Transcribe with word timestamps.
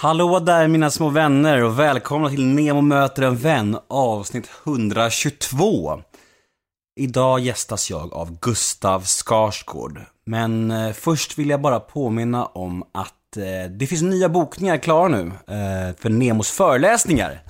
Hallå 0.00 0.38
där 0.38 0.68
mina 0.68 0.90
små 0.90 1.08
vänner 1.08 1.62
och 1.62 1.78
välkomna 1.78 2.30
till 2.30 2.46
Nemo 2.46 2.80
möter 2.80 3.22
en 3.22 3.36
vän 3.36 3.78
avsnitt 3.88 4.50
122. 4.66 6.02
Idag 7.00 7.40
gästas 7.40 7.90
jag 7.90 8.14
av 8.14 8.38
Gustav 8.40 9.04
Skarsgård. 9.04 10.00
Men 10.26 10.70
eh, 10.70 10.92
först 10.92 11.38
vill 11.38 11.50
jag 11.50 11.60
bara 11.60 11.80
påminna 11.80 12.46
om 12.46 12.82
att 12.82 13.36
eh, 13.36 13.70
det 13.70 13.86
finns 13.86 14.02
nya 14.02 14.28
bokningar 14.28 14.76
klara 14.76 15.08
nu 15.08 15.26
eh, 15.26 15.96
för 15.98 16.08
Nemos 16.08 16.50
föreläsningar. 16.50 17.42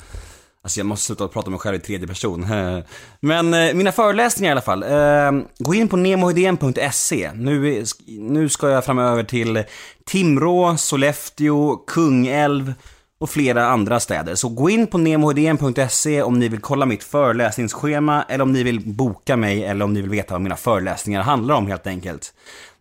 Alltså 0.63 0.81
jag 0.81 0.87
måste 0.87 1.07
sluta 1.07 1.29
prata 1.29 1.47
om 1.47 1.53
mig 1.53 1.61
själv 1.61 1.77
i 1.77 1.81
tredje 1.81 2.07
person. 2.07 2.47
Men 3.21 3.55
eh, 3.55 3.75
mina 3.75 3.93
föreläsningar 3.93 4.51
i 4.51 4.53
alla 4.53 4.61
fall. 4.61 4.83
Ehm, 4.83 5.45
gå 5.59 5.75
in 5.75 5.89
på 5.89 5.97
nemohedén.se. 5.97 7.31
Nu, 7.35 7.85
nu 8.07 8.49
ska 8.49 8.71
jag 8.71 8.85
framöver 8.85 9.23
till 9.23 9.65
Timrå, 10.07 10.77
Sollefteå, 10.77 11.77
Kungälv 11.77 12.75
och 13.21 13.31
flera 13.31 13.66
andra 13.66 14.01
städer. 14.01 14.35
Så 14.35 14.49
gå 14.49 14.71
in 14.71 14.87
på 14.87 14.99
nemohedén.se 14.99 16.23
om 16.23 16.39
ni 16.39 16.49
vill 16.49 16.61
kolla 16.61 16.87
mitt 16.87 17.05
föreläsningsschema 17.05 18.25
eller 18.29 18.43
om 18.43 18.52
ni 18.52 18.63
vill 18.63 18.80
boka 18.80 19.37
mig 19.37 19.65
eller 19.65 19.85
om 19.85 19.93
ni 19.93 20.01
vill 20.01 20.11
veta 20.11 20.35
vad 20.35 20.41
mina 20.41 20.57
föreläsningar 20.57 21.23
handlar 21.23 21.55
om 21.55 21.66
helt 21.66 21.87
enkelt. 21.87 22.33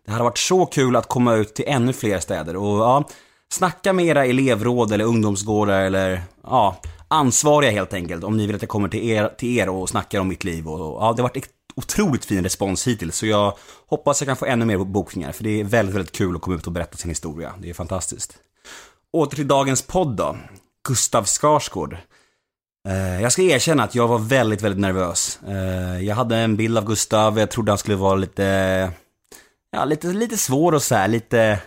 Det 0.06 0.12
hade 0.12 0.24
varit 0.24 0.38
så 0.38 0.66
kul 0.66 0.96
att 0.96 1.08
komma 1.08 1.34
ut 1.34 1.54
till 1.54 1.64
ännu 1.68 1.92
fler 1.92 2.18
städer 2.18 2.56
och 2.56 2.78
ja, 2.78 3.08
snacka 3.52 3.92
med 3.92 4.06
era 4.06 4.24
elevråd 4.24 4.92
eller 4.92 5.04
ungdomsgårdar 5.04 5.80
eller 5.80 6.22
ja, 6.42 6.76
ansvariga 7.08 7.70
helt 7.70 7.92
enkelt. 7.92 8.24
Om 8.24 8.36
ni 8.36 8.46
vill 8.46 8.56
att 8.56 8.62
jag 8.62 8.68
kommer 8.68 8.88
till 8.88 9.10
er, 9.10 9.28
till 9.38 9.58
er 9.58 9.68
och 9.68 9.88
snackar 9.88 10.20
om 10.20 10.28
mitt 10.28 10.44
liv. 10.44 10.68
Och, 10.68 11.02
ja, 11.02 11.12
det 11.16 11.22
har 11.22 11.28
varit 11.28 11.48
otroligt 11.76 12.24
fin 12.24 12.42
respons 12.42 12.86
hittills. 12.86 13.16
Så 13.16 13.26
jag 13.26 13.56
hoppas 13.86 14.20
jag 14.20 14.28
kan 14.28 14.36
få 14.36 14.46
ännu 14.46 14.64
mer 14.64 14.78
bokningar. 14.78 15.32
För 15.32 15.44
det 15.44 15.60
är 15.60 15.64
väldigt, 15.64 15.94
väldigt 15.94 16.16
kul 16.16 16.36
att 16.36 16.42
komma 16.42 16.56
ut 16.56 16.66
och 16.66 16.72
berätta 16.72 16.96
sin 16.96 17.10
historia. 17.10 17.54
Det 17.58 17.70
är 17.70 17.74
fantastiskt. 17.74 18.38
Åter 19.12 19.36
till 19.36 19.48
dagens 19.48 19.82
podd 19.82 20.16
då. 20.16 20.36
Gustav 20.88 21.24
Skarsgård. 21.24 21.96
Eh, 22.88 23.22
jag 23.22 23.32
ska 23.32 23.42
erkänna 23.42 23.82
att 23.82 23.94
jag 23.94 24.08
var 24.08 24.18
väldigt, 24.18 24.62
väldigt 24.62 24.80
nervös. 24.80 25.38
Eh, 25.48 26.04
jag 26.04 26.14
hade 26.16 26.36
en 26.36 26.56
bild 26.56 26.78
av 26.78 26.84
Gustav, 26.84 27.38
jag 27.38 27.50
trodde 27.50 27.70
han 27.70 27.78
skulle 27.78 27.96
vara 27.96 28.14
lite, 28.14 28.90
ja, 29.70 29.84
lite, 29.84 30.06
lite 30.06 30.36
svår 30.36 30.72
och 30.74 30.82
så 30.82 30.94
här, 30.94 31.08
lite, 31.08 31.60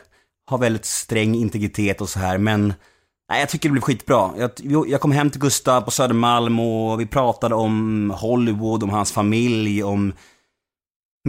ha 0.49 0.57
väldigt 0.57 0.85
sträng 0.85 1.35
integritet 1.35 2.01
och 2.01 2.09
så 2.09 2.19
här, 2.19 2.37
men 2.37 2.73
Nej, 3.31 3.39
jag 3.39 3.49
tycker 3.49 3.69
det 3.69 3.73
blev 3.73 3.81
skitbra. 3.81 4.31
Jag, 4.37 4.51
jag 4.87 5.01
kom 5.01 5.11
hem 5.11 5.29
till 5.29 5.41
Gustav 5.41 5.81
på 5.81 5.91
Södermalm 5.91 6.59
och 6.59 6.99
vi 6.99 7.05
pratade 7.05 7.55
om 7.55 8.13
Hollywood, 8.17 8.83
om 8.83 8.89
hans 8.89 9.11
familj, 9.11 9.83
om 9.83 10.13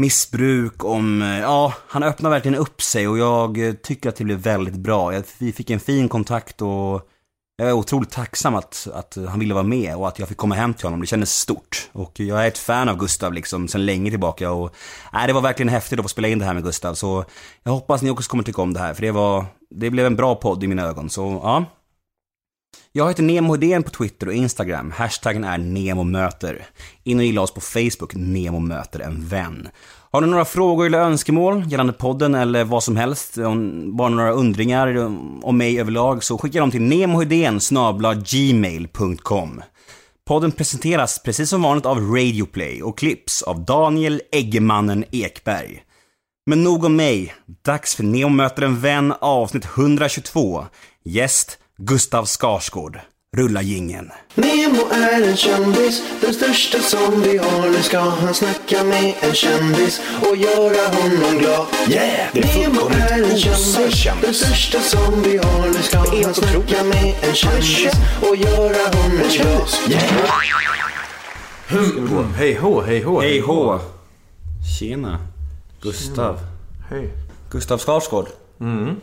missbruk, 0.01 0.85
om... 0.85 1.23
Eh, 1.23 1.41
ja, 1.41 1.75
han 1.89 2.03
öppnade 2.03 2.35
verkligen 2.35 2.59
upp 2.59 2.83
sig 2.83 3.09
och 3.09 3.19
jag 3.19 3.69
eh, 3.69 3.73
tycker 3.75 4.09
att 4.09 4.17
det 4.17 4.25
blev 4.25 4.39
väldigt 4.39 4.75
bra. 4.75 5.23
Vi 5.39 5.53
fick 5.53 5.71
en 5.71 5.81
fin 5.81 6.09
kontakt 6.09 6.63
och 6.63 7.09
jag 7.57 7.69
är 7.69 7.73
otroligt 7.73 8.11
tacksam 8.11 8.55
att, 8.55 8.89
att 8.95 9.17
han 9.29 9.39
ville 9.39 9.55
vara 9.55 9.65
med 9.65 9.97
och 9.97 10.09
att 10.09 10.19
jag 10.19 10.29
fick 10.29 10.39
komma 10.39 10.55
hem 10.55 10.75
till 10.75 10.87
honom. 10.87 11.01
Det 11.01 11.07
kändes 11.07 11.35
stort. 11.35 11.91
Och 11.93 12.21
jag 12.21 12.45
är 12.45 12.49
ett 12.49 12.59
fan 12.59 12.89
av 12.89 12.97
Gustav 12.97 13.33
liksom 13.33 13.69
sedan 13.69 13.87
länge 13.87 14.11
tillbaka 14.11 14.51
och 14.51 14.75
nej, 15.13 15.27
det 15.27 15.33
var 15.33 15.41
verkligen 15.41 15.69
häftigt 15.69 15.99
att 15.99 16.05
få 16.05 16.09
spela 16.09 16.29
in 16.29 16.39
det 16.39 16.45
här 16.45 16.55
med 16.55 16.65
Gustav. 16.65 16.95
Så 16.95 17.25
jag 17.63 17.73
hoppas 17.73 18.03
ni 18.03 18.11
också 18.11 18.31
kommer 18.31 18.45
tycka 18.45 18.63
om 18.63 18.73
det 18.73 18.81
här 18.81 18.95
för 18.95 19.03
det 19.03 19.11
var, 19.11 19.47
det 19.71 19.91
blev 19.91 20.07
en 20.07 20.17
bra 20.17 20.35
podd 20.35 20.65
i 20.65 20.67
mina 20.67 20.83
ögon. 20.83 21.11
Så 21.11 21.41
ja, 21.43 21.65
jag 22.93 23.09
heter 23.09 23.23
Nemo 23.23 23.55
Hedén 23.55 23.83
på 23.83 23.91
Twitter 23.91 24.27
och 24.27 24.35
Instagram. 24.35 24.91
Hashtaggen 24.91 25.45
är 25.45 25.59
NEMOMÖTER. 25.59 26.67
In 27.05 27.19
och 27.19 27.25
gilla 27.25 27.41
oss 27.41 27.55
på 27.55 27.61
Facebook, 27.61 28.15
Nemo 28.15 28.59
möter 28.59 29.01
en 29.01 29.27
vän. 29.29 29.69
Har 30.11 30.21
ni 30.21 30.27
några 30.27 30.45
frågor 30.45 30.87
eller 30.87 30.99
önskemål 30.99 31.65
gällande 31.69 31.93
podden 31.93 32.35
eller 32.35 32.65
vad 32.65 32.83
som 32.83 32.97
helst, 32.97 33.39
bara 33.87 34.09
några 34.09 34.33
undringar 34.33 34.97
om 35.43 35.59
mig 35.59 35.81
överlag, 35.81 36.25
så 36.25 36.39
skicka 36.39 36.61
dem 36.61 36.71
till 36.71 36.83
nemohedén 36.83 37.61
gmail.com. 38.25 39.63
Podden 40.27 40.53
presenteras 40.53 41.23
precis 41.23 41.51
som 41.51 41.63
vanligt 41.63 41.87
av 41.87 41.99
Radioplay 41.99 42.83
och 42.83 42.99
klipps 42.99 43.43
av 43.43 43.65
Daniel 43.65 44.23
Eggemannen 44.33 45.05
Ekberg. 45.11 45.83
Men 46.47 46.63
nog 46.63 46.85
om 46.85 46.97
mig. 46.97 47.35
Dags 47.65 47.95
för 47.95 48.05
Nemo 48.05 48.29
möter 48.29 48.63
en 48.63 48.81
vän 48.81 49.15
avsnitt 49.21 49.65
122. 49.65 50.67
Gäst 51.05 51.59
Gustav 51.85 52.25
Skarsgård. 52.27 53.01
Rulla 53.37 53.63
gingen. 53.63 54.11
Nemo 54.35 54.91
är 54.93 55.23
en 55.23 55.37
kändis, 55.37 56.03
den 56.21 56.35
största 56.35 56.79
som 56.79 57.23
vi 57.23 57.39
har. 57.39 57.71
Nu 57.71 57.83
ska 57.83 57.99
han 57.99 58.35
snacka 58.35 58.85
med 58.85 59.15
en 59.21 59.35
kändis 59.35 60.01
och 60.21 60.37
göra 60.37 60.89
honom 60.95 61.39
glad. 61.39 61.67
Yeah! 61.89 62.29
Det 62.33 62.41
är 62.41 62.69
Nemo 62.69 62.81
är 62.89 63.23
en 63.31 63.39
kändis, 63.39 64.05
den 64.23 64.35
största 64.35 64.81
som 64.81 65.23
vi 65.23 65.37
har. 65.37 65.67
Nu 65.67 65.83
ska 65.83 65.99
han 65.99 66.35
snacka 66.35 66.85
med 66.85 67.15
en 67.23 67.35
kändis 67.35 67.93
och 68.21 68.37
göra 68.37 68.97
honom 68.97 69.29
glad. 69.31 69.69
Yeah! 69.89 70.03
Hej 72.37 72.55
hå, 72.55 72.81
hej 72.81 73.03
hå. 73.03 73.21
Hej 73.21 73.41
hå. 73.41 73.81
Tjena. 74.79 75.19
Gustav. 75.81 76.39
Hej. 76.91 77.11
Gustav 77.51 77.79
Skarsgård. 77.79 78.27
Mm. 78.61 79.01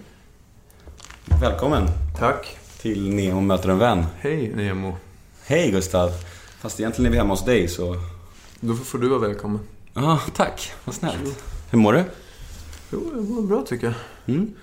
Välkommen. 1.42 1.88
Tack 2.20 2.59
till 2.82 3.10
Nemo 3.10 3.42
möter 3.42 3.70
en 3.70 3.78
vän. 3.78 4.06
Hej 4.20 4.52
Nemo. 4.56 4.98
Hej 5.46 5.72
Gustav. 5.72 6.12
Fast 6.60 6.80
egentligen 6.80 7.06
är 7.06 7.12
vi 7.12 7.18
hemma 7.18 7.34
hos 7.34 7.46
dig 7.46 7.68
så... 7.68 7.96
Då 8.60 8.76
får 8.76 8.98
du 8.98 9.10
vara 9.10 9.20
välkommen. 9.20 9.60
Ja, 9.94 10.20
tack. 10.36 10.72
Vad 10.86 10.96
snällt. 10.96 11.44
Hur 11.72 11.80
mår 11.80 11.94
du? 11.94 12.04
Jo, 12.92 13.12
jag 13.16 13.30
mår 13.30 13.42
bra 13.42 13.66
tycker 13.66 13.88
jag. 13.88 13.96
Mm. 14.36 14.54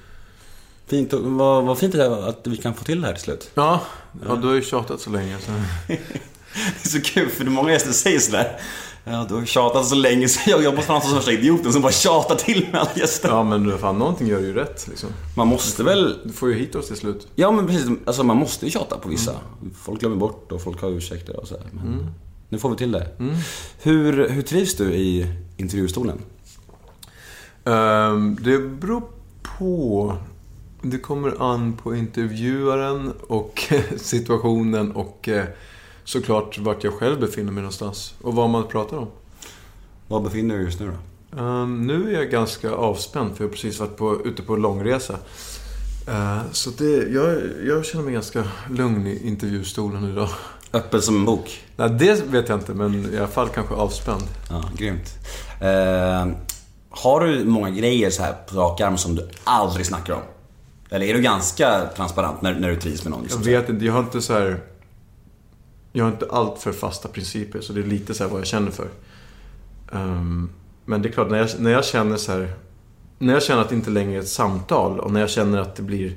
Fint. 0.87 1.13
Vad, 1.13 1.65
vad 1.65 1.79
fint 1.79 1.95
att 1.95 2.47
vi 2.47 2.57
kan 2.57 2.75
få 2.75 2.85
till 2.85 3.01
det 3.01 3.07
här 3.07 3.15
till 3.15 3.23
slut. 3.23 3.51
Ja, 3.55 3.81
ja 4.27 4.37
du 4.37 4.47
har 4.47 4.55
ju 4.55 4.63
tjatat 4.63 5.01
så 5.01 5.11
länge 5.11 5.39
så... 5.39 5.53
det 5.87 6.85
är 6.85 6.89
så 6.89 7.01
kul 7.01 7.29
för 7.29 7.45
många 7.45 7.73
gäster 7.73 7.93
säger 7.93 8.19
sådär. 8.19 8.61
Ja, 9.09 9.27
du 9.29 9.35
har 9.35 9.45
tjatat 9.45 9.87
så 9.87 9.95
länge 9.95 10.29
så 10.29 10.51
jag, 10.51 10.63
jag 10.63 10.75
måste 10.75 10.87
framstå 10.87 11.09
som 11.09 11.17
värsta 11.17 11.33
idioten 11.33 11.73
som 11.73 11.83
bara 11.83 11.93
tjatar 11.93 12.37
till 12.37 12.67
med 12.73 12.81
alla 12.81 12.91
gäster. 12.95 13.29
Ja, 13.29 13.43
men 13.43 13.79
fan, 13.79 13.99
någonting 13.99 14.27
gör 14.27 14.41
du 14.41 14.47
ju 14.47 14.55
rätt 14.55 14.87
liksom. 14.89 15.09
Man 15.37 15.49
måste 15.49 15.83
väl... 15.83 16.19
Du 16.25 16.33
får 16.33 16.49
ju 16.49 16.55
hit 16.55 16.75
oss 16.75 16.87
till 16.87 16.97
slut. 16.97 17.29
Ja, 17.35 17.51
men 17.51 17.67
precis. 17.67 17.91
Alltså 18.05 18.25
man 18.25 18.37
måste 18.37 18.65
ju 18.65 18.71
tjata 18.71 18.99
på 18.99 19.09
vissa. 19.09 19.31
Mm. 19.31 19.75
Folk 19.75 20.01
glömmer 20.01 20.17
bort 20.17 20.53
och 20.53 20.63
folk 20.63 20.81
har 20.81 20.91
ursäkter 20.91 21.41
och 21.41 21.49
så 21.49 21.55
här. 21.55 21.65
Men 21.73 21.87
mm. 21.87 22.07
nu 22.49 22.59
får 22.59 22.71
vi 22.71 22.77
till 22.77 22.93
det. 22.93 23.09
Mm. 23.19 23.35
Hur, 23.83 24.29
hur 24.29 24.43
trivs 24.43 24.77
du 24.77 24.95
i 24.95 25.27
intervjustolen? 25.57 26.19
Um, 27.65 28.39
det 28.41 28.59
beror 28.59 29.03
på. 29.59 30.17
Det 30.83 30.99
kommer 30.99 31.53
an 31.53 31.77
på 31.83 31.97
intervjuaren 31.97 33.13
och 33.29 33.73
situationen 33.97 34.93
och 34.93 35.29
eh, 35.29 35.45
såklart 36.07 36.59
vart 36.59 36.85
jag 36.85 36.93
själv 36.93 37.21
befinner 37.21 37.53
mig 37.53 37.63
någonstans. 37.63 38.15
Och 38.23 38.35
vad 38.35 38.51
man 38.51 38.69
pratar 38.69 38.97
om. 38.97 39.09
Var 40.09 40.21
befinner 40.21 40.55
du 40.55 40.61
dig 40.61 40.65
just 40.67 40.81
nu 40.81 40.87
då? 40.87 41.43
Um, 41.43 41.87
nu 41.87 42.15
är 42.15 42.19
jag 42.19 42.31
ganska 42.31 42.71
avspänd 42.71 43.37
för 43.37 43.45
jag 43.45 43.49
har 43.49 43.53
precis 43.53 43.81
varit 43.81 43.97
på, 43.97 44.27
ute 44.27 44.43
på 44.43 44.57
långresa. 44.57 45.15
Uh, 46.09 46.41
så 46.53 46.71
det, 46.71 47.09
jag, 47.13 47.43
jag 47.67 47.85
känner 47.85 48.05
mig 48.05 48.15
ganska 48.15 48.45
lugn 48.71 49.07
i 49.07 49.29
intervjustolen 49.29 50.11
idag. 50.11 50.29
Öppen 50.73 51.03
som 51.03 51.17
en 51.17 51.25
bok? 51.25 51.65
Nej, 51.77 51.91
det 51.91 52.25
vet 52.25 52.49
jag 52.49 52.59
inte, 52.59 52.75
men 52.75 53.15
i 53.15 53.19
alla 53.19 53.27
fall 53.27 53.49
kanske 53.49 53.75
avspänd. 53.75 54.25
Ja, 54.51 54.65
grymt. 54.77 55.15
Uh, 55.63 56.37
har 56.91 57.21
du 57.21 57.45
många 57.45 57.71
grejer 57.71 58.11
så 58.11 58.23
här 58.23 58.35
på 58.49 58.57
rak 58.57 58.81
arm 58.81 58.99
som 58.99 59.15
du 59.15 59.29
aldrig 59.45 59.87
snackar 59.87 60.15
om? 60.15 60.23
Eller 60.91 61.07
är 61.07 61.15
du 61.15 61.23
ganska 61.23 61.87
transparent 61.97 62.43
när, 62.43 62.55
när 62.55 62.69
du 62.69 62.77
trivs 62.77 63.05
med 63.05 63.11
någon? 63.11 63.23
Liksom? 63.23 63.43
Jag 63.43 63.61
vet 63.61 63.69
inte, 63.69 63.85
jag 63.85 63.93
har 63.93 64.01
inte 64.01 64.23
så 64.23 64.33
här 64.33 64.61
jag 65.97 66.05
har 66.05 66.13
inte 66.13 66.27
allt 66.31 66.59
för 66.59 66.73
fasta 66.73 67.09
principer, 67.09 67.61
så 67.61 67.73
det 67.73 67.81
är 67.81 67.85
lite 67.85 68.15
så 68.15 68.29
vad 68.29 68.41
jag 68.41 68.47
känner 68.47 68.71
för. 68.71 68.89
Um, 69.93 70.51
men 70.85 71.03
det 71.03 71.09
är 71.09 71.13
klart, 71.13 71.31
när 71.31 71.39
jag, 71.39 71.49
när 71.59 71.71
jag 71.71 71.85
känner 71.85 72.17
så 72.17 72.33
här, 72.33 72.55
När 73.19 73.33
jag 73.33 73.43
känner 73.43 73.63
att 73.63 73.69
det 73.69 73.75
inte 73.75 73.91
längre 73.91 74.17
är 74.17 74.21
ett 74.21 74.29
samtal 74.29 75.01
och 75.01 75.13
när 75.13 75.21
jag 75.21 75.31
känner 75.31 75.59
att 75.59 75.77
det 75.77 75.83
blir 75.83 76.17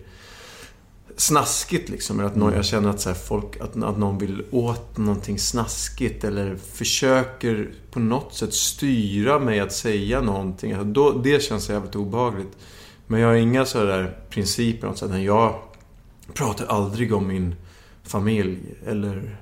snaskigt 1.15 1.89
liksom. 1.89 2.19
Eller 2.19 2.29
att 2.29 2.35
någon, 2.35 2.47
mm. 2.47 2.57
jag 2.57 2.65
känner 2.65 2.89
att, 2.89 3.01
så 3.01 3.09
här, 3.09 3.15
folk, 3.15 3.61
att, 3.61 3.83
att 3.83 3.97
någon 3.97 4.17
vill 4.17 4.43
åt 4.51 4.97
någonting 4.97 5.39
snaskigt 5.39 6.23
eller 6.23 6.55
försöker 6.55 7.69
på 7.91 7.99
något 7.99 8.33
sätt 8.33 8.53
styra 8.53 9.39
mig 9.39 9.59
att 9.59 9.73
säga 9.73 10.21
någonting. 10.21 10.71
Alltså, 10.71 10.87
då, 10.87 11.11
det 11.11 11.43
känns 11.43 11.69
jävligt 11.69 11.95
obehagligt. 11.95 12.57
Men 13.07 13.19
jag 13.19 13.27
har 13.27 13.35
inga 13.35 13.65
sådär 13.65 14.17
principer. 14.29 14.87
Något 14.87 14.97
sätt. 14.97 15.21
Jag 15.21 15.59
pratar 16.33 16.65
aldrig 16.65 17.13
om 17.13 17.27
min 17.27 17.55
familj 18.03 18.59
eller 18.85 19.37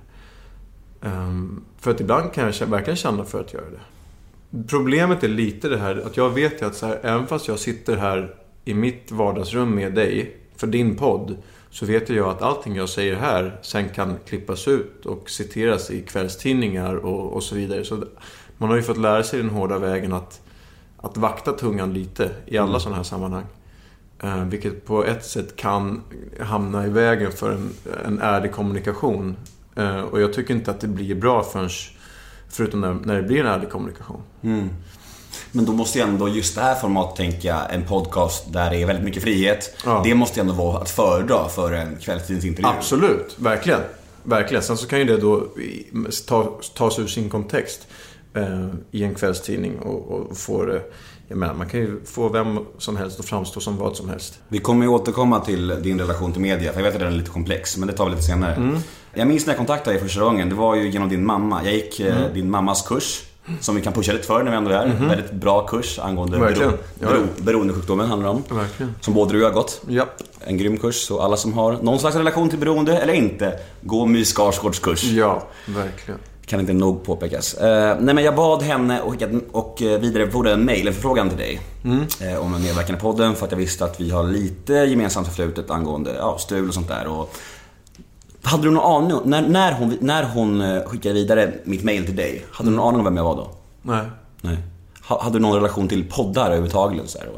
för 1.79 1.91
att 1.91 2.01
ibland 2.01 2.33
kan 2.33 2.53
jag 2.59 2.67
verkligen 2.67 2.97
känna 2.97 3.25
för 3.25 3.41
att 3.41 3.53
göra 3.53 3.65
det. 3.69 3.79
Problemet 4.67 5.23
är 5.23 5.27
lite 5.27 5.69
det 5.69 5.77
här 5.77 6.03
att 6.05 6.17
jag 6.17 6.29
vet 6.29 6.61
ju 6.61 6.65
att 6.65 6.75
så 6.75 6.85
här, 6.85 6.99
även 7.03 7.27
fast 7.27 7.47
jag 7.47 7.59
sitter 7.59 7.97
här 7.97 8.35
i 8.65 8.73
mitt 8.73 9.11
vardagsrum 9.11 9.75
med 9.75 9.93
dig 9.93 10.37
för 10.55 10.67
din 10.67 10.95
podd 10.95 11.37
så 11.69 11.85
vet 11.85 12.09
jag 12.09 12.29
att 12.29 12.41
allting 12.41 12.75
jag 12.75 12.89
säger 12.89 13.15
här 13.15 13.59
sen 13.61 13.89
kan 13.89 14.15
klippas 14.25 14.67
ut 14.67 15.05
och 15.05 15.29
citeras 15.29 15.91
i 15.91 16.01
kvällstidningar 16.01 16.95
och, 16.95 17.33
och 17.33 17.43
så 17.43 17.55
vidare. 17.55 17.85
Så 17.85 18.03
man 18.57 18.69
har 18.69 18.75
ju 18.75 18.81
fått 18.81 18.97
lära 18.97 19.23
sig 19.23 19.39
den 19.39 19.49
hårda 19.49 19.79
vägen 19.79 20.13
att, 20.13 20.41
att 20.97 21.17
vakta 21.17 21.51
tungan 21.51 21.93
lite 21.93 22.31
i 22.45 22.57
alla 22.57 22.69
mm. 22.69 22.79
sådana 22.79 22.95
här 22.95 23.03
sammanhang. 23.03 23.45
Eh, 24.19 24.43
vilket 24.43 24.85
på 24.85 25.05
ett 25.05 25.25
sätt 25.25 25.55
kan 25.55 26.01
hamna 26.39 26.85
i 26.85 26.89
vägen 26.89 27.31
för 27.31 27.51
en, 27.51 27.69
en 28.05 28.21
ärlig 28.21 28.51
kommunikation. 28.51 29.35
Eh, 29.77 29.99
och 29.99 30.21
jag 30.21 30.33
tycker 30.33 30.53
inte 30.53 30.71
att 30.71 30.79
det 30.79 30.87
blir 30.87 31.15
bra 31.15 31.43
förrän, 31.43 31.69
förutom 32.49 32.81
när, 32.81 32.93
när 32.93 33.15
det 33.15 33.23
blir 33.23 33.39
en 33.39 33.47
ärlig 33.47 33.69
kommunikation. 33.69 34.21
Men 35.51 35.65
då 35.65 35.73
måste 35.73 35.97
ju 35.97 36.03
ändå 36.03 36.29
just 36.29 36.55
det 36.55 36.61
här 36.61 36.75
formatet, 36.75 37.15
tänka 37.15 37.47
jag, 37.47 37.73
en 37.73 37.83
podcast 37.85 38.53
där 38.53 38.69
det 38.69 38.81
är 38.81 38.85
väldigt 38.85 39.05
mycket 39.05 39.23
frihet. 39.23 39.75
Ja. 39.85 40.01
Det 40.03 40.13
måste 40.15 40.39
ju 40.39 40.41
ändå 40.41 40.53
vara 40.53 40.77
att 40.77 40.89
föredra 40.89 41.49
för 41.49 41.73
en 41.73 41.95
kvällstidningsintervju. 41.95 42.69
Absolut, 42.77 43.35
verkligen. 43.39 43.81
Verkligen. 44.23 44.63
Sen 44.63 44.77
så 44.77 44.87
kan 44.87 44.99
ju 44.99 45.05
det 45.05 45.17
då 45.17 45.47
ta, 46.27 46.59
tas 46.75 46.99
ur 46.99 47.07
sin 47.07 47.29
kontext 47.29 47.87
eh, 48.33 48.67
i 48.91 49.03
en 49.03 49.15
kvällstidning 49.15 49.79
och, 49.79 50.11
och 50.11 50.37
få 50.37 50.65
det... 50.65 50.81
Jag 51.29 51.37
menar, 51.37 51.53
man 51.53 51.69
kan 51.69 51.79
ju 51.79 52.05
få 52.05 52.29
vem 52.29 52.59
som 52.77 52.97
helst 52.97 53.19
att 53.19 53.25
framstå 53.25 53.59
som 53.59 53.77
vad 53.77 53.95
som 53.95 54.09
helst. 54.09 54.39
Vi 54.47 54.59
kommer 54.59 54.85
ju 54.85 54.91
återkomma 54.91 55.39
till 55.39 55.67
din 55.67 55.99
relation 55.99 56.31
till 56.31 56.41
media, 56.41 56.71
för 56.73 56.79
jag 56.79 56.85
vet 56.85 56.93
att 56.93 56.99
den 56.99 57.13
är 57.13 57.17
lite 57.17 57.29
komplex, 57.29 57.77
men 57.77 57.87
det 57.87 57.93
tar 57.93 58.05
vi 58.05 58.11
lite 58.11 58.23
senare. 58.23 58.55
Mm. 58.55 58.77
Jag 59.17 59.27
minns 59.27 59.45
när 59.45 59.53
jag 59.53 59.57
kontaktade 59.57 59.95
dig 59.97 60.03
första 60.03 60.21
gången, 60.21 60.49
det 60.49 60.55
var 60.55 60.75
ju 60.75 60.89
genom 60.89 61.09
din 61.09 61.25
mamma. 61.25 61.61
Jag 61.63 61.73
gick 61.73 61.99
eh, 61.99 62.17
Mm. 62.17 62.33
din 62.33 62.49
mammas 62.49 62.81
kurs, 62.81 63.23
som 63.61 63.75
vi 63.75 63.81
kan 63.81 63.93
pusha 63.93 64.11
lite 64.13 64.27
för 64.27 64.43
när 64.43 64.51
vi 64.51 64.57
ändå 64.57 64.71
är 64.71 64.75
här. 64.87 65.07
Väldigt 65.07 65.31
bra 65.31 65.67
kurs 65.67 65.99
angående 65.99 66.37
bero, 66.37 66.71
bero, 66.99 67.23
beroendesjukdomen 67.37 68.07
handlar 68.07 68.29
om. 68.29 68.43
Verkligen. 68.49 68.95
Som 69.01 69.13
både 69.13 69.31
du 69.33 69.37
och 69.37 69.43
jag 69.43 69.49
har 69.49 69.53
gått. 69.53 69.81
Ja. 69.89 70.05
En 70.45 70.57
grym 70.57 70.77
kurs, 70.77 70.95
så 70.95 71.21
alla 71.21 71.37
som 71.37 71.53
har 71.53 71.71
någon 71.81 71.99
slags 71.99 72.15
relation 72.15 72.49
till 72.49 72.59
beroende, 72.59 72.97
eller 72.97 73.13
inte, 73.13 73.59
gå 73.81 74.05
My 74.05 74.25
Skarsgårds 74.25 74.79
kurs. 74.79 75.03
Ja, 75.03 75.43
verkligen. 75.65 76.19
Kan 76.45 76.59
inte 76.59 76.73
nog 76.73 77.03
påpekas. 77.05 77.53
Eh, 77.53 77.97
nej 77.99 78.15
men 78.15 78.23
jag 78.23 78.35
bad 78.35 78.61
henne 78.63 79.01
och, 79.01 79.15
och 79.51 79.81
eh, 79.81 79.99
vidarebefordrade 79.99 80.53
en 80.55 80.65
mail, 80.65 80.87
en 80.87 80.93
förfrågan 80.93 81.29
till 81.29 81.37
dig. 81.37 81.59
Eh, 82.21 82.37
om 82.45 82.53
en 82.55 82.61
medverkan 82.63 82.95
i 82.95 82.99
podden 82.99 83.35
för 83.35 83.45
att 83.45 83.51
jag 83.51 83.57
visste 83.59 83.85
att 83.85 83.99
vi 84.01 84.09
har 84.09 84.23
lite 84.23 84.73
gemensamt 84.73 85.27
förflutet 85.27 85.71
angående 85.71 86.15
ja, 86.19 86.37
strul 86.39 86.67
och 86.67 86.73
sånt 86.73 86.87
där. 86.87 87.07
Och 87.07 87.33
hade 88.47 88.63
du 88.63 88.71
någon 88.71 89.11
aning, 89.11 89.29
när, 89.29 89.41
när 89.41 89.71
hon, 89.71 89.97
när 90.01 90.23
hon 90.23 90.61
eh, 90.61 90.83
skickade 90.83 91.13
vidare 91.13 91.53
mitt 91.63 91.83
mail 91.83 92.05
till 92.05 92.15
dig, 92.15 92.45
hade 92.51 92.69
du 92.69 92.75
någon 92.75 92.87
aning 92.87 92.99
om 92.99 93.05
vem 93.05 93.17
jag 93.17 93.23
var 93.23 93.35
då? 93.35 93.51
Nej. 93.81 94.05
Nej. 94.41 94.57
Ha, 95.03 95.23
hade 95.23 95.35
du 95.35 95.41
någon 95.41 95.55
relation 95.55 95.87
till 95.87 96.09
poddar 96.09 96.45
överhuvudtaget? 96.45 97.09
Så 97.09 97.19
här, 97.19 97.29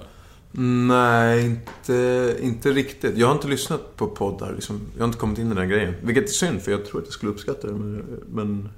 Nej, 0.52 1.46
inte, 1.46 2.36
inte 2.42 2.72
riktigt. 2.72 3.18
Jag 3.18 3.28
har 3.28 3.34
inte 3.34 3.48
lyssnat 3.48 3.96
på 3.96 4.08
poddar. 4.08 4.54
Liksom. 4.54 4.82
Jag 4.94 5.02
har 5.02 5.08
inte 5.08 5.20
kommit 5.20 5.40
in 5.40 5.46
i 5.46 5.50
den 5.50 5.58
här 5.58 5.66
grejen. 5.66 5.94
Vilket 6.02 6.24
är 6.24 6.28
synd, 6.28 6.62
för 6.62 6.72
jag 6.72 6.86
tror 6.86 7.00
att 7.00 7.06
jag 7.06 7.14
skulle 7.14 7.32
uppskatta 7.32 7.68
det. 7.68 7.74
Men, 7.74 8.06
men 8.28 8.70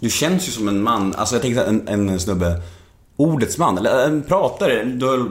Du 0.00 0.10
känns 0.10 0.48
ju 0.48 0.52
som 0.52 0.68
en 0.68 0.82
man, 0.82 1.14
alltså 1.14 1.34
jag 1.34 1.42
tänkte 1.42 1.64
en, 1.64 1.88
en 1.88 2.20
snubbe 2.20 2.62
Ordets 3.16 3.58
man, 3.58 3.78
eller 3.78 4.06
en 4.06 4.22
pratare. 4.22 4.84
Du 4.84 5.06
har 5.06 5.28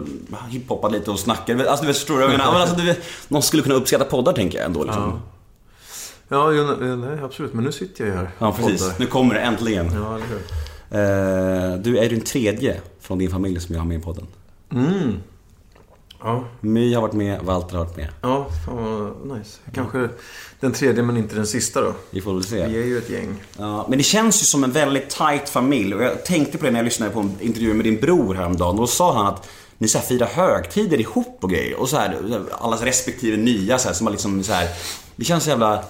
hiphoppat 0.50 0.92
lite 0.92 1.12
och 1.12 1.20
snackat. 1.20 1.68
Alltså 1.68 1.86
du 1.86 1.88
vet, 1.88 1.98
förstår 1.98 2.14
vad 2.14 2.24
jag 2.24 2.32
menar? 2.32 2.46
Men 2.52 2.62
alltså, 2.62 2.76
du 2.76 2.96
någon 3.28 3.42
skulle 3.42 3.64
kunna 3.64 3.76
uppskatta 3.76 4.06
poddar 4.06 4.34
tänker 4.34 4.58
jag 4.58 4.66
ändå 4.66 4.84
liksom. 4.84 5.04
Ja, 5.04 5.20
jo, 6.34 6.96
nej, 6.96 7.20
absolut. 7.24 7.54
Men 7.54 7.64
nu 7.64 7.72
sitter 7.72 8.04
jag 8.06 8.14
ju 8.14 8.18
här. 8.20 8.32
Ja, 8.40 8.52
precis. 8.52 8.82
poddar. 8.82 8.96
Nu 9.00 9.06
kommer 9.06 9.34
det 9.34 9.40
äntligen. 9.40 9.86
Ja, 9.94 10.16
eller 10.16 10.26
hur. 10.26 10.42
Eh, 10.90 11.78
du 11.78 11.98
är 11.98 12.10
den 12.10 12.22
tredje 12.22 12.82
från 13.02 13.18
din 13.18 13.30
familj 13.32 13.60
som 13.60 13.76
jag 13.76 13.82
har 13.82 13.88
med 13.88 13.98
i 13.98 14.02
podden. 14.02 14.28
Mm. 14.72 15.14
Ja, 16.24 16.44
My 16.62 16.94
har 16.94 17.02
varit 17.02 17.14
med, 17.14 17.42
Walter 17.42 17.78
har 17.78 17.86
varit 17.86 17.98
med. 17.98 18.10
ja 18.22 18.48
fan 18.66 18.76
vad 19.26 19.38
nice. 19.38 19.60
Kanske 19.74 20.10
den 20.60 20.72
tredje, 20.72 21.04
men 21.04 21.18
inte 21.18 21.36
den 21.36 21.48
sista 21.48 21.82
då. 21.82 21.94
Vi 22.10 22.22
får 22.22 22.34
väl 22.34 22.44
se. 22.44 22.68
Vi 22.68 22.82
är 22.82 22.86
ju 22.86 22.98
ett 22.98 23.10
gäng. 23.10 23.36
Ja, 23.58 23.86
men 23.90 23.98
det 23.98 24.04
känns 24.04 24.42
ju 24.42 24.46
som 24.46 24.64
en 24.64 24.72
väldigt 24.72 25.10
tight 25.10 25.50
familj. 25.50 25.96
Och 25.96 26.04
jag 26.04 26.26
tänkte 26.26 26.58
på 26.58 26.66
det 26.66 26.72
när 26.72 26.80
jag 26.80 26.86
lyssnade 26.86 27.12
på 27.12 27.20
en 27.20 27.32
intervju 27.40 27.74
med 27.74 27.86
din 27.86 28.00
bror 28.00 28.36
häromdagen. 28.36 28.78
Då 28.78 28.88
sa 28.88 29.14
han 29.14 29.26
att 29.28 29.50
ni 29.78 29.88
så 29.88 29.98
här 29.98 30.06
firar 30.06 30.28
högtider 30.28 31.00
ihop 31.00 31.38
och 31.42 31.50
grejer. 31.50 31.80
Och 31.80 31.90
så 31.90 31.98
här, 31.98 32.18
allas 32.52 32.82
respektive 32.82 33.38
nya 33.38 33.78
så 33.78 33.88
här, 33.88 33.96
som 33.96 34.08
har 34.08 34.12
liksom 34.12 34.44
så 34.44 34.54
här. 34.54 34.68
Det 35.16 35.26
känns 35.26 35.44
så 35.44 35.50
jävla... 35.50 35.84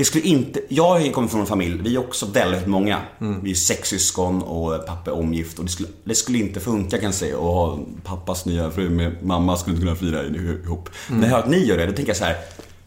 Det 0.00 0.04
skulle 0.04 0.24
inte... 0.24 0.60
Jag 0.68 1.14
kommer 1.14 1.28
från 1.28 1.40
en 1.40 1.46
familj, 1.46 1.80
vi 1.82 1.94
är 1.94 1.98
också 1.98 2.26
väldigt 2.26 2.66
många. 2.66 3.00
Vi 3.42 3.50
är 3.50 3.54
sex 3.54 3.88
syskon 3.88 4.42
och 4.42 4.86
pappa 4.86 5.10
är 5.10 5.14
omgift. 5.14 5.58
Och 5.58 5.64
det 5.64 5.70
skulle, 5.70 5.88
det 6.04 6.14
skulle 6.14 6.38
inte 6.38 6.60
funka 6.60 6.96
kan 6.96 7.04
jag 7.04 7.14
säga. 7.14 7.36
ha 7.36 7.78
pappas 8.04 8.46
nya 8.46 8.70
fru 8.70 8.90
med 8.90 9.16
mamma 9.22 9.56
skulle 9.56 9.76
inte 9.76 9.86
kunna 9.86 9.96
fira 9.96 10.24
ihop. 10.64 10.88
När 11.08 11.22
jag 11.22 11.28
hör 11.28 11.38
att 11.38 11.48
ni 11.48 11.64
gör 11.64 11.78
det, 11.78 11.86
då 11.86 11.92
tänker 11.92 12.10
jag 12.10 12.16
så 12.16 12.24
här. 12.24 12.36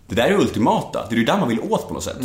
Det 0.08 0.16
där 0.16 0.28
är 0.28 0.40
ultimata. 0.40 1.06
Det 1.10 1.16
är 1.16 1.20
ju 1.20 1.26
där 1.26 1.38
man 1.38 1.50
vill 1.50 1.60
åt 1.60 1.88
på 1.88 1.94
något 1.94 2.04
sätt. 2.04 2.18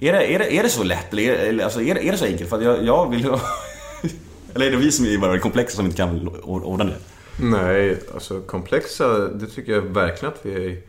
Är 0.00 0.12
det, 0.12 0.34
är, 0.34 0.38
det, 0.38 0.56
är 0.56 0.62
det 0.62 0.68
så 0.68 0.82
lätt? 0.82 1.12
Eller, 1.12 1.22
är, 1.22 1.64
alltså, 1.64 1.82
är, 1.82 1.94
det, 1.94 2.08
är 2.08 2.12
det 2.12 2.18
så 2.18 2.24
enkelt? 2.24 2.50
För 2.50 2.60
jag, 2.60 2.84
jag 2.84 3.10
vill... 3.10 3.24
eller 4.54 4.66
är 4.66 4.70
det 4.70 4.76
vi 4.76 4.92
som 4.92 5.06
är 5.06 5.18
bara 5.18 5.38
komplexa 5.38 5.76
som 5.76 5.84
inte 5.84 5.96
kan 5.96 6.28
ordna 6.42 6.84
det? 6.84 6.96
Nej, 7.42 8.02
alltså 8.14 8.40
komplexa, 8.40 9.18
det 9.18 9.46
tycker 9.46 9.72
jag 9.72 9.82
verkligen 9.82 10.34
att 10.34 10.46
vi 10.46 10.54
är 10.54 10.60
i, 10.60 10.82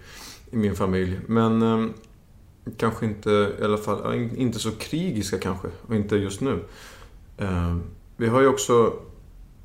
min 0.52 0.76
familj. 0.76 1.20
Men 1.28 1.62
eh, 1.62 1.90
kanske 2.78 3.06
inte, 3.06 3.56
i 3.60 3.64
alla 3.64 3.78
fall, 3.78 4.30
inte 4.36 4.60
så 4.60 4.72
krigiska 4.72 5.40
kanske. 5.40 5.68
Och 5.88 5.96
inte 5.96 6.16
just 6.16 6.42
nu. 6.42 6.60
Ehm, 7.38 7.84
vi 8.18 8.28
har 8.28 8.42
ju 8.42 8.48
också 8.48 8.94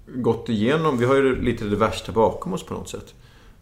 gått 0.06 0.48
igenom, 0.48 0.98
vi 0.98 1.04
har 1.04 1.14
ju 1.14 1.42
lite 1.42 1.64
det 1.64 1.76
värsta 1.76 2.12
bakom 2.12 2.52
oss 2.52 2.62
på 2.62 2.74
något 2.74 2.88
sätt. 2.88 3.14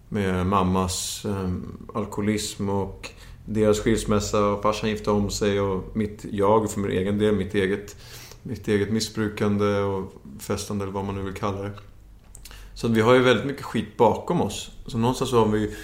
Med 0.09 0.47
mammas 0.47 1.25
eh, 1.25 1.51
alkoholism 1.95 2.69
och 2.69 3.11
deras 3.45 3.81
skilsmässa 3.81 4.47
och 4.47 4.63
farsan 4.63 4.91
gifte 4.91 5.11
om 5.11 5.31
sig 5.31 5.61
och 5.61 5.97
mitt, 5.97 6.25
jag 6.31 6.71
för 6.71 6.81
min 6.81 6.91
egen 6.91 7.19
del, 7.19 7.35
mitt 7.35 7.55
eget, 7.55 7.97
mitt 8.43 8.69
eget 8.69 8.91
missbrukande 8.91 9.79
och 9.79 10.13
festande 10.39 10.85
eller 10.85 10.93
vad 10.93 11.05
man 11.05 11.15
nu 11.15 11.23
vill 11.23 11.35
kalla 11.35 11.63
det. 11.63 11.73
Så 12.75 12.89
vi 12.89 13.01
har 13.01 13.15
ju 13.15 13.21
väldigt 13.21 13.47
mycket 13.47 13.65
skit 13.65 13.97
bakom 13.97 14.41
oss. 14.41 14.71
Så 14.87 14.99
någonstans 14.99 15.31
så 15.31 15.39
har 15.39 15.53
vi 15.53 15.75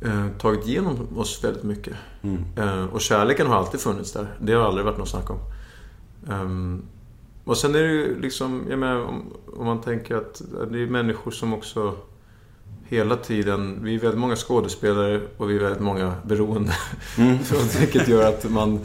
eh, 0.00 0.26
tagit 0.38 0.66
igenom 0.66 1.08
oss 1.16 1.44
väldigt 1.44 1.62
mycket. 1.62 1.94
Eh, 2.56 2.84
och 2.84 3.00
kärleken 3.00 3.46
har 3.46 3.56
alltid 3.56 3.80
funnits 3.80 4.12
där. 4.12 4.26
Det 4.40 4.52
har 4.52 4.64
aldrig 4.64 4.84
varit 4.84 4.98
något 4.98 5.08
snack 5.08 5.30
om. 5.30 5.38
Ehm, 6.30 6.82
och 7.44 7.56
sen 7.56 7.74
är 7.74 7.82
det 7.82 7.92
ju 7.92 8.20
liksom, 8.20 8.64
jag 8.70 8.78
menar 8.78 9.04
om, 9.04 9.22
om 9.56 9.66
man 9.66 9.80
tänker 9.80 10.16
att 10.16 10.42
det 10.70 10.82
är 10.82 10.86
människor 10.86 11.30
som 11.30 11.54
också 11.54 11.94
hela 12.84 13.16
tiden, 13.16 13.78
vi 13.82 13.94
är 13.94 13.98
väldigt 13.98 14.20
många 14.20 14.36
skådespelare 14.36 15.20
och 15.36 15.50
vi 15.50 15.56
är 15.56 15.60
väldigt 15.60 15.82
många 15.82 16.14
beroende. 16.24 16.72
Så 17.44 17.78
Vilket 17.78 18.08
gör 18.08 18.28
att 18.28 18.50
man 18.50 18.80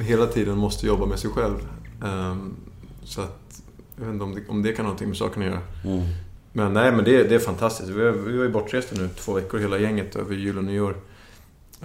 hela 0.00 0.26
tiden 0.26 0.58
måste 0.58 0.86
jobba 0.86 1.06
med 1.06 1.18
sig 1.18 1.30
själv. 1.30 1.68
Ehm, 2.04 2.54
så 3.04 3.20
att, 3.20 3.62
jag 3.96 4.04
vet 4.04 4.12
inte 4.12 4.24
om 4.24 4.34
det, 4.34 4.40
om 4.48 4.62
det 4.62 4.72
kan 4.72 4.84
ha 4.84 4.90
någonting 4.90 5.08
med 5.08 5.16
saken 5.16 5.42
att 5.42 5.48
göra. 5.48 5.60
Men 6.56 6.72
nej, 6.72 6.92
men 6.92 7.04
det, 7.04 7.22
det 7.24 7.34
är 7.34 7.38
fantastiskt. 7.38 7.88
Vi, 7.88 8.04
var- 8.04 8.10
vi 8.10 8.36
var 8.36 8.44
ju 8.44 8.50
bortresta 8.50 8.96
nu 8.98 9.08
två 9.18 9.32
veckor 9.32 9.58
hela 9.58 9.78
gänget 9.78 10.16
över 10.16 10.34
jul 10.34 10.58
och 10.58 10.64
nyår. 10.64 10.96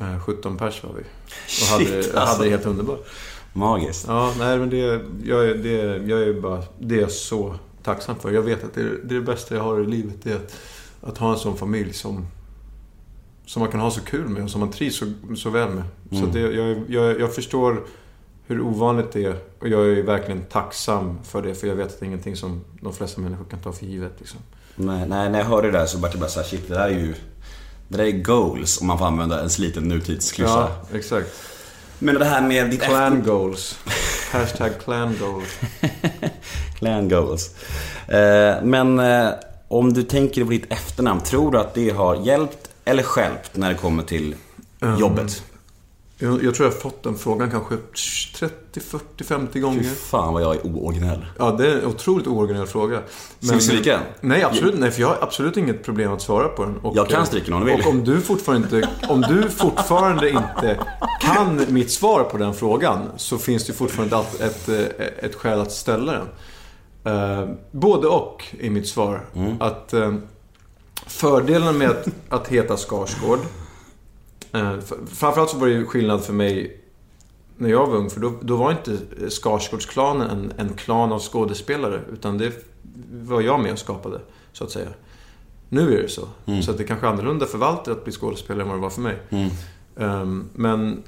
Eh, 0.02 0.20
17 0.20 0.58
pers 0.58 0.84
var 0.84 0.92
vi. 0.94 1.02
Och 1.02 1.68
hade, 1.72 1.86
Shit, 1.86 2.14
hade 2.16 2.22
alltså. 2.28 2.44
det 2.44 2.50
helt 2.50 2.66
underbart. 2.66 3.06
Magiskt. 3.54 4.06
Ja, 4.08 4.34
nej 4.40 4.58
men 4.60 4.70
det, 4.70 5.02
jag, 5.24 5.50
är- 5.50 5.56
det, 5.56 5.72
jag 6.12 6.22
är 6.24 6.42
bara, 6.42 6.64
det 6.80 6.96
är 6.96 7.02
jag 7.02 7.12
så 7.12 7.56
tacksam 7.84 8.16
för. 8.16 8.32
Jag 8.32 8.42
vet 8.42 8.64
att 8.64 8.74
det 8.74 8.84
det, 8.84 9.16
är 9.16 9.20
det 9.20 9.22
bästa 9.22 9.56
jag 9.56 9.62
har 9.64 9.82
i 9.82 9.86
livet. 9.86 10.16
Det 10.24 10.32
är 10.32 10.36
att, 10.36 10.56
att 11.02 11.18
ha 11.18 11.32
en 11.34 11.40
sån 11.40 11.58
familj 11.58 11.94
som, 11.94 12.26
som 13.46 13.60
man 13.60 13.72
kan 13.72 13.80
ha 13.80 13.92
så 13.92 14.02
kul 14.02 14.28
med 14.30 14.44
och 14.44 14.50
som 14.50 14.60
man 14.60 14.72
trivs 14.72 14.96
så, 14.98 15.06
så 15.36 15.50
väl 15.50 15.70
med. 15.70 15.84
Så 16.20 16.26
det, 16.26 16.40
jag, 16.40 16.84
jag, 16.88 17.20
jag 17.20 17.36
förstår 17.36 17.84
hur 18.48 18.62
ovanligt 18.62 19.12
det 19.12 19.26
är. 19.26 19.36
Och 19.60 19.68
jag 19.68 19.88
är 19.88 20.04
verkligen 20.04 20.42
tacksam 20.44 21.18
för 21.24 21.42
det. 21.42 21.56
För 21.56 21.68
jag 21.68 21.76
vet 21.76 21.88
att 21.88 22.00
det 22.00 22.06
är 22.06 22.08
ingenting 22.08 22.36
som 22.36 22.62
de 22.82 22.94
flesta 22.94 23.22
människor 23.22 23.46
kan 23.46 23.60
ta 23.60 23.72
för 23.72 23.86
givet. 23.86 24.14
Liksom. 24.18 24.40
Nej, 24.82 25.06
nej, 25.08 25.30
när 25.30 25.40
jag 25.40 25.46
hörde 25.46 25.72
det 25.72 25.78
där 25.78 25.86
så 25.86 25.98
vart 25.98 26.14
jag 26.14 26.20
bara 26.20 26.30
såhär, 26.30 26.48
shit 26.48 26.68
det 26.68 26.74
där 26.74 26.86
är 26.86 26.90
ju... 26.90 27.16
Det 27.88 27.98
där 27.98 28.06
är 28.06 28.12
goals 28.12 28.82
om 28.82 28.88
man 28.88 28.98
får 28.98 29.06
använda 29.06 29.42
en 29.42 29.50
sliten 29.50 29.84
nutidsklyscha. 29.84 30.70
Ja, 30.92 30.98
exakt. 30.98 31.30
Men 32.00 32.16
det 32.16 32.26
här 32.26 32.42
med 32.42 32.70
ditt 32.70 32.82
Clan 32.82 33.24
goals. 33.24 33.80
Hashtag 34.32 34.72
clan 34.84 35.18
goals. 35.20 35.60
Clan 36.80 37.10
goals. 37.10 37.50
Eh, 38.08 38.64
men 38.64 39.00
eh, 39.00 39.30
om 39.68 39.94
du 39.94 40.04
tänker 40.04 40.44
på 40.44 40.50
ditt 40.50 40.72
efternamn, 40.72 41.22
tror 41.22 41.52
du 41.52 41.60
att 41.60 41.74
det 41.74 41.90
har 41.90 42.16
hjälpt 42.16 42.70
eller 42.86 43.04
stjälpt 43.04 43.56
när 43.56 43.70
det 43.70 43.76
kommer 43.76 44.04
till 44.04 44.36
jobbet? 45.00 45.44
Jag, 46.22 46.44
jag 46.44 46.56
tror 46.56 46.68
jag 46.68 46.74
har 46.74 46.80
fått 46.80 47.04
den 47.04 47.16
frågan 47.16 47.52
kanske 47.52 47.78
30, 48.40 48.80
40, 48.80 49.24
50 49.24 49.54
Fy 49.54 49.60
gånger. 49.60 49.84
fan 49.84 50.34
vad 50.34 50.44
jag 50.44 50.56
är 50.56 50.66
ooriginell. 50.68 51.26
Ja, 51.38 51.52
det 51.52 51.68
är 51.68 51.78
en 51.78 51.86
otroligt 51.86 52.28
ooriginell 52.28 52.68
fråga. 52.68 53.02
Ska 53.40 53.56
vi 53.56 53.62
stryka 53.62 53.92
den? 53.92 54.02
Nej, 54.22 54.44
absolut. 54.44 54.80
Nej, 54.80 54.92
för 54.92 55.02
jag 55.02 55.08
har 55.08 55.18
absolut 55.22 55.58
inget 55.58 55.84
problem 55.84 56.14
att 56.14 56.22
svara 56.22 56.48
på 56.48 56.66
den. 56.66 56.78
Och, 56.78 56.98
Jag 56.98 57.10
kan 57.10 57.26
stryka 57.26 57.46
den 57.46 57.54
om 57.54 57.66
du 57.66 57.72
vill. 57.72 57.82
Och 57.82 57.90
om 57.90 58.04
du 58.04 58.22
fortfarande 58.22 58.78
inte, 58.78 58.90
om 59.10 59.22
du 59.22 59.50
fortfarande 59.50 60.30
inte 60.30 60.80
kan 61.22 61.66
mitt 61.70 61.92
svar 61.92 62.24
på 62.24 62.38
den 62.38 62.54
frågan 62.54 63.10
så 63.18 63.38
finns 63.38 63.66
det 63.66 63.74
fortfarande 63.74 64.18
ett, 64.18 64.40
ett, 64.40 64.70
eh, 64.70 65.26
ett 65.26 65.36
skäl 65.36 65.62
att 65.62 65.72
ställa 65.72 66.12
den. 66.12 66.28
Eh, 67.14 67.50
både 67.72 68.08
och 68.08 68.44
i 68.60 68.70
mitt 68.70 68.88
svar. 68.88 69.26
Mm. 69.36 69.62
Att 69.62 69.94
eh, 69.94 70.14
fördelen 71.08 71.78
med 71.78 71.90
att, 71.90 72.08
att 72.30 72.48
heta 72.48 72.78
Skarsgård 72.78 73.40
Framförallt 75.08 75.50
så 75.50 75.58
var 75.58 75.68
det 75.68 75.74
ju 75.74 75.86
skillnad 75.86 76.24
för 76.24 76.34
mig 76.34 76.82
när 77.58 77.70
jag 77.70 77.88
var 77.88 77.96
ung, 77.96 78.10
för 78.10 78.20
då, 78.20 78.34
då 78.42 78.56
var 78.56 78.72
inte 78.72 78.98
Skarsgårdsklanen 79.30 80.30
en, 80.30 80.54
en 80.58 80.74
klan 80.74 81.12
av 81.12 81.20
skådespelare, 81.20 82.02
utan 82.14 82.38
det 82.38 82.54
var 83.12 83.42
jag 83.42 83.60
med 83.60 83.72
och 83.72 83.80
skapade, 83.80 84.22
så 84.54 84.64
att 84.64 84.72
säga. 84.72 84.90
Nu 85.70 85.98
är 85.98 86.02
det 86.02 86.10
så. 86.10 86.28
Så 86.62 86.72
att 86.72 86.78
det 86.78 86.84
är 86.84 86.88
kanske 86.88 87.08
är 87.08 87.12
annorlunda 87.12 87.46
för 87.46 87.58
Walter 87.58 87.92
att 87.92 88.04
bli 88.04 88.14
skådespelare 88.14 88.62
än 88.64 88.70
vad 88.70 88.78
det 88.78 88.82
var 88.82 88.90
för 88.90 89.02
mig. 89.02 89.20
Ehm, 89.98 90.50
men... 90.54 91.04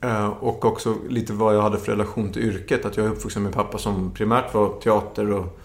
eh, 0.00 0.26
och 0.26 0.64
också 0.64 0.94
lite 1.08 1.32
vad 1.32 1.56
jag 1.56 1.62
hade 1.62 1.78
för 1.78 1.92
relation 1.92 2.32
till 2.32 2.42
yrket. 2.42 2.84
Att 2.84 2.96
jag 2.96 3.06
är 3.06 3.10
uppvuxen 3.10 3.42
med 3.42 3.52
pappa 3.52 3.78
som 3.78 4.10
primärt 4.10 4.54
var 4.54 4.80
teater 4.80 5.30
och 5.32 5.58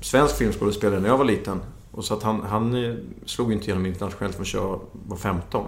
svensk 0.00 0.36
filmskådespelare 0.36 1.00
när 1.00 1.08
jag 1.08 1.18
var 1.18 1.24
liten. 1.24 1.60
Och 1.90 2.04
så 2.04 2.14
att 2.14 2.22
han, 2.22 2.42
han 2.42 2.84
eh, 2.84 2.94
slog 3.26 3.52
inte 3.52 3.64
igenom 3.66 3.86
internationellt 3.86 4.34
förrän 4.36 4.62
jag 4.62 4.80
var 4.92 5.16
15. 5.16 5.66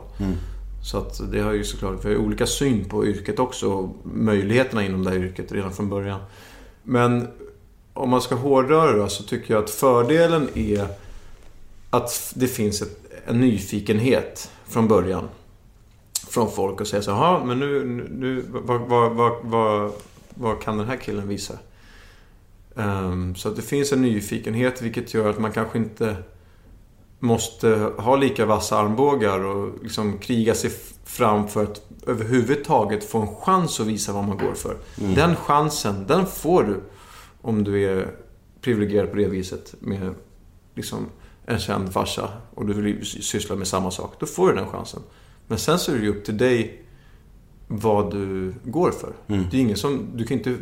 Så 0.86 0.98
att 0.98 1.32
det 1.32 1.40
har 1.40 1.52
ju 1.52 1.64
såklart, 1.64 2.04
vi 2.04 2.08
har 2.08 2.10
ju 2.10 2.18
olika 2.18 2.46
syn 2.46 2.84
på 2.84 3.06
yrket 3.06 3.38
också. 3.38 3.72
Och 3.72 3.96
möjligheterna 4.02 4.84
inom 4.84 5.04
det 5.04 5.10
här 5.10 5.18
yrket 5.18 5.52
redan 5.52 5.72
från 5.72 5.88
början. 5.88 6.20
Men 6.82 7.28
om 7.92 8.10
man 8.10 8.22
ska 8.22 8.34
hårdröra 8.34 9.02
det 9.02 9.10
så 9.10 9.22
tycker 9.22 9.54
jag 9.54 9.64
att 9.64 9.70
fördelen 9.70 10.48
är 10.54 10.88
att 11.90 12.32
det 12.36 12.46
finns 12.46 12.82
ett, 12.82 12.98
en 13.26 13.40
nyfikenhet 13.40 14.50
från 14.66 14.88
början. 14.88 15.28
Från 16.28 16.50
folk 16.50 16.80
och 16.80 16.86
säga 16.86 17.02
så 17.02 17.14
här, 17.14 17.44
men 17.44 17.58
nu, 17.58 17.84
nu, 18.10 18.44
vad, 18.48 18.80
vad, 18.80 19.12
vad, 19.12 19.32
vad, 19.42 19.92
vad 20.34 20.62
kan 20.62 20.78
den 20.78 20.86
här 20.86 20.96
killen 20.96 21.28
visa? 21.28 21.54
Um, 22.74 23.34
så 23.34 23.48
att 23.48 23.56
det 23.56 23.62
finns 23.62 23.92
en 23.92 24.02
nyfikenhet 24.02 24.82
vilket 24.82 25.14
gör 25.14 25.30
att 25.30 25.38
man 25.38 25.52
kanske 25.52 25.78
inte 25.78 26.16
måste 27.26 27.92
ha 27.98 28.16
lika 28.16 28.46
vassa 28.46 28.78
armbågar 28.78 29.40
och 29.44 29.82
liksom 29.82 30.18
kriga 30.18 30.54
sig 30.54 30.70
fram 31.04 31.48
för 31.48 31.64
att 31.64 31.82
överhuvudtaget 32.06 33.04
få 33.04 33.18
en 33.20 33.36
chans 33.36 33.80
att 33.80 33.86
visa 33.86 34.12
vad 34.12 34.24
man 34.24 34.38
går 34.38 34.54
för. 34.54 34.76
Den 35.14 35.36
chansen, 35.36 36.04
den 36.06 36.26
får 36.26 36.62
du 36.62 36.80
om 37.42 37.64
du 37.64 37.84
är 37.84 38.10
privilegierad 38.60 39.10
på 39.10 39.16
det 39.16 39.28
viset 39.28 39.74
med 39.78 40.14
liksom 40.74 41.06
en 41.46 41.58
känd 41.58 41.92
farsa 41.92 42.28
och 42.54 42.66
du 42.66 42.72
vill 42.72 43.06
syssla 43.06 43.56
med 43.56 43.66
samma 43.66 43.90
sak. 43.90 44.14
Då 44.18 44.26
får 44.26 44.48
du 44.48 44.54
den 44.54 44.68
chansen. 44.68 45.02
Men 45.46 45.58
sen 45.58 45.78
så 45.78 45.92
är 45.92 45.96
det 45.96 46.02
ju 46.02 46.10
upp 46.10 46.24
till 46.24 46.36
dig 46.36 46.82
vad 47.68 48.10
du 48.10 48.54
går 48.64 48.90
för. 48.90 49.12
Det 49.50 49.56
är 49.56 49.60
ingen 49.60 49.76
som, 49.76 50.06
du 50.14 50.24
kan 50.24 50.36
inte, 50.36 50.56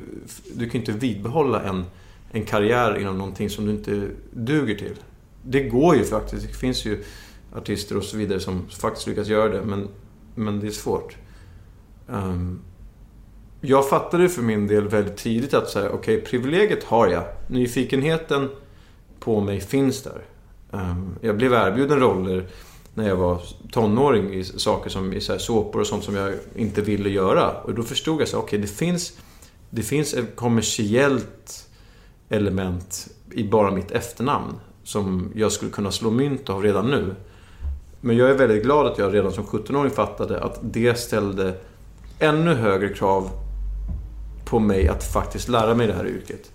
du 0.55 0.71
kan 0.71 0.81
inte 0.81 0.93
vidbehålla 0.93 1.63
en, 1.63 1.85
en 2.31 2.45
karriär 2.45 2.99
inom 3.01 3.19
någonting 3.19 3.51
som 3.51 3.67
du 3.67 3.73
inte 3.73 4.09
duger 4.33 4.75
till. 4.75 4.97
Det 5.47 5.61
går 5.61 5.97
ju 5.97 6.05
faktiskt. 6.05 6.47
Det 6.47 6.55
finns 6.55 6.85
ju 6.85 7.05
artister 7.55 7.97
och 7.97 8.05
så 8.05 8.17
vidare 8.17 8.41
som 8.41 8.69
faktiskt 8.69 9.07
lyckas 9.07 9.29
göra 9.29 9.49
det. 9.49 9.63
Men, 9.63 9.89
men 10.35 10.61
det 10.61 10.67
är 10.67 10.71
svårt. 10.71 11.17
Um, 12.07 12.61
jag 13.61 13.89
fattade 13.89 14.29
för 14.29 14.43
min 14.43 14.67
del 14.67 14.89
väldigt 14.89 15.17
tidigt 15.17 15.55
att 15.55 15.71
säga, 15.71 15.91
okej, 15.91 16.21
privilegiet 16.21 16.85
har 16.85 17.09
jag. 17.09 17.25
Nyfikenheten 17.49 18.51
på 19.21 19.41
mig 19.41 19.61
finns 19.61 20.03
där. 20.03 20.23
Um, 20.71 21.19
jag 21.21 21.37
blev 21.37 21.53
erbjuden 21.53 22.01
roller 22.01 22.49
när 22.95 23.09
jag 23.09 23.17
var 23.17 23.43
tonåring 23.73 24.35
i 24.35 24.45
saker 24.45 24.91
som 24.91 25.13
i 25.13 25.21
så 25.21 25.33
här 25.33 25.39
såpor 25.39 25.81
och 25.81 25.87
sånt 25.87 26.05
som 26.05 26.17
jag 26.17 26.35
inte 26.57 26.83
ville 26.83 27.11
göra. 27.11 27.51
Och 27.51 27.75
då 27.75 27.83
förstod 27.83 28.21
jag 28.21 28.29
så 28.29 28.39
okej, 28.39 28.47
okej, 28.47 28.59
det 28.59 28.67
finns, 28.67 29.19
det 29.71 29.83
finns 29.83 30.15
ett 30.15 30.37
kommersiellt 30.37 31.69
element 32.29 33.09
i 33.33 33.45
bara 33.45 33.71
mitt 33.71 33.91
efternamn 33.91 34.55
som 34.85 35.31
jag 35.35 35.53
skulle 35.53 35.71
kunna 35.71 35.91
slå 35.91 36.11
mynt 36.11 36.51
av 36.51 36.63
redan 36.63 36.91
nu. 36.91 37.15
Men 38.01 38.17
jag 38.17 38.31
är 38.31 38.35
väldigt 38.35 38.63
glad 38.63 38.87
att 38.87 38.99
jag 38.99 39.15
redan 39.15 39.33
som 39.33 39.45
17-åring 39.45 39.91
fattade 39.91 40.41
att 40.41 40.59
det 40.63 40.99
ställde 40.99 41.55
ännu 42.19 42.55
högre 42.55 42.89
krav 42.89 43.31
på 44.45 44.59
mig 44.59 44.89
att 44.89 45.05
faktiskt 45.05 45.49
lära 45.49 45.75
mig 45.75 45.87
det 45.87 45.93
här 45.93 46.07
yrket. 46.07 46.51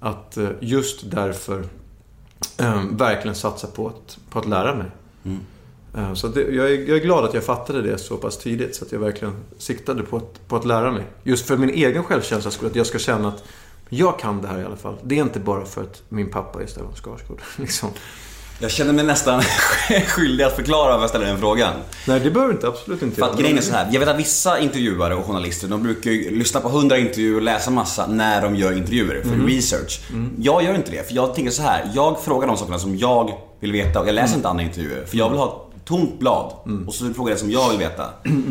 Att 0.00 0.36
eh, 0.36 0.48
just 0.60 1.10
därför 1.10 1.64
eh, 2.58 2.82
verkligen 2.90 3.34
satsa 3.34 3.66
på 3.66 3.88
att, 3.88 4.18
på 4.30 4.38
att 4.38 4.46
lära 4.48 4.74
mig. 4.74 4.86
Eh, 5.96 6.14
Så 6.14 6.26
att 6.26 6.34
det, 6.34 6.40
jag, 6.42 6.70
är, 6.72 6.88
jag 6.88 6.96
är 6.96 7.02
glad 7.02 7.24
att 7.24 7.34
jag 7.34 7.44
fattade 7.44 7.82
det 7.82 7.98
så 7.98 8.16
pass 8.16 8.38
tidigt 8.38 8.74
så 8.76 8.84
att 8.84 8.92
jag 8.92 8.98
verkligen 9.00 9.34
siktade 9.58 10.02
på 10.02 10.16
att, 10.16 10.48
på 10.48 10.56
att 10.56 10.64
lära 10.64 10.92
mig. 10.92 11.04
Just 11.22 11.46
för 11.46 11.56
min 11.56 11.70
egen 11.70 12.04
självkänsla 12.04 12.50
skulle 12.50 12.70
att 12.70 12.76
jag 12.76 12.86
ska 12.86 12.98
känna 12.98 13.28
att 13.28 13.44
jag 13.88 14.18
kan 14.18 14.42
det 14.42 14.48
här 14.48 14.58
i 14.60 14.64
alla 14.64 14.76
fall. 14.76 14.94
Det 15.02 15.18
är 15.18 15.22
inte 15.22 15.40
bara 15.40 15.64
för 15.64 15.82
att 15.82 16.02
min 16.08 16.30
pappa 16.30 16.62
är 16.62 16.66
Stellan 16.66 16.92
Skarsgård. 16.94 17.40
Liksom. 17.56 17.88
Jag 18.60 18.70
känner 18.70 18.92
mig 18.92 19.04
nästan 19.04 19.42
skyldig 20.06 20.44
att 20.44 20.56
förklara 20.56 20.90
varför 20.90 21.00
jag 21.00 21.10
ställer 21.10 21.26
den 21.26 21.38
frågan. 21.38 21.72
Nej, 22.06 22.20
det 22.20 22.30
behöver 22.30 22.54
inte 22.54 22.68
absolut 22.68 23.02
inte 23.02 23.16
För 23.16 23.26
att 23.26 23.38
grejen 23.38 23.58
är 23.58 23.62
så 23.62 23.72
här, 23.72 23.88
jag 23.92 24.00
vet 24.00 24.08
att 24.08 24.18
vissa 24.18 24.58
intervjuare 24.58 25.14
och 25.14 25.24
journalister, 25.24 25.68
de 25.68 25.82
brukar 25.82 26.10
ju 26.10 26.38
lyssna 26.38 26.60
på 26.60 26.68
hundra 26.68 26.98
intervjuer 26.98 27.36
och 27.36 27.42
läsa 27.42 27.70
massa 27.70 28.06
när 28.06 28.42
de 28.42 28.56
gör 28.56 28.72
intervjuer 28.72 29.22
för 29.22 29.46
research. 29.46 30.00
Jag 30.38 30.64
gör 30.64 30.74
inte 30.74 30.90
det, 30.90 31.08
för 31.08 31.14
jag 31.14 31.34
tänker 31.34 31.50
så 31.50 31.62
här, 31.62 31.90
jag 31.94 32.20
frågar 32.20 32.46
de 32.48 32.56
sakerna 32.56 32.78
som 32.78 32.96
jag 32.96 33.32
vill 33.60 33.72
veta 33.72 34.00
och 34.00 34.08
jag 34.08 34.14
läser 34.14 34.36
inte 34.36 34.48
andra 34.48 34.62
intervjuer. 34.62 35.04
För 35.06 35.16
jag 35.16 35.30
vill 35.30 35.38
ha 35.38 35.67
tomt 35.88 36.18
blad 36.18 36.52
och 36.86 36.94
så 36.94 37.14
frågar 37.14 37.32
det 37.32 37.38
som 37.40 37.50
jag 37.50 37.70
vill 37.70 37.78
veta. 37.78 38.04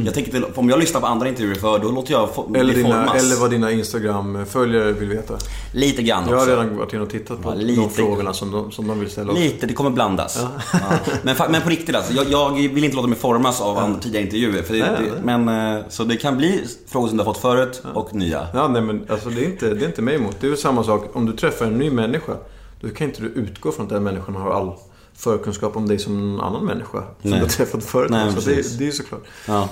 Jag 0.05 0.13
tänker 0.13 0.35
inte, 0.35 0.47
om 0.59 0.69
jag 0.69 0.79
lyssnar 0.79 1.01
på 1.01 1.07
andra 1.07 1.27
intervjuer 1.27 1.55
för 1.55 1.79
då 1.79 1.91
låter 1.91 2.11
jag 2.13 2.35
få, 2.35 2.51
Eller, 2.55 2.73
dina, 2.73 2.89
formas. 2.89 3.23
eller 3.23 3.35
vad 3.41 3.49
dina 3.51 3.71
Instagram-följare 3.71 4.91
vill 4.91 5.09
veta. 5.09 5.33
Lite 5.73 6.03
grann 6.03 6.23
också. 6.23 6.31
Jag 6.33 6.39
har 6.39 6.47
redan 6.47 6.77
varit 6.77 6.93
inne 6.93 7.01
och 7.03 7.09
tittat 7.09 7.41
på 7.43 7.49
Ja, 7.49 7.55
de 7.55 7.63
lite. 7.63 7.89
frågorna 7.89 8.33
som 8.33 8.51
de, 8.51 8.71
som 8.71 8.87
de 8.87 8.99
vill 8.99 9.09
ställa. 9.09 9.31
också. 9.31 9.43
Lite, 9.43 9.65
det 9.67 9.73
kommer 9.73 9.89
blandas. 9.89 10.39
Ja. 10.73 10.79
Men, 11.23 11.35
fa- 11.35 11.49
men 11.49 11.61
på 11.61 11.69
riktigt 11.69 11.95
alltså, 11.95 12.13
jag, 12.13 12.29
jag 12.31 12.49
vill 12.73 12.83
inte 12.83 12.95
låta 12.95 13.07
mig 13.07 13.17
formas 13.17 13.61
av 13.61 13.77
andra 13.77 13.99
tidigare 13.99 14.25
intervjuer. 14.25 14.61
För 14.63 14.73
det, 14.73 14.79
Nej, 14.91 15.11
nej. 15.23 15.37
men, 15.37 15.77
eh, 15.77 15.83
så 15.89 16.03
det 16.03 16.17
kan 16.17 16.37
bli 16.37 16.63
frågor 16.87 17.07
som 17.07 17.17
du 17.17 17.23
har 17.23 17.33
fått 17.33 17.41
förut 17.41 17.83
och 17.93 18.15
nya. 18.15 18.47
Ja, 18.53 18.67
nej 18.67 18.81
men 18.81 19.05
alltså 19.09 19.29
det 19.29 19.41
är, 19.41 19.45
inte, 19.45 19.73
det 19.73 19.85
är 19.85 19.87
inte 19.87 20.01
mig 20.01 20.15
emot. 20.15 20.35
Det 20.39 20.47
är 20.47 20.49
väl 20.51 20.59
samma 20.59 20.83
sak. 20.83 21.09
Om 21.13 21.25
du 21.25 21.31
träffar 21.33 21.65
en 21.65 21.77
ny 21.77 21.91
människa, 21.91 22.33
då 22.81 22.89
kan 22.89 23.07
inte 23.07 23.21
du 23.21 23.27
utgå 23.27 23.71
från 23.71 23.85
att 23.85 23.91
den 23.91 24.03
människan 24.03 24.35
har 24.35 24.51
all 24.51 24.73
förkunskap 25.17 25.75
om 25.75 25.87
dig 25.87 25.99
som 25.99 26.17
en 26.33 26.39
annan 26.39 26.65
människa 26.65 26.97
som 27.21 27.29
Nej. 27.29 27.39
du 27.39 27.45
har 27.45 27.49
träffat 27.49 27.83
förut. 27.83 28.11
Nej, 28.11 28.31
så 28.33 28.39
det, 28.49 28.77
det 28.77 28.83
är 28.83 28.85
ju 28.85 28.91
såklart. 28.91 29.23
Ja. 29.47 29.69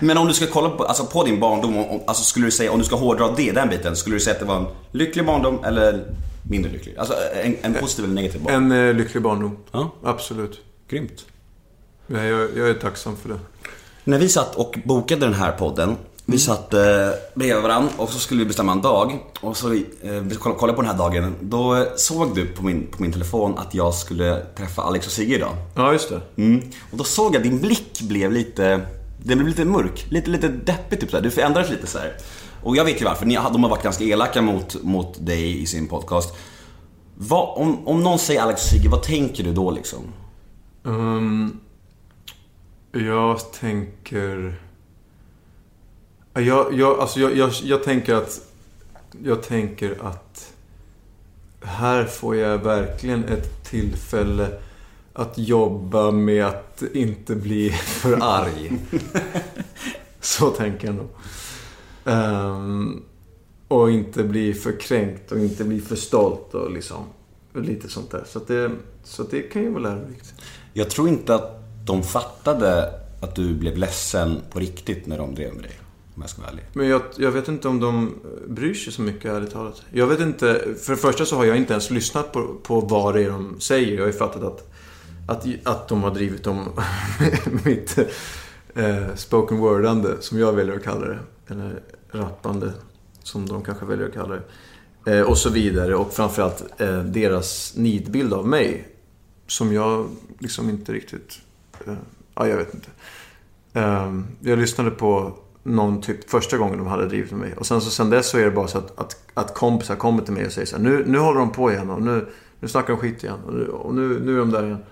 men 0.00 0.18
om 0.18 0.26
du 0.26 0.34
ska 0.34 0.46
kolla 0.46 0.70
på, 0.70 0.84
alltså 0.84 1.06
på 1.06 1.24
din 1.24 1.40
barndom, 1.40 1.76
om- 1.76 2.00
alltså 2.06 2.24
skulle 2.24 2.46
du 2.46 2.50
säga, 2.50 2.72
om 2.72 2.78
du 2.78 2.84
ska 2.84 2.96
hårdra 2.96 3.32
det, 3.36 3.52
den 3.52 3.68
biten, 3.68 3.96
skulle 3.96 4.16
du 4.16 4.20
säga 4.20 4.34
att 4.34 4.40
det 4.40 4.46
var 4.46 4.56
en 4.56 4.66
lycklig 4.92 5.26
barndom 5.26 5.64
eller 5.64 6.14
mindre 6.50 6.70
lycklig? 6.72 6.96
Alltså 6.98 7.14
en, 7.42 7.56
en 7.62 7.74
positiv 7.74 8.04
eller 8.04 8.14
negativ 8.14 8.42
barndom? 8.42 8.72
En 8.72 8.88
eh, 8.88 8.94
lycklig 8.94 9.22
barndom. 9.22 9.56
Ja, 9.72 9.90
Absolut. 10.04 10.60
grymt. 10.88 11.24
Jag, 12.06 12.24
jag, 12.26 12.48
jag 12.56 12.68
är 12.70 12.74
tacksam 12.74 13.16
för 13.16 13.28
det. 13.28 13.38
När 14.04 14.18
vi 14.18 14.28
satt 14.28 14.54
och 14.56 14.78
bokade 14.84 15.26
den 15.26 15.34
här 15.34 15.52
podden, 15.52 15.96
vi 16.26 16.38
satt 16.38 16.74
eh, 16.74 16.80
bredvid 17.34 17.62
varandra 17.62 17.92
och 17.96 18.08
så 18.08 18.18
skulle 18.18 18.40
vi 18.40 18.46
bestämma 18.46 18.72
en 18.72 18.82
dag. 18.82 19.18
Och 19.40 19.56
så 19.56 19.72
eh, 19.72 19.82
vi 20.02 20.34
kollade 20.34 20.72
på 20.72 20.82
den 20.82 20.90
här 20.90 20.98
dagen. 20.98 21.34
Då 21.40 21.86
såg 21.96 22.34
du 22.34 22.46
på 22.46 22.62
min, 22.62 22.86
på 22.86 23.02
min 23.02 23.12
telefon 23.12 23.58
att 23.58 23.74
jag 23.74 23.94
skulle 23.94 24.44
träffa 24.56 24.82
Alex 24.82 25.06
och 25.06 25.12
Sigge 25.12 25.34
idag. 25.34 25.56
Ja, 25.74 25.92
just 25.92 26.08
det. 26.08 26.20
Mm. 26.36 26.62
Och 26.90 26.98
då 26.98 27.04
såg 27.04 27.34
jag 27.34 27.42
din 27.42 27.60
blick 27.60 28.00
blev 28.00 28.32
lite, 28.32 28.80
den 29.22 29.38
blev 29.38 29.48
lite 29.48 29.64
mörk. 29.64 30.06
Lite, 30.08 30.30
lite 30.30 30.48
deppig 30.48 31.00
typ 31.00 31.10
så 31.10 31.16
här. 31.16 31.24
Du 31.24 31.30
förändrades 31.30 31.70
lite 31.70 31.86
så 31.86 31.98
här. 31.98 32.16
Och 32.62 32.76
jag 32.76 32.84
vet 32.84 33.00
ju 33.00 33.04
varför. 33.04 33.26
Ni, 33.26 33.34
de 33.34 33.62
har 33.62 33.70
varit 33.70 33.82
ganska 33.82 34.04
elaka 34.04 34.42
mot, 34.42 34.82
mot 34.82 35.26
dig 35.26 35.62
i 35.62 35.66
sin 35.66 35.88
podcast. 35.88 36.36
Vad, 37.14 37.58
om, 37.58 37.88
om 37.88 38.02
någon 38.02 38.18
säger 38.18 38.42
Alex 38.42 38.64
och 38.64 38.68
Sigge, 38.68 38.88
vad 38.88 39.02
tänker 39.02 39.44
du 39.44 39.52
då 39.52 39.70
liksom? 39.70 40.00
Ehm, 40.86 41.60
jag 42.92 43.52
tänker... 43.52 44.63
Jag, 46.34 46.74
jag, 46.74 47.00
alltså 47.00 47.20
jag, 47.20 47.36
jag, 47.36 47.50
jag 47.62 47.82
tänker 47.82 48.14
att... 48.14 48.40
Jag 49.24 49.42
tänker 49.42 49.98
att... 50.02 50.52
Här 51.60 52.04
får 52.04 52.36
jag 52.36 52.58
verkligen 52.58 53.24
ett 53.24 53.64
tillfälle 53.64 54.48
att 55.12 55.38
jobba 55.38 56.10
med 56.10 56.44
att 56.46 56.82
inte 56.92 57.34
bli 57.34 57.70
för 57.86 58.18
arg. 58.22 58.78
Så 60.20 60.50
tänker 60.50 60.86
jag 60.86 60.96
nog. 60.96 61.08
Ehm, 62.04 63.02
och 63.68 63.90
inte 63.90 64.24
bli 64.24 64.54
för 64.54 64.80
kränkt 64.80 65.32
och 65.32 65.38
inte 65.38 65.64
bli 65.64 65.80
för 65.80 65.96
stolt 65.96 66.54
och 66.54 66.70
liksom 66.70 67.04
lite 67.54 67.88
sånt 67.88 68.10
där. 68.10 68.24
Så, 68.26 68.38
det, 68.38 68.70
så 69.04 69.22
det 69.22 69.42
kan 69.42 69.62
ju 69.62 69.70
vara 69.70 69.82
lärorikt. 69.82 70.34
Jag 70.72 70.90
tror 70.90 71.08
inte 71.08 71.34
att 71.34 71.60
de 71.86 72.02
fattade 72.02 72.92
att 73.20 73.34
du 73.34 73.54
blev 73.54 73.76
ledsen 73.76 74.40
på 74.50 74.58
riktigt 74.58 75.06
när 75.06 75.18
de 75.18 75.34
drev 75.34 75.54
med 75.54 75.62
dig. 75.62 75.78
Om 76.14 76.22
jag 76.22 76.30
ska 76.30 76.42
vara 76.42 76.50
ärlig. 76.50 76.64
Men 76.72 76.88
jag, 76.88 77.02
jag 77.16 77.30
vet 77.30 77.48
inte 77.48 77.68
om 77.68 77.80
de 77.80 78.06
eh, 78.06 78.50
bryr 78.52 78.74
sig 78.74 78.92
så 78.92 79.02
mycket, 79.02 79.30
ärligt 79.30 79.50
talat. 79.50 79.82
Jag 79.90 80.06
vet 80.06 80.20
inte, 80.20 80.60
för 80.82 80.92
det 80.92 80.98
första 80.98 81.24
så 81.24 81.36
har 81.36 81.44
jag 81.44 81.56
inte 81.56 81.72
ens 81.72 81.90
lyssnat 81.90 82.32
på, 82.32 82.54
på 82.62 82.80
vad 82.80 83.14
det 83.14 83.22
är 83.22 83.30
de 83.30 83.60
säger. 83.60 83.94
Jag 83.94 84.02
har 84.02 84.06
ju 84.06 84.12
fattat 84.12 84.42
att, 84.42 84.70
att, 85.28 85.46
att 85.64 85.88
de 85.88 86.02
har 86.02 86.14
drivit 86.14 86.46
om 86.46 86.68
mitt 87.64 87.98
eh, 88.74 89.14
spoken 89.14 89.58
wordande, 89.58 90.08
som 90.20 90.38
jag 90.38 90.52
väljer 90.52 90.76
att 90.76 90.84
kalla 90.84 91.06
det. 91.06 91.18
Eller 91.48 91.82
rappande, 92.10 92.72
som 93.22 93.48
de 93.48 93.64
kanske 93.64 93.84
väljer 93.84 94.06
att 94.06 94.14
kalla 94.14 94.34
det. 94.34 95.18
Eh, 95.18 95.22
och 95.22 95.38
så 95.38 95.50
vidare. 95.50 95.94
Och 95.94 96.12
framförallt 96.12 96.80
eh, 96.80 96.98
deras 96.98 97.76
nidbild 97.76 98.32
av 98.32 98.48
mig. 98.48 98.88
Som 99.46 99.72
jag 99.72 100.08
liksom 100.38 100.70
inte 100.70 100.92
riktigt... 100.92 101.40
Eh, 101.86 101.94
ja, 102.34 102.48
jag 102.48 102.56
vet 102.56 102.74
inte. 102.74 102.88
Eh, 103.72 104.20
jag 104.40 104.58
lyssnade 104.58 104.90
på 104.90 105.38
någon 105.64 106.00
typ 106.00 106.30
första 106.30 106.56
gången 106.56 106.78
de 106.78 106.86
hade 106.86 107.08
drivit 107.08 107.30
med 107.30 107.40
mig. 107.40 107.54
Och 107.56 107.66
sen 107.66 107.80
så 107.80 107.90
sen 107.90 108.10
dess 108.10 108.28
så 108.28 108.38
är 108.38 108.44
det 108.44 108.50
bara 108.50 108.68
så 108.68 108.78
att, 108.78 108.98
att, 108.98 109.16
att 109.34 109.54
kompisar 109.54 109.96
kommer 109.96 110.22
till 110.22 110.32
mig 110.32 110.46
och 110.46 110.52
säger 110.52 110.66
så 110.66 110.76
här, 110.76 110.82
nu, 110.82 111.04
nu 111.06 111.18
håller 111.18 111.40
de 111.40 111.52
på 111.52 111.72
igen 111.72 111.90
och 111.90 112.02
nu, 112.02 112.26
Nu 112.60 112.68
snackar 112.68 112.88
de 112.88 112.96
skit 112.96 113.24
igen. 113.24 113.38
Och 113.46 113.54
nu, 113.54 113.68
och 113.68 113.94
nu, 113.94 114.20
nu 114.20 114.34
är 114.34 114.38
de 114.38 114.50
där 114.50 114.64
igen. 114.64 114.84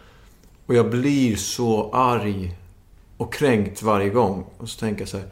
Och 0.67 0.75
jag 0.75 0.91
blir 0.91 1.37
så 1.37 1.91
arg 1.93 2.57
och 3.17 3.33
kränkt 3.33 3.83
varje 3.83 4.11
gång. 4.11 4.45
Och 4.59 4.69
så 4.69 4.81
tänker 4.81 5.01
jag 5.01 5.09
så 5.09 5.17
här. 5.17 5.27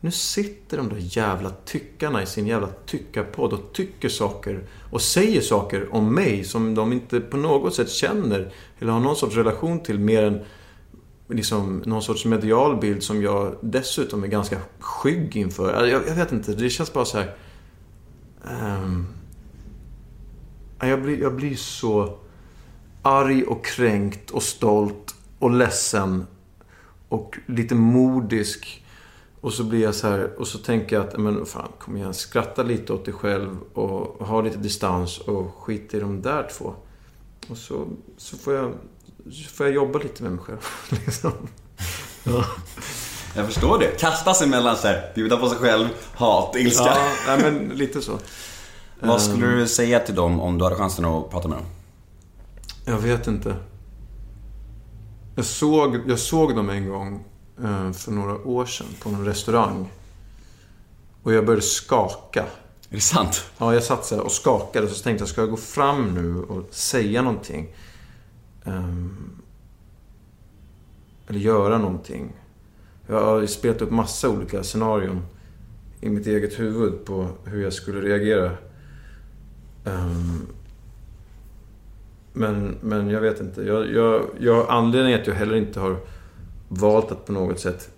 Nu 0.00 0.10
sitter 0.10 0.76
de 0.76 0.88
där 0.88 0.96
jävla 0.98 1.50
tyckarna 1.64 2.22
i 2.22 2.26
sin 2.26 2.46
jävla 2.46 2.68
tyckarpodd 2.86 3.52
och 3.52 3.72
tycker 3.72 4.08
saker 4.08 4.60
och 4.90 5.02
säger 5.02 5.40
saker 5.40 5.94
om 5.94 6.14
mig 6.14 6.44
som 6.44 6.74
de 6.74 6.92
inte 6.92 7.20
på 7.20 7.36
något 7.36 7.74
sätt 7.74 7.90
känner 7.90 8.52
eller 8.78 8.92
har 8.92 9.00
någon 9.00 9.16
sorts 9.16 9.36
relation 9.36 9.80
till 9.80 9.98
mer 9.98 10.22
än 10.22 10.40
liksom 11.28 11.82
någon 11.86 12.02
sorts 12.02 12.24
medial 12.24 12.76
bild 12.80 13.02
som 13.02 13.22
jag 13.22 13.56
dessutom 13.60 14.24
är 14.24 14.28
ganska 14.28 14.58
skygg 14.78 15.36
inför. 15.36 15.72
Alltså, 15.72 15.86
jag, 15.86 16.08
jag 16.08 16.14
vet 16.14 16.32
inte, 16.32 16.54
det 16.54 16.70
känns 16.70 16.92
bara 16.92 17.04
så 17.04 17.18
här... 17.18 17.36
Um, 18.82 19.06
jag, 20.80 21.02
blir, 21.02 21.20
jag 21.20 21.34
blir 21.34 21.56
så 21.56 22.18
arg 23.02 23.44
och 23.44 23.64
kränkt 23.64 24.30
och 24.30 24.42
stolt 24.42 25.14
och 25.38 25.50
ledsen 25.50 26.26
och 27.08 27.38
lite 27.46 27.74
modisk. 27.74 28.84
Och 29.40 29.52
så 29.52 29.64
blir 29.64 29.82
jag 29.82 29.94
så 29.94 30.08
här, 30.08 30.40
och 30.40 30.46
så 30.46 30.58
tänker 30.58 30.96
jag 30.96 31.06
att, 31.06 31.18
men 31.18 31.46
fan, 31.46 31.72
kom 31.78 31.96
igen, 31.96 32.14
skratta 32.14 32.62
lite 32.62 32.92
åt 32.92 33.04
dig 33.04 33.14
själv 33.14 33.58
och 33.74 34.26
ha 34.26 34.40
lite 34.40 34.58
distans 34.58 35.18
och 35.18 35.54
skit 35.54 35.94
i 35.94 36.00
de 36.00 36.22
där 36.22 36.48
två. 36.58 36.74
Och 37.50 37.56
så, 37.56 37.86
så 38.16 38.36
får 38.36 38.54
jag, 38.54 38.72
får 39.52 39.66
jag 39.66 39.74
jobba 39.74 39.98
lite 39.98 40.22
med 40.22 40.32
mig 40.32 40.44
själv. 40.44 40.58
Liksom. 41.06 41.32
Ja. 42.24 42.44
Jag 43.36 43.46
förstår 43.46 43.78
det. 43.78 44.00
Kasta 44.00 44.34
sig 44.34 44.48
mellan 44.48 44.76
så 44.76 44.86
här, 44.86 45.12
bjuda 45.14 45.36
på 45.36 45.48
sig 45.48 45.58
själv, 45.58 45.88
hat, 46.14 46.56
ilska. 46.56 46.84
ja, 46.84 47.08
nej, 47.26 47.38
men 47.42 47.68
lite 47.68 48.02
så. 48.02 48.18
Vad 49.00 49.22
skulle 49.22 49.46
du 49.46 49.66
säga 49.68 50.00
till 50.00 50.14
dem 50.14 50.40
om 50.40 50.58
du 50.58 50.64
hade 50.64 50.76
chansen 50.76 51.04
att 51.04 51.30
prata 51.30 51.48
med 51.48 51.58
dem? 51.58 51.66
Jag 52.84 52.98
vet 52.98 53.26
inte. 53.26 53.56
Jag 55.36 55.44
såg, 55.44 56.00
jag 56.06 56.18
såg 56.18 56.56
dem 56.56 56.70
en 56.70 56.88
gång 56.88 57.24
eh, 57.64 57.92
för 57.92 58.12
några 58.12 58.34
år 58.34 58.66
sedan 58.66 58.86
på 59.00 59.08
en 59.08 59.24
restaurang. 59.24 59.90
Och 61.22 61.32
jag 61.32 61.46
började 61.46 61.62
skaka. 61.62 62.40
Är 62.90 62.94
det 62.94 63.00
sant? 63.00 63.44
Ja, 63.58 63.74
jag 63.74 63.82
satt 63.82 64.06
så 64.06 64.14
här 64.14 64.22
och 64.22 64.32
skakade 64.32 64.86
och 64.86 64.92
så 64.92 65.02
tänkte 65.02 65.22
jag, 65.22 65.28
ska 65.28 65.40
jag 65.40 65.50
gå 65.50 65.56
fram 65.56 66.14
nu 66.14 66.42
och 66.42 66.68
säga 66.70 67.22
någonting? 67.22 67.68
Ehm, 68.68 69.40
eller 71.26 71.40
göra 71.40 71.78
någonting? 71.78 72.32
Jag 73.06 73.24
har 73.24 73.46
spelat 73.46 73.82
upp 73.82 73.90
massa 73.90 74.28
olika 74.28 74.62
scenarion 74.62 75.22
i 76.00 76.08
mitt 76.08 76.26
eget 76.26 76.58
huvud 76.60 77.04
på 77.04 77.28
hur 77.44 77.62
jag 77.62 77.72
skulle 77.72 78.00
reagera. 78.00 78.50
Ehm, 79.84 80.46
men, 82.32 82.76
men 82.80 83.10
jag 83.10 83.20
vet 83.20 83.40
inte. 83.40 83.62
Jag, 83.62 83.92
jag, 83.92 84.22
jag, 84.40 84.66
anledningen 84.68 85.20
att 85.20 85.26
jag 85.26 85.34
heller 85.34 85.56
inte 85.56 85.80
har 85.80 85.96
valt 86.68 87.12
att 87.12 87.26
på 87.26 87.32
något 87.32 87.60
sätt... 87.60 87.90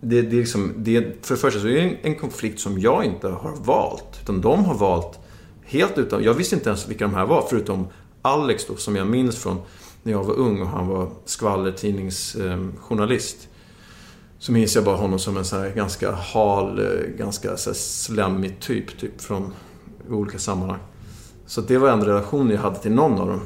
Det, 0.00 0.22
det 0.22 0.36
är 0.36 0.40
liksom, 0.40 0.72
det, 0.76 1.26
för 1.26 1.34
det 1.34 1.40
första 1.40 1.60
så 1.60 1.66
är 1.68 1.72
det 1.72 1.80
en, 1.80 1.96
en 2.02 2.14
konflikt 2.14 2.60
som 2.60 2.78
jag 2.78 3.04
inte 3.04 3.28
har 3.28 3.56
valt. 3.56 4.20
Utan 4.22 4.40
de 4.40 4.64
har 4.64 4.74
valt 4.74 5.18
helt 5.62 5.98
utan... 5.98 6.22
Jag 6.22 6.34
visste 6.34 6.54
inte 6.54 6.68
ens 6.68 6.88
vilka 6.88 7.04
de 7.04 7.14
här 7.14 7.26
var, 7.26 7.46
förutom 7.50 7.86
Alex 8.24 8.66
då, 8.66 8.76
som 8.76 8.96
jag 8.96 9.06
minns 9.06 9.38
från 9.38 9.58
när 10.02 10.12
jag 10.12 10.24
var 10.24 10.34
ung 10.34 10.60
och 10.60 10.68
han 10.68 10.86
var 10.86 11.10
skvallertidningsjournalist. 11.24 13.48
Så 14.38 14.52
minns 14.52 14.74
jag 14.74 14.84
bara 14.84 14.96
honom 14.96 15.18
som 15.18 15.36
en 15.36 15.44
sån 15.44 15.60
här 15.60 15.70
ganska 15.70 16.12
hal, 16.12 16.78
eh, 16.78 16.84
ganska 17.18 17.56
så 17.56 17.74
slemmig 17.74 18.60
typ, 18.60 18.98
typ 18.98 19.20
från 19.20 19.52
olika 20.10 20.38
sammanhang. 20.38 20.80
Så 21.46 21.60
det 21.60 21.78
var 21.78 21.90
en 21.90 22.04
relation 22.04 22.50
jag 22.50 22.58
hade 22.58 22.78
till 22.78 22.92
någon 22.92 23.20
av 23.20 23.28
dem. 23.28 23.40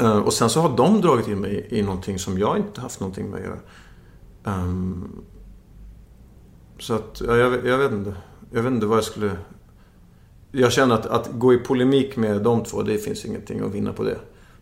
Eh, 0.00 0.18
och 0.18 0.32
sen 0.32 0.50
så 0.50 0.60
har 0.60 0.76
de 0.76 1.00
dragit 1.00 1.28
in 1.28 1.40
mig 1.40 1.66
i 1.70 1.82
någonting 1.82 2.18
som 2.18 2.38
jag 2.38 2.56
inte 2.56 2.80
haft 2.80 3.00
någonting 3.00 3.30
med 3.30 3.40
att 3.40 3.46
göra. 3.46 3.58
Ehm, 4.44 5.10
så 6.78 6.94
att, 6.94 7.22
ja, 7.26 7.36
jag, 7.36 7.66
jag 7.66 7.78
vet 7.78 7.92
inte. 7.92 8.16
Jag 8.50 8.62
vet 8.62 8.72
inte 8.72 8.86
vad 8.86 8.96
jag 8.96 9.04
skulle... 9.04 9.36
Jag 10.56 10.72
känner 10.72 10.94
att, 10.94 11.06
att 11.06 11.30
gå 11.32 11.54
i 11.54 11.58
polemik 11.58 12.16
med 12.16 12.42
de 12.42 12.64
två, 12.64 12.82
det 12.82 12.98
finns 12.98 13.24
ingenting 13.24 13.60
att 13.60 13.74
vinna 13.74 13.92
på 13.92 14.02
det. 14.02 14.16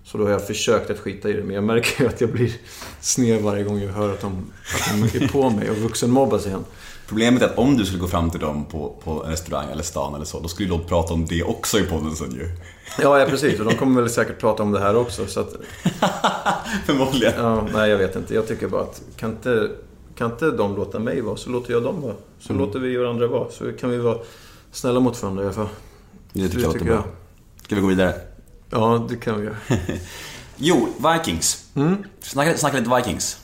Så 0.05 0.19
då 0.19 0.25
har 0.25 0.31
jag 0.31 0.47
försökt 0.47 0.91
att 0.91 0.99
skita 0.99 1.31
i 1.31 1.33
det, 1.33 1.43
men 1.43 1.55
jag 1.55 1.65
märker 1.65 2.03
ju 2.03 2.09
att 2.09 2.21
jag 2.21 2.31
blir 2.31 2.53
sned 3.01 3.43
varje 3.43 3.65
gång 3.65 3.81
jag 3.81 3.93
hör 3.93 4.13
att 4.13 4.21
de, 4.21 4.53
att 4.75 5.13
de 5.13 5.25
är 5.25 5.29
på 5.29 5.51
mig 5.51 5.71
och 5.71 5.77
vuxenmobbas 5.77 6.47
igen. 6.47 6.65
Problemet 7.09 7.43
är 7.43 7.47
att 7.47 7.59
om 7.59 7.77
du 7.77 7.85
skulle 7.85 8.01
gå 8.01 8.09
fram 8.09 8.31
till 8.31 8.41
dem 8.41 8.65
på, 8.65 8.97
på 9.05 9.25
en 9.25 9.31
restaurang 9.31 9.71
eller 9.73 9.83
stan 9.83 10.15
eller 10.15 10.25
så, 10.25 10.41
då 10.41 10.49
skulle 10.49 10.69
de 10.69 10.85
prata 10.85 11.15
om 11.15 11.27
det 11.27 11.43
också 11.43 11.79
i 11.79 11.83
podden 11.83 12.17
sen 12.17 12.33
ju. 12.33 12.49
Ja, 13.03 13.21
ja 13.21 13.27
precis. 13.27 13.61
Och 13.61 13.65
de 13.65 13.75
kommer 13.75 14.01
väl 14.01 14.11
säkert 14.11 14.41
prata 14.41 14.63
om 14.63 14.73
det 14.73 14.81
här 14.81 14.97
också. 14.97 15.27
Så 15.27 15.41
att, 15.41 15.53
Förmodligen. 16.87 17.33
Ja, 17.37 17.67
nej, 17.75 17.91
jag 17.91 17.99
vet 17.99 18.17
inte. 18.17 18.35
Jag 18.35 18.49
tycker 18.49 18.69
bara 18.69 18.83
att 18.83 19.03
kan 19.17 19.31
inte, 19.31 19.71
kan 20.15 20.31
inte 20.31 20.51
de 20.51 20.77
låta 20.77 20.99
mig 20.99 21.21
vara, 21.21 21.37
så 21.37 21.51
låter 21.51 21.73
jag 21.73 21.83
dem 21.83 22.03
vara. 22.03 22.15
Så 22.41 22.53
låter 22.53 22.79
vi 22.79 22.97
varandra 22.97 23.27
vara. 23.27 23.51
Så 23.51 23.73
kan 23.73 23.91
vi 23.91 23.99
vara 23.99 24.19
snälla 24.73 25.01
mot 25.01 25.23
varandra 25.23 25.43
i 25.43 25.47
alla 25.47 25.55
fall. 25.55 25.69
Det 26.33 26.49
tycker 26.49 26.57
Det 26.57 26.63
jag 26.63 26.73
tycker 26.73 26.85
bra. 26.87 27.05
Ska 27.65 27.75
vi 27.75 27.81
gå 27.81 27.87
vidare? 27.87 28.15
Ja, 28.71 29.07
det 29.09 29.17
kan 29.17 29.41
vi 29.41 29.45
göra. 29.47 29.57
Jo, 30.57 30.89
Vikings. 31.13 31.65
Snacka, 32.21 32.57
snacka 32.59 32.79
lite 32.79 32.97
Vikings. 32.97 33.39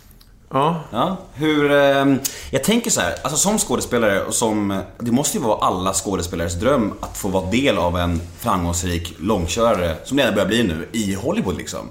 Ja, 0.50 0.82
Ja, 0.92 1.16
hur... 1.34 1.70
Eh, 1.72 2.14
jag 2.50 2.64
tänker 2.64 2.90
så 2.90 3.00
här, 3.00 3.14
alltså 3.22 3.38
som 3.38 3.58
skådespelare 3.58 4.24
och 4.24 4.34
som... 4.34 4.82
Det 4.98 5.12
måste 5.12 5.38
ju 5.38 5.44
vara 5.44 5.58
alla 5.58 5.92
skådespelares 5.92 6.54
dröm 6.54 6.92
att 7.00 7.16
få 7.16 7.28
vara 7.28 7.50
del 7.50 7.78
av 7.78 7.98
en 7.98 8.20
framgångsrik 8.38 9.14
långkörare, 9.18 9.96
som 10.04 10.16
det 10.16 10.32
börjar 10.32 10.46
bli 10.48 10.62
nu, 10.62 10.88
i 10.92 11.14
Hollywood 11.14 11.56
liksom. 11.56 11.88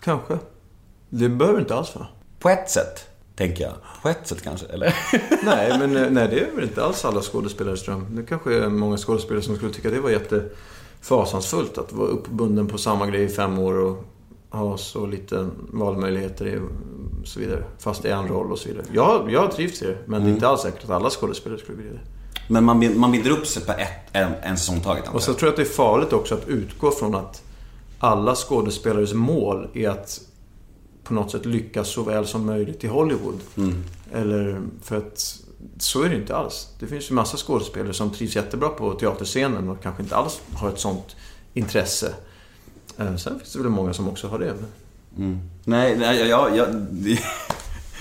kanske. 0.00 0.38
Det 1.08 1.28
behöver 1.28 1.60
inte 1.60 1.74
alls 1.74 1.94
vara. 1.94 2.06
På 2.38 2.48
ett 2.48 2.70
sätt, 2.70 3.06
tänker 3.46 3.64
jag. 3.64 3.74
På 4.02 4.08
ett 4.08 4.26
sätt 4.28 4.42
kanske, 4.42 4.66
eller? 4.66 4.94
Nej, 5.44 5.78
men 5.78 5.96
eh, 5.96 6.10
nej, 6.10 6.28
det 6.28 6.40
är 6.40 6.54
väl 6.54 6.64
inte 6.64 6.84
alls 6.84 7.04
alla 7.04 7.22
skådespelares 7.22 7.84
dröm. 7.84 8.06
Det 8.10 8.22
kanske 8.22 8.54
är 8.54 8.68
många 8.68 8.96
skådespelare 8.96 9.42
som 9.42 9.56
skulle 9.56 9.72
tycka 9.72 9.90
det 9.90 10.00
var 10.00 10.10
jättefasansfullt 10.10 11.78
att 11.78 11.92
vara 11.92 12.08
uppbunden 12.08 12.68
på 12.68 12.78
samma 12.78 13.06
grej 13.06 13.22
i 13.22 13.28
fem 13.28 13.58
år 13.58 13.74
och 13.74 14.04
ha 14.50 14.76
så 14.76 15.06
lite 15.06 15.48
valmöjligheter 15.70 16.60
och 16.60 17.28
så 17.28 17.40
vidare. 17.40 17.64
Fast 17.78 18.04
i 18.04 18.08
en 18.08 18.28
roll 18.28 18.52
och 18.52 18.58
så 18.58 18.68
vidare. 18.68 18.86
Jag, 18.92 19.30
jag 19.32 19.52
trivs 19.52 19.82
i 19.82 19.86
det, 19.86 19.98
men 20.06 20.24
det 20.24 20.30
är 20.30 20.32
inte 20.32 20.48
alls 20.48 20.60
säkert 20.60 20.84
att 20.84 20.90
alla 20.90 21.10
skådespelare 21.10 21.58
skulle 21.60 21.78
vilja 21.78 21.92
det. 21.92 22.00
Men 22.48 22.64
man, 22.64 22.98
man 22.98 23.12
binder 23.12 23.30
upp 23.30 23.46
sig 23.46 23.64
på 23.64 23.72
ett, 23.72 23.88
en, 24.12 24.32
en 24.42 24.56
säsong 24.56 24.80
taget, 24.80 25.04
Och 25.12 25.22
så 25.22 25.34
tror 25.34 25.46
jag 25.46 25.50
att 25.50 25.56
det 25.56 25.62
är 25.62 25.74
farligt 25.74 26.12
också 26.12 26.34
att 26.34 26.48
utgå 26.48 26.90
från 26.90 27.14
att 27.14 27.42
alla 27.98 28.34
skådespelares 28.34 29.14
mål 29.14 29.68
är 29.74 29.88
att 29.88 30.20
på 31.04 31.14
något 31.14 31.30
sätt 31.30 31.46
lyckas 31.46 31.88
så 31.88 32.02
väl 32.02 32.26
som 32.26 32.46
möjligt 32.46 32.84
i 32.84 32.86
Hollywood. 32.86 33.40
Eller 34.12 34.60
för 34.82 34.96
att 34.96 35.38
så 35.78 36.02
är 36.02 36.08
det 36.08 36.16
inte 36.16 36.36
alls. 36.36 36.68
Det 36.80 36.86
finns 36.86 37.10
ju 37.10 37.14
massa 37.14 37.36
skådespelare 37.36 37.94
som 37.94 38.10
trivs 38.10 38.36
jättebra 38.36 38.68
på 38.68 38.92
teaterscenen 38.94 39.68
och 39.68 39.82
kanske 39.82 40.02
inte 40.02 40.16
alls 40.16 40.40
har 40.54 40.68
ett 40.68 40.78
sånt 40.80 41.16
intresse. 41.54 42.14
Eh, 42.98 43.16
Sen 43.16 43.38
finns 43.38 43.52
det 43.52 43.58
väl 43.58 43.68
många 43.68 43.94
som 43.94 44.08
också 44.08 44.28
har 44.28 44.38
det. 44.38 44.54
men- 45.14 45.40
Nej, 45.64 45.96
nej, 45.96 46.18
jag... 46.18 46.28
jag, 46.28 46.56
jag 46.56 46.68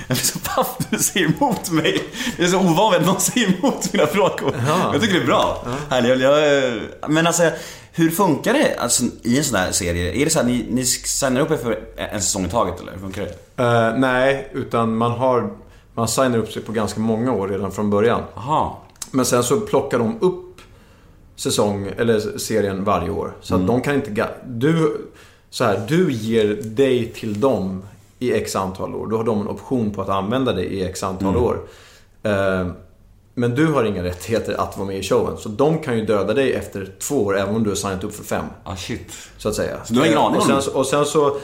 jag 0.07 0.15
blir 0.15 0.23
så 0.23 0.39
paff 0.39 0.75
när 0.79 0.97
du 0.97 1.03
säger 1.03 1.25
emot 1.37 1.71
mig. 1.71 2.03
Det 2.37 2.43
är 2.43 2.47
så 2.47 2.59
ovanligt 2.59 3.01
att 3.01 3.07
någon 3.07 3.19
säger 3.19 3.57
emot 3.59 3.93
mina 3.93 4.07
frågor. 4.07 4.55
Jaha. 4.67 4.89
Jag 4.93 5.01
tycker 5.01 5.13
det 5.15 5.21
är 5.21 5.25
bra. 5.25 5.67
Härligt. 5.89 6.09
Jag, 6.21 6.41
jag, 6.41 6.81
men 7.11 7.27
alltså, 7.27 7.51
hur 7.91 8.09
funkar 8.09 8.53
det 8.53 8.75
alltså, 8.75 9.03
i 9.23 9.37
en 9.37 9.43
sån 9.43 9.59
här 9.59 9.71
serie? 9.71 10.21
Är 10.21 10.25
det 10.25 10.31
så 10.31 10.39
att 10.39 10.45
ni, 10.45 10.65
ni 10.69 10.85
signar 10.85 11.41
upp 11.41 11.51
er 11.51 11.57
för 11.57 11.79
en 11.95 12.21
säsong 12.21 12.45
i 12.45 12.49
taget, 12.49 12.79
eller 12.79 12.91
hur 12.91 12.99
funkar 12.99 13.21
det? 13.21 13.63
Eh, 13.63 13.99
nej, 13.99 14.49
utan 14.53 14.95
man 14.95 15.11
har... 15.11 15.49
Man 15.93 16.07
signar 16.07 16.37
upp 16.37 16.51
sig 16.51 16.61
på 16.61 16.71
ganska 16.71 16.99
många 16.99 17.33
år 17.33 17.47
redan 17.47 17.71
från 17.71 17.89
början. 17.89 18.21
Jaha. 18.35 18.71
Men 19.11 19.25
sen 19.25 19.43
så 19.43 19.59
plockar 19.59 19.99
de 19.99 20.17
upp 20.21 20.61
säsong, 21.35 21.91
eller 21.97 22.37
serien 22.37 22.83
varje 22.83 23.09
år. 23.09 23.33
Så 23.41 23.55
att 23.55 23.67
de 23.67 23.81
kan 23.81 23.95
inte... 23.95 24.27
Du, 24.45 25.07
så 25.49 25.63
här, 25.63 25.85
du 25.87 26.11
ger 26.11 26.47
dig 26.63 27.11
till 27.15 27.39
dem 27.39 27.83
i 28.19 28.33
x 28.33 28.55
antal 28.55 28.95
år. 28.95 29.07
Då 29.07 29.17
har 29.17 29.23
de 29.23 29.41
en 29.41 29.47
option 29.47 29.91
på 29.91 30.01
att 30.01 30.09
använda 30.09 30.53
dig 30.53 30.65
i 30.65 30.83
x 30.83 31.03
antal 31.03 31.37
år. 31.37 31.61
Eh, 32.23 32.67
men 33.33 33.55
du 33.55 33.67
har 33.67 33.83
inga 33.83 34.03
rättigheter 34.03 34.53
att 34.61 34.77
vara 34.77 34.87
med 34.87 34.97
i 34.99 35.03
showen. 35.03 35.37
Så 35.37 35.49
de 35.49 35.79
kan 35.79 35.97
ju 35.97 36.05
döda 36.05 36.33
dig 36.33 36.53
efter 36.53 36.93
två 36.99 37.23
år, 37.23 37.37
även 37.37 37.55
om 37.55 37.63
du 37.63 37.69
har 37.69 37.75
signat 37.75 38.03
upp 38.03 38.15
för 38.15 38.23
fem. 38.23 38.45
Ah, 38.63 38.75
shit. 38.75 39.11
Så 39.37 39.49
att 39.49 39.55
säga. 39.55 39.77
Så 39.85 39.93
du 39.93 39.99
har 39.99 40.05
ingen 40.07 40.17
Eh, 40.17 40.23
aning 40.25 40.41
om 40.41 40.47
sen, 40.47 40.55
det? 40.55 40.61
så- 40.61 40.71
och 40.71 40.85
sen 40.85 41.05
så... 41.05 41.37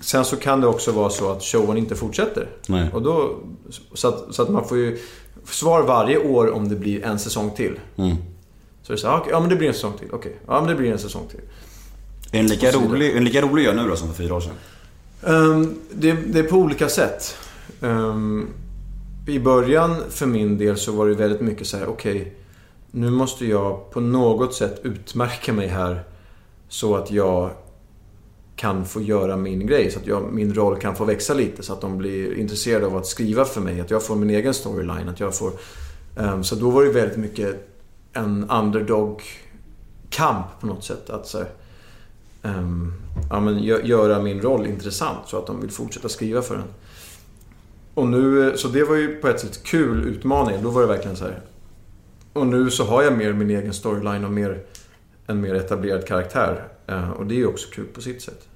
Sen 0.00 0.24
så 0.24 0.36
kan 0.36 0.60
det 0.60 0.66
också 0.66 0.92
vara 0.92 1.10
så 1.10 1.32
att 1.32 1.42
showen 1.42 1.76
inte 1.78 1.94
fortsätter. 1.94 2.48
Nej. 2.68 2.90
Och 2.92 3.02
då, 3.02 3.36
så, 3.94 4.08
att, 4.08 4.34
så 4.34 4.42
att 4.42 4.48
man 4.48 4.68
får 4.68 4.78
ju 4.78 4.98
svar 5.44 5.82
varje 5.82 6.18
år 6.18 6.50
om 6.50 6.68
det 6.68 6.76
blir 6.76 7.04
en 7.04 7.18
säsong 7.18 7.50
till. 7.56 7.80
Mm. 7.96 8.16
Så 8.82 8.92
det 8.92 8.94
är 8.94 8.96
så 8.96 9.08
här, 9.08 9.16
okej, 9.18 9.28
ja 9.32 9.40
men 9.40 9.48
det 9.48 9.56
blir 9.56 9.68
en 9.68 9.74
säsong 9.74 9.92
till. 9.98 10.08
Okej, 10.12 10.36
ja 10.46 10.60
men 10.60 10.68
det 10.70 10.74
blir 10.74 10.92
en 10.92 10.98
säsong 10.98 11.22
till. 11.30 11.40
Är 12.32 12.38
den 12.38 12.46
lika 12.46 12.70
rolig, 12.70 13.10
är 13.10 13.14
den 13.14 13.24
lika 13.24 13.42
rolig 13.42 13.62
att 13.68 13.74
göra 13.74 13.82
nu 13.82 13.90
då 13.90 13.96
som 13.96 14.08
för 14.08 14.14
fyra 14.14 14.34
år 14.34 14.40
sedan? 14.40 14.54
Ehm, 15.26 15.74
det, 15.92 16.12
det 16.12 16.38
är 16.38 16.42
på 16.42 16.56
olika 16.56 16.88
sätt. 16.88 17.36
Ehm, 17.82 18.48
i 19.28 19.40
början 19.40 19.96
för 20.10 20.26
min 20.26 20.58
del 20.58 20.76
så 20.76 20.92
var 20.92 21.08
det 21.08 21.14
väldigt 21.14 21.40
mycket 21.40 21.66
så 21.66 21.76
här: 21.76 21.86
okej, 21.86 22.34
nu 22.90 23.10
måste 23.10 23.46
jag 23.46 23.90
på 23.90 24.00
något 24.00 24.54
sätt 24.54 24.80
utmärka 24.82 25.52
mig 25.52 25.68
här. 25.68 26.02
Så 26.68 26.96
att 26.96 27.10
jag 27.10 27.50
kan 28.56 28.84
få 28.84 29.00
göra 29.00 29.36
min 29.36 29.66
grej. 29.66 29.90
Så 29.90 29.98
att 29.98 30.06
jag, 30.06 30.32
min 30.32 30.54
roll 30.54 30.76
kan 30.80 30.96
få 30.96 31.04
växa 31.04 31.34
lite. 31.34 31.62
Så 31.62 31.72
att 31.72 31.80
de 31.80 31.98
blir 31.98 32.38
intresserade 32.38 32.86
av 32.86 32.96
att 32.96 33.06
skriva 33.06 33.44
för 33.44 33.60
mig. 33.60 33.80
Att 33.80 33.90
jag 33.90 34.02
får 34.06 34.16
min 34.16 34.30
egen 34.30 34.54
storyline. 34.54 35.08
Att 35.08 35.20
jag 35.20 35.34
får, 35.34 35.52
um, 36.16 36.44
så 36.44 36.54
då 36.54 36.70
var 36.70 36.84
det 36.84 36.90
väldigt 36.90 37.18
mycket 37.18 37.68
en 38.12 38.50
underdog-kamp 38.50 40.46
på 40.60 40.66
något 40.66 40.84
sätt. 40.84 41.10
Att 41.10 41.26
så 41.26 41.38
här, 41.38 41.48
um, 42.42 42.92
ja, 43.30 43.40
men, 43.40 43.62
gö 43.62 43.82
göra 43.82 44.22
min 44.22 44.40
roll 44.40 44.66
intressant 44.66 45.18
så 45.26 45.38
att 45.38 45.46
de 45.46 45.60
vill 45.60 45.70
fortsätta 45.70 46.08
skriva 46.08 46.42
för 46.42 46.54
den. 46.54 46.68
Och 47.98 48.08
nu, 48.08 48.52
så 48.56 48.68
det 48.68 48.84
var 48.84 48.96
ju 48.96 49.16
på 49.16 49.28
ett 49.28 49.40
sätt 49.40 49.62
kul 49.62 50.04
utmaning. 50.04 50.62
Då 50.62 50.70
var 50.70 50.80
det 50.80 50.86
verkligen 50.86 51.16
så 51.16 51.24
här. 51.24 51.40
Och 52.32 52.46
nu 52.46 52.70
så 52.70 52.84
har 52.84 53.02
jag 53.02 53.18
mer 53.18 53.32
min 53.32 53.50
egen 53.50 53.74
storyline 53.74 54.24
och 54.24 54.30
mer, 54.30 54.62
en 55.26 55.40
mer 55.40 55.54
etablerad 55.54 56.06
karaktär. 56.06 56.68
Uh, 56.90 57.10
och 57.10 57.26
det 57.26 57.34
är 57.34 57.36
ju 57.36 57.46
också 57.46 57.68
kul 57.70 57.84
på 57.84 58.00
sitt 58.00 58.22
sätt. 58.22 58.48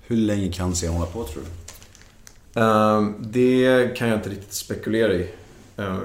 Hur 0.00 0.16
länge 0.16 0.52
kan 0.52 0.74
serien 0.74 0.96
hålla 0.96 1.10
på 1.10 1.24
tror 1.24 1.42
du? 1.42 2.60
Uh, 2.60 3.10
det 3.20 3.96
kan 3.96 4.08
jag 4.08 4.18
inte 4.18 4.28
riktigt 4.28 4.52
spekulera 4.52 5.12
i. 5.12 5.30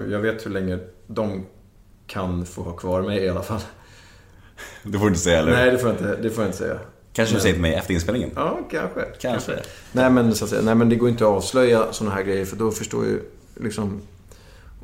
Jag 0.10 0.20
vet 0.20 0.46
hur 0.46 0.52
länge 0.52 0.80
de 1.08 1.46
kan 2.08 2.46
få 2.46 2.64
ha 2.64 2.72
kvar 2.72 3.02
mig 3.02 3.20
i 3.24 3.30
alla 3.30 3.44
fall. 3.44 3.62
Det 4.84 4.98
får 4.98 5.06
du 5.06 5.08
inte 5.08 5.20
säga 5.20 5.40
eller? 5.40 5.52
Nej, 5.52 5.72
det 5.72 5.78
får 5.78 5.90
jag 5.90 6.00
inte, 6.00 6.22
det 6.22 6.30
får 6.30 6.44
jag 6.44 6.50
inte 6.50 6.58
säga. 6.58 6.80
Kanske 7.14 7.36
du 7.36 7.42
säger 7.42 7.54
till 7.54 7.62
mig 7.62 7.74
efter 7.74 7.94
inspelningen? 7.94 8.32
Ja, 8.36 8.60
kanske. 8.72 9.02
Kanske. 9.22 9.60
Nej, 9.92 10.10
men, 10.10 10.36
så 10.36 10.44
att 10.44 10.50
säga, 10.50 10.62
nej, 10.62 10.76
men 10.76 10.90
det 10.90 10.96
går 10.96 11.10
inte 11.10 11.24
att 11.24 11.30
avslöja 11.30 11.94
sådana 11.94 12.16
här 12.16 12.24
grejer 12.24 12.46
för 12.46 12.56
då 12.56 12.72
förstår 12.72 13.06
ju 13.06 13.22
liksom 13.56 14.02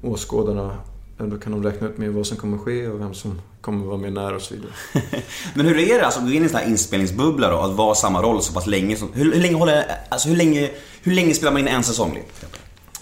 åskådarna 0.02 0.78
då 1.18 1.38
kan 1.38 1.52
de 1.52 1.64
räkna 1.64 1.88
ut 1.88 1.98
med 1.98 2.14
vad 2.14 2.28
som 2.28 2.38
kommer 2.38 2.58
ske 2.58 2.88
och 2.88 3.02
vem 3.02 3.14
som 3.14 3.42
kommer 3.62 3.86
vara 3.86 3.98
med 3.98 4.14
när 4.14 4.36
och 4.36 4.42
så 4.42 4.54
vidare. 4.54 4.72
Men 5.54 5.66
hur 5.66 5.80
är 5.80 6.00
det 6.00 6.06
alltså, 6.06 6.20
att 6.20 6.26
gå 6.26 6.32
in 6.32 6.42
i 6.42 6.44
en 6.44 6.50
sån 6.50 6.60
här 6.60 6.68
inspelningsbubbla 6.68 7.50
då, 7.50 7.58
att 7.58 7.76
vara 7.76 7.96
samma 7.96 8.22
roll 8.22 8.42
så 8.42 8.54
pass 8.54 8.68
länge? 8.68 8.96
Som, 8.96 9.14
hur, 9.14 9.34
hur, 9.34 9.42
länge 9.42 9.56
håller, 9.56 9.86
alltså 10.10 10.30
hur 10.30 10.36
länge, 10.36 10.72
hur 11.02 11.12
länge 11.12 11.34
spelar 11.34 11.52
man 11.52 11.62
in 11.62 11.68
en 11.68 11.84
säsong? 11.84 12.20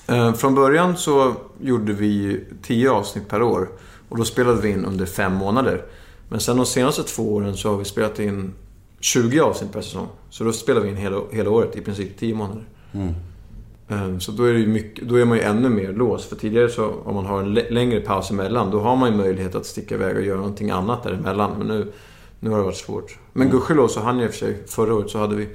Eh, 0.07 0.33
från 0.33 0.55
början 0.55 0.97
så 0.97 1.35
gjorde 1.61 1.93
vi 1.93 2.43
tio 2.63 2.91
avsnitt 2.91 3.27
per 3.29 3.41
år. 3.41 3.69
Och 4.09 4.17
då 4.17 4.25
spelade 4.25 4.61
vi 4.61 4.69
in 4.69 4.85
under 4.85 5.05
fem 5.05 5.33
månader. 5.33 5.85
Men 6.29 6.39
sen 6.39 6.57
de 6.57 6.65
senaste 6.65 7.03
två 7.03 7.33
åren 7.33 7.57
så 7.57 7.69
har 7.69 7.77
vi 7.77 7.85
spelat 7.85 8.19
in 8.19 8.53
20 9.05 9.39
avsnitt 9.39 9.71
per 9.71 9.81
säsong. 9.81 10.07
Så 10.29 10.43
då 10.43 10.53
spelar 10.53 10.81
vi 10.81 10.89
in 10.89 10.95
hela, 10.95 11.21
hela 11.31 11.49
året, 11.49 11.75
i 11.75 11.81
princip 11.81 12.17
10 12.19 12.35
månader. 12.35 12.63
Mm. 12.93 13.13
Eh, 13.87 14.19
så 14.19 14.31
då 14.31 14.43
är, 14.43 14.53
det 14.53 14.67
mycket, 14.67 15.07
då 15.07 15.15
är 15.15 15.25
man 15.25 15.37
ju 15.37 15.43
ännu 15.43 15.69
mer 15.69 15.93
låst. 15.93 16.29
För 16.29 16.35
tidigare 16.35 16.69
så, 16.69 16.93
om 17.05 17.15
man 17.15 17.25
har 17.25 17.41
en 17.41 17.53
längre 17.53 17.99
paus 17.99 18.31
emellan, 18.31 18.71
då 18.71 18.79
har 18.79 18.95
man 18.95 19.11
ju 19.11 19.17
möjlighet 19.17 19.55
att 19.55 19.65
sticka 19.65 19.95
iväg 19.95 20.15
och 20.15 20.23
göra 20.23 20.37
någonting 20.37 20.69
annat 20.69 21.03
däremellan. 21.03 21.51
Men 21.57 21.67
nu, 21.67 21.91
nu 22.39 22.49
har 22.49 22.57
det 22.57 22.63
varit 22.63 22.77
svårt. 22.77 23.17
Men 23.33 23.47
mm. 23.47 23.57
gudskelov 23.57 23.87
så 23.87 23.99
hann 23.99 24.19
jag 24.19 24.25
i 24.25 24.29
och 24.29 24.33
för 24.33 24.39
sig, 24.39 24.63
förra 24.67 24.93
året 24.93 25.09
så 25.09 25.19
hade 25.19 25.35
vi 25.35 25.49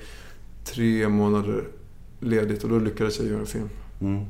tre 0.64 1.08
månader 1.08 1.64
ledigt 2.20 2.64
och 2.64 2.70
då 2.70 2.78
lyckades 2.78 3.18
jag 3.18 3.28
göra 3.28 3.40
en 3.40 3.46
film. 3.46 3.70
Mm. 4.00 4.24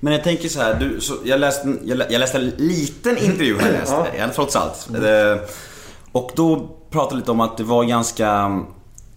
Men 0.00 0.12
jag 0.12 0.24
tänker 0.24 0.48
så 0.48 0.60
här, 0.60 0.80
du, 0.80 1.00
så 1.00 1.14
jag, 1.24 1.40
läste, 1.40 1.76
jag, 1.84 2.20
läste 2.20 2.38
en 2.38 2.48
liten 2.48 3.18
intervju 3.18 3.58
här, 3.58 3.72
läste, 3.80 4.06
ja. 4.18 4.28
trots 4.34 4.56
allt. 4.56 4.88
Mm. 4.88 5.38
Och 6.12 6.32
då 6.36 6.78
pratade 6.92 7.20
lite 7.20 7.30
om 7.30 7.40
att 7.40 7.56
det 7.56 7.64
var 7.64 7.84
ganska 7.84 8.60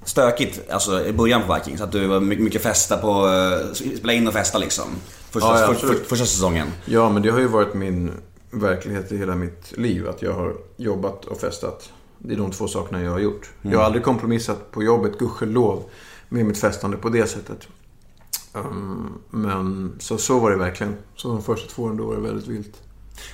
stökigt, 0.03 0.71
alltså 0.71 1.05
i 1.05 1.13
början 1.13 1.41
på 1.47 1.53
Vikings. 1.53 1.81
Att 1.81 1.91
du 1.91 2.07
var 2.07 2.19
mycket 2.19 2.61
festa 2.61 2.97
på, 2.97 3.27
uh, 3.27 3.73
spela 3.73 4.13
in 4.13 4.27
och 4.27 4.33
festa 4.33 4.57
liksom. 4.57 4.85
Första, 5.29 5.49
ja, 5.49 5.61
ja, 5.61 5.67
för, 5.73 5.87
för, 5.87 5.95
första 6.03 6.25
säsongen. 6.25 6.67
Ja, 6.85 7.09
men 7.09 7.21
det 7.21 7.29
har 7.29 7.39
ju 7.39 7.47
varit 7.47 7.73
min 7.73 8.11
verklighet 8.51 9.11
i 9.11 9.17
hela 9.17 9.35
mitt 9.35 9.77
liv. 9.77 10.09
Att 10.09 10.21
jag 10.21 10.33
har 10.33 10.55
jobbat 10.77 11.25
och 11.25 11.37
festat. 11.37 11.89
Det 12.17 12.33
är 12.33 12.37
de 12.37 12.51
två 12.51 12.67
sakerna 12.67 13.01
jag 13.01 13.11
har 13.11 13.19
gjort. 13.19 13.49
Mm. 13.61 13.73
Jag 13.73 13.79
har 13.79 13.85
aldrig 13.85 14.03
kompromissat 14.03 14.71
på 14.71 14.83
jobbet, 14.83 15.19
gudskelov, 15.19 15.83
med 16.29 16.45
mitt 16.45 16.57
festande 16.57 16.97
på 16.97 17.09
det 17.09 17.27
sättet. 17.27 17.67
Um, 18.53 19.21
men 19.29 19.95
så, 19.99 20.17
så 20.17 20.39
var 20.39 20.51
det 20.51 20.57
verkligen. 20.57 20.95
Så 21.15 21.27
de 21.27 21.43
första 21.43 21.69
två 21.69 21.83
åren, 21.83 21.97
då 21.97 22.05
var 22.05 22.15
det 22.15 22.21
väldigt 22.21 22.47
vilt. 22.47 22.81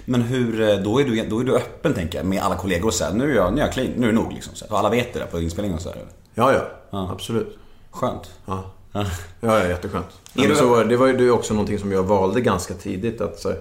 Men 0.06 0.22
hur, 0.22 0.62
eh, 0.62 0.76
då 0.76 1.02
är 1.02 1.06
du, 1.06 1.26
då 1.30 1.40
är 1.40 1.44
du 1.44 1.56
öppen 1.56 1.94
tänker 1.94 2.18
jag 2.18 2.28
med 2.28 2.42
alla 2.42 2.56
kollegor 2.56 2.88
och 2.88 2.94
här, 2.94 3.14
nu 3.14 3.32
är 3.32 3.36
jag, 3.36 3.54
nu 3.54 3.62
är 3.62 3.66
jag 3.66 3.74
clean, 3.74 3.92
nu 3.98 4.08
är 4.08 4.12
det 4.12 4.18
nog 4.18 4.34
liksom. 4.34 4.56
Så 4.56 4.76
alla 4.76 4.90
vet 4.90 5.14
det 5.14 5.20
där 5.20 5.26
på 5.26 5.40
inspelningen 5.40 5.78
och 5.78 5.82
så 5.82 5.90
här. 5.90 6.06
Ja, 6.34 6.54
ja, 6.54 6.68
ja. 6.90 7.12
Absolut. 7.12 7.58
Skönt. 7.92 8.32
Ja. 8.46 8.72
Ja, 8.92 9.06
ja 9.40 9.68
jätteskönt. 9.68 10.20
Är 10.36 10.48
du... 10.48 10.56
så, 10.56 10.84
det 10.84 10.98
var 10.98 11.08
ju 11.08 11.32
också 11.32 11.54
någonting 11.54 11.80
som 11.80 11.92
jag 11.92 12.04
valde 12.04 12.42
ganska 12.42 12.74
tidigt. 12.74 13.22
Att, 13.22 13.44
här, 13.44 13.60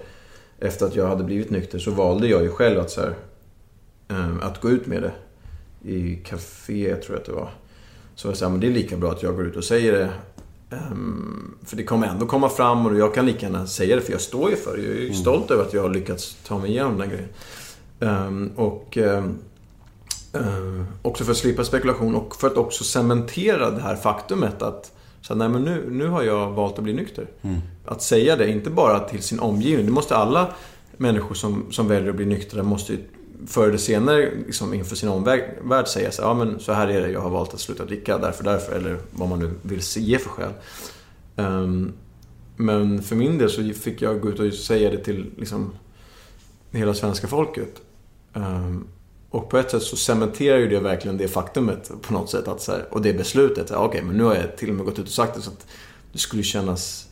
efter 0.59 0.87
att 0.87 0.97
jag 0.97 1.09
hade 1.09 1.25
blivit 1.25 1.51
nykter 1.51 1.79
så 1.79 1.91
valde 1.91 2.29
jag 2.29 2.43
ju 2.43 2.51
själv 2.51 2.81
att, 2.81 2.91
så 2.91 3.01
här, 3.01 3.15
um, 4.09 4.41
att 4.43 4.61
gå 4.61 4.71
ut 4.71 4.87
med 4.87 5.03
det. 5.03 5.13
I 5.91 6.17
café 6.17 6.97
tror 6.97 7.17
jag 7.17 7.21
att 7.21 7.27
det 7.27 7.33
var. 7.33 7.51
Så 8.15 8.29
jag 8.29 8.37
sa, 8.37 8.49
men 8.49 8.61
det 8.61 8.67
är 8.67 8.71
lika 8.71 8.97
bra 8.97 9.11
att 9.11 9.23
jag 9.23 9.37
går 9.37 9.47
ut 9.47 9.57
och 9.57 9.65
säger 9.65 9.93
det 9.93 10.11
Um, 10.71 11.55
för 11.65 11.77
det 11.77 11.85
kommer 11.85 12.07
ändå 12.07 12.27
komma 12.27 12.49
fram 12.49 12.87
och 12.87 12.99
jag 12.99 13.15
kan 13.15 13.27
lika 13.27 13.47
gärna 13.47 13.67
säga 13.67 13.97
det 13.97 14.03
för 14.03 14.13
jag 14.13 14.21
står 14.21 14.51
ju 14.51 14.57
för 14.57 14.77
det. 14.77 14.83
Jag 14.83 14.93
är 14.93 14.99
ju 14.99 15.05
mm. 15.05 15.17
stolt 15.17 15.51
över 15.51 15.63
att 15.63 15.73
jag 15.73 15.83
har 15.83 15.91
lyckats 15.91 16.37
ta 16.47 16.59
mig 16.59 16.71
igenom 16.71 16.99
den 16.99 17.09
grejen. 17.09 17.29
Um, 17.99 18.51
och 18.57 18.97
um, 18.97 19.39
uh, 20.37 20.85
också 21.03 21.25
för 21.25 21.33
att 21.33 21.39
slippa 21.39 21.65
spekulation 21.65 22.15
och 22.15 22.37
för 22.37 22.47
att 22.47 22.57
också 22.57 22.85
cementera 22.85 23.71
det 23.71 23.83
här 23.83 23.97
faktumet 23.97 24.63
att 24.63 24.93
så 25.21 25.35
nej 25.35 25.49
men 25.49 25.63
nu, 25.63 25.89
nu 25.91 26.09
har 26.09 26.23
jag 26.23 26.51
valt 26.51 26.79
att 26.79 26.85
bli 26.85 26.93
nykter. 26.93 27.27
Mm. 27.43 27.61
Att 27.87 28.03
säga 28.03 28.37
det, 28.37 28.51
inte 28.51 28.71
bara 28.71 29.01
till 29.01 29.23
sin 29.23 29.41
omgivning. 29.41 29.87
Det 29.87 29.93
måste 29.93 30.17
alla 30.17 30.49
människor 30.97 31.35
som, 31.35 31.67
som 31.71 31.89
väljer 31.89 32.11
att 32.11 32.17
bli 32.17 32.27
nyktra 32.27 32.63
måste 32.63 32.97
förr 33.47 33.69
eller 33.69 33.79
senare 33.79 34.31
liksom 34.47 34.75
inför 34.75 34.97
sin 34.97 35.09
omvärld 35.09 35.89
säga 35.89 36.13
så, 36.13 36.23
ja, 36.23 36.35
men 36.35 36.61
så 36.61 36.73
här 36.73 36.89
är 36.89 37.01
det, 37.01 37.11
jag 37.11 37.21
har 37.21 37.31
valt 37.31 37.55
att 37.55 37.61
sluta 37.61 37.85
dricka 37.85 38.19
därför, 38.19 38.45
därför, 38.45 38.73
eller 38.73 38.99
vad 39.11 39.29
man 39.29 39.39
nu 39.39 39.51
vill 39.63 39.81
ge 39.97 40.19
för 40.19 40.31
skäl. 40.31 40.53
Um, 41.37 41.93
men 42.57 43.03
för 43.03 43.17
min 43.17 43.39
del 43.39 43.51
så 43.51 43.73
fick 43.73 44.03
jag 44.03 44.21
gå 44.21 44.29
ut 44.29 44.41
och 44.41 44.53
säga 44.53 44.91
det 44.91 44.99
till 44.99 45.31
liksom, 45.37 45.73
hela 46.71 46.95
svenska 46.95 47.27
folket. 47.27 47.83
Um, 48.33 48.89
och 49.31 49.51
på 49.51 49.59
ett 49.59 49.71
sätt 49.71 49.83
så 49.83 49.97
cementerar 49.97 50.59
ju 50.59 50.69
det 50.69 50.81
verkligen 50.81 51.17
det 51.17 51.29
faktumet 51.29 51.91
på 52.03 52.13
något 52.13 52.31
sätt. 52.31 52.49
Att 52.49 52.63
så 52.63 52.73
här, 52.73 52.89
och 52.91 53.03
det 53.03 53.13
beslutet. 53.13 53.71
Okej, 53.71 53.87
okay, 53.89 54.03
men 54.03 54.17
nu 54.17 54.25
har 54.25 54.35
jag 54.35 54.57
till 54.57 54.69
och 54.69 54.75
med 54.75 54.85
gått 54.85 54.99
ut 54.99 55.07
och 55.07 55.13
sagt 55.13 55.35
det 55.35 55.43
så 55.43 55.51
att 55.51 55.67
det 56.13 56.19
skulle 56.19 56.43
kännas... 56.43 57.07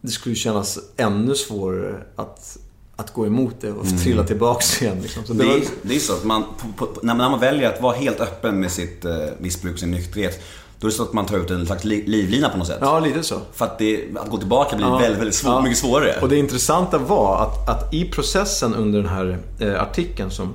Det 0.00 0.10
skulle 0.10 0.34
kännas 0.34 0.78
ännu 0.96 1.34
svårare 1.34 2.04
att 2.16 2.58
att 2.96 3.12
gå 3.12 3.26
emot 3.26 3.54
det 3.60 3.72
och 3.72 3.86
mm. 3.86 3.98
trilla 3.98 4.24
tillbaks 4.24 4.82
igen. 4.82 5.00
Liksom. 5.02 5.24
Så 5.24 5.32
det, 5.32 5.44
det, 5.44 5.54
är, 5.54 5.62
det 5.82 5.94
är 5.94 5.98
så 5.98 6.12
att 6.12 6.24
man, 6.24 6.44
på, 6.76 6.86
på, 6.86 7.00
när 7.02 7.14
man 7.14 7.40
väljer 7.40 7.68
att 7.68 7.80
vara 7.80 7.96
helt 7.96 8.20
öppen 8.20 8.60
med 8.60 8.70
sitt 8.70 9.04
eh, 9.04 9.16
missbruk, 9.38 9.78
sin 9.78 9.90
nykterhet. 9.90 10.42
Då 10.78 10.86
är 10.86 10.90
det 10.90 10.96
så 10.96 11.02
att 11.02 11.12
man 11.12 11.26
tar 11.26 11.38
ut 11.38 11.50
en 11.50 11.66
slags 11.66 11.84
livlina 11.84 12.48
på 12.48 12.58
något 12.58 12.66
sätt. 12.66 12.78
Ja, 12.80 13.00
lite 13.00 13.22
så. 13.22 13.40
För 13.52 13.64
att, 13.64 13.78
det, 13.78 14.04
att 14.16 14.30
gå 14.30 14.38
tillbaka 14.38 14.76
blir 14.76 14.86
ja. 14.86 14.98
väldigt, 14.98 15.18
väldigt 15.18 15.34
svår, 15.34 15.52
ja. 15.52 15.62
mycket 15.62 15.78
svårare. 15.78 16.14
Och 16.22 16.28
det 16.28 16.36
intressanta 16.36 16.98
var 16.98 17.42
att, 17.42 17.68
att 17.68 17.94
i 17.94 18.04
processen 18.04 18.74
under 18.74 19.02
den 19.02 19.08
här 19.08 19.38
eh, 19.60 19.82
artikeln 19.82 20.30
som, 20.30 20.54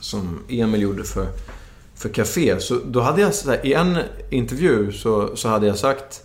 som 0.00 0.38
Emil 0.48 0.82
gjorde 0.82 1.04
för, 1.04 1.26
för 1.94 2.08
Café. 2.08 2.60
Så 2.60 2.80
då 2.86 3.00
hade 3.00 3.20
jag, 3.20 3.34
så 3.34 3.50
här, 3.50 3.66
i 3.66 3.74
en 3.74 3.98
intervju 4.30 4.92
så, 4.92 5.36
så 5.36 5.48
hade 5.48 5.66
jag 5.66 5.78
sagt 5.78 6.22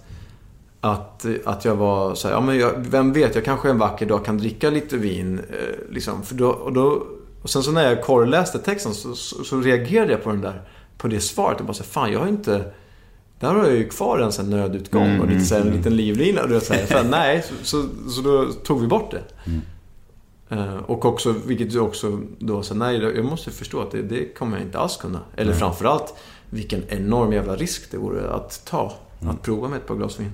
att, 0.85 1.25
att 1.45 1.65
jag 1.65 1.75
var 1.75 2.15
så 2.15 2.27
här, 2.27 2.35
ja 2.35 2.41
men 2.41 2.57
jag, 2.57 2.73
vem 2.77 3.13
vet, 3.13 3.35
jag 3.35 3.45
kanske 3.45 3.69
en 3.69 3.77
vacker 3.77 4.05
dag 4.05 4.25
kan 4.25 4.37
dricka 4.37 4.69
lite 4.69 4.97
vin. 4.97 5.39
Eh, 5.39 5.93
liksom. 5.93 6.23
För 6.23 6.35
då, 6.35 6.49
och, 6.49 6.73
då, 6.73 7.07
och 7.41 7.49
sen 7.49 7.63
så 7.63 7.71
när 7.71 7.89
jag 7.89 8.03
korrläste 8.03 8.59
texten 8.59 8.93
så, 8.93 9.15
så, 9.15 9.43
så, 9.43 9.61
reagerade 9.61 10.11
jag 10.11 10.23
på 10.23 10.29
den 10.29 10.41
där, 10.41 10.61
på 10.97 11.07
det 11.07 11.19
svaret. 11.19 11.59
Och 11.59 11.65
bara 11.65 11.73
så 11.73 11.83
här, 11.83 11.89
fan 11.89 12.11
jag 12.11 12.19
har 12.19 12.27
inte... 12.27 12.73
Där 13.39 13.53
har 13.53 13.65
jag 13.65 13.73
ju 13.73 13.89
kvar 13.89 14.19
en 14.19 14.31
sån 14.31 14.49
nödutgång 14.49 15.05
mm, 15.05 15.21
och 15.21 15.27
lite 15.27 15.45
så 15.45 15.55
här, 15.55 15.61
en 15.61 15.67
mm. 15.67 15.77
liten 15.77 15.95
livlina. 15.95 16.43
Och 16.43 16.61
så 16.61 16.73
här, 16.73 16.85
för, 16.85 17.03
nej, 17.09 17.43
så, 17.43 17.53
så, 17.63 18.09
så, 18.09 18.21
då 18.21 18.45
tog 18.45 18.81
vi 18.81 18.87
bort 18.87 19.11
det. 19.11 19.23
Mm. 19.45 19.61
Uh, 20.51 20.77
och 20.77 21.05
också, 21.05 21.35
vilket 21.45 21.71
du 21.71 21.79
också 21.79 22.19
då 22.39 22.63
sa, 22.63 22.73
nej 22.73 22.97
jag 22.97 23.25
måste 23.25 23.51
förstå 23.51 23.81
att 23.81 23.91
det, 23.91 24.01
det 24.01 24.37
kommer 24.37 24.57
jag 24.57 24.65
inte 24.65 24.79
alls 24.79 24.97
kunna. 24.97 25.19
Eller 25.35 25.51
mm. 25.51 25.59
framförallt, 25.59 26.13
vilken 26.49 26.83
enorm 26.87 27.33
jävla 27.33 27.55
risk 27.55 27.91
det 27.91 27.97
vore 27.97 28.29
att 28.29 28.65
ta. 28.65 28.93
Att 29.15 29.23
mm. 29.23 29.37
prova 29.37 29.67
med 29.67 29.77
ett 29.77 29.87
par 29.87 29.95
glas 29.95 30.19
vin. 30.19 30.31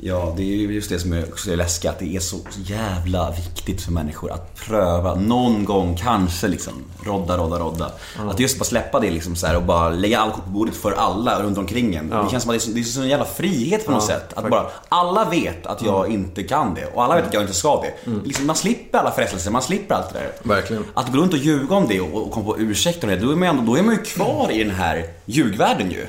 Ja, 0.00 0.34
det 0.36 0.42
är 0.42 0.56
ju 0.56 0.74
just 0.74 0.90
det 0.90 0.98
som 0.98 1.12
är 1.12 1.24
så 1.36 1.56
läskigt. 1.56 1.90
Att 1.90 1.98
det 1.98 2.16
är 2.16 2.20
så 2.20 2.36
jävla 2.64 3.30
viktigt 3.30 3.82
för 3.82 3.92
människor 3.92 4.32
att 4.32 4.56
pröva. 4.56 5.14
Någon 5.14 5.64
gång 5.64 5.96
kanske 5.96 6.48
liksom 6.48 6.84
rodda, 7.04 7.36
rodda, 7.36 7.58
rodda. 7.58 7.90
Ja. 8.18 8.30
Att 8.30 8.40
just 8.40 8.58
bara 8.58 8.64
släppa 8.64 9.00
det 9.00 9.10
liksom 9.10 9.36
så 9.36 9.46
här 9.46 9.56
och 9.56 9.62
bara 9.62 9.90
lägga 9.90 10.18
allt 10.18 10.34
på 10.34 10.50
bordet 10.50 10.74
för 10.74 10.92
alla 10.92 11.42
runt 11.42 11.58
omkring 11.58 11.94
en. 11.94 12.08
Ja. 12.12 12.22
Det 12.22 12.30
känns 12.30 12.42
som 12.42 12.50
att 12.50 12.54
det 12.54 12.58
är, 12.58 12.66
så, 12.66 12.70
det 12.70 12.80
är 12.80 12.84
så 12.84 13.00
en 13.00 13.08
jävla 13.08 13.24
frihet 13.24 13.86
på 13.86 13.92
något 13.92 14.04
ja, 14.08 14.14
sätt. 14.14 14.32
Att 14.34 14.50
bara, 14.50 14.66
alla 14.88 15.24
vet 15.24 15.66
att 15.66 15.82
jag 15.82 16.06
mm. 16.06 16.20
inte 16.20 16.42
kan 16.42 16.74
det 16.74 16.86
och 16.86 17.04
alla 17.04 17.14
vet 17.14 17.26
att 17.26 17.34
jag 17.34 17.42
inte 17.42 17.54
ska 17.54 17.82
det. 17.82 18.10
Mm. 18.10 18.24
Liksom, 18.24 18.46
man 18.46 18.56
slipper 18.56 18.98
alla 18.98 19.10
frestelser, 19.10 19.50
man 19.50 19.62
slipper 19.62 19.94
allt 19.94 20.12
det 20.12 20.18
där. 20.18 20.32
Verkligen. 20.42 20.84
Att 20.94 21.12
gå 21.12 21.18
runt 21.18 21.32
och 21.32 21.38
ljuga 21.38 21.76
om 21.76 21.88
det 21.88 22.00
och, 22.00 22.26
och 22.26 22.30
komma 22.30 22.46
på 22.46 22.58
ursäkter 22.58 23.08
om 23.08 23.14
det, 23.14 23.20
då 23.20 23.32
är 23.32 23.36
man, 23.36 23.48
ändå, 23.48 23.72
då 23.72 23.78
är 23.78 23.82
man 23.82 23.94
ju 23.94 24.02
kvar 24.02 24.50
i 24.50 24.64
den 24.64 24.74
här 24.74 25.04
ljugvärlden 25.24 25.90
ju. 25.90 26.06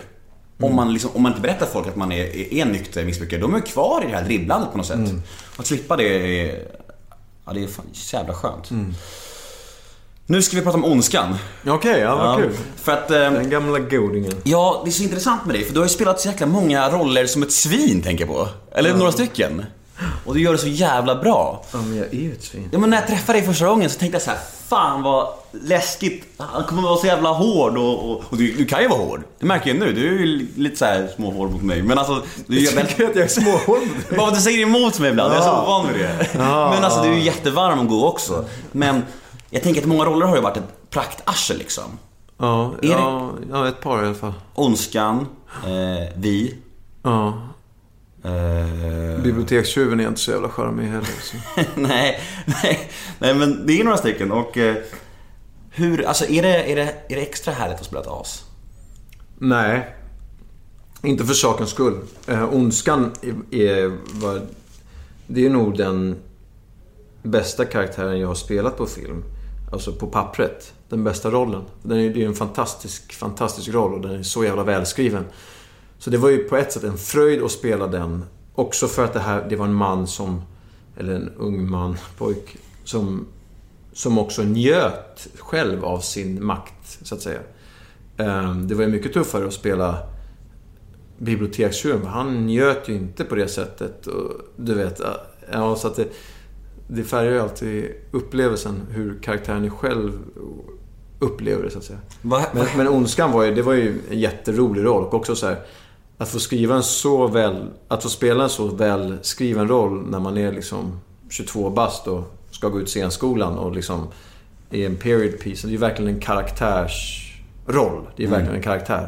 Om, 0.62 0.76
man 0.76 0.94
liksom, 0.94 1.12
om 1.14 1.24
man 1.24 1.32
inte 1.32 1.42
berättar 1.42 1.66
för 1.66 1.74
folk 1.74 1.88
att 1.88 1.96
man 1.96 2.12
är, 2.12 2.54
är 2.54 2.66
nykter 2.66 3.06
missbrukare, 3.06 3.42
då 3.42 3.56
är 3.56 3.62
kvar 3.62 4.04
i 4.04 4.12
det 4.12 4.18
här 4.18 4.24
dribblandet 4.24 4.72
på 4.72 4.78
något 4.78 4.88
sätt. 4.88 4.96
Mm. 4.96 5.22
Att 5.58 5.68
slippa 5.68 5.98
det 5.98 6.04
är, 6.04 6.60
ja, 7.46 7.54
det 7.54 7.64
är 7.64 7.68
fan 7.68 7.86
jävla 7.94 8.34
skönt. 8.34 8.72
Mm. 8.72 8.94
Nu 10.26 10.42
ska 10.42 10.56
vi 10.58 10.62
prata 10.64 10.78
om 10.78 10.86
Ondskan. 10.86 11.36
Okej, 11.68 12.00
ja 12.00 12.16
vad 12.16 12.38
kul. 12.38 12.58
För 12.76 12.92
att... 12.92 13.12
Eh, 13.12 13.18
Den 13.18 13.50
gamla 13.50 13.80
godingen. 13.80 14.34
ja, 14.44 14.82
det 14.86 14.90
är 14.90 14.92
så 14.92 15.04
intressant 15.04 15.46
med 15.46 15.56
dig, 15.56 15.64
för 15.64 15.74
du 15.74 15.80
har 15.80 15.86
ju 15.86 15.90
spelat 15.90 16.20
så 16.20 16.28
jäkla 16.28 16.48
många 16.48 16.90
roller 16.90 17.26
som 17.26 17.44
ett 17.44 17.52
svin, 17.52 18.02
tänker 18.02 18.26
jag 18.26 18.36
på. 18.36 18.48
Eller 18.72 18.94
några 18.94 19.12
stycken. 19.12 19.66
Och 20.26 20.34
du 20.34 20.42
gör 20.42 20.52
det 20.52 20.58
så 20.58 20.68
jävla 20.68 21.16
bra. 21.16 21.64
Ja, 21.72 21.78
men 21.78 21.98
jag 21.98 22.06
är 22.08 22.20
ju 22.20 22.34
ett 22.34 22.44
svin. 22.44 22.70
Ja, 22.72 22.80
men 22.80 22.90
när 22.90 22.98
jag 22.98 23.08
träffade 23.08 23.40
dig 23.40 23.48
första 23.48 23.68
gången 23.68 23.90
så 23.90 24.00
tänkte 24.00 24.16
jag 24.16 24.22
så 24.22 24.30
här, 24.30 24.40
fan 24.68 25.04
vad 25.04 25.28
läskigt. 25.52 26.26
Han 26.38 26.64
kommer 26.64 26.82
vara 26.82 26.98
så 26.98 27.08
jävla 27.08 27.30
hård 27.30 27.78
och, 27.78 28.12
och, 28.12 28.24
och 28.30 28.38
du, 28.38 28.52
du 28.54 28.66
kan 28.66 28.82
ju 28.82 28.88
vara 28.88 29.00
hård. 29.00 29.24
Det 29.40 29.46
märker 29.46 29.68
jag 29.70 29.80
nu. 29.80 29.94
Du 29.94 30.08
är 30.08 30.20
ju 30.20 30.48
lite 30.56 30.76
så 30.76 30.86
här 30.86 31.10
småhård 31.16 31.52
mot 31.52 31.62
mig. 31.62 31.84
Men 31.84 31.98
alltså, 31.98 32.22
du 32.48 32.66
väldigt... 32.66 32.88
Tycker 32.90 33.10
att 33.10 33.16
jag 33.16 33.26
är 33.26 33.28
småhård 33.28 33.80
mot 33.80 34.10
dig? 34.10 34.18
Bara 34.18 34.32
du 34.32 34.42
säger 34.42 34.60
emot 34.60 35.00
mig 35.00 35.10
ibland, 35.10 35.34
jag 35.34 35.40
är 35.40 35.44
så 35.44 35.62
ovan 35.62 35.88
vid 35.94 36.02
det. 36.02 36.28
Men 36.34 36.84
alltså 36.84 37.02
du 37.02 37.10
är 37.10 37.14
ju 37.14 37.22
jättevarm 37.24 37.80
och 37.80 37.88
god 37.88 38.04
också. 38.04 38.46
Men 38.72 39.04
jag 39.50 39.64
tänker 39.64 39.82
att 39.82 39.88
många 39.88 40.06
roller 40.06 40.26
har 40.26 40.36
ju 40.36 40.42
varit 40.42 40.58
ett 40.58 40.90
praktarsel 40.90 41.58
liksom. 41.58 41.84
Ja, 42.38 42.74
ja, 42.82 43.30
ja, 43.52 43.68
ett 43.68 43.82
par 43.82 44.04
i 44.04 44.06
alla 44.06 44.16
fall. 44.16 44.34
Ondskan, 44.54 45.28
eh, 45.64 46.14
Vi. 46.16 46.56
Ja. 47.04 47.34
Eh, 48.24 49.24
Bibliotekstjuven 49.24 50.00
är 50.00 50.08
inte 50.08 50.20
så 50.20 50.32
jävla 50.32 50.50
charmig 50.50 50.84
heller. 50.88 51.08
Så. 51.22 51.38
nej, 51.76 52.20
nej, 52.46 52.92
nej 53.20 53.36
men 53.36 53.66
det 53.66 53.80
är 53.80 53.84
några 53.84 53.98
stycken 53.98 54.32
och 54.32 54.58
eh, 54.58 54.76
hur, 55.70 56.06
alltså 56.06 56.26
är 56.26 56.42
det, 56.42 56.72
är, 56.72 56.76
det, 56.76 56.82
är 56.82 57.16
det 57.16 57.22
extra 57.22 57.54
härligt 57.54 57.80
att 57.80 57.86
spela 57.86 58.02
ett 58.02 58.08
as? 58.08 58.44
Nej, 59.38 59.96
inte 61.04 61.26
för 61.26 61.34
sakens 61.34 61.70
skull. 61.70 62.00
Eh, 62.28 62.54
ondskan 62.54 63.12
är, 63.22 63.56
är, 63.56 63.98
var, 64.12 64.42
det 65.28 65.46
är 65.46 65.50
nog 65.50 65.78
den 65.78 66.16
bästa 67.24 67.66
karaktären 67.66 68.20
jag 68.20 68.28
har 68.28 68.36
spelat 68.36 68.78
på 68.78 68.86
film. 68.86 69.24
Alltså 69.72 69.92
på 69.94 70.08
pappret. 70.08 70.74
Den 70.90 71.04
bästa 71.04 71.32
rollen. 71.32 71.64
Den 71.82 72.00
är, 72.00 72.10
det 72.10 72.24
är 72.24 72.28
en 72.28 72.36
fantastisk, 72.36 73.14
fantastisk 73.14 73.70
roll 73.70 73.94
och 73.94 74.02
den 74.02 74.20
är 74.20 74.24
så 74.24 74.44
jävla 74.44 74.64
välskriven. 74.64 75.26
Så 76.00 76.10
det 76.10 76.18
var 76.18 76.30
ju 76.30 76.38
på 76.38 76.58
ett 76.58 76.72
sätt 76.72 76.84
en 76.84 76.98
fröjd 76.98 77.44
att 77.44 77.52
spela 77.52 77.88
den. 77.88 78.26
Också 78.56 78.88
för 78.88 79.06
att 79.06 79.14
det 79.14 79.20
här, 79.20 79.46
det 79.50 79.56
var 79.56 79.66
en 79.66 79.74
man 79.74 80.08
som, 80.08 80.42
eller 80.98 81.14
en 81.14 81.30
ung 81.38 81.70
man, 81.70 81.98
pojk, 82.18 82.58
som, 82.84 83.28
som 83.94 84.18
också 84.18 84.44
njöt 84.44 85.28
själv 85.38 85.86
av 85.86 86.00
sin 86.00 86.46
makt, 86.46 87.00
så 87.02 87.16
att 87.16 87.22
säga. 87.22 87.40
Ehm, 88.18 88.68
Det 88.68 88.76
var 88.76 88.84
ju 88.84 88.90
mycket 88.90 89.14
tuffare 89.14 89.48
att 89.48 89.54
spela 89.54 89.98
bibliotekstjuren. 91.18 92.06
Han 92.06 92.46
njöt 92.46 92.90
ju 92.90 92.94
inte 92.96 93.24
på 93.24 93.36
det 93.36 93.48
sättet. 93.48 94.08
Och, 94.08 94.32
du 94.56 94.74
vet, 94.74 95.02
ja, 95.52 95.76
så 95.76 95.88
att 95.88 95.96
det, 95.96 96.08
det 96.88 97.04
färgar 97.04 97.32
ju 97.32 97.40
alltid 97.40 97.92
upplevelsen 98.12 98.82
hur 98.90 99.20
karaktären 99.22 99.72
själv 99.72 100.12
upplever 101.20 101.64
det, 101.64 101.70
så 101.70 101.78
att 101.78 101.84
säga. 101.84 102.00
Vad, 102.22 102.44
Men, 102.54 102.66
men 102.78 102.88
Ondskan 102.88 103.32
var 103.32 103.44
ju, 103.44 103.56
det 103.56 103.62
var 103.62 103.74
ju 103.74 104.02
en 104.10 104.20
jätterolig 104.20 104.86
roll 104.86 105.04
och 105.04 105.14
också 105.14 105.36
så 105.36 105.48
här, 105.48 105.60
Att 106.22 106.30
få 106.30 106.40
skriva 106.40 106.76
en 106.76 106.84
så 106.84 107.28
väl... 107.28 107.68
Att 107.88 108.04
få 108.04 108.10
spela 108.10 108.44
en 108.44 108.50
så 108.50 108.68
välskriven 108.68 109.68
roll 109.68 110.10
när 110.10 110.20
man 110.20 110.38
är 110.38 110.52
liksom 110.52 111.00
22 111.30 111.70
bast 111.70 112.08
och 112.08 112.24
ska 112.52 112.68
gå 112.70 112.80
ut 112.82 112.90
scenskolan 112.90 113.58
och 113.58 113.72
liksom 113.76 114.08
är 114.72 114.86
en 114.86 114.96
period 114.98 115.40
piece. 115.40 115.68
Det 115.68 115.70
är 115.70 115.72
ju 115.72 115.78
verkligen 115.78 116.14
en 116.16 116.20
karaktärsroll. 116.22 118.08
Det 118.16 118.24
är 118.24 118.28
Mm. 118.28 118.32
verkligen 118.40 118.56
en 118.56 118.64
karaktär. 118.64 119.08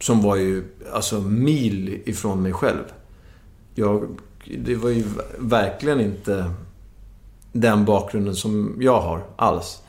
Som 0.00 0.22
var 0.22 0.36
ju 0.36 0.64
alltså 0.92 1.20
mil 1.20 2.02
ifrån 2.04 2.42
mig 2.42 2.52
själv. 2.52 2.84
Jag, 3.74 4.08
det 4.58 4.74
var 4.74 4.90
ju 4.90 5.04
verkligen 5.38 6.00
inte 6.00 6.50
den 7.52 7.84
bakgrunden 7.84 8.34
som 8.34 8.76
jag 8.80 9.00
har 9.00 9.24
alls. 9.36 9.82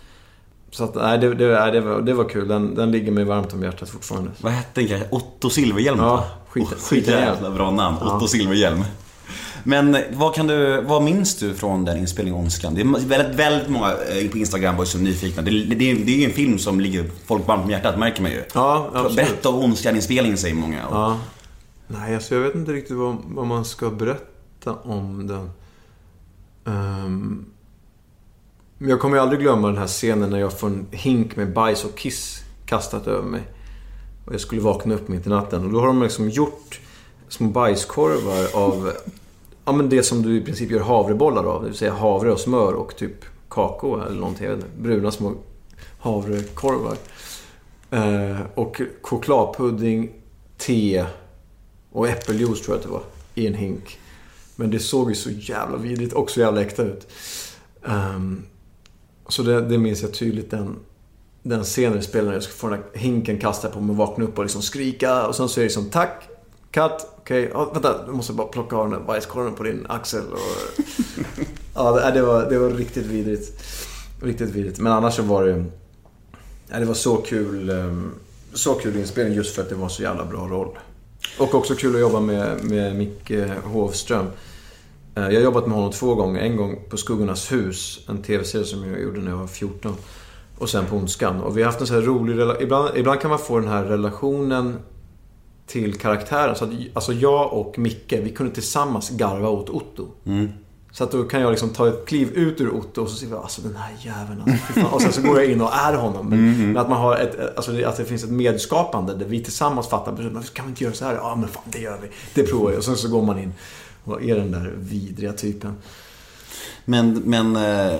Så 0.72 0.84
att, 0.84 0.96
nej, 0.96 1.18
det, 1.18 1.34
det, 1.36 1.72
det, 1.72 1.82
var, 1.82 2.02
det 2.02 2.14
var 2.14 2.30
kul. 2.30 2.48
Den, 2.48 2.76
den 2.76 2.92
ligger 2.92 3.12
mig 3.12 3.24
varmt 3.24 3.54
om 3.54 3.64
hjärtat 3.64 3.90
fortfarande. 3.90 4.32
Vad 4.42 4.52
hette 4.52 4.82
den? 4.82 5.02
Otto 5.12 5.50
Silverhjälm 5.50 6.00
Ja, 6.00 6.26
skit- 6.50 6.64
Oh, 6.64 6.78
skit 6.80 7.08
jävla 7.08 7.52
bra 7.52 7.72
namn. 7.72 7.98
Ja. 8.02 8.16
Otto 8.18 8.28
Silverhjälm. 8.28 8.84
Men 9.64 9.98
vad 10.14 10.36
kan 10.36 10.48
du, 10.48 10.82
vad 10.82 11.04
minns 11.04 11.36
du 11.36 11.54
från 11.54 11.86
den 11.86 11.98
inspelningen 11.98 12.40
Ondskan? 12.40 12.76
Det 12.76 12.82
är 12.82 13.08
väldigt, 13.08 13.40
väldigt 13.40 13.70
många 13.70 13.88
eh, 13.92 14.30
på 14.32 14.38
Instagram 14.38 14.76
var 14.78 14.86
så 14.86 14.98
nyfikna. 14.98 15.42
Det, 15.42 15.52
det, 15.52 15.76
det 15.76 16.12
är 16.12 16.18
ju 16.18 16.26
en 16.26 16.32
film 16.32 16.60
som 16.60 16.80
ligger 16.80 17.10
folk 17.26 17.48
varmt 17.48 17.64
om 17.64 17.70
hjärtat, 17.72 18.00
märker 18.00 18.22
man 18.22 18.32
ju. 18.32 18.44
Ja, 18.54 18.90
absolut. 18.94 19.16
Berätta 19.16 19.50
om 19.50 19.56
Ondskan-inspelningen 19.64 20.38
säger 20.38 20.56
många. 20.56 20.80
Ja. 20.92 21.18
Nej, 21.88 22.16
alltså 22.16 22.36
jag 22.36 22.42
vet 22.42 22.56
inte 22.56 22.72
riktigt 22.72 22.98
vad, 22.98 23.18
vad 23.26 23.48
man 23.48 23.66
ska 23.66 23.90
berätta 23.90 24.74
om 24.84 25.28
den. 25.28 25.50
Ehm, 26.76 27.46
men 28.82 28.90
jag 28.90 29.00
kommer 29.00 29.18
ju 29.18 29.22
aldrig 29.22 29.40
glömma 29.40 29.68
den 29.68 29.78
här 29.78 29.88
scenen 29.88 30.30
när 30.30 30.40
jag 30.40 30.60
får 30.60 30.68
en 30.68 30.88
hink 30.92 31.36
med 31.36 31.54
bajs 31.54 31.86
och 31.86 31.98
kiss 31.98 32.44
kastat 32.66 33.08
över 33.08 33.24
mig. 33.24 33.42
Och 34.26 34.34
jag 34.34 34.42
skulle 34.42 34.62
vakna 34.62 34.96
upp 34.96 35.08
mitt 35.08 35.26
i 35.26 35.30
natten. 35.30 35.66
Och 35.66 35.72
då 35.72 35.80
har 35.80 35.88
de 35.88 36.04
liksom 36.04 36.30
gjort 36.30 36.80
små 37.30 37.48
bajskorvar 37.48 38.48
av 38.54 38.92
ja, 39.66 39.72
men 39.72 39.90
det 39.90 40.04
som 40.04 40.22
du 40.22 40.38
i 40.38 40.42
princip 40.42 40.72
gör 40.72 40.80
havrebollar 40.80 41.44
av. 41.44 41.62
Det 41.62 41.68
vill 41.68 41.78
säga 41.78 41.94
havre 41.94 42.32
och 42.32 42.40
smör 42.40 42.74
och 42.74 42.96
typ 42.96 43.26
kakao 43.50 44.02
eller 44.02 44.20
någonting. 44.20 44.46
Jag 44.46 44.56
vet 44.56 44.66
inte. 44.66 44.82
Bruna 44.82 45.12
små 45.12 45.34
havrekorvar. 46.00 46.98
Eh, 47.92 48.42
och 48.56 48.82
chokladpudding, 49.02 50.12
te 50.58 51.06
och 51.92 52.08
äppeljuice 52.08 52.62
tror 52.62 52.76
jag 52.76 52.78
att 52.78 52.84
det 52.84 52.94
var. 52.94 53.04
I 53.36 53.48
en 53.48 53.56
hink. 53.56 54.00
Men 54.56 54.72
det 54.72 54.80
såg 54.80 55.10
ju 55.10 55.16
så 55.16 55.30
jävla 55.30 55.78
vidrigt 55.78 56.14
och 56.14 56.30
så 56.30 56.40
jävla 56.40 56.62
äkta 56.62 56.84
ut. 56.84 57.08
Um, 57.82 58.44
så 59.32 59.44
det, 59.44 59.62
det 59.62 59.78
minns 59.78 60.02
jag 60.02 60.14
tydligt 60.14 60.52
den, 60.52 60.76
den 61.44 61.64
scenen 61.64 62.00
i 62.00 62.02
spelet 62.02 62.26
när 62.26 62.34
jag 62.34 62.44
ska 62.44 62.54
få 62.54 62.68
den 62.68 62.80
här 62.80 63.00
hinken 63.00 63.40
kastad 63.40 63.70
på 63.70 63.82
mig 63.82 63.92
och 63.92 63.98
vakna 63.98 64.26
upp 64.26 64.38
och 64.38 64.44
liksom 64.44 64.62
skrika. 64.62 65.28
Och 65.28 65.36
sen 65.36 65.50
så 65.50 65.60
är 65.60 65.62
det 65.62 65.66
liksom 65.66 65.90
tack, 65.90 66.30
katt, 66.72 67.16
okej, 67.18 67.50
ja, 67.54 67.72
vänta, 67.74 68.06
du 68.06 68.12
måste 68.12 68.34
bara 68.34 68.48
plocka 68.48 68.76
av 68.76 68.90
den 68.90 69.00
där 69.00 69.08
bajskorven 69.08 69.56
på 69.56 69.64
din 69.64 69.86
axel. 69.90 70.24
Och, 70.32 70.84
ja, 71.76 71.92
det, 71.92 72.12
det, 72.12 72.22
var, 72.22 72.50
det 72.50 72.60
var 72.60 72.70
riktigt 72.70 73.06
vidrigt. 73.06 73.64
Riktigt 74.22 74.50
vidrigt. 74.50 74.80
Men 74.80 74.94
annars 74.94 75.16
så 75.16 75.22
var 75.22 75.46
det... 75.46 75.66
Ja, 76.68 76.80
det 76.80 76.86
var 76.86 76.94
så 76.94 77.18
kul, 77.18 77.70
ehm, 77.70 78.12
så 78.54 78.74
kul 78.74 78.98
inspelning 78.98 79.36
just 79.36 79.56
för 79.56 79.62
att 79.62 79.70
det 79.70 79.76
var 79.76 79.90
så 79.90 80.02
jävla 80.02 80.26
bra 80.26 80.48
roll. 80.48 80.78
Och 81.40 81.56
också 81.56 81.76
kul 81.76 81.96
att 81.96 82.02
jobba 82.02 82.20
med, 82.20 82.64
med 82.64 82.96
Micke 82.96 83.32
Hovström. 83.64 84.26
Eh, 85.16 85.24
Jag 85.24 85.34
har 85.34 85.42
jobbat 85.42 85.68
med 85.68 85.76
honom 85.76 85.92
två 85.92 86.16
gånger. 86.16 86.42
En 86.42 86.58
gång 86.58 86.80
på 86.90 86.98
Skuggornas 86.98 87.52
hus, 87.52 88.00
en 88.10 88.22
tv-serie 88.24 88.66
som 88.66 88.90
jag 88.90 89.02
gjorde 89.02 89.20
när 89.20 89.32
jag 89.32 89.38
var 89.38 89.48
14. 89.48 89.96
Och 90.58 90.70
sen 90.70 90.86
på 90.86 90.96
Ondskan. 90.96 91.42
Och 91.42 91.58
vi 91.58 91.62
har 91.62 91.68
haft 91.68 91.82
en 91.82 91.88
så 91.88 91.94
här 91.94 92.02
rolig 92.02 92.38
relation. 92.38 92.64
Ibland, 92.64 92.90
ibland 92.98 93.20
kan 93.22 93.30
man 93.30 93.40
få 93.40 93.60
den 93.60 93.68
här 93.70 93.84
relationen 93.84 94.78
till 95.68 95.96
karaktären. 96.00 96.56
Så 96.56 96.64
att, 96.66 96.70
alltså 96.94 97.14
jag 97.14 97.54
och 97.54 97.80
Micke, 97.80 98.14
vi 98.24 98.30
kunde 98.32 98.54
tillsammans 98.54 99.10
garva 99.10 99.50
åt 99.50 99.70
Otto. 99.70 100.08
Så 100.94 101.04
att 101.04 101.12
då 101.12 101.24
kan 101.24 101.42
jag 101.42 101.50
liksom 101.52 101.70
ta 101.70 101.88
ett 101.88 102.06
kliv 102.06 102.32
ut 102.34 102.62
ur 102.62 102.70
Otto 102.76 103.02
och 103.02 103.10
så 103.10 103.16
säger 103.16 103.34
jag 103.34 103.42
alltså 103.42 103.62
den 103.62 103.76
här 103.76 103.92
jäveln 104.02 104.42
alltså. 104.46 104.96
Och 104.96 105.02
sen 105.02 105.14
så 105.14 105.22
går 105.22 105.42
jag 105.42 105.52
in 105.52 105.62
och 105.62 105.74
är 105.74 105.94
honom. 105.94 106.30
Men, 106.30 106.40
men 106.68 106.78
att 106.78 106.90
man 106.90 107.02
har 107.02 107.18
ett, 107.18 107.56
alltså 107.58 107.72
det- 107.72 107.86
att 107.86 107.98
det 107.98 108.06
finns 108.06 108.24
ett 108.24 108.30
medskapande 108.30 109.14
där 109.16 109.26
vi 109.26 109.44
tillsammans 109.44 109.88
fattar 109.88 110.12
beslut. 110.12 110.54
Kan 110.54 110.66
vi 110.66 110.70
inte 110.70 110.84
göra 110.84 110.94
så 110.94 111.06
här? 111.06 111.14
Ja 111.16 111.36
men 111.36 111.50
fan 111.50 111.64
det 111.66 111.80
gör 111.80 111.98
vi. 112.02 112.08
Det 112.34 112.44
provar 112.50 112.72
vi. 112.72 112.78
Och 112.78 112.84
sen 112.84 112.96
så 112.96 113.10
går 113.10 113.22
man 113.22 113.40
in 113.40 113.54
och 114.04 114.24
är 114.24 114.36
den 114.36 114.52
där 114.52 114.74
vidriga 114.78 115.34
typen. 115.34 115.76
Men, 116.86 117.14
men... 117.14 117.56
Eh, 117.56 118.00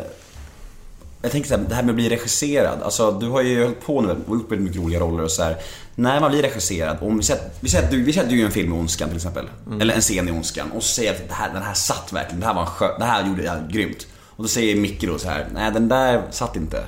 jag 1.22 1.32
tänker 1.32 1.50
så 1.50 1.58
här, 1.58 1.64
det 1.70 1.76
här 1.76 1.84
med 1.84 1.90
att 1.90 1.96
bli 1.96 2.10
regisserad. 2.10 2.82
Alltså, 2.82 3.12
du 3.12 3.28
har 3.30 3.42
ju 3.42 3.64
hållit 3.64 3.82
på 3.82 4.02
nu 4.02 4.16
och 4.28 4.36
gjort 4.36 4.52
väldigt 4.52 4.68
mycket 4.68 4.82
roliga 4.82 5.00
roller 5.00 5.24
och 5.24 5.32
så 5.32 5.44
här. 5.44 5.58
När 5.96 6.20
man 6.20 6.32
blir 6.32 6.42
regisserad, 6.42 6.98
om 7.02 7.18
vi 7.18 7.24
säger, 7.24 7.44
vi 7.60 7.70
säger 7.70 7.84
att 7.84 7.92
du, 7.92 8.04
vi 8.04 8.14
säger 8.14 8.24
att 8.24 8.30
du 8.30 8.38
gör 8.40 8.46
en 8.46 8.52
film 8.52 8.70
med 8.70 8.80
Ondskan 8.80 9.08
till 9.08 9.18
exempel. 9.18 9.50
Eller 9.82 9.94
en 9.94 10.02
scen 10.02 10.28
i 10.28 10.32
Ondskan. 10.32 10.72
Och 10.72 10.84
så 10.84 10.94
säger 10.94 11.12
att 11.12 11.28
det 11.28 11.34
här, 11.34 11.54
den 11.54 11.64
här 11.64 11.74
satt 11.74 12.14
verkligen. 12.14 12.40
Det 12.40 12.46
här 12.46 12.54
var 12.54 12.62
en 12.62 12.68
skö, 12.68 12.98
det 13.00 13.06
här 13.06 13.28
gjorde 13.28 13.44
jag 13.44 13.70
grymt. 13.70 14.08
Och 14.30 14.44
då 14.44 14.48
säger 14.50 14.76
Micke 14.76 15.08
då 15.08 15.18
så 15.18 15.30
här, 15.30 15.48
nej 15.54 15.72
den 15.72 15.88
där 15.88 16.24
satt 16.32 16.56
inte. 16.56 16.84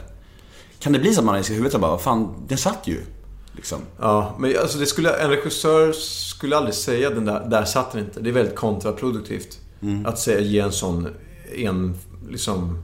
Kan 0.79 0.93
det 0.93 0.99
bli 0.99 1.13
så 1.13 1.19
att 1.19 1.25
man 1.25 1.39
i 1.39 1.43
huvudet 1.43 1.73
och 1.73 1.79
bara, 1.79 1.91
vad 1.91 2.01
fan, 2.01 2.45
den 2.47 2.57
satt 2.57 2.87
ju. 2.87 3.01
Liksom. 3.55 3.79
Ja, 3.99 4.35
men 4.39 4.53
alltså 4.61 4.77
det 4.77 4.85
skulle, 4.85 5.09
en 5.13 5.29
regissör 5.29 5.91
skulle 5.91 6.57
aldrig 6.57 6.75
säga 6.75 7.09
den 7.09 7.25
där, 7.25 7.47
där 7.49 7.65
satt 7.65 7.91
den 7.91 8.03
inte. 8.05 8.19
Det 8.19 8.29
är 8.29 8.33
väldigt 8.33 8.55
kontraproduktivt. 8.55 9.59
Att 10.05 10.19
säga, 10.19 10.39
ge 10.39 10.59
en 10.59 10.71
sån 10.71 11.07
en, 11.55 11.95
liksom, 12.29 12.83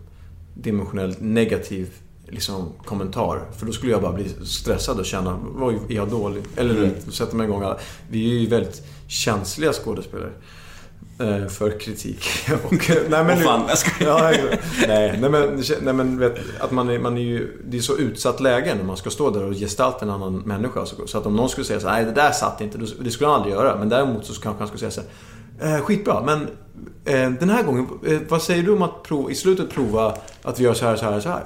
dimensionellt 0.54 1.18
negativ 1.22 1.90
liksom, 2.28 2.70
kommentar. 2.86 3.42
För 3.58 3.66
då 3.66 3.72
skulle 3.72 3.92
jag 3.92 4.02
bara 4.02 4.14
bli 4.14 4.30
stressad 4.46 5.00
och 5.00 5.06
känna, 5.06 5.40
vad 5.44 5.74
är 5.74 5.80
jag 5.88 6.10
dålig? 6.10 6.44
Eller 6.56 6.74
du 6.74 6.82
vet, 6.82 7.14
sätta 7.14 7.36
mig 7.36 7.48
igång. 7.48 7.64
alla- 7.64 7.80
Vi 8.10 8.36
är 8.36 8.40
ju 8.40 8.48
väldigt 8.50 8.82
känsliga 9.08 9.74
skådespelare. 9.74 10.32
Eh, 11.20 11.48
För 11.48 11.80
kritik. 11.80 12.26
Och, 12.64 12.90
nej, 13.10 13.24
men, 13.24 13.38
fan, 13.38 13.66
jag 13.68 13.78
skojar. 13.78 14.32
Ja, 14.32 14.58
nej, 14.88 15.18
nej, 15.22 15.30
men, 15.30 15.64
nej, 15.82 15.94
men 15.94 16.20
vet, 16.20 16.38
att 16.60 16.72
man 16.72 16.90
är, 16.90 17.00
man 17.00 17.18
är 17.18 17.22
ju... 17.22 17.62
Det 17.66 17.78
är 17.78 17.82
så 17.82 17.98
utsatt 17.98 18.40
läge 18.40 18.76
när 18.76 18.84
man 18.84 18.98
ska 18.98 19.10
stå 19.10 19.30
där 19.30 19.44
och 19.44 19.54
gestalta 19.54 20.06
en 20.06 20.12
annan 20.12 20.36
människa. 20.36 20.86
Så, 20.86 21.08
så 21.08 21.18
att 21.18 21.26
om 21.26 21.36
någon 21.36 21.50
skulle 21.50 21.66
säga 21.66 21.80
så 21.80 21.88
nej 21.88 22.06
det 22.06 22.12
där 22.12 22.32
satt 22.32 22.62
inte. 22.62 22.78
Det 22.78 23.12
skulle 23.12 23.28
han 23.28 23.36
aldrig 23.36 23.54
göra. 23.54 23.76
Men 23.76 23.90
däremot 23.90 24.26
så 24.26 24.42
kanske 24.42 24.60
han 24.60 24.68
skulle 24.68 24.92
säga 24.92 24.92
så 24.92 25.02
här, 25.60 25.78
eh, 25.78 25.82
skitbra, 25.82 26.24
men 26.26 26.42
eh, 27.06 27.32
den 27.40 27.50
här 27.50 27.64
gången, 27.64 27.88
eh, 28.06 28.20
vad 28.30 28.42
säger 28.42 28.64
du 28.64 28.72
om 28.72 28.82
att 28.82 29.04
prov, 29.04 29.32
i 29.32 29.36
slutet 29.36 29.70
prova 29.70 30.18
att 30.44 30.60
vi 30.60 30.64
gör 30.64 30.74
så 30.74 30.86
här, 30.86 30.96
så 30.96 31.06
här, 31.06 31.20
så 31.20 31.30
här? 31.30 31.44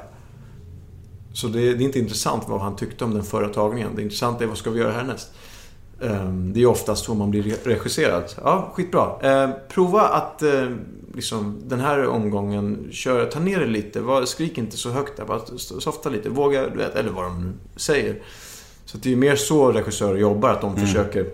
Så 1.34 1.48
det, 1.48 1.60
det 1.60 1.84
är 1.84 1.86
inte 1.86 2.00
intressant 2.00 2.44
vad 2.48 2.62
han 2.62 2.76
tyckte 2.76 3.04
om 3.04 3.14
den 3.14 3.24
förra 3.24 3.50
tagningen. 3.50 3.96
Det 3.96 4.02
intressanta 4.02 4.44
är 4.44 4.48
vad 4.48 4.58
ska 4.58 4.70
vi 4.70 4.80
göra 4.80 4.92
härnäst? 4.92 5.32
Ehm, 6.04 6.54
Det 6.54 6.62
är 6.62 6.66
oftast 6.66 7.06
så 7.06 7.13
man 7.13 7.32
blir 7.32 7.44
re- 7.44 7.58
regisserad. 7.63 8.24
Ja, 8.44 8.72
skitbra. 8.76 9.16
Eh, 9.22 9.50
prova 9.70 10.02
att 10.02 10.42
eh, 10.42 10.68
liksom, 11.16 11.62
den 11.66 11.80
här 11.80 12.08
omgången, 12.08 12.88
kör, 12.92 13.26
ta 13.26 13.39
ner 13.39 13.60
det 13.60 13.66
lite. 13.68 14.02
Var, 14.02 14.26
skrik 14.26 14.58
inte 14.58 14.78
så 14.78 14.89
högt 14.89 15.18
där. 15.18 15.26
Bara 15.26 15.39
softa 15.58 16.10
lite. 16.10 16.30
Våga, 16.30 16.70
du 16.70 16.78
vet, 16.78 16.96
eller 16.96 17.12
vad 17.12 17.24
de 17.24 17.42
nu 17.46 17.54
säger. 17.76 18.16
Så 18.86 18.98
det 18.98 19.12
är 19.12 19.16
mer 19.16 19.36
så 19.36 19.72
regissörer 19.72 20.18
jobbar. 20.18 20.50
Att 20.50 20.62
de 20.62 20.76
försöker 20.78 21.26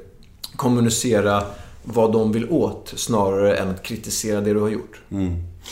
kommunicera 0.56 1.44
vad 1.84 2.12
de 2.14 2.32
vill 2.32 2.50
åt 2.50 2.94
snarare 2.96 3.56
än 3.58 3.70
att 3.70 3.84
kritisera 3.84 4.42
det 4.42 4.54
du 4.54 4.60
har 4.60 4.70
gjort. 4.70 5.02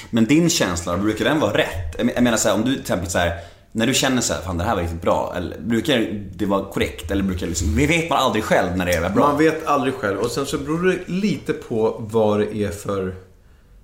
Men 0.10 0.26
din 0.26 0.50
känsla, 0.50 0.98
brukar 0.98 1.26
den 1.26 1.40
vara 1.40 1.58
rätt? 1.58 1.96
Jag 1.98 2.24
menar 2.24 2.38
så 2.38 2.48
här, 2.50 2.56
om 2.56 2.62
du 2.66 2.72
till 2.72 2.82
exempel 2.82 3.10
så 3.10 3.18
här, 3.18 3.40
när 3.78 3.88
du 3.88 3.94
känner 3.94 4.22
så 4.22 4.34
här, 4.34 4.42
fan 4.42 4.58
det 4.58 4.64
här 4.64 4.76
var 4.76 4.82
riktigt 4.82 5.02
bra. 5.02 5.34
Eller, 5.36 5.58
brukar 5.60 6.24
det 6.36 6.46
vara 6.46 6.66
korrekt? 6.66 7.12
Eller 7.12 7.24
brukar 7.24 7.42
det 7.42 7.48
liksom, 7.48 7.76
det 7.76 7.88
vet 7.88 8.10
man 8.10 8.20
aldrig 8.20 8.44
själv 8.44 8.78
när 8.78 8.86
det 8.86 8.94
är 8.94 9.10
bra. 9.10 9.28
Man 9.28 9.38
vet 9.38 9.66
aldrig 9.66 9.94
själv. 9.94 10.20
Och 10.20 10.32
sen 10.32 10.46
så 10.46 10.58
beror 10.58 10.84
det 10.84 11.12
lite 11.12 11.54
på 11.54 11.96
vad 12.12 12.40
det 12.40 12.56
är 12.56 12.72
för, 12.72 13.16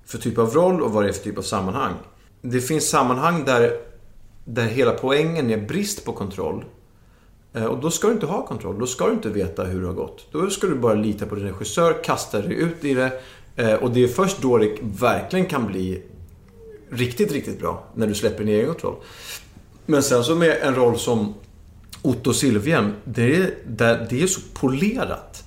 för 0.05 0.17
typ 0.17 0.37
av 0.37 0.53
roll 0.53 0.81
och 0.81 0.91
vad 0.91 1.03
det 1.03 1.09
är 1.09 1.13
för 1.13 1.23
typ 1.23 1.37
av 1.37 1.41
sammanhang. 1.41 1.93
Det 2.41 2.61
finns 2.61 2.89
sammanhang 2.89 3.45
där, 3.45 3.77
där 4.45 4.65
hela 4.65 4.91
poängen 4.91 5.49
är 5.49 5.57
brist 5.57 6.05
på 6.05 6.13
kontroll. 6.13 6.65
Eh, 7.53 7.65
och 7.65 7.81
då 7.81 7.91
ska 7.91 8.07
du 8.07 8.13
inte 8.13 8.25
ha 8.25 8.45
kontroll. 8.45 8.79
Då 8.79 8.87
ska 8.87 9.05
du 9.05 9.13
inte 9.13 9.29
veta 9.29 9.63
hur 9.63 9.81
det 9.81 9.87
har 9.87 9.93
gått. 9.93 10.27
Då 10.31 10.49
ska 10.49 10.67
du 10.67 10.75
bara 10.75 10.93
lita 10.93 11.25
på 11.25 11.35
din 11.35 11.45
regissör, 11.45 12.03
kasta 12.03 12.41
dig 12.41 12.53
ut 12.53 12.85
i 12.85 12.93
det. 12.93 13.11
Eh, 13.55 13.73
och 13.73 13.91
det 13.91 14.03
är 14.03 14.07
först 14.07 14.41
då 14.41 14.57
det 14.57 14.75
verkligen 14.81 15.45
kan 15.45 15.67
bli 15.67 16.01
riktigt, 16.89 17.31
riktigt 17.31 17.59
bra. 17.59 17.83
När 17.95 18.07
du 18.07 18.13
släpper 18.13 18.43
din 18.43 18.55
egen 18.55 18.67
kontroll. 18.67 18.95
Men 19.85 20.03
sen 20.03 20.23
så 20.23 20.35
med 20.35 20.57
en 20.61 20.75
roll 20.75 20.99
som 20.99 21.33
Otto 22.01 22.33
Silvjem, 22.33 22.91
det 23.03 23.35
är, 23.35 23.55
det, 23.67 24.07
det 24.09 24.23
är 24.23 24.27
så 24.27 24.41
polerat. 24.53 25.43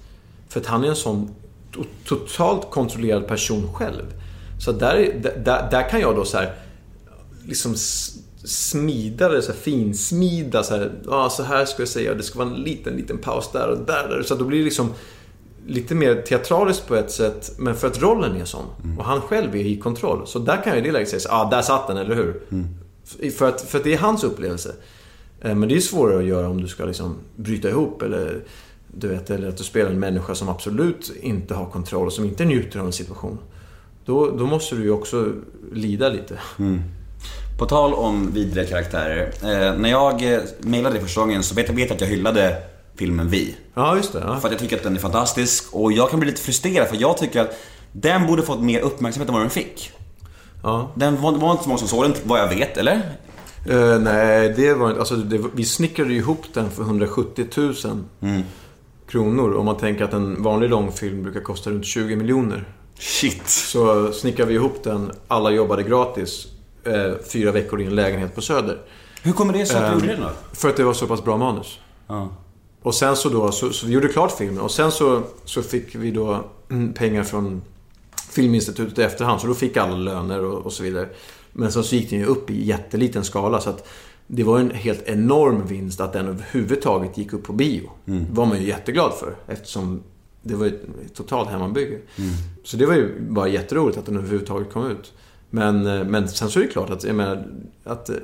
För 0.48 0.60
att 0.60 0.66
han 0.66 0.84
är 0.84 0.88
en 0.88 0.96
sån 0.96 1.30
to- 1.72 1.86
totalt 2.04 2.70
kontrollerad 2.70 3.26
person 3.26 3.74
själv. 3.74 4.04
Så 4.60 4.72
där, 4.72 5.20
där, 5.44 5.68
där 5.70 5.88
kan 5.88 6.00
jag 6.00 6.16
då 6.16 6.24
så 6.24 6.36
här, 6.38 6.54
liksom 7.44 7.74
smida 8.44 9.28
det, 9.28 9.42
så 9.42 9.52
här, 9.52 9.58
finsmida 9.58 10.62
så 10.62 10.76
här, 10.76 10.92
ja 11.06 11.30
så 11.30 11.42
här 11.42 11.64
ska 11.64 11.82
jag 11.82 11.88
säga, 11.88 12.14
det 12.14 12.22
ska 12.22 12.38
vara 12.38 12.48
en 12.48 12.54
liten, 12.54 12.96
liten 12.96 13.18
paus 13.18 13.50
där 13.52 13.68
och 13.68 13.78
där. 13.78 14.08
där. 14.08 14.22
Så 14.22 14.34
då 14.34 14.44
blir 14.44 14.58
det 14.58 14.64
liksom 14.64 14.92
lite 15.66 15.94
mer 15.94 16.22
teatraliskt 16.22 16.86
på 16.88 16.94
ett 16.94 17.10
sätt, 17.10 17.52
men 17.58 17.74
för 17.74 17.86
att 17.86 18.02
rollen 18.02 18.40
är 18.40 18.44
sån. 18.44 18.64
Och 18.98 19.04
han 19.04 19.20
själv 19.20 19.56
är 19.56 19.60
i 19.64 19.76
kontroll. 19.80 20.26
Så 20.26 20.38
där 20.38 20.56
kan 20.62 20.72
jag 20.72 20.78
i 20.78 20.80
det 20.80 20.92
läget 20.92 21.08
säga, 21.08 21.20
ja 21.24 21.46
ah, 21.46 21.50
där 21.50 21.62
satt 21.62 21.86
den, 21.88 21.96
eller 21.96 22.14
hur? 22.14 22.40
För, 23.36 23.48
att, 23.48 23.60
för 23.60 23.78
att 23.78 23.84
det 23.84 23.94
är 23.94 23.98
hans 23.98 24.24
upplevelse. 24.24 24.74
Eh, 25.40 25.54
Men 25.54 25.68
det 25.68 25.76
är 25.76 25.80
svårare 25.80 26.18
att 26.18 26.24
göra 26.24 26.48
om 26.48 26.60
du 26.60 26.68
ska 26.68 26.84
liksom 26.84 27.16
bryta 27.36 27.68
ihop 27.68 28.02
eller 28.02 28.40
du 28.94 29.08
vet, 29.08 29.30
eller 29.30 29.48
att 29.48 29.56
du 29.56 29.64
spelar 29.64 29.90
en 29.90 30.00
människa 30.00 30.34
som 30.34 30.48
absolut 30.48 31.12
inte 31.20 31.54
har 31.54 31.66
kontroll 31.66 32.06
och 32.06 32.12
som 32.12 32.24
inte 32.24 32.44
njuter 32.44 32.78
av 32.80 32.86
en 32.86 32.92
situation. 32.92 33.38
Då, 34.04 34.30
då 34.30 34.46
måste 34.46 34.76
du 34.76 34.82
ju 34.82 34.90
också 34.90 35.32
lida 35.72 36.08
lite. 36.08 36.38
På 37.58 37.66
tal 37.66 37.94
om 37.94 38.32
vidriga 38.32 38.66
karaktärer. 38.66 39.32
Eh, 39.42 39.78
när 39.78 39.90
jag 39.90 40.32
eh, 40.34 40.40
mejlade 40.60 40.94
dig 40.94 41.02
första 41.02 41.20
gången 41.20 41.42
så 41.42 41.54
vet 41.54 41.68
jag 41.68 41.74
vet 41.74 41.90
att 41.90 42.00
jag 42.00 42.08
hyllade 42.08 42.56
filmen 42.96 43.28
Vi. 43.28 43.56
Ja, 43.74 43.96
just 43.96 44.12
det. 44.12 44.18
Ja. 44.18 44.40
För 44.40 44.48
att 44.48 44.52
jag 44.52 44.60
tycker 44.60 44.76
att 44.76 44.82
den 44.82 44.96
är 44.96 45.00
fantastisk 45.00 45.74
och 45.74 45.92
jag 45.92 46.10
kan 46.10 46.20
bli 46.20 46.30
lite 46.30 46.42
frustrerad 46.42 46.88
för 46.88 46.96
jag 47.00 47.18
tycker 47.18 47.40
att 47.40 47.56
den 47.92 48.26
borde 48.26 48.42
fått 48.42 48.60
mer 48.60 48.80
uppmärksamhet 48.80 49.28
än 49.28 49.34
vad 49.34 49.42
den 49.42 49.50
fick. 49.50 49.92
Ja. 50.66 50.90
Den 50.94 51.22
var, 51.22 51.32
var 51.32 51.50
inte 51.50 51.62
så 51.62 51.68
många 51.68 51.78
som 51.78 51.88
såg 51.88 52.02
den, 52.02 52.14
vad 52.24 52.40
jag 52.40 52.48
vet, 52.48 52.76
eller? 52.76 52.94
Eh, 53.68 53.98
nej, 53.98 54.54
det 54.56 54.74
var 54.74 54.88
inte... 54.88 55.00
Alltså, 55.00 55.16
det, 55.16 55.40
vi 55.54 55.64
snickrade 55.64 56.12
ju 56.12 56.18
ihop 56.18 56.44
den 56.54 56.70
för 56.70 56.82
170 56.82 57.46
000 57.56 57.74
kronor. 59.08 59.54
Om 59.54 59.64
man 59.64 59.76
tänker 59.76 60.04
att 60.04 60.12
en 60.12 60.42
vanlig 60.42 60.70
långfilm 60.70 61.22
brukar 61.22 61.40
kosta 61.40 61.70
runt 61.70 61.84
20 61.84 62.16
miljoner. 62.16 62.68
Shit. 62.98 63.48
Så 63.48 64.12
snickrade 64.12 64.48
vi 64.48 64.54
ihop 64.54 64.82
den, 64.82 65.12
alla 65.28 65.50
jobbade 65.50 65.82
gratis, 65.82 66.46
eh, 66.84 67.12
fyra 67.32 67.52
veckor 67.52 67.80
i 67.80 67.84
en 67.84 67.94
lägenhet 67.94 68.34
på 68.34 68.40
Söder. 68.40 68.78
Hur 69.22 69.32
kommer 69.32 69.52
det 69.52 69.66
sig 69.66 69.76
att 69.76 69.86
du 69.86 70.06
gjorde 70.06 70.16
det 70.16 70.22
då? 70.22 70.30
För 70.52 70.68
att 70.68 70.76
det 70.76 70.84
var 70.84 70.94
så 70.94 71.06
pass 71.06 71.24
bra 71.24 71.36
manus. 71.36 71.78
Ja. 72.06 72.28
Och 72.82 72.94
sen 72.94 73.16
så 73.16 73.28
då, 73.28 73.52
så, 73.52 73.70
så 73.70 73.86
vi 73.86 73.92
gjorde 73.92 74.08
klart 74.08 74.32
filmen 74.38 74.60
och 74.60 74.70
sen 74.70 74.92
så, 74.92 75.22
så 75.44 75.62
fick 75.62 75.94
vi 75.94 76.10
då 76.10 76.44
mm, 76.70 76.92
pengar 76.92 77.22
från 77.22 77.62
Filminstitutet 78.30 78.98
i 78.98 79.02
efterhand. 79.02 79.40
Så 79.40 79.46
då 79.46 79.54
fick 79.54 79.76
alla 79.76 79.96
löner 79.96 80.44
och, 80.44 80.66
och 80.66 80.72
så 80.72 80.82
vidare. 80.82 81.08
Men 81.52 81.72
sen 81.72 81.84
så 81.84 81.96
gick 81.96 82.10
den 82.10 82.18
ju 82.18 82.24
upp 82.24 82.50
i 82.50 82.64
jätteliten 82.64 83.24
skala 83.24 83.60
så 83.60 83.70
att 83.70 83.88
det 84.26 84.42
var 84.42 84.58
en 84.58 84.70
helt 84.70 85.02
enorm 85.08 85.66
vinst 85.66 86.00
att 86.00 86.12
den 86.12 86.26
överhuvudtaget 86.28 87.18
gick 87.18 87.32
upp 87.32 87.44
på 87.44 87.52
bio. 87.52 87.90
Det 88.04 88.32
var 88.32 88.46
man 88.46 88.60
ju 88.60 88.66
jätteglad 88.66 89.12
för 89.12 89.36
eftersom 89.46 90.02
det 90.42 90.54
var 90.54 90.66
ett 90.66 91.14
totalt 91.14 91.50
hemmabygge. 91.50 91.98
Så 92.64 92.76
det 92.76 92.86
var 92.86 92.94
ju 92.94 93.20
bara 93.20 93.48
jätteroligt 93.48 93.98
att 93.98 94.06
den 94.06 94.16
överhuvudtaget 94.16 94.72
kom 94.72 94.90
ut. 94.90 95.12
Men, 95.50 95.86
eh, 95.86 96.04
men 96.04 96.28
sen 96.28 96.50
så 96.50 96.58
är 96.58 96.64
det 96.64 96.70
klart 96.70 96.90
att, 96.90 97.04
jag 97.04 97.16
menar, 97.16 97.46
att, 97.84 98.08
eh, 98.08 98.16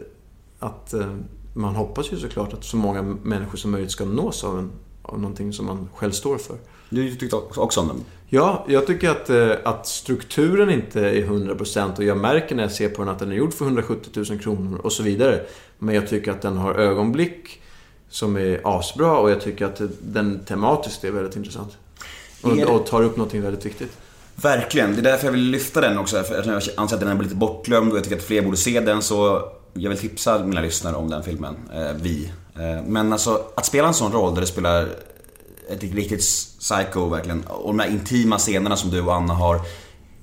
att 0.59 0.95
eh, 0.95 1.17
man 1.55 1.75
hoppas 1.75 2.13
ju 2.13 2.17
såklart 2.17 2.53
att 2.53 2.65
så 2.65 2.77
många 2.77 3.03
människor 3.03 3.59
som 3.59 3.71
möjligt 3.71 3.91
ska 3.91 4.05
nås 4.05 4.45
av, 4.45 4.59
en, 4.59 4.71
av 5.03 5.21
någonting 5.21 5.53
som 5.53 5.67
man 5.67 5.89
själv 5.95 6.13
står 6.13 6.39
för. 6.39 6.57
Du 6.91 7.15
tyckte 7.15 7.37
också 7.37 7.81
om 7.81 7.89
den? 7.89 8.01
Ja, 8.35 8.65
jag 8.69 8.87
tycker 8.87 9.11
att, 9.11 9.31
eh, 9.31 9.51
att 9.65 9.87
strukturen 9.87 10.71
inte 10.71 11.01
är 11.01 11.23
100% 11.23 11.99
och 11.99 12.05
jag 12.05 12.17
märker 12.19 12.55
när 12.55 12.63
jag 12.63 12.73
ser 12.73 12.89
på 12.89 13.03
den 13.03 13.09
att 13.13 13.19
den 13.19 13.33
är 13.33 13.37
gjord 13.37 13.55
för 13.55 13.65
170 13.65 14.11
000 14.31 14.39
kronor 14.41 14.81
och 14.85 14.93
så 14.93 15.03
vidare. 15.03 15.41
Men 15.79 15.95
jag 15.95 16.09
tycker 16.09 16.31
att 16.31 16.43
den 16.43 16.57
har 16.57 16.75
ögonblick 16.75 17.61
som 18.09 18.37
är 18.37 18.61
asbra 18.65 19.19
och 19.19 19.31
jag 19.31 19.41
tycker 19.41 19.67
att 19.67 19.81
den 20.03 20.41
tematiskt 20.45 21.05
är 21.05 21.11
väldigt 21.11 21.37
intressant. 21.37 21.77
Och, 22.43 22.57
det- 22.57 22.65
och 22.65 22.87
tar 22.87 23.03
upp 23.03 23.17
någonting 23.17 23.43
väldigt 23.43 23.67
viktigt. 23.67 23.93
Verkligen, 24.35 24.93
det 24.95 25.01
är 25.01 25.03
därför 25.03 25.27
jag 25.27 25.33
vill 25.33 25.51
lyfta 25.51 25.81
den 25.81 25.99
också. 25.99 26.23
För 26.23 26.39
att 26.39 26.47
jag 26.47 26.63
anser 26.77 26.97
att 26.97 27.01
den 27.01 27.09
är 27.19 27.23
lite 27.23 27.35
bortglömd 27.35 27.91
och 27.93 27.97
jag 27.99 28.05
tycker 28.05 28.17
att 28.17 28.23
fler 28.23 28.43
borde 28.43 28.57
se 28.57 28.81
den. 28.81 29.03
Så 29.03 29.43
jag 29.73 29.91
vill 29.91 29.99
tipsa 29.99 30.45
mina 30.45 30.61
lyssnare 30.61 30.97
om 30.97 31.11
den 31.11 31.23
filmen, 31.23 31.55
eh, 31.75 31.93
Vi. 32.03 32.33
Eh, 32.55 32.83
men 32.87 33.13
alltså, 33.13 33.45
att 33.55 33.67
spela 33.67 33.89
en 33.89 33.95
sån 33.95 34.13
roll 34.13 34.35
där 34.35 34.41
du 34.41 34.47
spelar 34.47 34.89
ett 35.73 35.83
riktigt 35.83 36.21
psycho 36.61 37.09
verkligen. 37.09 37.43
Och 37.45 37.69
de 37.69 37.79
här 37.79 37.91
intima 37.91 38.39
scenerna 38.39 38.77
som 38.77 38.91
du 38.91 39.01
och 39.01 39.15
Anna 39.15 39.35
har. 39.35 39.61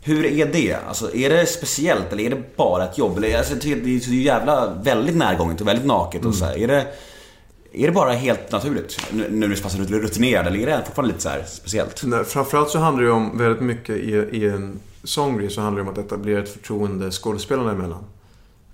Hur 0.01 0.25
är 0.25 0.45
det? 0.45 0.77
Alltså, 0.87 1.15
är 1.15 1.29
det 1.29 1.45
speciellt 1.45 2.13
eller 2.13 2.23
är 2.23 2.29
det 2.29 2.57
bara 2.57 2.85
ett 2.85 2.97
jobb? 2.97 3.17
Eller, 3.17 3.37
alltså, 3.37 3.55
det 3.55 3.71
är 3.71 3.99
så 3.99 4.11
jävla 4.11 4.73
väldigt 4.83 5.15
närgånget 5.15 5.61
och 5.61 5.67
väldigt 5.67 5.85
naket 5.85 6.25
och 6.25 6.35
så 6.35 6.45
här. 6.45 6.57
Är 6.57 6.67
det, 6.67 6.87
är 7.73 7.87
det 7.87 7.91
bara 7.91 8.11
helt 8.11 8.51
naturligt? 8.51 8.99
Nu 9.11 9.23
nu 9.29 9.35
när 9.35 9.47
du 9.47 9.53
är 9.53 9.57
så 9.57 9.63
pass 9.63 9.75
rutinerad 9.75 10.47
eller 10.47 10.59
är 10.59 10.65
det 10.65 10.83
fortfarande 10.85 11.13
lite 11.13 11.23
så 11.23 11.29
här 11.29 11.43
speciellt? 11.47 12.03
Nej, 12.03 12.23
Framförallt 12.23 12.69
så 12.69 12.79
handlar 12.79 13.03
det 13.03 13.07
ju 13.07 13.13
om 13.13 13.37
väldigt 13.37 13.61
mycket 13.61 13.95
i, 13.95 14.11
i 14.11 14.49
en 14.49 14.79
sång 15.03 15.49
så 15.49 15.61
handlar 15.61 15.83
det 15.83 15.89
om 15.89 15.93
att 15.93 16.05
etablera 16.05 16.43
ett 16.43 16.49
förtroende 16.49 17.11
skådespelarna 17.11 17.71
emellan. 17.71 18.03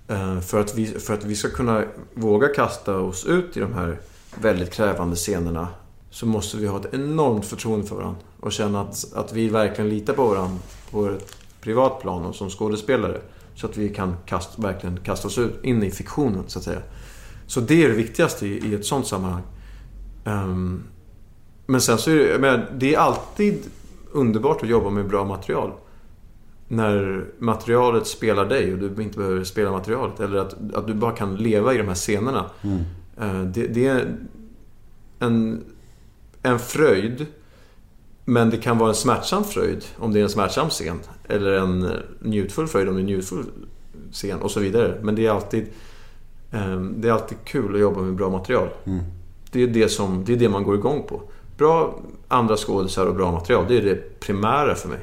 Eh, 0.07 0.39
För 0.39 0.59
att, 0.59 0.75
vi, 0.75 0.85
för 0.85 1.13
att 1.13 1.23
vi 1.23 1.35
ska 1.35 1.49
kunna 1.49 1.83
våga 2.13 2.47
kasta 2.47 2.97
oss 2.97 3.25
ut 3.25 3.57
i 3.57 3.59
de 3.59 3.73
här 3.73 3.99
väldigt 4.41 4.71
krävande 4.73 5.15
scenerna 5.15 5.67
så 6.15 6.25
måste 6.25 6.57
vi 6.57 6.67
ha 6.67 6.79
ett 6.79 6.93
enormt 6.93 7.45
förtroende 7.45 7.87
för 7.87 7.95
varandra. 7.95 8.19
Och 8.39 8.51
känna 8.51 8.81
att, 8.81 9.13
att 9.13 9.33
vi 9.33 9.49
verkligen 9.49 9.89
litar 9.89 10.13
på 10.13 10.27
varandra 10.27 10.59
på 10.91 11.09
ett 11.09 11.35
privat 11.61 12.01
plan 12.01 12.25
och 12.25 12.35
som 12.35 12.49
skådespelare. 12.49 13.21
Så 13.55 13.67
att 13.67 13.77
vi 13.77 13.89
kan 13.89 14.15
kast, 14.25 14.59
verkligen 14.59 14.97
kasta 14.97 15.27
oss 15.27 15.37
ut, 15.37 15.63
in 15.63 15.83
i 15.83 15.91
fiktionen, 15.91 16.43
så 16.47 16.59
att 16.59 16.65
säga. 16.65 16.79
Så 17.47 17.59
det 17.59 17.83
är 17.83 17.89
det 17.89 17.95
viktigaste 17.95 18.47
i, 18.47 18.71
i 18.71 18.75
ett 18.75 18.85
sånt 18.85 19.07
sammanhang. 19.07 19.41
Ehm, 20.25 20.83
men 21.65 21.81
sen 21.81 21.97
så 21.97 22.11
är 22.11 22.15
det, 22.15 22.39
menar, 22.39 22.71
det 22.77 22.95
är 22.95 22.99
alltid 22.99 23.59
underbart 24.11 24.63
att 24.63 24.69
jobba 24.69 24.89
med 24.89 25.07
bra 25.07 25.25
material. 25.25 25.71
När 26.67 27.25
materialet 27.39 28.07
spelar 28.07 28.45
dig 28.45 28.73
och 28.73 28.79
du 28.79 29.03
inte 29.03 29.17
behöver 29.17 29.43
spela 29.43 29.71
materialet. 29.71 30.19
Eller 30.19 30.37
att, 30.37 30.75
att 30.75 30.87
du 30.87 30.93
bara 30.93 31.11
kan 31.11 31.35
leva 31.35 31.73
i 31.73 31.77
de 31.77 31.87
här 31.87 31.95
scenerna. 31.95 32.45
Eh, 33.17 33.41
Det, 33.41 33.67
det 33.67 33.87
är 33.87 34.17
en, 35.19 35.63
en 36.45 36.59
fröjd. 36.59 37.25
Men 38.25 38.49
det 38.49 38.57
kan 38.57 38.77
vara 38.77 38.89
en 38.89 38.95
smärtsam 38.95 39.43
fröjd 39.43 39.85
om 39.97 40.13
det 40.13 40.19
är 40.19 40.23
en 40.23 40.29
smärtsam 40.29 40.69
scen. 40.69 40.99
Eller 41.29 41.51
en 41.51 41.91
njutfull 42.19 42.67
fröjd 42.67 42.89
om 42.89 42.95
det 42.95 42.99
är 42.99 43.01
en 43.01 43.07
njutfull 43.07 43.45
scen 44.11 44.41
och 44.41 44.51
så 44.51 44.59
vidare. 44.59 44.99
Men 45.01 45.15
det 45.15 45.25
är 45.25 45.31
alltid, 45.31 45.67
eh, 46.51 46.79
det 46.79 47.07
är 47.07 47.11
alltid 47.11 47.37
kul 47.43 47.75
att 47.75 47.81
jobba 47.81 48.01
med 48.01 48.15
bra 48.15 48.29
material. 48.29 48.69
Det 49.51 49.63
är 49.63 49.67
det, 49.67 49.89
som, 49.89 50.25
det 50.25 50.33
är 50.33 50.37
det 50.37 50.49
man 50.49 50.63
går 50.63 50.75
igång 50.75 51.03
på. 51.07 51.21
Bra 51.57 51.99
andra 52.27 52.57
skådisar 52.57 53.05
och 53.05 53.15
bra 53.15 53.31
material, 53.31 53.65
det 53.67 53.77
är 53.77 53.81
det 53.81 54.19
primära 54.19 54.75
för 54.75 54.89
mig. 54.89 54.99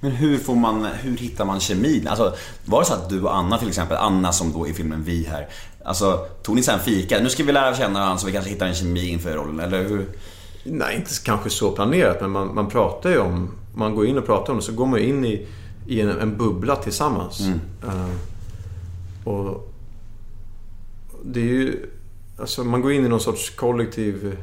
Men 0.00 0.10
hur 0.10 0.38
får 0.38 0.54
man, 0.54 0.84
hur 0.84 1.16
hittar 1.16 1.44
man 1.44 1.60
kemin? 1.60 2.08
Alltså, 2.08 2.34
var 2.64 2.80
det 2.80 2.86
så 2.86 2.94
att 2.94 3.08
du 3.08 3.22
och 3.22 3.36
Anna 3.36 3.58
till 3.58 3.68
exempel, 3.68 3.96
Anna 3.96 4.32
som 4.32 4.52
då 4.52 4.68
i 4.68 4.72
filmen 4.72 5.02
Vi 5.02 5.24
här, 5.24 5.48
alltså 5.84 6.26
tog 6.42 6.56
ni 6.56 6.62
sen 6.62 6.80
fika? 6.80 7.20
Nu 7.20 7.30
ska 7.30 7.44
vi 7.44 7.52
lära 7.52 7.76
känna 7.76 7.98
varandra 7.98 8.18
så 8.18 8.26
vi 8.26 8.32
kanske 8.32 8.50
hittar 8.50 8.66
en 8.66 8.74
kemi 8.74 9.08
inför 9.08 9.34
rollen, 9.34 9.60
eller 9.60 9.88
hur? 9.88 10.06
Nej, 10.68 10.96
inte 10.96 11.10
kanske 11.24 11.50
så 11.50 11.70
planerat, 11.70 12.20
men 12.20 12.30
man, 12.30 12.54
man 12.54 12.68
pratar 12.68 13.10
ju 13.10 13.18
om... 13.18 13.50
Man 13.74 13.94
går 13.94 14.06
in 14.06 14.18
och 14.18 14.26
pratar 14.26 14.52
om 14.52 14.58
det, 14.58 14.64
så 14.64 14.72
går 14.72 14.86
man 14.86 15.00
in 15.00 15.24
i, 15.24 15.46
i 15.86 16.00
en, 16.00 16.08
en 16.08 16.36
bubbla 16.36 16.76
tillsammans. 16.76 17.40
Eh, 17.82 18.10
och, 19.28 19.72
det 21.24 21.40
är 21.40 21.44
ju... 21.44 21.90
Alltså 22.38 22.64
man 22.64 22.82
går 22.82 22.92
in 22.92 23.04
i 23.04 23.08
någon 23.08 23.20
sorts 23.20 23.50
kollektiv 23.50 24.36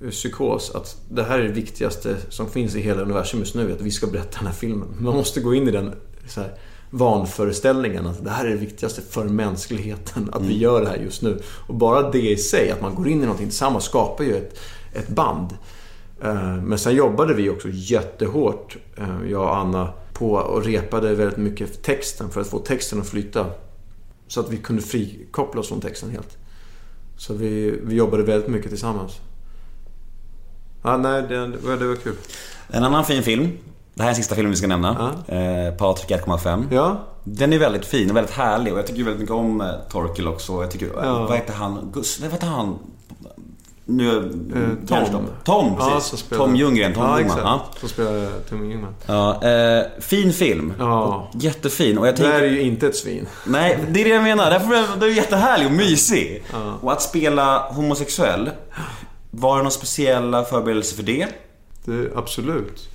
eh, 0.00 0.10
psykos. 0.10 0.70
Att 0.74 0.96
det 1.08 1.22
här 1.22 1.38
är 1.38 1.42
det 1.42 1.52
viktigaste 1.52 2.16
som 2.28 2.50
finns 2.50 2.74
i 2.74 2.80
hela 2.80 3.02
universum 3.02 3.40
just 3.40 3.54
nu. 3.54 3.72
Att 3.72 3.80
vi 3.80 3.90
ska 3.90 4.06
berätta 4.06 4.38
den 4.38 4.46
här 4.46 4.54
filmen. 4.54 4.88
Man 4.98 5.14
måste 5.14 5.40
gå 5.40 5.54
in 5.54 5.68
i 5.68 5.70
den 5.70 5.94
så 6.26 6.40
här, 6.40 6.54
vanföreställningen. 6.90 8.06
Att 8.06 8.24
det 8.24 8.30
här 8.30 8.44
är 8.44 8.50
det 8.50 8.56
viktigaste 8.56 9.02
för 9.02 9.24
mänskligheten. 9.24 10.30
Att 10.32 10.42
vi 10.42 10.58
gör 10.58 10.80
det 10.80 10.88
här 10.88 10.96
just 10.96 11.22
nu. 11.22 11.40
Och 11.66 11.74
bara 11.74 12.10
det 12.10 12.30
i 12.30 12.36
sig, 12.36 12.70
att 12.70 12.82
man 12.82 12.94
går 12.94 13.08
in 13.08 13.18
i 13.18 13.20
någonting 13.20 13.48
tillsammans, 13.48 13.84
skapar 13.84 14.24
ju 14.24 14.36
ett, 14.36 14.58
ett 14.94 15.08
band. 15.08 15.56
Eh, 16.22 16.54
Men 16.62 16.78
sen 16.78 16.94
jobbade 16.94 17.34
vi 17.34 17.50
också 17.50 17.68
jättehårt, 17.72 18.76
eh, 18.96 19.30
jag 19.30 19.42
och 19.42 19.56
Anna, 19.56 19.92
på 20.12 20.32
och 20.32 20.64
repade 20.64 21.14
väldigt 21.14 21.38
mycket 21.38 21.82
texten 21.82 22.30
för 22.30 22.40
att 22.40 22.46
få 22.46 22.58
texten 22.58 23.00
att 23.00 23.08
flyta. 23.08 23.46
Så 24.26 24.40
att 24.40 24.50
vi 24.50 24.56
kunde 24.56 24.82
frikoppla 24.82 25.60
oss 25.60 25.68
från 25.68 25.80
texten 25.80 26.10
helt. 26.10 26.36
Så 27.16 27.34
vi, 27.34 27.80
vi 27.82 27.94
jobbade 27.94 28.22
väldigt 28.22 28.50
mycket 28.50 28.68
tillsammans. 28.70 29.12
Ja, 30.82 30.96
nej, 30.96 31.22
det, 31.22 31.46
det, 31.46 31.86
var, 31.86 31.96
kul. 31.96 32.16
En 32.68 32.84
annan 32.84 33.04
fin 33.04 33.22
film. 33.22 33.48
Det 33.94 34.02
här 34.02 34.10
är 34.10 34.14
sista 34.14 34.34
filmen 34.34 34.50
vi 34.50 34.56
ska 34.56 34.66
nämna. 34.66 35.14
Eh, 35.26 35.74
Patrik 35.74 36.10
1,5. 36.10 36.64
Ja, 36.70 37.04
Den 37.24 37.52
är 37.52 37.58
väldigt 37.58 37.86
fin 37.86 38.10
och 38.10 38.16
väldigt 38.16 38.34
härlig 38.34 38.72
och 38.72 38.78
jag 38.78 38.86
tycker 38.86 39.02
väldigt 39.04 39.20
mycket 39.20 39.34
om 39.34 39.60
eh, 39.60 39.66
Torkel 39.90 40.28
också. 40.28 40.52
Jag 40.52 40.70
tycker, 40.70 40.86
Ja. 41.02 41.26
vad 41.28 41.36
heter 41.36 41.54
han? 41.54 41.90
Gus, 41.94 42.20
vad 42.20 42.32
heter 42.32 42.46
han? 42.46 42.78
Nu, 43.86 44.16
Eh, 44.54 44.86
Tom. 44.88 45.04
Tom. 45.12 45.26
Tom, 45.44 45.76
ja 45.78 45.94
precis. 45.94 46.18
spelar... 46.18 46.44
Tom 46.44 46.56
Ljunggren, 46.56 46.94
Tom 46.94 47.02
ja, 47.02 47.18
Ljungman. 47.18 47.38
Ja. 47.38 47.66
Som 47.80 47.88
spelar 47.88 48.28
Tom 48.48 48.70
Ljungman. 48.70 48.94
Ja, 49.06 49.42
eh, 49.48 49.82
fin 50.00 50.32
film. 50.32 50.72
Ja. 50.78 51.02
Och 51.34 51.42
Jättefin. 51.42 51.98
Och 51.98 52.06
jag 52.06 52.14
Det 52.14 52.16
tänker, 52.16 52.32
här 52.32 52.42
är 52.42 52.50
ju 52.50 52.60
inte 52.62 52.86
ett 52.86 52.96
svin. 52.96 53.26
Nej, 53.46 53.78
det 53.90 54.00
är 54.00 54.04
det 54.04 54.10
jag 54.10 54.22
menar. 54.22 54.50
Därför 54.50 54.74
är 54.74 55.00
det 55.00 55.06
är 55.06 55.10
jättehärlig 55.10 55.66
och 55.66 55.72
mysig. 55.72 56.44
Ja. 56.52 56.78
Och 56.80 56.92
att 56.92 57.02
spela 57.02 57.68
homosexuell. 57.72 58.50
Var 59.30 59.56
det 59.56 59.62
någon 59.62 59.72
speciella 59.72 60.44
förberedelse 60.44 60.96
för 60.96 61.02
det? 61.02 61.26
Det, 61.84 62.10
absolut. 62.16 62.88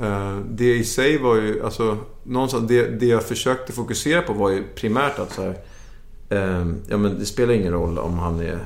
Eh, 0.00 0.38
det 0.50 0.74
i 0.74 0.84
sig 0.84 1.18
var 1.18 1.34
ju, 1.34 1.64
alltså, 1.64 1.98
någonstans, 2.22 2.68
det, 2.68 2.86
det 3.00 3.06
jag 3.06 3.22
försökte 3.22 3.72
fokusera 3.72 4.22
på 4.22 4.32
var 4.32 4.50
ju 4.50 4.64
primärt 4.74 5.18
att 5.18 5.32
så 5.32 5.42
här, 5.42 5.56
eh, 6.28 6.66
ja 6.88 6.96
men 6.96 7.18
det 7.18 7.26
spelar 7.26 7.54
ingen 7.54 7.72
roll 7.72 7.98
om 7.98 8.18
han 8.18 8.40
är 8.40 8.58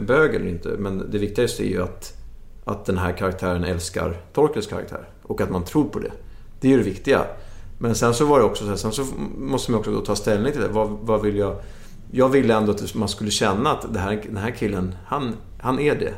bög 0.00 0.34
eller 0.34 0.46
inte, 0.46 0.68
men 0.68 1.10
det 1.10 1.18
viktigaste 1.18 1.66
är 1.66 1.68
ju 1.68 1.82
att, 1.82 2.14
att 2.64 2.84
den 2.84 2.98
här 2.98 3.12
karaktären 3.12 3.64
älskar 3.64 4.20
Torkels 4.32 4.66
karaktär 4.66 5.08
och 5.22 5.40
att 5.40 5.50
man 5.50 5.64
tror 5.64 5.84
på 5.84 5.98
det. 5.98 6.12
Det 6.60 6.68
är 6.68 6.70
ju 6.70 6.78
det 6.78 6.82
viktiga. 6.82 7.26
Men 7.78 7.94
sen 7.94 8.14
så 8.14 8.24
var 8.24 8.38
det 8.38 8.44
också 8.44 8.64
så 8.64 8.70
här, 8.70 8.76
sen 8.76 8.92
så 8.92 9.04
måste 9.38 9.70
man 9.70 9.80
också 9.80 9.92
då 9.92 10.00
ta 10.00 10.16
ställning 10.16 10.52
till 10.52 10.60
det. 10.60 10.68
Vad, 10.68 10.90
vad 10.90 11.22
vill 11.22 11.36
jag... 11.36 11.56
Jag 12.14 12.28
ville 12.28 12.54
ändå 12.54 12.72
att 12.72 12.94
man 12.94 13.08
skulle 13.08 13.30
känna 13.30 13.70
att 13.70 13.94
det 13.94 13.98
här, 13.98 14.22
den 14.26 14.36
här 14.36 14.50
killen, 14.50 14.94
han, 15.06 15.36
han 15.60 15.78
är 15.78 15.94
det. 15.94 16.14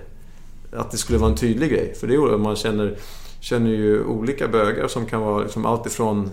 Att 0.78 0.90
det 0.90 0.96
skulle 0.96 1.18
vara 1.18 1.30
en 1.30 1.36
tydlig 1.36 1.70
grej. 1.70 1.94
För 1.94 2.06
det 2.06 2.14
är 2.14 2.16
ju, 2.16 2.36
man 2.38 2.56
känner, 2.56 2.96
känner 3.40 3.70
ju 3.70 4.04
olika 4.04 4.48
bögar 4.48 4.88
som 4.88 5.06
kan 5.06 5.20
vara 5.20 5.42
liksom 5.42 5.66
allt 5.66 5.86
ifrån 5.86 6.30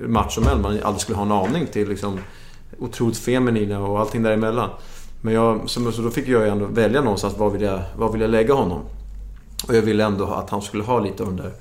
machomän 0.00 0.62
man 0.62 0.78
aldrig 0.82 1.00
skulle 1.00 1.18
ha 1.18 1.24
en 1.24 1.32
aning 1.32 1.66
till 1.66 1.88
liksom 1.88 2.18
otroligt 2.78 3.18
feminina 3.18 3.80
och 3.80 4.00
allting 4.00 4.22
däremellan. 4.22 4.70
Men 5.20 5.34
jag, 5.34 5.70
så, 5.70 5.80
då 5.80 6.10
fick 6.10 6.28
jag 6.28 6.42
ju 6.42 6.48
ändå 6.48 6.66
välja 6.66 7.00
någonstans 7.00 7.36
var 7.38 7.50
vill 7.50 7.62
jag, 7.62 7.82
var 7.96 8.12
vill 8.12 8.20
jag 8.20 8.30
lägga 8.30 8.54
honom. 8.54 8.80
Och 9.68 9.74
jag 9.76 9.82
ville 9.82 10.04
ändå 10.04 10.24
att 10.26 10.50
han 10.50 10.62
skulle 10.62 10.82
ha 10.84 11.00
lite 11.00 11.22
av 11.22 11.28
den 11.28 11.36
där 11.36 11.52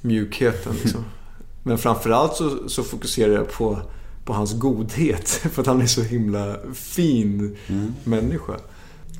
mjukheten 0.00 0.72
liksom. 0.82 1.04
Men 1.62 1.78
framförallt 1.78 2.34
så, 2.36 2.68
så 2.68 2.82
fokuserar 2.82 3.32
jag 3.32 3.50
på, 3.52 3.78
på 4.24 4.32
hans 4.32 4.58
godhet. 4.58 5.28
För 5.52 5.60
att 5.62 5.66
han 5.66 5.82
är 5.82 5.86
så 5.86 6.02
himla 6.02 6.56
fin 6.74 7.56
människa. 8.04 8.52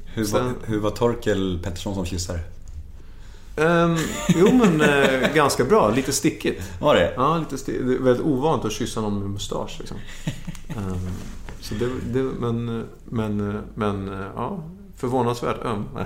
Hur 0.04 0.24
var- 0.24 0.40
var, 0.40 0.52
hur 0.64 0.80
var 0.80 0.90
Torkel 0.90 1.58
Pettersson 1.62 1.94
som 1.94 2.04
kyssare? 2.06 2.40
Um, 3.56 3.96
jo 4.28 4.48
men 4.52 4.80
eh, 4.80 5.34
ganska 5.34 5.64
bra. 5.64 5.90
Lite 5.90 6.12
stickigt. 6.12 6.62
Var 6.80 6.94
det? 6.94 7.12
Ja, 7.16 7.38
lite 7.38 7.56
sti- 7.56 7.84
det 7.88 7.94
är 7.94 7.98
väldigt 7.98 8.26
ovanligt 8.26 8.66
att 8.66 8.72
kyssa 8.72 9.00
någon 9.00 9.18
med 9.18 9.30
mustasch. 9.30 9.76
Liksom. 9.78 9.96
Ehm, 10.68 11.08
så 11.70 11.74
det, 11.74 11.88
det, 12.12 12.22
men, 12.22 12.84
men, 13.04 13.60
men 13.74 14.10
ja, 14.36 14.64
förvånansvärt 14.96 15.64
öm. 15.64 15.84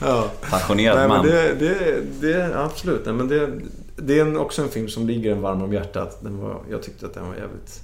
ja. 0.00 0.30
Passionerad 0.50 0.96
Nej, 0.96 1.08
men 1.08 1.16
man. 1.16 1.26
det, 1.26 1.54
det, 1.54 2.02
det, 2.20 2.58
absolut. 2.58 3.02
Nej, 3.04 3.14
men 3.14 3.28
det, 3.28 3.50
det 3.96 4.18
är 4.18 4.24
en, 4.24 4.38
också 4.38 4.62
en 4.62 4.68
film 4.68 4.88
som 4.88 5.06
ligger 5.06 5.32
en 5.32 5.40
varm 5.40 5.62
om 5.62 5.72
hjärtat. 5.72 6.18
Den 6.22 6.38
var, 6.38 6.62
jag 6.70 6.82
tyckte 6.82 7.06
att 7.06 7.14
den 7.14 7.28
var 7.28 7.34
jävligt, 7.34 7.80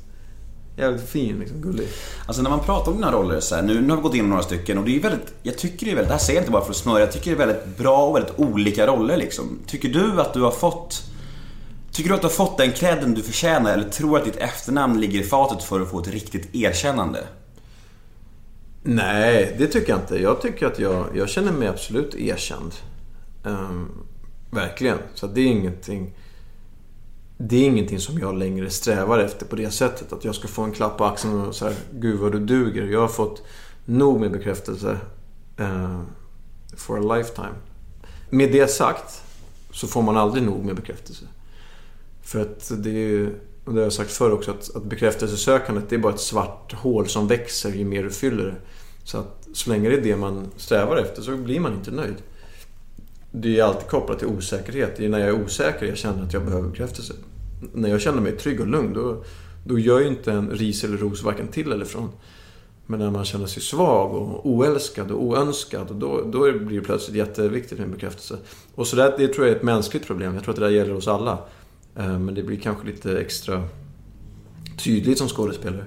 jävligt 0.77 1.09
fin, 1.09 1.39
liksom, 1.39 1.61
gullig. 1.61 1.89
Alltså 2.27 2.43
när 2.43 2.51
man 2.51 2.61
pratar 2.61 2.93
om 2.93 2.99
dina 2.99 3.13
roller 3.13 3.41
så 3.41 3.55
här, 3.55 3.63
nu, 3.63 3.81
nu 3.81 3.89
har 3.89 3.97
vi 3.97 4.03
gått 4.03 4.15
in 4.15 4.31
några 4.31 4.43
stycken 4.43 4.79
och 4.79 4.85
det 4.85 4.97
är 4.97 5.01
väldigt, 5.01 5.35
jag 5.43 5.59
tycker 5.59 5.87
det 5.87 5.93
är 5.93 5.97
väldigt, 5.97 6.09
det 6.09 6.15
här 6.15 6.21
säger 6.21 6.39
jag 6.39 6.43
inte 6.43 6.53
bara 6.53 6.65
för 6.65 6.71
att 6.71 6.77
snurra, 6.77 7.01
jag 7.01 7.13
tycker 7.13 7.37
det 7.37 7.43
är 7.43 7.47
väldigt 7.47 7.79
bra 7.79 8.07
och 8.07 8.17
väldigt 8.17 8.39
olika 8.39 8.87
roller 8.87 9.17
liksom. 9.17 9.59
Tycker 9.67 9.89
du 9.89 10.21
att 10.21 10.35
du 10.35 10.41
har 10.41 10.51
fått, 10.51 11.03
tycker 11.97 12.11
du 12.11 12.15
att 12.15 12.21
du 12.21 12.27
har 12.27 12.33
fått 12.33 12.59
den 12.59 12.73
credden 12.73 13.15
du 13.15 13.23
förtjänar 13.23 13.73
eller 13.73 13.91
tror 13.91 14.19
att 14.19 14.25
ditt 14.25 14.37
efternamn 14.37 15.01
ligger 15.01 15.21
i 15.21 15.23
fatet 15.23 15.63
för 15.63 15.81
att 15.81 15.91
få 15.91 16.01
ett 16.01 16.09
riktigt 16.09 16.55
erkännande? 16.55 17.27
Nej, 18.83 19.55
det 19.59 19.67
tycker 19.67 19.93
jag 19.93 20.01
inte. 20.01 20.23
Jag 20.23 20.41
tycker 20.41 20.67
att 20.67 20.79
jag, 20.79 21.07
jag 21.15 21.29
känner 21.29 21.53
mig 21.53 21.69
absolut 21.69 22.15
erkänd. 22.15 22.75
Ehm, 23.45 23.89
verkligen. 24.51 24.99
Så 25.15 25.27
det 25.27 25.41
är 25.41 25.47
ingenting... 25.47 26.15
Det 27.39 27.57
är 27.57 27.67
ingenting 27.67 28.01
som 28.01 28.19
jag 28.19 28.39
längre 28.39 28.71
strävar 28.71 29.19
efter 29.19 29.47
på 29.47 29.57
det 29.57 29.71
sättet. 29.71 30.13
Att 30.13 30.25
jag 30.25 30.35
ska 30.35 30.49
få 30.49 30.63
en 30.63 30.73
klapp 30.73 30.99
på 30.99 31.05
axeln 31.05 31.41
och 31.41 31.55
så 31.55 31.65
här, 31.65 31.75
Gud 31.93 32.21
vad 32.21 32.33
du 32.33 32.39
duger. 32.39 32.87
Jag 32.87 33.01
har 33.01 33.09
fått 33.09 33.43
nog 33.85 34.21
med 34.21 34.33
bekräftelse 34.33 34.99
uh, 35.61 36.01
for 36.77 36.99
a 36.99 37.17
lifetime. 37.17 37.55
Med 38.31 38.53
det 38.53 38.71
sagt 38.71 39.23
så 39.71 39.87
får 39.87 40.03
man 40.03 40.17
aldrig 40.17 40.45
nog 40.45 40.65
med 40.65 40.77
bekräftelse. 40.77 41.25
För 42.27 42.41
att 42.41 42.73
det 42.77 42.91
är 42.91 42.95
ju, 42.95 43.27
och 43.65 43.73
det 43.73 43.81
har 43.81 43.83
jag 43.83 43.93
sagt 43.93 44.11
förr 44.11 44.31
också, 44.31 44.51
att, 44.51 44.77
att 44.77 44.85
bekräftelsesökandet 44.85 45.85
det 45.89 45.97
är 45.97 46.01
bara 46.01 46.15
ett 46.15 46.21
svart 46.21 46.73
hål 46.73 47.09
som 47.09 47.29
växer 47.29 47.73
ju 47.73 47.85
mer 47.85 48.03
du 48.03 48.11
fyller 48.11 48.45
det. 48.45 48.55
Så 49.05 49.19
att 49.19 49.49
så 49.53 49.71
länge 49.71 49.89
det 49.89 49.97
är 49.97 50.01
det 50.01 50.17
man 50.17 50.47
strävar 50.57 50.97
efter 50.97 51.23
så 51.23 51.37
blir 51.37 51.61
man 51.61 51.73
inte 51.73 51.91
nöjd. 51.91 52.15
Det 53.31 53.59
är 53.59 53.65
alltid 53.65 53.89
kopplat 53.89 54.19
till 54.19 54.29
osäkerhet. 54.29 54.97
Det 54.97 55.05
är 55.05 55.09
när 55.09 55.19
jag 55.19 55.29
är 55.29 55.45
osäker 55.45 55.87
jag 55.87 55.97
känner 55.97 56.23
att 56.23 56.33
jag 56.33 56.45
behöver 56.45 56.69
bekräftelse. 56.69 57.13
När 57.73 57.89
jag 57.89 58.01
känner 58.01 58.21
mig 58.21 58.33
trygg 58.33 58.61
och 58.61 58.67
lugn 58.67 58.93
då, 58.93 59.25
då 59.65 59.79
gör 59.79 60.01
ju 60.01 60.07
inte 60.07 60.33
en 60.33 60.51
ris 60.51 60.85
eller 60.85 60.97
ros 60.97 61.23
varken 61.23 61.49
till 61.49 61.73
eller 61.73 61.85
från. 61.85 62.09
Men 62.87 62.99
när 63.01 63.11
man 63.11 63.25
känner 63.25 63.47
sig 63.47 63.63
svag 63.63 64.15
och 64.15 64.47
oälskad 64.47 65.11
och 65.11 65.23
oönskad 65.23 65.97
då, 65.97 66.23
då 66.33 66.53
blir 66.53 66.81
det 66.81 66.87
plötsligt 66.87 67.17
jätteviktigt 67.17 67.79
med 67.79 67.91
bekräftelse. 67.91 68.37
Och 68.75 68.87
så 68.87 68.97
där, 68.97 69.15
det 69.19 69.29
tror 69.29 69.47
jag 69.47 69.53
är 69.53 69.59
ett 69.59 69.65
mänskligt 69.65 70.07
problem. 70.07 70.35
Jag 70.35 70.43
tror 70.43 70.55
att 70.55 70.61
det 70.61 70.67
där 70.67 70.73
gäller 70.73 70.95
oss 70.95 71.09
alla. 71.09 71.39
Eh, 71.97 72.19
Men 72.19 72.35
det 72.35 72.43
blir 72.43 72.57
kanske 72.61 72.87
lite 72.87 73.19
extra 73.21 73.63
tydligt 74.79 75.19
som 75.19 75.29
skådespelare. 75.29 75.85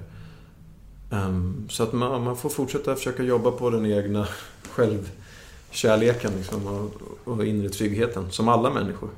Ehm, 1.10 1.66
Så 1.70 1.82
att 1.82 1.92
man, 1.92 2.24
man 2.24 2.36
får 2.36 2.48
fortsätta 2.50 2.96
försöka 2.96 3.22
jobba 3.22 3.50
på 3.50 3.70
den 3.70 3.86
egna 3.86 4.26
självkärleken 4.70 6.32
liksom, 6.36 6.66
och, 6.66 6.90
och 7.32 7.44
inre 7.46 7.68
tryggheten. 7.68 8.30
Som 8.30 8.48
alla 8.48 8.70
människor. 8.70 9.10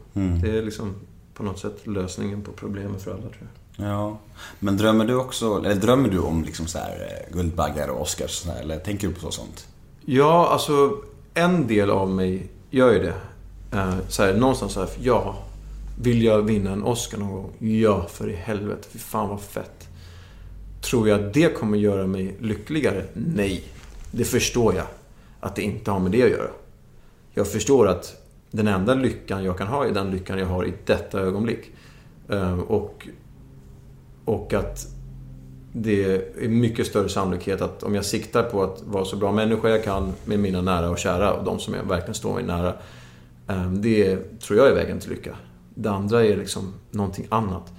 Det 0.42 0.58
är 0.58 0.62
liksom 0.62 0.94
på 1.34 1.42
något 1.42 1.58
sätt 1.58 1.86
lösningen 1.86 2.42
på 2.42 2.52
problemen 2.52 2.98
för 3.00 3.10
alla 3.10 3.20
tror 3.20 3.48
jag. 3.76 3.86
Ja. 3.88 4.18
Men 4.58 4.76
drömmer 4.76 5.04
du 5.04 5.14
också, 5.14 5.56
eller 5.64 5.74
drömmer 5.74 6.08
du 6.08 6.18
om 6.18 6.44
liksom 6.44 6.66
så 6.66 6.78
här 6.78 7.24
Guldbaggar 7.32 7.88
och 7.88 8.00
Oscars 8.02 8.46
eller 8.60 8.78
tänker 8.78 9.08
du 9.08 9.14
på 9.14 9.20
så 9.20 9.30
sånt? 9.30 9.66
Ja, 10.04 10.48
alltså 10.48 10.96
en 11.34 11.66
del 11.66 11.90
av 11.90 12.10
mig 12.10 12.48
gör 12.70 12.92
ju 12.92 12.98
det. 13.02 13.14
Eh, 13.78 13.94
så 14.08 14.22
här, 14.22 14.34
någonstans 14.34 14.72
så 14.72 14.80
här, 14.80 14.90
ja. 15.00 15.38
Vill 16.00 16.22
jag 16.22 16.42
vinna 16.42 16.72
en 16.72 16.82
Oscar 16.82 17.18
någon 17.18 17.32
gång? 17.32 17.52
Ja, 17.58 18.06
för 18.08 18.28
i 18.28 18.34
helvete. 18.34 18.88
Fy 18.90 18.98
fan 18.98 19.28
vad 19.28 19.40
fett. 19.40 19.88
Tror 20.80 21.08
jag 21.08 21.20
att 21.20 21.34
det 21.34 21.54
kommer 21.54 21.78
göra 21.78 22.06
mig 22.06 22.36
lyckligare? 22.40 23.04
Nej. 23.14 23.64
Det 24.10 24.24
förstår 24.24 24.74
jag. 24.74 24.86
Att 25.40 25.56
det 25.56 25.62
inte 25.62 25.90
har 25.90 26.00
med 26.00 26.12
det 26.12 26.22
att 26.22 26.30
göra. 26.30 26.50
Jag 27.34 27.48
förstår 27.48 27.88
att 27.88 28.22
den 28.50 28.68
enda 28.68 28.94
lyckan 28.94 29.44
jag 29.44 29.58
kan 29.58 29.66
ha 29.66 29.86
är 29.86 29.92
den 29.92 30.10
lyckan 30.10 30.38
jag 30.38 30.46
har 30.46 30.64
i 30.64 30.72
detta 30.86 31.20
ögonblick. 31.20 31.70
Ehm, 32.28 32.62
och, 32.62 33.08
och 34.24 34.54
att 34.54 34.86
det 35.72 36.04
är 36.04 36.48
mycket 36.48 36.86
större 36.86 37.08
sannolikhet 37.08 37.60
att 37.60 37.82
om 37.82 37.94
jag 37.94 38.04
siktar 38.04 38.42
på 38.42 38.62
att 38.62 38.82
vara 38.82 39.04
så 39.04 39.16
bra 39.16 39.32
människa 39.32 39.68
jag 39.68 39.84
kan 39.84 40.12
med 40.24 40.38
mina 40.38 40.60
nära 40.60 40.90
och 40.90 40.98
kära 40.98 41.32
och 41.32 41.44
de 41.44 41.58
som 41.58 41.74
jag 41.74 41.84
verkligen 41.84 42.14
står 42.14 42.34
mig 42.34 42.44
nära. 42.44 42.74
Ehm, 43.48 43.82
det 43.82 44.16
tror 44.40 44.58
jag 44.58 44.68
är 44.68 44.74
vägen 44.74 45.00
till 45.00 45.10
lycka. 45.10 45.36
Det 45.74 45.90
andra 45.90 46.24
är 46.24 46.36
liksom 46.36 46.74
någonting 46.90 47.26
annat. 47.28 47.72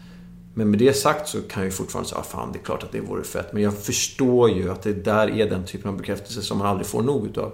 Men 0.53 0.69
med 0.69 0.79
det 0.79 0.93
sagt 0.93 1.27
så 1.27 1.41
kan 1.41 1.63
jag 1.63 1.65
ju 1.65 1.71
fortfarande 1.71 2.09
säga, 2.09 2.19
ah, 2.19 2.23
fan 2.23 2.51
det 2.51 2.59
är 2.59 2.63
klart 2.63 2.83
att 2.83 2.91
det 2.91 3.01
vore 3.01 3.23
fett. 3.23 3.53
Men 3.53 3.63
jag 3.63 3.77
förstår 3.77 4.49
ju 4.49 4.71
att 4.71 4.81
det 4.81 4.93
där 4.93 5.27
är 5.29 5.49
den 5.49 5.65
typen 5.65 5.89
av 5.89 5.97
bekräftelse 5.97 6.41
som 6.41 6.57
man 6.57 6.67
aldrig 6.67 6.87
får 6.87 7.01
nog 7.01 7.27
utav. 7.27 7.53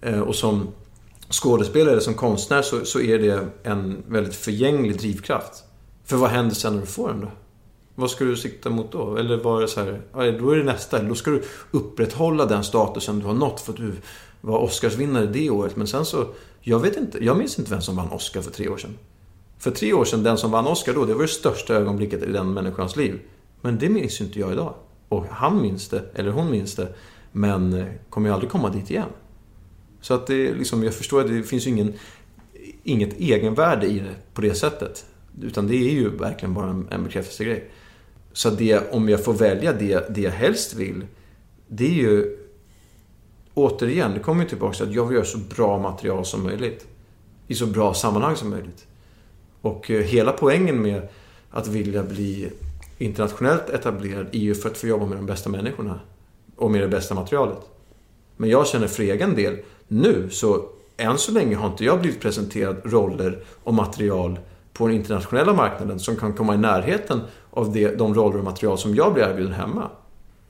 Eh, 0.00 0.20
och 0.20 0.34
som 0.34 0.68
skådespelare 1.30 2.00
som 2.00 2.14
konstnär 2.14 2.62
så, 2.62 2.84
så 2.84 3.00
är 3.00 3.18
det 3.18 3.48
en 3.62 4.02
väldigt 4.08 4.34
förgänglig 4.34 4.98
drivkraft. 4.98 5.64
För 6.04 6.16
vad 6.16 6.30
händer 6.30 6.54
sen 6.54 6.74
när 6.74 6.80
du 6.80 6.86
får 6.86 7.08
den 7.08 7.20
då? 7.20 7.30
vad 7.98 8.10
ska 8.10 8.24
du 8.24 8.36
sikta 8.36 8.70
mot 8.70 8.92
då? 8.92 9.16
Eller 9.16 9.36
var 9.36 9.60
det 9.60 9.68
så 9.68 9.80
här, 9.80 10.00
ah, 10.12 10.24
då 10.24 10.50
är 10.50 10.56
det 10.56 10.64
nästa. 10.64 11.02
Då 11.02 11.14
ska 11.14 11.30
du 11.30 11.42
upprätthålla 11.70 12.46
den 12.46 12.64
statusen 12.64 13.18
du 13.18 13.26
har 13.26 13.34
nått 13.34 13.60
för 13.60 13.72
att 13.72 13.78
du 13.78 13.92
var 14.40 14.58
Oscarsvinnare 14.58 15.26
det 15.26 15.50
året. 15.50 15.76
Men 15.76 15.86
sen 15.86 16.04
så, 16.04 16.26
jag 16.60 16.80
vet 16.80 16.96
inte, 16.96 17.24
jag 17.24 17.36
minns 17.36 17.58
inte 17.58 17.70
vem 17.70 17.82
som 17.82 17.96
vann 17.96 18.10
Oscar 18.10 18.42
för 18.42 18.50
tre 18.50 18.68
år 18.68 18.76
sedan. 18.76 18.98
För 19.66 19.70
tre 19.70 19.92
år 19.92 20.04
sedan, 20.04 20.22
den 20.22 20.38
som 20.38 20.50
vann 20.50 20.66
Oscar 20.66 20.94
då, 20.94 21.04
det 21.04 21.14
var 21.14 21.22
det 21.22 21.28
största 21.28 21.74
ögonblicket 21.74 22.22
i 22.22 22.32
den 22.32 22.52
människans 22.52 22.96
liv. 22.96 23.20
Men 23.60 23.78
det 23.78 23.88
minns 23.88 24.20
ju 24.20 24.24
inte 24.24 24.40
jag 24.40 24.52
idag. 24.52 24.74
Och 25.08 25.26
han 25.30 25.62
minns 25.62 25.88
det, 25.88 26.02
eller 26.14 26.30
hon 26.30 26.50
minns 26.50 26.74
det, 26.74 26.88
men 27.32 27.72
eh, 27.72 27.86
kommer 28.10 28.28
ju 28.28 28.34
aldrig 28.34 28.50
komma 28.50 28.70
dit 28.70 28.90
igen. 28.90 29.08
Så 30.00 30.14
att 30.14 30.26
det 30.26 30.54
liksom, 30.54 30.82
jag 30.82 30.94
förstår 30.94 31.20
att 31.20 31.28
det 31.28 31.42
finns 31.42 31.66
ju 31.66 31.70
ingen, 31.70 31.92
inget 32.82 33.20
egenvärde 33.20 33.86
i 33.86 33.98
det 33.98 34.14
på 34.34 34.40
det 34.40 34.54
sättet. 34.54 35.06
Utan 35.42 35.66
det 35.66 35.74
är 35.74 35.92
ju 35.92 36.08
verkligen 36.08 36.54
bara 36.54 36.70
en, 36.70 36.88
en 36.90 37.04
bekräftelsegrej. 37.04 37.70
Så 38.32 38.50
det, 38.50 38.92
om 38.92 39.08
jag 39.08 39.24
får 39.24 39.34
välja 39.34 39.72
det, 39.72 40.14
det 40.14 40.20
jag 40.20 40.32
helst 40.32 40.74
vill, 40.74 41.06
det 41.68 41.86
är 41.86 41.94
ju... 41.94 42.38
Återigen, 43.54 44.14
det 44.14 44.20
kommer 44.20 44.42
ju 44.42 44.48
tillbaka 44.48 44.74
till 44.74 44.88
att 44.88 44.94
jag 44.94 45.06
vill 45.06 45.14
göra 45.14 45.24
så 45.24 45.38
bra 45.38 45.78
material 45.78 46.24
som 46.24 46.42
möjligt. 46.42 46.86
I 47.46 47.54
så 47.54 47.66
bra 47.66 47.94
sammanhang 47.94 48.36
som 48.36 48.50
möjligt. 48.50 48.86
Och 49.66 49.90
eh, 49.90 50.02
hela 50.02 50.32
poängen 50.32 50.82
med 50.82 51.08
att 51.50 51.68
vilja 51.68 52.02
bli 52.02 52.50
internationellt 52.98 53.70
etablerad 53.70 54.26
är 54.32 54.38
ju 54.38 54.54
för 54.54 54.70
att 54.70 54.78
få 54.78 54.86
jobba 54.86 55.06
med 55.06 55.18
de 55.18 55.26
bästa 55.26 55.50
människorna. 55.50 56.00
Och 56.56 56.70
med 56.70 56.80
det 56.80 56.88
bästa 56.88 57.14
materialet. 57.14 57.58
Men 58.36 58.50
jag 58.50 58.66
känner 58.66 58.86
för 58.86 59.02
egen 59.02 59.34
del, 59.34 59.58
nu 59.88 60.30
så 60.30 60.68
än 60.96 61.18
så 61.18 61.32
länge 61.32 61.56
har 61.56 61.66
inte 61.66 61.84
jag 61.84 62.00
blivit 62.00 62.20
presenterad 62.20 62.76
roller 62.84 63.38
och 63.64 63.74
material 63.74 64.38
på 64.72 64.86
den 64.86 64.96
internationella 64.96 65.54
marknaden 65.54 66.00
som 66.00 66.16
kan 66.16 66.32
komma 66.32 66.54
i 66.54 66.58
närheten 66.58 67.20
av 67.50 67.72
det, 67.72 67.98
de 67.98 68.14
roller 68.14 68.38
och 68.38 68.44
material 68.44 68.78
som 68.78 68.94
jag 68.94 69.14
blir 69.14 69.24
erbjuden 69.24 69.52
hemma. 69.52 69.90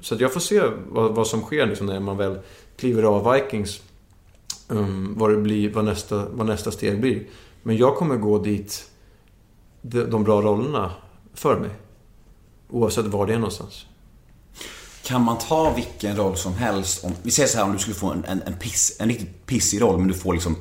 Så 0.01 0.15
att 0.15 0.21
jag 0.21 0.33
får 0.33 0.41
se 0.41 0.63
vad, 0.89 1.15
vad 1.15 1.27
som 1.27 1.43
sker 1.43 1.67
liksom 1.67 1.87
när 1.87 2.01
man 2.01 2.17
väl 2.17 2.39
kliver 2.77 3.03
av 3.03 3.33
Vikings. 3.33 3.83
Um, 4.69 5.15
vad, 5.19 5.31
det 5.31 5.37
blir, 5.37 5.71
vad, 5.73 5.85
nästa, 5.85 6.27
vad 6.31 6.47
nästa 6.47 6.71
steg 6.71 7.01
blir. 7.01 7.27
Men 7.63 7.77
jag 7.77 7.97
kommer 7.97 8.17
gå 8.17 8.39
dit 8.39 8.91
de, 9.91 10.03
de 10.11 10.25
bra 10.25 10.43
rollerna 10.43 10.91
för 11.35 11.57
mig. 11.61 11.71
Oavsett 12.71 13.07
var 13.07 13.27
det 13.27 13.33
är 13.33 13.39
någonstans. 13.39 13.87
Kan 15.05 15.23
man 15.25 15.39
ta 15.39 15.71
vilken 15.75 16.17
roll 16.17 16.37
som 16.37 16.55
helst? 16.55 17.05
Om, 17.05 17.13
vi 17.23 17.31
säger 17.31 17.49
så 17.49 17.59
här 17.59 17.65
om 17.65 17.73
du 17.73 17.79
skulle 17.79 17.95
få 17.97 18.11
en, 18.13 18.25
en, 18.25 18.43
en, 18.47 18.55
piss, 18.55 18.97
en 19.01 19.09
riktigt 19.09 19.47
pissig 19.47 19.83
roll 19.83 19.99
men 19.99 20.09
du 20.09 20.15
får 20.15 20.35
liksom 20.35 20.57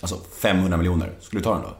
alltså 0.00 0.16
500 0.40 0.76
miljoner. 0.76 1.12
Skulle 1.20 1.40
du 1.40 1.44
ta 1.44 1.52
den 1.54 1.62
då? 1.62 1.76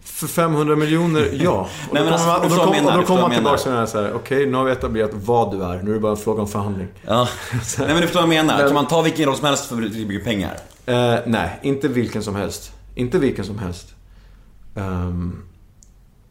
För 0.00 0.26
500 0.26 0.76
miljoner, 0.76 1.30
ja. 1.42 1.68
Och 1.90 1.96
då 1.96 2.02
Nej, 2.02 2.12
alltså, 2.12 2.26
man, 2.26 2.48
då 2.48 2.56
kommer, 2.56 2.72
menar, 2.72 2.92
och 2.94 3.00
då 3.00 3.06
kommer 3.06 3.20
man 3.22 3.30
tillbaka 3.30 3.58
till 3.58 3.70
den 3.70 3.78
här 3.78 3.86
så 3.86 4.02
här, 4.02 4.12
okej, 4.14 4.46
nu 4.46 4.56
har 4.56 4.64
vi 4.64 4.72
etablerat 4.72 5.10
vad 5.14 5.50
du 5.52 5.64
är. 5.64 5.82
Nu 5.82 5.90
är 5.90 5.94
det 5.94 6.00
bara 6.00 6.12
en 6.12 6.18
fråga 6.18 6.42
om 6.42 6.48
förhandling. 6.48 6.88
Ja. 7.06 7.28
Nej 7.52 7.88
men 7.88 7.96
du 7.96 8.02
förstår 8.02 8.20
vad 8.20 8.34
jag 8.34 8.44
menar. 8.44 8.58
Men- 8.58 8.66
Kan 8.66 8.74
man 8.74 8.86
ta 8.86 9.02
vilken 9.02 9.26
roll 9.26 9.36
som 9.36 9.44
helst 9.44 9.64
för 9.66 9.76
riktigt 9.76 10.08
mycket 10.08 10.24
pengar? 10.24 10.56
Eh, 10.86 11.16
nej, 11.26 11.58
inte 11.62 11.88
vilken 11.88 12.22
som 12.22 12.34
helst. 12.34 12.72
Inte 12.94 13.18
vilken 13.18 13.44
som 13.44 13.58
helst. 13.58 13.94
Ehm, 14.76 15.42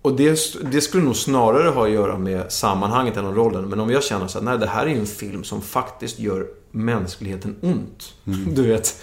och 0.05 0.15
det, 0.15 0.39
det 0.71 0.81
skulle 0.81 1.03
nog 1.03 1.15
snarare 1.15 1.69
ha 1.69 1.85
att 1.85 1.91
göra 1.91 2.17
med 2.17 2.51
sammanhanget 2.51 3.17
än 3.17 3.25
om 3.25 3.35
rollen. 3.35 3.69
Men 3.69 3.79
om 3.79 3.89
jag 3.89 4.03
känner 4.03 4.27
så 4.27 4.39
här, 4.39 4.45
nej 4.45 4.57
det 4.57 4.67
här 4.67 4.85
är 4.85 4.95
en 4.95 5.05
film 5.05 5.43
som 5.43 5.61
faktiskt 5.61 6.19
gör 6.19 6.47
mänskligheten 6.71 7.55
ont. 7.61 8.13
Du 8.55 8.67
vet. 8.67 9.01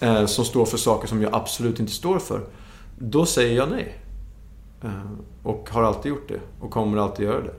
Eh, 0.00 0.26
som 0.26 0.44
står 0.44 0.64
för 0.64 0.78
saker 0.78 1.08
som 1.08 1.22
jag 1.22 1.34
absolut 1.34 1.80
inte 1.80 1.92
står 1.92 2.18
för. 2.18 2.40
Då 2.98 3.26
säger 3.26 3.56
jag 3.56 3.70
nej. 3.70 3.98
Eh, 4.82 4.90
och 5.42 5.68
har 5.70 5.82
alltid 5.82 6.10
gjort 6.10 6.28
det. 6.28 6.40
Och 6.60 6.70
kommer 6.70 6.98
alltid 6.98 7.26
göra 7.26 7.40
det. 7.40 7.54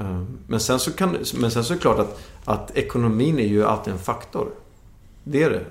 Eh, 0.00 0.22
men, 0.46 0.60
sen 0.60 0.78
så 0.78 0.92
kan, 0.92 1.16
men 1.34 1.50
sen 1.50 1.64
så 1.64 1.72
är 1.72 1.76
det 1.76 1.82
klart 1.82 1.98
att, 1.98 2.20
att 2.44 2.76
ekonomin 2.76 3.38
är 3.38 3.46
ju 3.46 3.64
alltid 3.64 3.92
en 3.92 3.98
faktor. 3.98 4.48
Det 5.24 5.42
är 5.42 5.50
det. 5.50 5.64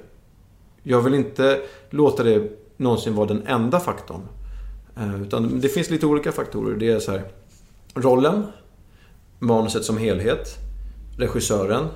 Jag 0.84 1.02
vill 1.02 1.14
inte 1.14 1.62
låta 1.90 2.24
det 2.24 2.52
någonsin 2.78 3.16
vara 3.16 3.28
den 3.28 3.48
enda 3.48 3.80
faktorn. 3.80 4.22
Eh, 4.98 5.22
Utan 5.22 5.60
det 5.60 5.70
finns 5.70 5.90
lite 5.90 6.06
olika 6.06 6.32
faktorer. 6.32 6.76
Det 6.78 6.90
är 6.92 7.00
så 7.00 7.12
här, 7.12 7.24
rollen, 7.94 8.44
manuset 9.40 9.84
som 9.86 9.98
helhet, 9.98 10.58
regissören 11.18 11.88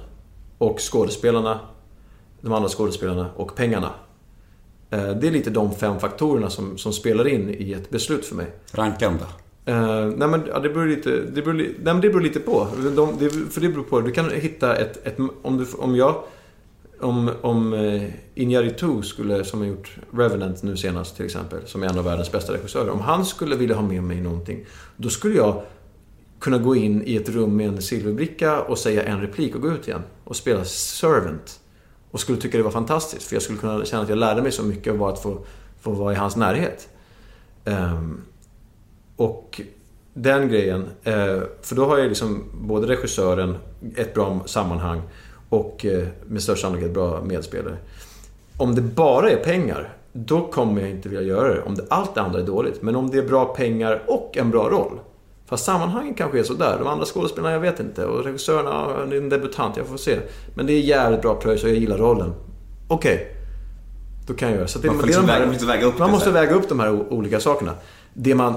och 0.58 0.80
skådespelarna, 0.80 1.60
de 2.42 2.54
andra 2.54 2.70
skådespelarna 2.70 3.30
och 3.36 3.56
pengarna. 3.56 3.90
Eh, 4.90 5.10
Det 5.10 5.28
är 5.28 5.32
lite 5.32 5.50
de 5.50 5.76
fem 5.76 6.00
faktorerna 6.00 6.50
som, 6.50 6.78
som 6.78 6.94
spelar 6.94 7.28
in 7.28 7.50
i 7.50 7.74
ett 7.74 7.90
beslut 7.90 8.26
för 8.26 8.36
mig. 8.36 8.48
Ranka 8.72 9.06
dem 9.06 9.18
då. 9.20 9.26
Uh, 9.72 10.06
nej 10.18 10.28
men 10.28 10.44
ja, 10.48 10.60
det 10.60 10.70
beror 10.70 10.86
lite, 10.88 11.10
det 11.10 11.42
beror, 11.42 11.54
nej, 11.54 11.76
men 11.84 12.02
det 12.02 12.10
beror 12.10 12.22
lite 12.22 12.40
på. 12.40 12.68
De, 12.96 13.18
det, 13.20 13.30
för 13.30 13.62
det 13.62 13.70
beror 13.70 13.84
på, 13.84 14.02
du 14.02 14.12
kan 14.12 14.30
hitta 14.30 14.76
ett, 14.76 15.08
ett 15.08 15.18
om, 15.42 15.58
du, 15.58 15.66
om 15.78 15.96
jag, 15.96 16.24
om, 17.00 17.32
om 17.42 17.74
uh, 17.74 18.04
Iñárritu 18.36 19.02
skulle, 19.02 19.44
som 19.44 19.60
har 19.60 19.68
gjort 19.68 19.98
Revenant 20.14 20.64
nu 20.64 20.78
senast 20.78 21.16
till 21.16 21.26
exempel, 21.26 21.60
som 21.66 21.84
är 21.84 21.88
en 21.88 21.98
av 21.98 22.06
världens 22.06 22.32
bästa 22.32 22.54
regissörer. 22.54 22.90
Om 22.90 23.00
han 23.00 23.26
skulle 23.26 23.56
vilja 23.56 23.76
ha 23.76 23.84
med 23.84 24.04
mig 24.04 24.22
någonting, 24.22 24.66
då 24.98 25.10
skulle 25.10 25.36
jag 25.36 25.64
kunna 26.40 26.58
gå 26.58 26.76
in 26.76 27.04
i 27.06 27.16
ett 27.16 27.30
rum 27.30 27.56
med 27.56 27.68
en 27.68 27.82
silverbricka 27.82 28.62
och 28.62 28.78
säga 28.78 29.04
en 29.04 29.22
replik 29.22 29.56
och 29.56 29.62
gå 29.62 29.72
ut 29.72 29.88
igen. 29.88 30.02
Och 30.24 30.36
spela 30.36 30.66
Servant. 30.66 31.60
Och 32.12 32.20
skulle 32.20 32.38
tycka 32.38 32.58
det 32.58 32.64
var 32.64 32.72
fantastiskt, 32.72 33.24
för 33.24 33.36
jag 33.36 33.44
skulle 33.44 33.60
kunna 33.60 33.86
känna 33.86 34.04
att 34.04 34.10
jag 34.10 34.18
lärde 34.18 34.42
mig 34.42 34.52
så 34.52 34.64
mycket 34.64 34.94
av 34.94 35.00
bara 35.00 35.14
att 35.14 35.22
få, 35.22 35.46
få 35.82 35.92
vara 35.92 36.14
i 36.14 36.16
hans 36.16 36.36
närhet. 36.36 36.90
Um, 37.66 38.22
och 39.16 39.62
den 40.14 40.50
grejen, 40.50 40.82
uh, 40.82 41.44
för 41.62 41.76
då 41.76 41.86
har 41.86 41.98
jag 41.98 42.08
liksom 42.08 42.44
både 42.54 42.88
regissören, 42.88 43.58
ett 43.96 44.14
bra 44.14 44.44
sammanhang 44.46 45.02
och 45.50 45.86
eh, 45.86 46.08
med 46.28 46.44
största 46.44 46.62
sannolikhet 46.62 46.94
bra 46.94 47.22
medspelare. 47.24 47.78
Om 48.58 48.76
det 48.76 48.82
bara 48.82 49.30
är 49.32 49.36
pengar, 49.38 49.94
då 50.14 50.48
kommer 50.48 50.82
jag 50.82 50.90
inte 50.90 51.10
vilja 51.10 51.24
göra 51.24 51.54
det. 51.54 51.62
Om 51.62 51.76
det, 51.76 51.86
allt 51.90 52.16
det 52.16 52.22
andra 52.22 52.40
är 52.40 52.44
dåligt. 52.44 52.82
Men 52.82 52.96
om 52.96 53.10
det 53.10 53.18
är 53.18 53.24
bra 53.28 53.46
pengar 53.46 54.04
och 54.08 54.38
en 54.38 54.52
bra 54.52 54.70
roll. 54.70 55.00
Fast 55.48 55.66
sammanhangen 55.66 56.14
kanske 56.14 56.40
är 56.40 56.44
sådär. 56.44 56.76
De 56.80 56.88
andra 56.88 57.06
skådespelarna, 57.06 57.54
jag 57.54 57.60
vet 57.60 57.80
inte. 57.80 58.06
Och 58.06 58.24
regissören, 58.24 58.66
ja, 58.66 58.92
är 59.12 59.18
en 59.18 59.30
debutant, 59.30 59.78
jag 59.78 59.88
får 59.88 59.98
se. 59.98 60.18
Men 60.56 60.66
det 60.66 60.74
är 60.74 60.80
jävligt 60.80 61.22
bra 61.22 61.36
pröjs 61.36 61.64
och 61.64 61.70
jag 61.70 61.78
gillar 61.78 61.98
rollen. 61.98 62.34
Okej. 62.88 63.32
Då 64.28 64.34
kan 64.34 64.50
jag 64.50 64.58
göra. 64.58 64.68
Så 64.68 64.80
det, 64.80 64.88
Man 64.88 65.00
får 65.00 65.08
liksom 65.08 65.26
de 65.26 65.32
här- 65.32 65.40
väga- 65.40 65.52
måste 65.52 65.66
väga 65.66 65.86
upp 65.86 66.00
Man 66.00 66.08
det 66.08 66.12
måste 66.14 66.32
väga 66.32 66.54
upp 66.56 66.70
de 66.70 66.80
här 66.80 67.14
olika 67.14 67.40
sakerna. 67.40 67.72
Det 68.14 68.36
man, 68.36 68.54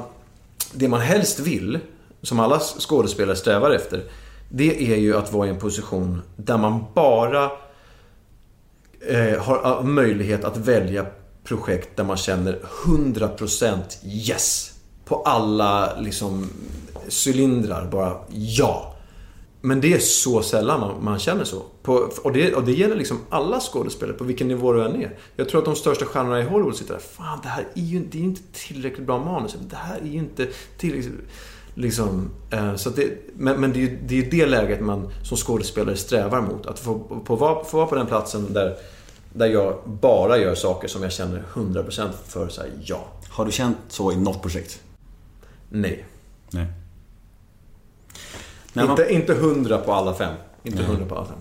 det 0.73 0.89
man 0.89 1.01
helst 1.01 1.41
vill, 1.41 1.79
som 2.23 2.41
alla 2.41 2.59
skådespelare 2.59 3.37
strävar 3.37 3.71
efter, 3.71 4.03
det 4.49 4.93
är 4.93 4.97
ju 4.97 5.17
att 5.17 5.33
vara 5.33 5.47
i 5.47 5.51
en 5.51 5.59
position 5.59 6.23
där 6.37 6.59
man 6.59 6.85
bara 6.95 7.51
eh, 9.01 9.43
har 9.43 9.79
eh, 9.79 9.85
möjlighet 9.85 10.45
att 10.45 10.57
välja 10.57 11.07
projekt 11.45 11.97
där 11.97 12.05
man 12.05 12.17
känner 12.17 12.61
100% 12.85 13.81
yes. 14.05 14.75
På 15.05 15.23
alla 15.23 16.01
liksom 16.01 16.51
cylindrar, 17.27 17.91
bara 17.91 18.17
ja. 18.29 18.95
Men 19.61 19.81
det 19.81 19.95
är 19.95 19.99
så 19.99 20.43
sällan 20.43 20.81
man, 20.81 21.05
man 21.05 21.19
känner 21.19 21.45
så. 21.45 21.63
På, 21.83 22.11
och, 22.23 22.33
det, 22.33 22.55
och 22.55 22.65
det 22.65 22.73
gäller 22.73 22.97
liksom 22.97 23.19
alla 23.29 23.61
skådespelare, 23.61 24.17
på 24.17 24.25
vilken 24.25 24.49
nivå 24.49 24.73
du 24.73 24.85
än 24.85 25.03
är. 25.03 25.19
Jag 25.37 25.49
tror 25.49 25.59
att 25.59 25.65
de 25.65 25.77
största 25.77 26.05
stjärnorna 26.05 26.41
i 26.41 26.45
Hollywood 26.45 26.77
sitter 26.77 26.95
där. 26.95 27.01
Fan, 27.01 27.39
det 27.43 27.49
här 27.49 27.67
är 27.75 27.83
ju 27.83 28.05
det 28.11 28.19
är 28.19 28.23
inte 28.23 28.43
tillräckligt 28.53 29.07
bra 29.07 29.25
manus. 29.25 29.57
Det 29.71 29.77
här 29.77 29.99
är 29.99 30.07
ju 30.07 30.19
inte 30.19 30.49
tillräckligt... 30.79 31.15
Liksom, 31.79 32.31
eh, 32.51 32.75
så 32.75 32.91
det, 32.91 33.11
men 33.37 33.61
men 33.61 33.73
det, 33.73 33.79
är 33.79 33.81
ju, 33.81 33.99
det 34.07 34.19
är 34.27 34.31
det 34.31 34.47
läget 34.47 34.81
man 34.81 35.11
som 35.25 35.37
skådespelare 35.37 35.97
strävar 35.97 36.41
mot. 36.41 36.67
Att 36.67 36.79
få, 36.79 36.99
på, 37.25 37.37
vara- 37.37 37.65
få 37.65 37.77
vara 37.77 37.87
på 37.87 37.95
den 37.95 38.07
platsen 38.07 38.53
där, 38.53 38.77
där 39.33 39.47
jag 39.47 39.79
bara 39.85 40.39
gör 40.39 40.55
saker 40.55 40.89
som 40.89 41.03
jag 41.03 41.13
känner 41.13 41.43
100% 41.55 42.09
för 42.27 42.49
så 42.49 42.61
här, 42.61 42.71
ja. 42.85 43.05
Har 43.31 43.45
du 43.45 43.53
känt 43.53 43.77
så 43.89 44.13
i 44.13 44.17
något 44.17 44.43
projekt? 44.43 44.81
Nej. 45.69 46.05
Nej. 46.51 46.67
Man, 48.73 48.91
Inte, 48.91 49.13
inte 49.15 49.33
100 49.33 49.79
på 49.79 49.93
alla 49.93 50.15
fem. 50.15 50.35
Inte 50.63 50.83
100 50.83 51.07
på 51.09 51.15
alla 51.15 51.27
fem. 51.27 51.39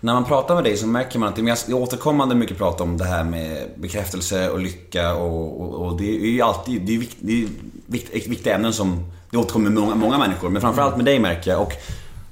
när 0.00 0.14
man 0.14 0.24
pratar 0.24 0.54
med 0.54 0.64
dig 0.64 0.76
så 0.76 0.86
märker 0.86 1.18
man 1.18 1.28
att 1.28 1.36
det 1.36 1.68
är 1.68 1.74
återkommande 1.74 2.34
mycket 2.34 2.58
prat 2.58 2.80
om 2.80 2.96
det 2.98 3.04
här 3.04 3.24
med 3.24 3.68
bekräftelse 3.76 4.50
och 4.50 4.58
lycka 4.60 5.14
och, 5.14 5.60
och, 5.60 5.86
och 5.86 5.96
det 5.98 6.16
är 6.16 6.30
ju 6.30 6.42
alltid 6.42 6.82
det 6.82 6.94
är 6.94 6.98
vikt, 6.98 7.16
det 7.20 7.42
är 7.42 7.48
vikt, 7.86 8.28
viktiga 8.28 8.54
ämnen 8.54 8.72
som 8.72 9.12
det 9.36 9.40
återkommer 9.40 9.70
med 9.70 9.82
många, 9.82 9.94
många 9.94 10.18
människor. 10.18 10.50
Men 10.50 10.62
framförallt 10.62 10.96
med 10.96 11.04
dig 11.04 11.18
märker 11.18 11.50
jag 11.50 11.62
och 11.62 11.72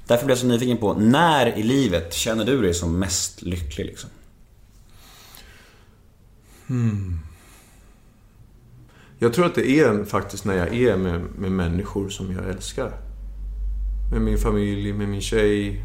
därför 0.07 0.25
blir 0.25 0.35
jag 0.35 0.39
så 0.39 0.47
nyfiken 0.47 0.77
på 0.77 0.93
när 0.93 1.57
i 1.57 1.63
livet 1.63 2.13
känner 2.13 2.45
du 2.45 2.61
dig 2.61 2.73
som 2.73 2.99
mest 2.99 3.41
lycklig 3.41 3.85
liksom? 3.85 4.09
Hmm. 6.67 7.19
Jag 9.19 9.33
tror 9.33 9.45
att 9.45 9.55
det 9.55 9.69
är 9.69 10.05
faktiskt 10.05 10.45
när 10.45 10.53
jag 10.53 10.75
är 10.75 10.97
med, 10.97 11.21
med 11.21 11.51
människor 11.51 12.09
som 12.09 12.31
jag 12.31 12.49
älskar. 12.49 12.91
Med 14.11 14.21
min 14.21 14.37
familj, 14.37 14.93
med 14.93 15.07
min 15.07 15.21
tjej, 15.21 15.83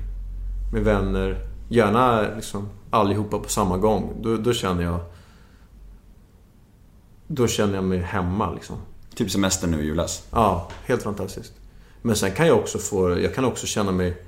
med 0.73 0.85
vänner. 0.85 1.47
Gärna 1.69 2.35
liksom 2.37 2.69
allihopa 2.91 3.39
på 3.39 3.49
samma 3.49 3.77
gång. 3.77 4.13
Då, 4.23 4.37
då 4.37 4.53
känner 4.53 4.83
jag... 4.83 5.01
Då 7.27 7.47
känner 7.47 7.75
jag 7.75 7.85
mig 7.85 7.99
hemma 7.99 8.55
liksom. 8.55 8.77
Typ 9.21 9.31
semester 9.31 9.69
nu 9.69 9.83
i 9.83 9.87
julas. 9.87 10.29
Ja, 10.31 10.71
helt 10.85 11.03
fantastiskt. 11.03 11.53
Men 12.03 12.17
sen 12.17 12.33
kan 12.33 12.47
jag 12.47 12.59
också 12.59 12.79
få, 12.79 13.21
jag 13.21 13.35
kan 13.35 13.45
också 13.45 13.67
känna 13.67 13.93
mig 13.93 14.23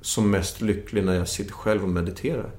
som 0.00 0.30
mest 0.30 0.60
lycklig 0.60 1.04
när 1.04 1.14
jag 1.14 1.28
sitter 1.28 1.52
själv 1.52 1.82
och 1.82 1.88
mediterar. 1.88 2.50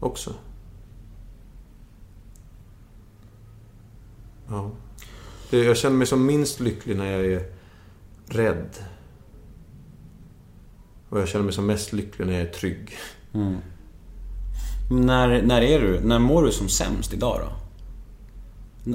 Också. 0.00 0.34
Ja. 4.48 4.70
Jag 5.50 5.76
känner 5.76 5.96
mig 5.96 6.06
som 6.06 6.26
minst 6.26 6.60
lycklig 6.60 6.96
när 6.96 7.12
jag 7.12 7.26
är 7.26 7.52
rädd. 8.26 8.70
Och 11.08 11.20
jag 11.20 11.28
känner 11.28 11.44
mig 11.44 11.54
som 11.54 11.66
mest 11.66 11.92
lycklig 11.92 12.26
när 12.26 12.34
jag 12.34 12.42
är 12.42 12.52
trygg. 12.52 12.96
När, 14.90 15.42
när 15.42 15.62
är 15.62 15.80
du, 15.80 16.00
när 16.00 16.18
mår 16.18 16.42
du 16.42 16.52
som 16.52 16.68
sämst 16.68 17.12
idag 17.12 17.40
då? 17.40 17.67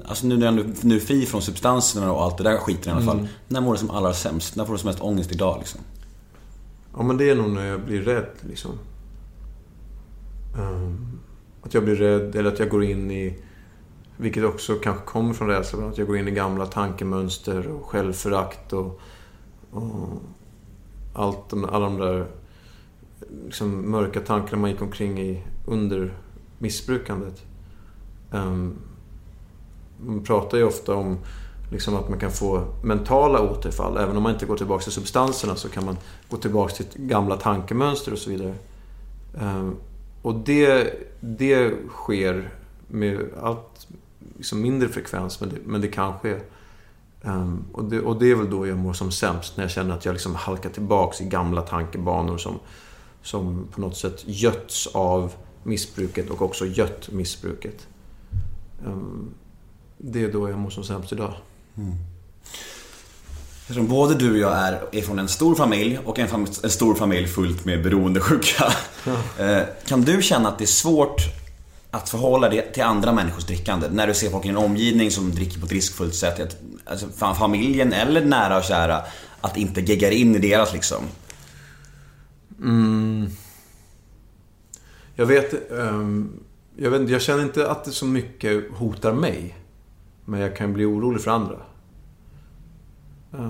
Alltså 0.06 0.28
nu 0.28 0.38
när 0.38 0.52
du 0.52 0.74
nu 0.82 0.96
är 0.96 1.00
fri 1.00 1.26
från 1.26 1.42
substanserna 1.42 2.12
och 2.12 2.24
allt 2.24 2.38
det 2.38 2.44
där 2.44 2.58
skiten 2.58 2.94
i 2.94 2.96
alla 2.96 3.06
fall. 3.06 3.28
När 3.48 3.62
mår 3.62 3.74
du 3.74 3.80
som 3.80 3.90
allra 3.90 4.14
sämst? 4.14 4.56
När 4.56 4.66
får 4.66 4.74
du 4.74 4.80
som 4.80 4.88
mest 4.88 5.02
ångest 5.02 5.32
idag 5.32 5.58
liksom? 5.60 5.82
Ja, 6.98 7.04
men 7.04 7.18
det 7.18 7.30
är 7.30 7.36
nog 7.36 7.50
när 7.50 7.66
jag 7.66 7.86
blir 7.86 8.02
rädd, 8.02 8.30
liksom. 8.42 8.72
Ehm, 10.58 11.20
att 11.62 11.74
jag 11.74 11.84
blir 11.84 11.96
rädd, 11.96 12.36
eller 12.36 12.52
att 12.52 12.60
jag 12.60 12.70
går 12.70 12.84
in 12.84 13.12
i... 13.12 13.40
Vilket 14.18 14.44
också 14.44 14.76
kanske 14.76 15.06
kommer 15.06 15.34
från 15.34 15.48
rädsla, 15.48 15.88
att 15.88 15.98
jag 15.98 16.08
går 16.08 16.18
in 16.18 16.28
i 16.28 16.32
gamla 16.32 16.66
tankemönster 16.66 17.68
och 17.68 17.86
självförakt 17.86 18.74
och... 18.74 19.02
och 19.72 20.22
allt 21.14 21.54
alla 21.54 21.80
de 21.80 21.98
där 21.98 22.28
liksom, 23.46 23.92
mörka 23.92 24.20
tankarna 24.20 24.62
man 24.62 24.70
gick 24.70 24.82
omkring 24.82 25.20
i 25.20 25.44
under 25.66 26.18
missbrukandet. 26.58 27.46
Ehm, 28.32 28.76
man 29.98 30.24
pratar 30.24 30.58
ju 30.58 30.64
ofta 30.64 30.96
om 30.96 31.18
liksom 31.74 31.96
att 31.96 32.10
man 32.10 32.20
kan 32.20 32.32
få 32.32 32.68
mentala 32.84 33.42
återfall. 33.42 33.98
Även 33.98 34.18
om 34.18 34.24
man 34.24 34.34
inte 34.34 34.46
går 34.46 34.58
tillbaka 34.58 34.84
till 34.84 34.92
substanserna 34.92 35.56
så 35.56 35.70
kan 35.70 35.86
man 35.86 35.98
gå 36.30 36.38
tillbaka 36.38 36.74
till 36.74 36.88
gamla 36.96 37.38
tankemönster 37.38 38.12
och 38.12 38.18
så 38.18 38.30
vidare. 38.30 38.56
Ehm, 39.42 39.76
och 40.22 40.36
det, 40.36 40.94
det 41.20 41.74
sker 41.90 42.50
med 42.88 43.20
allt 43.42 43.88
liksom 44.38 44.62
mindre 44.62 44.90
frekvens, 44.90 45.42
men 45.42 45.50
det, 45.50 45.56
men 45.66 45.82
det 45.82 45.88
kan 45.88 46.20
ske. 46.20 46.36
Ehm, 47.22 47.64
och, 47.72 47.84
det, 47.84 48.02
och 48.02 48.20
det 48.20 48.32
är 48.32 48.36
väl 48.36 48.50
då 48.50 48.68
jag 48.68 48.78
mår 48.78 48.94
som 48.94 49.12
sämst, 49.12 49.58
när 49.58 49.64
jag 49.64 49.72
känner 49.72 49.96
att 49.96 50.06
jag 50.06 50.14
liksom 50.14 50.36
halkar 50.36 50.70
tillbaka 50.70 51.24
i 51.24 51.28
gamla 51.28 51.62
tankebanor 51.62 52.38
som, 52.38 52.60
som 53.22 53.68
på 53.72 53.82
något 53.82 53.98
sätt 53.98 54.24
götts 54.26 54.88
av 54.88 55.34
missbruket 55.64 56.30
och 56.30 56.42
också 56.42 56.66
gött 56.66 57.12
missbruket. 57.12 57.88
Ehm, 58.86 59.30
det 60.06 60.24
är 60.24 60.32
då 60.32 60.50
jag 60.50 60.60
mår 60.60 60.70
som 60.70 60.84
sämst 60.84 61.12
idag. 61.12 61.34
Eftersom 63.62 63.88
både 63.88 64.16
du 64.16 64.32
och 64.32 64.38
jag 64.38 64.58
är, 64.58 64.82
är 64.92 65.02
från 65.02 65.20
en 65.20 65.28
stor 65.28 65.56
familj 65.56 66.00
och 66.06 66.20
en, 66.20 66.28
fam 66.28 66.48
en 66.64 66.70
stor 66.70 66.96
familj 66.96 67.28
fullt 67.28 67.66
med 67.66 67.84
beroendesjuka. 67.84 68.74
Eh, 69.40 69.62
Kan 69.86 70.02
du 70.02 70.22
känna 70.22 70.50
att 70.50 70.58
det 70.58 70.64
är 70.64 70.66
svårt 70.66 71.22
att 71.92 72.10
förhålla 72.10 72.50
dig 72.50 72.72
till 72.74 72.84
andra 72.84 73.14
människors 73.14 73.46
drickande? 73.46 73.88
När 73.92 74.08
du 74.08 74.14
ser 74.14 74.30
folk 74.30 74.46
i 74.46 74.48
din 74.48 74.58
omgivning 74.58 75.12
som 75.12 75.32
dricker 75.32 75.60
på 75.60 75.66
ett 75.66 75.72
riskfullt 75.72 76.16
sätt. 76.16 76.40
Att, 76.40 76.58
alltså, 76.86 77.10
familjen 77.34 77.94
eller 77.94 78.26
nära 78.26 78.58
och 78.58 78.64
kära. 78.64 79.02
Att 79.42 79.58
inte 79.58 79.82
gegga 79.82 80.12
in 80.12 80.36
i 80.36 80.40
deras 80.40 80.74
liksom. 80.74 81.04
Jag 85.16 85.26
vet, 85.26 85.72
ehm, 85.72 86.40
jag 86.78 86.92
vet 86.92 87.10
jag 87.10 87.22
känner 87.22 87.44
inte 87.44 87.72
att 87.72 87.86
det 87.86 87.92
så 87.92 88.06
mycket 88.06 88.64
hotar 88.72 89.14
mig. 89.14 89.56
Men 90.26 90.40
jag 90.40 90.56
kan 90.56 90.74
bli 90.74 90.86
orolig 90.86 91.22
för 91.22 91.32
andra. 91.32 91.56
Eh, 93.34 93.50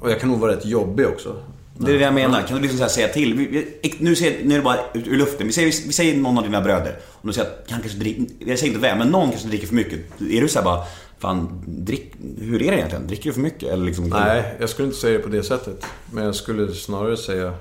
och 0.00 0.10
jag 0.10 0.20
kan 0.20 0.30
nog 0.30 0.40
vara 0.40 0.52
rätt 0.52 0.66
jobbig 0.66 1.06
också. 1.06 1.36
Det 1.78 1.92
är 1.92 1.98
det 1.98 2.04
jag 2.04 2.14
menar. 2.14 2.42
Kan 2.42 2.56
du 2.56 2.62
liksom 2.62 2.88
säga 2.88 3.08
till? 3.08 3.34
Vi, 3.34 3.96
nu, 3.98 4.16
ser, 4.16 4.44
nu 4.44 4.54
är 4.54 4.58
det 4.58 4.64
bara 4.64 4.78
ut 4.94 5.06
ur 5.06 5.16
luften. 5.16 5.46
Vi 5.46 5.52
säger, 5.52 5.86
vi 5.86 5.92
säger 5.92 6.16
någon 6.16 6.38
av 6.38 6.44
dina 6.44 6.60
bröder. 6.60 6.98
Och 7.06 7.26
du 7.26 7.32
säger 7.32 7.48
att 7.48 7.70
han 7.70 7.80
kanske 7.80 7.98
dricker, 7.98 8.26
jag 8.38 8.58
säger 8.58 8.72
inte 8.72 8.88
vem, 8.88 8.98
men 8.98 9.08
någon 9.08 9.30
kanske 9.30 9.48
dricker 9.48 9.66
för 9.66 9.74
mycket. 9.74 10.00
Är 10.20 10.40
du 10.40 10.48
så 10.48 10.58
här 10.58 10.64
bara, 10.64 10.84
fan, 11.18 11.62
drick, 11.66 12.12
hur 12.38 12.62
är 12.62 12.70
det 12.70 12.76
egentligen? 12.76 13.06
Dricker 13.06 13.30
du 13.30 13.32
för 13.32 13.40
mycket? 13.40 13.72
Eller 13.72 13.84
liksom, 13.84 14.08
Nej, 14.08 14.56
jag 14.60 14.68
skulle 14.68 14.88
inte 14.88 15.00
säga 15.00 15.18
det 15.18 15.24
på 15.24 15.28
det 15.28 15.42
sätt. 15.42 15.86
Men 16.12 16.24
jag 16.24 16.34
skulle 16.34 16.74
snarare 16.74 17.16
säga 17.16 17.54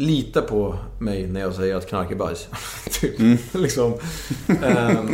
Lita 0.00 0.42
på 0.42 0.78
mig 0.98 1.26
när 1.26 1.40
jag 1.40 1.54
säger 1.54 1.76
att 1.76 1.88
knark 1.88 2.10
är 2.10 2.16
bajs. 2.16 2.48
typ. 3.00 3.18
liksom. 3.54 3.92
Ehm, 4.48 5.06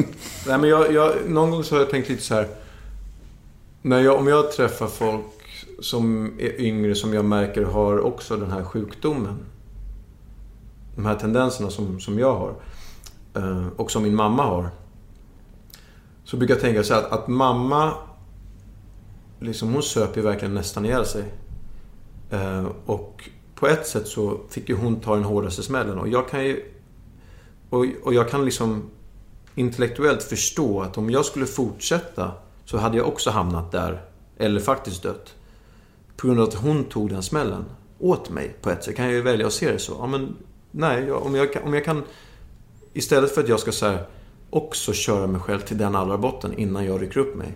nej, 0.46 0.58
men 0.58 0.64
jag, 0.68 0.92
jag, 0.92 1.12
någon 1.28 1.50
gång 1.50 1.64
så 1.64 1.74
har 1.74 1.80
jag 1.80 1.90
tänkt 1.90 2.08
lite 2.08 2.22
så 2.22 2.34
här. 2.34 2.48
När 3.82 4.00
jag, 4.00 4.18
om 4.18 4.26
jag 4.28 4.52
träffar 4.52 4.86
folk 4.86 5.24
som 5.80 6.32
är 6.38 6.60
yngre 6.60 6.94
som 6.94 7.14
jag 7.14 7.24
märker 7.24 7.62
har 7.62 7.98
också 8.00 8.36
den 8.36 8.50
här 8.50 8.64
sjukdomen. 8.64 9.38
De 10.96 11.06
här 11.06 11.14
tendenserna 11.14 11.70
som, 11.70 12.00
som 12.00 12.18
jag 12.18 12.34
har. 12.34 12.54
eh, 13.34 13.66
och 13.76 13.90
som 13.90 14.02
min 14.02 14.14
mamma 14.14 14.42
har. 14.42 14.68
Så 16.24 16.36
brukar 16.36 16.54
jag 16.54 16.62
tänka 16.62 16.82
så 16.84 16.94
här 16.94 17.00
att, 17.00 17.12
att 17.12 17.28
mamma 17.28 17.92
liksom, 19.40 19.72
hon 19.72 19.82
söp 19.82 20.16
ju 20.16 20.20
verkligen 20.22 20.54
nästan 20.54 20.84
ihjäl 20.84 21.06
sig. 21.06 21.24
Eh, 22.30 22.66
och 22.86 23.28
på 23.54 23.66
ett 23.68 23.86
sätt 23.86 24.08
så 24.08 24.40
fick 24.50 24.68
ju 24.68 24.76
hon 24.76 25.00
ta 25.00 25.14
den 25.14 25.24
hårdaste 25.24 25.62
smällen. 25.62 25.98
Och 25.98 26.08
jag 26.08 26.28
kan 26.28 26.44
ju... 26.44 26.72
Och, 27.70 27.86
och 28.02 28.14
jag 28.14 28.28
kan 28.30 28.44
liksom 28.44 28.90
intellektuellt 29.54 30.22
förstå 30.22 30.80
att 30.80 30.98
om 30.98 31.10
jag 31.10 31.24
skulle 31.24 31.46
fortsätta 31.46 32.32
så 32.64 32.78
hade 32.78 32.96
jag 32.96 33.08
också 33.08 33.30
hamnat 33.30 33.72
där. 33.72 34.04
Eller 34.38 34.60
faktiskt 34.60 35.02
dött. 35.02 35.34
På 36.16 36.26
grund 36.26 36.40
av 36.40 36.48
att 36.48 36.54
hon 36.54 36.84
tog 36.84 37.10
den 37.10 37.22
smällen 37.22 37.64
åt 37.98 38.30
mig 38.30 38.56
på 38.62 38.70
ett 38.70 38.84
sätt. 38.84 38.96
Kan 38.96 39.04
jag 39.04 39.14
ju 39.14 39.22
välja 39.22 39.46
att 39.46 39.52
se 39.52 39.72
det 39.72 39.78
så. 39.78 39.96
Ja, 39.98 40.06
men 40.06 40.36
nej, 40.70 41.04
jag, 41.04 41.22
om, 41.22 41.34
jag, 41.34 41.52
kan- 41.52 41.62
om 41.62 41.74
jag 41.74 41.84
kan... 41.84 42.02
Istället 42.92 43.34
för 43.34 43.42
att 43.42 43.48
jag 43.48 43.60
ska 43.60 43.72
så 43.72 43.86
här, 43.86 44.06
också 44.50 44.92
köra 44.92 45.26
mig 45.26 45.40
själv 45.40 45.60
till 45.60 45.78
den 45.78 45.94
allra 45.94 46.18
botten 46.18 46.58
innan 46.58 46.84
jag 46.84 47.02
rycker 47.02 47.20
upp 47.20 47.36
mig. 47.36 47.52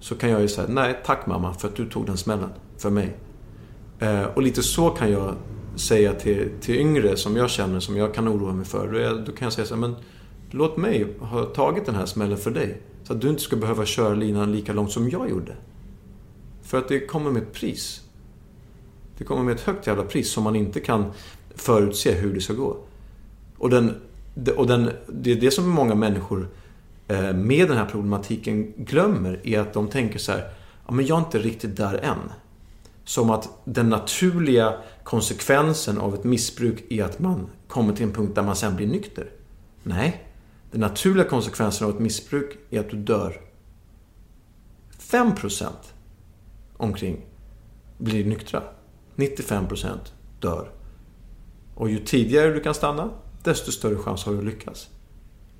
Så 0.00 0.14
kan 0.14 0.30
jag 0.30 0.40
ju 0.40 0.48
säga, 0.48 0.68
nej 0.68 1.00
tack 1.04 1.26
mamma 1.26 1.54
för 1.54 1.68
att 1.68 1.76
du 1.76 1.88
tog 1.90 2.06
den 2.06 2.16
smällen 2.16 2.50
för 2.78 2.90
mig. 2.90 3.16
Eh, 4.00 4.22
och 4.24 4.42
lite 4.42 4.62
så 4.62 4.90
kan 4.90 5.10
jag 5.12 5.34
säga 5.76 6.12
till, 6.14 6.50
till 6.60 6.74
yngre 6.76 7.16
som 7.16 7.36
jag 7.36 7.50
känner, 7.50 7.80
som 7.80 7.96
jag 7.96 8.14
kan 8.14 8.28
oroa 8.28 8.52
mig 8.52 8.64
för. 8.66 8.92
Då, 8.92 8.98
är- 8.98 9.24
då 9.26 9.32
kan 9.32 9.46
jag 9.46 9.52
säga 9.52 9.66
så 9.66 9.74
här, 9.74 9.80
men 9.80 9.94
låt 10.50 10.76
mig 10.76 11.06
ha 11.20 11.44
tagit 11.44 11.86
den 11.86 11.94
här 11.94 12.06
smällen 12.06 12.38
för 12.38 12.50
dig. 12.50 12.80
Så 13.04 13.12
att 13.12 13.20
du 13.20 13.28
inte 13.28 13.42
ska 13.42 13.56
behöva 13.56 13.84
köra 13.86 14.14
linan 14.14 14.52
lika 14.52 14.72
långt 14.72 14.92
som 14.92 15.10
jag 15.10 15.30
gjorde. 15.30 15.52
För 16.62 16.78
att 16.78 16.88
det 16.88 17.00
kommer 17.06 17.30
med 17.30 17.42
ett 17.42 17.52
pris. 17.52 18.00
Det 19.18 19.24
kommer 19.24 19.42
med 19.42 19.54
ett 19.54 19.60
högt 19.60 19.86
jävla 19.86 20.02
pris 20.02 20.30
som 20.32 20.44
man 20.44 20.56
inte 20.56 20.80
kan 20.80 21.04
förutse 21.54 22.12
hur 22.12 22.34
det 22.34 22.40
ska 22.40 22.52
gå. 22.52 22.76
Och, 23.58 23.70
den, 23.70 23.94
och 24.56 24.66
den, 24.66 24.90
det 25.08 25.32
är 25.32 25.36
det 25.40 25.50
som 25.50 25.68
många 25.68 25.94
människor 25.94 26.48
eh, 27.08 27.32
med 27.32 27.68
den 27.68 27.76
här 27.76 27.86
problematiken 27.86 28.72
glömmer. 28.76 29.40
Är 29.44 29.60
att 29.60 29.72
de 29.74 29.88
tänker 29.88 30.18
så 30.18 30.32
här, 30.32 30.40
ja 30.86 30.92
men 30.92 31.06
jag 31.06 31.18
är 31.18 31.24
inte 31.24 31.38
riktigt 31.38 31.76
där 31.76 31.94
än. 32.04 32.18
Som 33.06 33.30
att 33.30 33.48
den 33.64 33.88
naturliga 33.88 34.74
konsekvensen 35.04 35.98
av 35.98 36.14
ett 36.14 36.24
missbruk 36.24 36.84
är 36.90 37.04
att 37.04 37.18
man 37.18 37.50
kommer 37.68 37.94
till 37.94 38.06
en 38.06 38.12
punkt 38.12 38.34
där 38.34 38.42
man 38.42 38.56
sen 38.56 38.76
blir 38.76 38.86
nykter. 38.86 39.30
Nej. 39.82 40.32
Den 40.70 40.80
naturliga 40.80 41.28
konsekvensen 41.28 41.86
av 41.86 41.94
ett 41.94 42.00
missbruk 42.00 42.58
är 42.70 42.80
att 42.80 42.90
du 42.90 42.96
dör. 42.96 43.40
5% 44.98 45.66
omkring 46.76 47.26
blir 47.98 48.24
nyktra. 48.24 48.62
95% 49.16 49.98
dör. 50.40 50.70
Och 51.74 51.90
ju 51.90 51.98
tidigare 51.98 52.52
du 52.52 52.60
kan 52.60 52.74
stanna, 52.74 53.10
desto 53.42 53.72
större 53.72 53.96
chans 53.96 54.24
har 54.24 54.32
du 54.32 54.38
att 54.38 54.44
lyckas. 54.44 54.88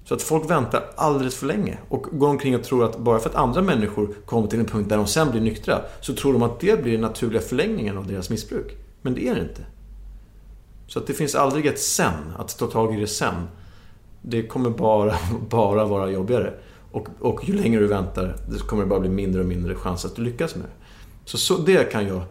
Så 0.09 0.15
att 0.15 0.23
folk 0.23 0.51
väntar 0.51 0.85
alldeles 0.97 1.35
för 1.35 1.47
länge 1.47 1.79
och 1.89 2.03
går 2.03 2.29
omkring 2.29 2.55
och 2.57 2.65
tror 2.65 2.85
att 2.85 2.99
bara 2.99 3.19
för 3.19 3.31
att 3.31 3.37
andra 3.37 3.63
människor 3.63 4.09
kommer 4.27 4.49
till 4.49 4.61
en 4.61 4.67
punkt 4.67 4.89
där 4.89 4.97
de 4.97 5.07
sen 5.07 5.31
blir 5.31 5.41
nyktra 5.41 5.83
så 6.01 6.15
tror 6.15 6.33
de 6.33 6.43
att 6.43 6.61
det 6.61 6.83
blir 6.83 6.93
den 6.93 7.01
naturliga 7.01 7.41
förlängningen 7.41 7.99
av 7.99 8.07
deras 8.07 8.31
missbruk. 8.31 8.77
Men 9.03 9.15
det 9.15 9.29
är 9.29 9.35
det 9.35 9.41
inte. 9.41 9.67
Så 10.87 10.99
att 10.99 11.07
det 11.07 11.13
finns 11.13 11.35
aldrig 11.35 11.67
ett 11.67 11.81
sen, 11.81 12.33
att 12.39 12.59
ta 12.59 12.67
tag 12.67 12.95
i 12.95 13.01
det 13.01 13.07
sen. 13.07 13.35
Det 14.23 14.47
kommer 14.47 14.71
bara, 14.71 15.15
bara 15.49 15.85
vara 15.85 16.11
jobbigare. 16.11 16.55
Och, 16.93 17.09
och 17.21 17.49
ju 17.49 17.55
längre 17.55 17.81
du 17.81 17.87
väntar, 17.87 18.37
det 18.49 18.59
kommer 18.59 18.83
det 18.83 18.89
bara 18.89 19.01
bli 19.01 19.11
mindre 19.11 19.41
och 19.41 19.47
mindre 19.47 19.75
chans 19.75 20.05
att 20.05 20.17
du 20.17 20.23
lyckas 20.23 20.55
med 20.55 20.65
det. 20.65 20.87
Så, 21.25 21.39
så 21.39 21.57
det 21.59 21.93
kan 21.93 22.07
jag 22.07 22.23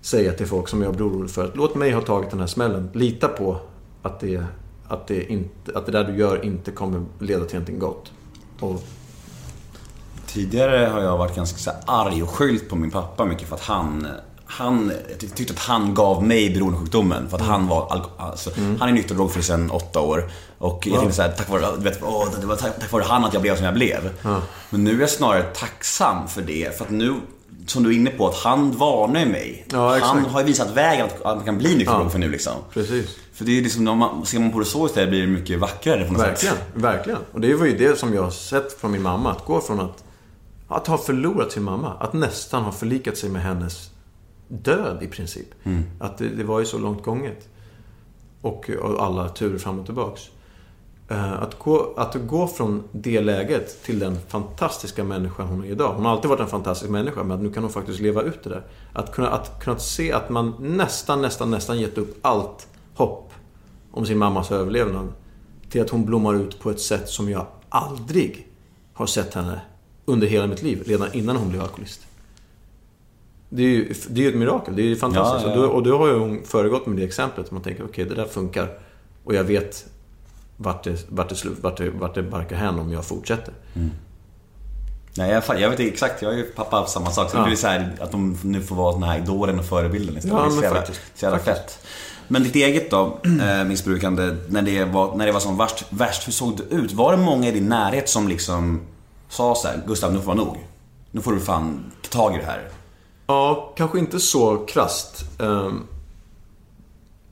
säga 0.00 0.32
till 0.32 0.46
folk 0.46 0.68
som 0.68 0.82
jag 0.82 0.94
blir 0.94 1.06
orolig 1.08 1.30
för. 1.30 1.44
Att 1.44 1.56
låt 1.56 1.74
mig 1.74 1.90
ha 1.90 2.00
tagit 2.00 2.30
den 2.30 2.40
här 2.40 2.46
smällen. 2.46 2.90
Lita 2.92 3.28
på 3.28 3.60
att 4.02 4.20
det, 4.20 4.44
att 4.88 5.06
det, 5.06 5.32
inte, 5.32 5.78
att 5.78 5.86
det 5.86 5.92
där 5.92 6.04
du 6.04 6.16
gör 6.16 6.44
inte 6.44 6.70
kommer 6.70 7.04
leda 7.18 7.44
till 7.44 7.54
någonting 7.54 7.78
gott. 7.78 8.12
Och, 8.60 8.82
Tidigare 10.26 10.86
har 10.86 11.00
jag 11.00 11.18
varit 11.18 11.36
ganska 11.36 11.58
så 11.58 11.70
arg 11.86 12.22
och 12.22 12.30
skyllt 12.30 12.68
på 12.68 12.76
min 12.76 12.90
pappa 12.90 13.24
mycket 13.24 13.48
för 13.48 13.54
att 13.54 13.62
han, 13.62 14.06
han, 14.46 14.92
jag 15.08 15.34
tyckte 15.34 15.52
att 15.52 15.58
han 15.58 15.94
gav 15.94 16.24
mig 16.24 16.50
beroendesjukdomen 16.50 17.28
för 17.28 17.36
att 17.36 17.46
han 17.46 17.68
var 17.68 18.02
alltså, 18.16 18.50
Han 18.80 18.88
är 18.88 18.92
nykter 18.92 19.10
och 19.10 19.16
drogfri 19.16 19.42
sedan 19.42 19.70
åtta 19.70 20.00
år. 20.00 20.30
Och 20.58 20.86
jag 20.86 20.98
tänkte 20.98 21.16
såhär, 21.16 21.32
tack 21.36 21.48
vare, 21.48 21.76
vet, 21.76 22.02
åh, 22.02 22.28
det 22.40 22.46
var 22.46 22.56
tack, 22.56 22.80
tack 22.80 22.92
vare 22.92 23.04
han 23.04 23.24
att 23.24 23.32
jag 23.32 23.42
blev 23.42 23.56
som 23.56 23.64
jag 23.64 23.74
blev. 23.74 24.10
Men 24.70 24.84
nu 24.84 24.96
är 24.96 25.00
jag 25.00 25.10
snarare 25.10 25.42
tacksam 25.42 26.28
för 26.28 26.42
det. 26.42 26.78
För 26.78 26.84
att 26.84 26.90
nu, 26.90 27.14
som 27.66 27.82
du 27.82 27.90
är 27.90 27.94
inne 27.94 28.10
på, 28.10 28.28
att 28.28 28.34
han 28.36 28.72
varnar 28.72 29.20
ju 29.20 29.26
mig. 29.26 29.66
Ja, 29.72 29.98
han 30.02 30.24
har 30.24 30.40
ju 30.40 30.46
visat 30.46 30.70
vägen 30.70 31.06
att, 31.06 31.22
att 31.22 31.36
man 31.36 31.44
kan 31.44 31.58
bli 31.58 31.76
nykter 31.76 31.94
och 31.94 32.00
drogfri 32.00 32.20
nu 32.20 32.30
liksom. 32.30 32.52
Precis. 32.72 33.16
För 33.32 33.44
det 33.44 33.58
är 33.58 33.62
liksom, 33.62 33.88
om 33.88 33.98
man, 33.98 34.26
ser 34.26 34.38
man 34.40 34.52
på 34.52 34.58
det 34.58 34.64
så 34.64 34.86
istället 34.86 35.08
blir 35.10 35.20
det 35.20 35.26
mycket 35.26 35.58
vackrare 35.58 36.04
på 36.04 36.12
något 36.12 36.22
Verkligen, 36.22 36.54
sätt. 36.54 36.64
verkligen. 36.74 37.18
Och 37.32 37.40
det 37.40 37.54
var 37.54 37.66
ju 37.66 37.76
det 37.78 37.98
som 37.98 38.14
jag 38.14 38.22
har 38.22 38.30
sett 38.30 38.72
från 38.72 38.92
min 38.92 39.02
mamma. 39.02 39.30
Att 39.30 39.44
gå 39.44 39.60
från 39.60 39.80
att, 39.80 40.04
att 40.68 40.86
ha 40.86 40.98
förlorat 40.98 41.52
sin 41.52 41.62
mamma, 41.62 41.92
att 42.00 42.12
nästan 42.12 42.62
ha 42.62 42.72
förlikat 42.72 43.16
sig 43.16 43.30
med 43.30 43.42
hennes 43.42 43.90
död 44.48 44.98
i 45.02 45.06
princip. 45.06 45.46
Att 46.00 46.18
det, 46.18 46.28
det 46.28 46.44
var 46.44 46.60
ju 46.60 46.66
så 46.66 46.78
långt 46.78 47.02
gånget. 47.02 47.48
Och, 48.40 48.70
och 48.70 49.02
alla 49.04 49.28
turer 49.28 49.58
fram 49.58 49.78
och 49.78 49.86
tillbaks. 49.86 50.22
Eh, 51.08 51.42
Att 51.42 51.58
gå, 51.58 51.94
att 51.96 52.14
gå 52.26 52.46
från 52.46 52.82
det 52.92 53.20
läget 53.20 53.82
till 53.82 53.98
den 53.98 54.18
fantastiska 54.28 55.04
människa 55.04 55.42
hon 55.42 55.64
är 55.64 55.68
idag. 55.68 55.94
Hon 55.94 56.04
har 56.04 56.12
alltid 56.12 56.28
varit 56.28 56.40
en 56.40 56.46
fantastisk 56.46 56.90
människa, 56.90 57.22
men 57.22 57.42
nu 57.42 57.52
kan 57.52 57.62
hon 57.62 57.72
faktiskt 57.72 58.00
leva 58.00 58.22
ut 58.22 58.42
det 58.44 58.50
där. 58.50 58.62
Att 58.92 59.12
kunna, 59.12 59.28
att 59.28 59.64
kunna 59.64 59.78
se 59.78 60.12
att 60.12 60.28
man 60.30 60.54
nästan, 60.60 61.22
nästan, 61.22 61.50
nästan 61.50 61.80
gett 61.80 61.98
upp 61.98 62.18
allt 62.22 62.68
hopp 62.94 63.32
om 63.90 64.06
sin 64.06 64.18
mammas 64.18 64.52
överlevnad. 64.52 65.08
Till 65.70 65.82
att 65.82 65.90
hon 65.90 66.04
blommar 66.04 66.34
ut 66.34 66.60
på 66.60 66.70
ett 66.70 66.80
sätt 66.80 67.08
som 67.08 67.30
jag 67.30 67.46
aldrig 67.68 68.46
har 68.94 69.06
sett 69.06 69.34
henne 69.34 69.60
under 70.04 70.26
hela 70.26 70.46
mitt 70.46 70.62
liv. 70.62 70.82
Redan 70.86 71.12
innan 71.12 71.36
hon 71.36 71.48
blev 71.48 71.62
alkoholist. 71.62 72.06
Det 73.48 73.62
är 73.62 73.68
ju 73.68 73.94
det 74.08 74.24
är 74.24 74.28
ett 74.28 74.34
mirakel. 74.36 74.76
Det 74.76 74.82
är 74.82 74.86
ju 74.86 74.96
fantastiskt. 74.96 75.46
Ja, 75.46 75.52
ja. 75.52 75.56
Och, 75.60 75.62
då, 75.68 75.72
och 75.72 75.82
då 75.82 75.98
har 75.98 76.08
ju 76.08 76.18
hon 76.18 76.42
föregått 76.44 76.86
med 76.86 76.96
det 76.96 77.04
exemplet. 77.04 77.50
Man 77.50 77.62
tänker, 77.62 77.84
okej, 77.84 78.04
det 78.04 78.14
där 78.14 78.24
funkar. 78.24 78.78
Och 79.24 79.34
jag 79.34 79.44
vet 79.44 79.86
vart 80.56 80.84
det, 80.84 81.06
vart 81.08 81.28
det, 81.28 81.34
slut, 81.34 81.58
vart 81.60 81.76
det, 81.76 81.90
vart 81.90 82.14
det 82.14 82.22
barkar 82.22 82.56
hän 82.56 82.78
om 82.78 82.92
jag 82.92 83.04
fortsätter. 83.04 83.54
Nej, 85.18 85.30
jag, 85.30 85.60
jag 85.60 85.70
vet 85.70 85.80
inte 85.80 85.92
exakt, 85.92 86.22
jag 86.22 86.32
är 86.32 86.36
ju 86.36 86.42
pappa 86.44 86.76
haft 86.76 86.90
samma 86.92 87.10
sak. 87.10 87.30
Så 87.30 87.36
Ja. 87.36 87.40
det 87.40 87.46
blir 87.46 87.56
så 87.56 87.66
här 87.66 87.94
att 88.00 88.10
de 88.12 88.38
nu 88.42 88.62
får 88.62 88.76
vara 88.76 88.92
den 88.92 89.02
här 89.02 89.18
idolen 89.18 89.58
och 89.58 89.64
förebilden 89.64 90.16
istället. 90.16 90.36
Ja, 90.38 90.42
det 90.44 90.46
är 90.46 90.56
så 90.56 90.62
jävla, 90.62 90.78
faktiskt. 90.80 91.00
så 91.14 91.24
jävla 91.24 91.38
fett. 91.38 91.78
Men 92.28 92.42
ditt 92.42 92.54
eget 92.56 92.90
då, 92.90 93.18
eh, 93.42 93.64
missbrukande, 93.64 94.36
när 94.48 94.62
det 94.62 94.84
var, 94.84 95.16
när 95.16 95.26
det 95.26 95.32
var 95.32 95.40
som 95.40 95.56
värst, 95.56 95.84
värst, 95.90 96.28
hur 96.28 96.32
såg 96.32 96.56
det 96.56 96.74
ut? 96.74 96.92
Var 96.92 97.12
det 97.12 97.18
många 97.18 97.48
i 97.48 97.52
din 97.52 97.68
närhet 97.68 98.08
som 98.08 98.28
liksom 98.28 98.80
sa 99.28 99.54
så 99.54 99.68
här, 99.68 99.82
Gustav, 99.86 100.12
nu 100.12 100.18
får 100.18 100.26
vara 100.26 100.36
nog. 100.36 100.56
Nu 101.10 101.20
får 101.20 101.32
du 101.32 101.40
fan 101.40 101.92
ta 102.02 102.18
tag 102.18 102.34
i 102.34 102.38
det 102.38 102.44
här. 102.46 102.68
Ja, 103.26 103.72
kanske 103.76 103.98
inte 103.98 104.20
så 104.20 104.56
krasst. 104.66 105.24
Ehm, 105.40 105.82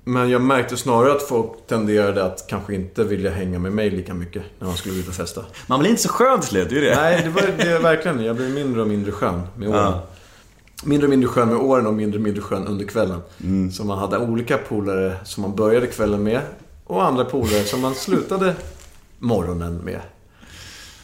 Men 0.05 0.31
jag 0.31 0.43
märkte 0.43 0.77
snarare 0.77 1.13
att 1.13 1.23
folk 1.23 1.67
tenderade 1.67 2.25
att 2.25 2.47
kanske 2.49 2.75
inte 2.75 3.05
vilja 3.05 3.31
hänga 3.31 3.59
med 3.59 3.73
mig 3.73 3.91
lika 3.91 4.15
mycket 4.15 4.43
när 4.59 4.67
man 4.67 4.77
skulle 4.77 5.01
ut 5.01 5.09
och 5.09 5.15
festa. 5.15 5.45
Man 5.67 5.81
blir 5.81 5.91
inte 5.91 6.03
så 6.03 6.09
skön 6.09 6.41
till 6.41 6.49
slut, 6.49 6.71
det 6.71 6.79
är 6.79 6.81
det. 6.81 6.97
Nej, 6.97 7.23
det 7.25 7.31
var 7.31 7.43
det 7.59 7.79
verkligen. 7.79 8.25
Jag 8.25 8.37
blev 8.37 8.51
mindre 8.51 8.83
och 8.83 8.89
mindre 8.89 9.13
skön 9.13 9.43
med 9.57 9.69
åren. 9.69 9.81
Ja. 9.81 10.03
Mindre 10.85 11.07
och 11.07 11.11
mindre 11.11 11.29
skön 11.29 11.49
med 11.49 11.57
åren 11.57 11.87
och 11.87 11.95
mindre 11.95 12.19
och 12.19 12.23
mindre 12.23 12.43
skön 12.43 12.67
under 12.67 12.85
kvällen. 12.85 13.21
Så 13.73 13.85
man 13.85 13.99
hade 13.99 14.19
olika 14.19 14.59
polare 14.59 15.17
som 15.25 15.43
man 15.43 15.57
började 15.57 15.87
kvällen 15.87 16.23
med 16.23 16.41
och 16.85 17.05
andra 17.05 17.25
polare 17.25 17.65
som 17.65 17.81
man 17.81 17.95
slutade 17.95 18.55
morgonen 19.19 19.77
med. 19.77 20.01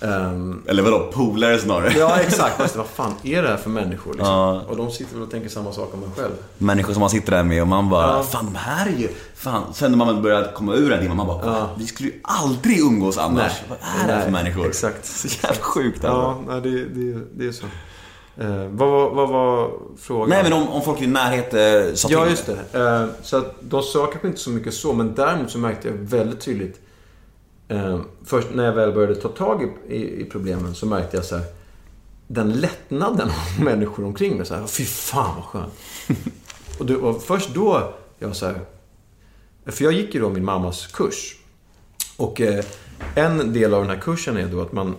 Ehm, 0.02 0.62
Eller 0.66 0.82
vadå, 0.82 1.10
polare 1.12 1.58
snarare. 1.58 1.92
ja, 1.98 2.16
exakt. 2.20 2.56
Fast 2.56 2.76
vad 2.76 2.86
fan 2.86 3.14
är 3.22 3.42
det 3.42 3.48
här 3.48 3.56
för 3.56 3.70
människor 3.70 4.12
liksom? 4.14 4.34
Ja. 4.34 4.62
Och 4.68 4.76
de 4.76 4.90
sitter 4.90 5.14
väl 5.14 5.22
och 5.22 5.30
tänker 5.30 5.48
samma 5.48 5.72
sak 5.72 5.94
om 5.94 6.02
en 6.04 6.10
själv. 6.16 6.32
Människor 6.58 6.92
som 6.92 7.00
man 7.00 7.10
sitter 7.10 7.32
där 7.32 7.42
med 7.42 7.62
och 7.62 7.68
man 7.68 7.90
bara, 7.90 8.06
Ja. 8.16 8.22
fan 8.22 8.44
de 8.44 8.54
här 8.58 8.86
är 8.86 8.90
ju... 8.98 9.08
Fan. 9.34 9.62
Sen 9.74 9.90
när 9.90 9.98
man 9.98 10.22
börjar 10.22 10.52
komma 10.54 10.74
ur 10.74 10.90
den 10.90 11.00
dimman, 11.00 11.16
man 11.16 11.26
bara, 11.26 11.46
Ja. 11.46 11.70
vi 11.78 11.86
skulle 11.86 12.08
ju 12.08 12.20
aldrig 12.22 12.80
umgås 12.80 13.18
annars. 13.18 13.52
Nej. 13.68 13.78
Vad 13.78 14.02
är 14.04 14.06
det 14.08 14.14
här 14.14 14.24
för 14.24 14.30
människor? 14.30 14.66
exakt. 14.66 15.06
Så 15.06 15.28
jävla 15.46 15.62
sjukt 15.62 16.04
alltså. 16.04 16.20
Ja, 16.48 16.60
nej, 16.60 16.60
det, 16.60 16.84
det, 16.84 17.20
det 17.34 17.46
är 17.48 17.52
så. 17.52 17.66
Eh, 18.36 18.68
vad, 18.70 18.88
var- 18.90 19.10
vad 19.10 19.28
var 19.28 19.70
frågan? 20.00 20.28
Nej 20.28 20.42
men 20.42 20.52
om, 20.52 20.68
om 20.68 20.82
folk 20.82 21.02
i 21.02 21.06
närhet 21.06 21.54
eh, 21.54 21.94
sa 21.94 22.08
till 22.08 22.16
Ja, 22.16 22.26
just 22.26 22.46
det. 22.72 22.78
Eh, 22.80 23.06
så 23.22 23.36
att 23.36 23.54
de 23.60 23.82
sa 23.82 24.06
kanske 24.06 24.28
inte 24.28 24.40
så 24.40 24.50
mycket 24.50 24.74
så, 24.74 24.92
men 24.92 25.14
däremot 25.14 25.50
så 25.50 25.58
märkte 25.58 25.88
jag 25.88 25.94
väldigt 25.94 26.40
tydligt 26.40 26.80
eh, 27.70 28.00
Först 28.24 28.48
när 28.54 28.64
jag 28.64 28.72
väl 28.72 28.92
började 28.92 29.14
ta 29.14 29.28
tag 29.28 29.62
i, 29.62 29.94
i, 29.94 30.20
i 30.20 30.24
problemen 30.24 30.74
så 30.74 30.86
märkte 30.86 31.16
jag 31.16 31.24
så 31.24 31.36
här 31.36 31.44
Den 32.26 32.52
lättnaden 32.52 33.28
av 33.28 33.64
människor 33.64 34.04
omkring 34.04 34.36
mig. 34.36 34.46
Så 34.46 34.54
här, 34.54 34.66
Fy 34.66 34.84
fan 34.84 35.34
vad 35.36 35.44
skönt. 35.44 35.72
och 36.78 36.86
det 36.86 36.96
var 36.96 37.14
först 37.14 37.54
då 37.54 37.94
jag 38.18 38.36
så 38.36 38.46
här, 38.46 38.60
För 39.66 39.84
jag 39.84 39.92
gick 39.92 40.14
ju 40.14 40.20
då 40.20 40.28
min 40.28 40.44
mammas 40.44 40.86
kurs. 40.86 41.36
Och 42.16 42.40
eh, 42.40 42.64
en 43.14 43.52
del 43.52 43.74
av 43.74 43.80
den 43.80 43.90
här 43.90 44.00
kursen 44.00 44.36
är 44.36 44.48
då 44.48 44.60
att 44.60 44.72
man, 44.72 44.94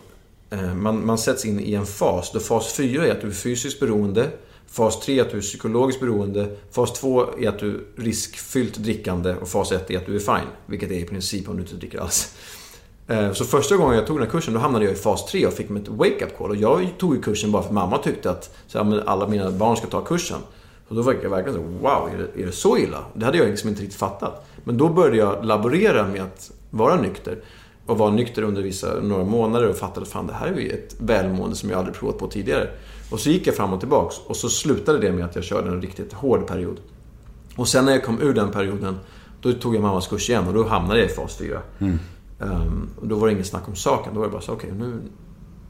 eh, 0.50 0.74
man, 0.76 1.06
man 1.06 1.18
sätts 1.18 1.46
in 1.46 1.60
i 1.60 1.74
en 1.74 1.86
fas. 1.86 2.32
Då 2.32 2.40
fas 2.40 2.74
4 2.74 3.08
är 3.08 3.12
att 3.12 3.22
du 3.22 3.28
är 3.28 3.32
fysiskt 3.32 3.80
beroende. 3.80 4.30
Fas 4.68 5.00
3 5.00 5.20
är 5.20 5.22
att 5.22 5.32
du 5.32 5.38
är 5.38 5.42
psykologiskt 5.42 6.02
beroende. 6.02 6.58
Fas 6.72 6.94
2 6.94 7.40
är 7.40 7.50
att 7.50 7.60
du 7.60 7.70
är 7.70 8.02
riskfyllt 8.04 8.78
drickande. 8.78 9.36
Och 9.36 9.50
fas 9.50 9.72
1 9.72 9.92
är 9.92 9.98
att 9.98 10.06
du 10.06 10.16
är 10.16 10.20
fine. 10.20 10.50
Vilket 10.66 10.92
är 10.92 10.96
i 10.96 11.06
princip 11.06 11.50
om 11.50 11.56
du 11.56 11.62
inte 11.62 11.76
dricker 11.76 12.00
alls. 12.00 12.36
Eh, 13.12 13.32
så 13.32 13.46
första 13.46 13.78
gången 13.78 13.96
jag 13.96 14.08
tog 14.08 14.18
den 14.18 14.26
här 14.26 14.32
kursen, 14.32 14.54
då 14.54 14.60
hamnade 14.60 14.86
jag 14.86 14.94
i 14.94 14.98
fas 14.98 15.26
3 15.26 15.46
och 15.46 15.54
fick 15.54 15.70
mig 15.70 15.82
ett 15.82 15.90
wake-up 15.90 16.38
call. 16.38 16.50
Och 16.50 16.56
jag 16.56 16.88
tog 16.98 17.16
ju 17.16 17.22
kursen 17.22 17.52
bara 17.52 17.62
för 17.62 17.70
att 17.70 17.76
mamma 17.76 17.98
tyckte 17.98 18.32
att 18.32 18.56
så 18.68 19.02
alla 19.06 19.28
mina 19.28 19.52
barn 19.52 19.78
ska 19.78 19.88
ta 19.88 20.02
kursen. 20.02 20.38
Och 20.88 20.96
då 20.96 21.02
var 21.02 21.16
jag 21.24 21.30
verkligen 21.30 21.58
så, 21.58 21.64
wow, 21.64 22.10
är 22.14 22.18
det, 22.18 22.42
är 22.42 22.46
det 22.46 22.52
så 22.52 22.78
illa? 22.78 22.98
Det 23.14 23.26
hade 23.26 23.38
jag 23.38 23.48
liksom 23.48 23.70
inte 23.70 23.82
riktigt 23.82 24.00
fattat. 24.00 24.48
Men 24.64 24.78
då 24.78 24.90
började 24.90 25.18
jag 25.18 25.46
laborera 25.46 26.08
med 26.08 26.22
att 26.22 26.52
vara 26.70 26.96
nykter. 26.96 27.38
Och 27.86 27.98
vara 27.98 28.12
nykter 28.12 28.42
under 28.42 28.62
vissa, 28.62 29.00
några 29.02 29.24
månader 29.24 29.70
och 29.70 29.76
fattade 29.76 30.02
att 30.02 30.12
fan, 30.12 30.28
det 30.28 30.34
här 30.34 30.48
är 30.48 30.60
ju 30.60 30.70
ett 30.70 30.96
välmående 31.00 31.56
som 31.56 31.70
jag 31.70 31.80
aldrig 31.80 31.96
provat 31.96 32.18
på 32.18 32.28
tidigare. 32.28 32.70
Och 33.12 33.20
så 33.20 33.30
gick 33.30 33.48
jag 33.48 33.56
fram 33.56 33.74
och 33.74 33.80
tillbaks. 33.80 34.16
Och 34.28 34.36
så 34.36 34.50
slutade 34.50 35.00
det 35.00 35.12
med 35.12 35.26
att 35.26 35.36
jag 35.36 35.44
körde 35.44 35.70
en 35.70 35.82
riktigt 35.82 36.14
hård 36.14 36.48
period. 36.48 36.80
Och 37.56 37.68
sen 37.68 37.86
när 37.86 37.92
jag 37.92 38.04
kom 38.04 38.22
ur 38.22 38.34
den 38.34 38.52
perioden, 38.52 38.98
då 39.42 39.54
tog 39.54 39.76
jag 39.76 39.82
mammas 39.82 40.08
kurs 40.08 40.30
igen 40.30 40.48
och 40.48 40.54
då 40.54 40.64
hamnade 40.64 41.00
jag 41.00 41.10
i 41.10 41.14
fas 41.14 41.38
4. 41.38 41.62
Ehm, 42.42 42.90
och 43.02 43.08
då 43.08 43.16
var 43.16 43.28
det 43.28 43.34
ingen 43.34 43.46
snack 43.46 43.68
om 43.68 43.76
saken. 43.76 44.14
Då 44.14 44.20
var 44.20 44.28
det 44.28 44.32
bara 44.32 44.42
så, 44.42 44.54
okej, 44.54 44.72
nu, 44.72 45.02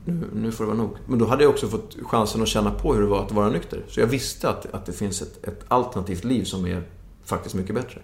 nu, 0.05 0.27
nu 0.33 0.51
får 0.51 0.63
det 0.63 0.67
vara 0.67 0.81
nog. 0.81 0.97
Men 1.05 1.19
då 1.19 1.25
hade 1.25 1.43
jag 1.43 1.49
också 1.49 1.67
fått 1.67 1.95
chansen 2.03 2.41
att 2.41 2.47
känna 2.47 2.71
på 2.71 2.93
hur 2.93 3.01
det 3.01 3.07
var 3.07 3.25
att 3.25 3.31
vara 3.31 3.49
nykter. 3.49 3.83
Så 3.87 3.99
jag 3.99 4.07
visste 4.07 4.49
att, 4.49 4.73
att 4.73 4.85
det 4.85 4.91
finns 4.91 5.21
ett, 5.21 5.47
ett 5.47 5.65
alternativt 5.67 6.23
liv 6.23 6.43
som 6.43 6.65
är 6.65 6.83
faktiskt 7.23 7.55
mycket 7.55 7.75
bättre. 7.75 8.01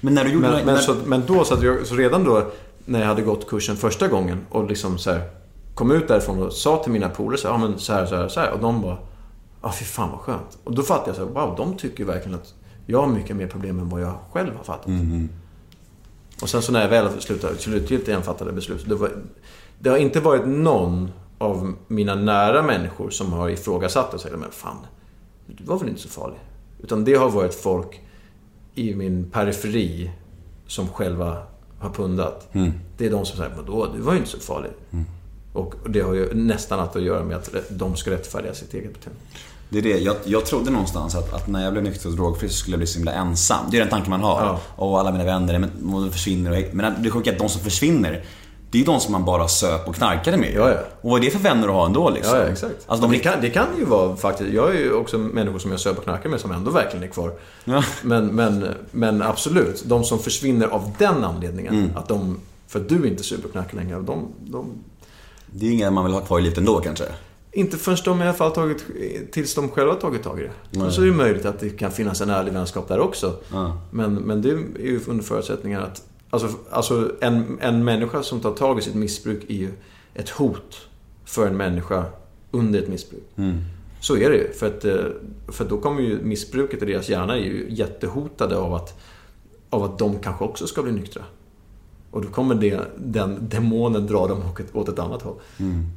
Men 0.00 0.14
när 0.14 0.24
du 0.24 0.32
gjorde... 0.32 0.50
Men, 0.50 0.64
men, 0.66 0.74
när, 0.74 0.76
så, 0.76 0.96
men 1.06 1.22
då, 1.26 1.44
så, 1.44 1.64
jag, 1.64 1.86
så 1.86 1.94
redan 1.94 2.24
då 2.24 2.50
när 2.84 3.00
jag 3.00 3.06
hade 3.06 3.22
gått 3.22 3.48
kursen 3.48 3.76
första 3.76 4.08
gången 4.08 4.46
och 4.50 4.68
liksom 4.68 4.98
så 4.98 5.10
här, 5.10 5.30
kom 5.74 5.90
ut 5.90 6.08
därifrån 6.08 6.42
och 6.42 6.52
sa 6.52 6.82
till 6.82 6.92
mina 6.92 7.08
polare 7.08 7.38
så 7.38 7.52
här, 7.52 7.58
men 7.58 7.78
så 7.78 7.92
här, 7.92 8.06
så 8.06 8.16
här, 8.16 8.28
så 8.28 8.40
här. 8.40 8.52
Och 8.52 8.60
de 8.60 8.82
bara, 8.82 8.98
ja 9.62 9.72
fy 9.72 9.84
fan 9.84 10.10
vad 10.10 10.20
skönt. 10.20 10.58
Och 10.64 10.74
då 10.74 10.82
fattade 10.82 11.08
jag 11.08 11.16
så 11.16 11.24
här, 11.24 11.46
wow, 11.46 11.56
de 11.56 11.76
tycker 11.76 12.04
verkligen 12.04 12.38
att 12.38 12.54
jag 12.86 13.00
har 13.00 13.08
mycket 13.08 13.36
mer 13.36 13.46
problem 13.46 13.78
än 13.78 13.88
vad 13.88 14.02
jag 14.02 14.14
själv 14.32 14.56
har 14.56 14.64
fattat. 14.64 14.88
Och 16.44 16.50
sen 16.50 16.62
så 16.62 16.72
när 16.72 16.80
jag 16.80 16.88
väl 16.88 17.20
slutade, 17.20 17.58
slutgiltigt 17.58 18.24
fattade 18.24 18.52
beslut, 18.52 18.84
det, 18.88 18.94
var, 18.94 19.10
det 19.78 19.90
har 19.90 19.96
inte 19.96 20.20
varit 20.20 20.46
någon 20.46 21.10
av 21.38 21.74
mina 21.88 22.14
nära 22.14 22.62
människor 22.62 23.10
som 23.10 23.32
har 23.32 23.48
ifrågasatt 23.48 24.14
och 24.14 24.20
sagt, 24.20 24.34
men 24.38 24.50
fan, 24.50 24.76
du 25.46 25.64
var 25.64 25.78
väl 25.78 25.88
inte 25.88 26.00
så 26.00 26.08
farlig? 26.08 26.38
Utan 26.82 27.04
det 27.04 27.14
har 27.14 27.30
varit 27.30 27.54
folk 27.54 28.00
i 28.74 28.94
min 28.94 29.30
periferi 29.30 30.10
som 30.66 30.88
själva 30.88 31.42
har 31.78 31.90
pundat. 31.90 32.48
Det 32.96 33.06
är 33.06 33.10
de 33.10 33.26
som 33.26 33.36
säger, 33.36 33.56
vadå, 33.56 33.92
du 33.96 34.00
var 34.00 34.12
ju 34.12 34.18
inte 34.18 34.30
så 34.30 34.40
farlig. 34.40 34.70
Och 35.52 35.74
det 35.88 36.00
har 36.00 36.14
ju 36.14 36.34
nästan 36.34 36.80
allt 36.80 36.96
att 36.96 37.02
göra 37.02 37.24
med 37.24 37.36
att 37.36 37.54
de 37.70 37.96
ska 37.96 38.10
rättfärdiga 38.10 38.54
sitt 38.54 38.74
eget 38.74 38.92
beteende. 38.94 39.20
Det 39.74 39.80
är 39.80 39.82
det. 39.82 39.98
Jag, 39.98 40.16
jag 40.24 40.46
trodde 40.46 40.70
någonstans 40.70 41.14
att, 41.14 41.34
att 41.34 41.48
när 41.48 41.64
jag 41.64 41.72
blev 41.72 41.84
nykter 41.84 42.08
och 42.08 42.14
drogfri 42.14 42.48
så 42.48 42.54
skulle 42.54 42.74
jag 42.74 42.78
bli 42.78 42.86
så 42.86 42.98
himla 42.98 43.12
ensam. 43.12 43.66
Det 43.70 43.76
är 43.76 43.80
den 43.80 43.88
tanken 43.88 44.10
man 44.10 44.20
har. 44.20 44.40
Ja. 44.40 44.60
Och 44.76 45.00
alla 45.00 45.12
mina 45.12 45.24
vänner 45.24 45.58
men, 45.58 45.70
de 45.82 46.10
försvinner. 46.12 46.50
Och, 46.50 46.74
men 46.74 47.02
det 47.02 47.10
sjuka 47.10 47.30
är 47.30 47.34
att 47.34 47.40
de 47.40 47.48
som 47.48 47.60
försvinner, 47.60 48.24
det 48.70 48.78
är 48.78 48.80
ju 48.80 48.84
de 48.84 49.00
som 49.00 49.12
man 49.12 49.24
bara 49.24 49.48
söp 49.48 49.88
och 49.88 49.94
knarkade 49.94 50.36
med. 50.36 50.52
Ja, 50.54 50.70
ja. 50.70 50.78
Och 51.00 51.10
vad 51.10 51.20
är 51.20 51.24
det 51.24 51.30
för 51.30 51.38
vänner 51.38 51.68
att 51.68 51.74
ha 51.74 51.86
ändå 51.86 52.10
liksom? 52.10 52.38
Ja, 52.38 52.42
exakt. 52.42 52.74
Alltså, 52.86 53.06
de, 53.06 53.12
det, 53.12 53.18
kan, 53.18 53.40
det 53.40 53.50
kan 53.50 53.66
ju 53.78 53.84
vara 53.84 54.16
faktiskt, 54.16 54.52
jag 54.52 54.74
är 54.74 54.78
ju 54.78 54.92
också 54.92 55.18
människor 55.18 55.58
som 55.58 55.70
jag 55.70 55.80
söp 55.80 55.98
och 55.98 56.04
knarkar 56.04 56.28
med 56.28 56.40
som 56.40 56.50
ändå 56.50 56.70
verkligen 56.70 57.02
är 57.02 57.08
kvar. 57.08 57.32
Ja. 57.64 57.84
Men, 58.02 58.26
men, 58.26 58.68
men 58.90 59.22
absolut, 59.22 59.82
de 59.84 60.04
som 60.04 60.18
försvinner 60.18 60.66
av 60.66 60.92
den 60.98 61.24
anledningen, 61.24 61.92
att 61.96 62.08
de, 62.08 62.40
för 62.68 62.80
att 62.80 62.88
du 62.88 63.08
inte 63.08 63.22
super 63.22 63.46
och 63.46 63.52
knarkar 63.52 63.76
längre, 63.76 64.00
de, 64.00 64.28
de 64.40 64.66
det 65.46 65.66
är 65.66 65.70
inga 65.70 65.90
man 65.90 66.04
vill 66.04 66.14
ha 66.14 66.20
kvar 66.20 66.38
i 66.38 66.42
livet 66.42 66.58
ändå 66.58 66.80
kanske. 66.80 67.04
Inte 67.54 67.76
förrän 67.76 67.98
de 68.04 68.20
i 68.20 68.22
alla 68.22 68.32
fall 68.32 68.52
tagit, 68.52 68.84
tills 69.32 69.54
de 69.54 69.68
själva 69.68 69.94
tagit 69.94 70.22
tag 70.22 70.40
i 70.40 70.42
det. 70.42 70.80
Och 70.84 70.92
så 70.92 71.02
är 71.02 71.06
det 71.06 71.12
möjligt 71.12 71.44
att 71.44 71.60
det 71.60 71.70
kan 71.70 71.90
finnas 71.90 72.20
en 72.20 72.30
ärlig 72.30 72.52
vänskap 72.52 72.88
där 72.88 73.00
också. 73.00 73.36
Ja. 73.52 73.80
Men, 73.90 74.14
men 74.14 74.42
det 74.42 74.50
är 74.50 74.56
ju 74.78 75.00
under 75.06 75.24
förutsättningar 75.24 75.80
att... 75.80 76.02
Alltså, 76.30 76.48
alltså 76.70 77.12
en, 77.20 77.58
en 77.60 77.84
människa 77.84 78.22
som 78.22 78.40
tar 78.40 78.52
tag 78.52 78.78
i 78.78 78.82
sitt 78.82 78.94
missbruk 78.94 79.44
är 79.48 79.54
ju 79.54 79.70
ett 80.14 80.28
hot 80.28 80.88
för 81.24 81.46
en 81.46 81.56
människa 81.56 82.04
under 82.50 82.82
ett 82.82 82.88
missbruk. 82.88 83.24
Så 84.00 84.16
är 84.16 84.30
det 84.30 84.36
ju. 84.36 84.52
För, 84.52 84.66
att, 84.66 84.84
eh, 84.84 85.04
för 85.48 85.64
då 85.64 85.78
kommer 85.78 86.02
ju 86.02 86.22
missbruket 86.22 86.82
i 86.82 86.86
deras 86.86 87.08
hjärna 87.08 87.36
är 87.36 87.42
ju 87.42 87.66
jättehotade 87.68 88.56
av 88.56 88.74
att, 88.74 89.00
av 89.70 89.82
att 89.82 89.98
de 89.98 90.18
kanske 90.18 90.44
också 90.44 90.66
ska 90.66 90.82
bli 90.82 90.92
nyktra. 90.92 91.22
Och 92.14 92.22
då 92.22 92.28
kommer 92.28 92.54
det, 92.54 92.80
den 92.96 93.48
demonen 93.48 94.06
dra 94.06 94.26
dem 94.26 94.42
åt 94.72 94.88
ett, 94.88 94.98
annat 94.98 95.22
håll. 95.22 95.34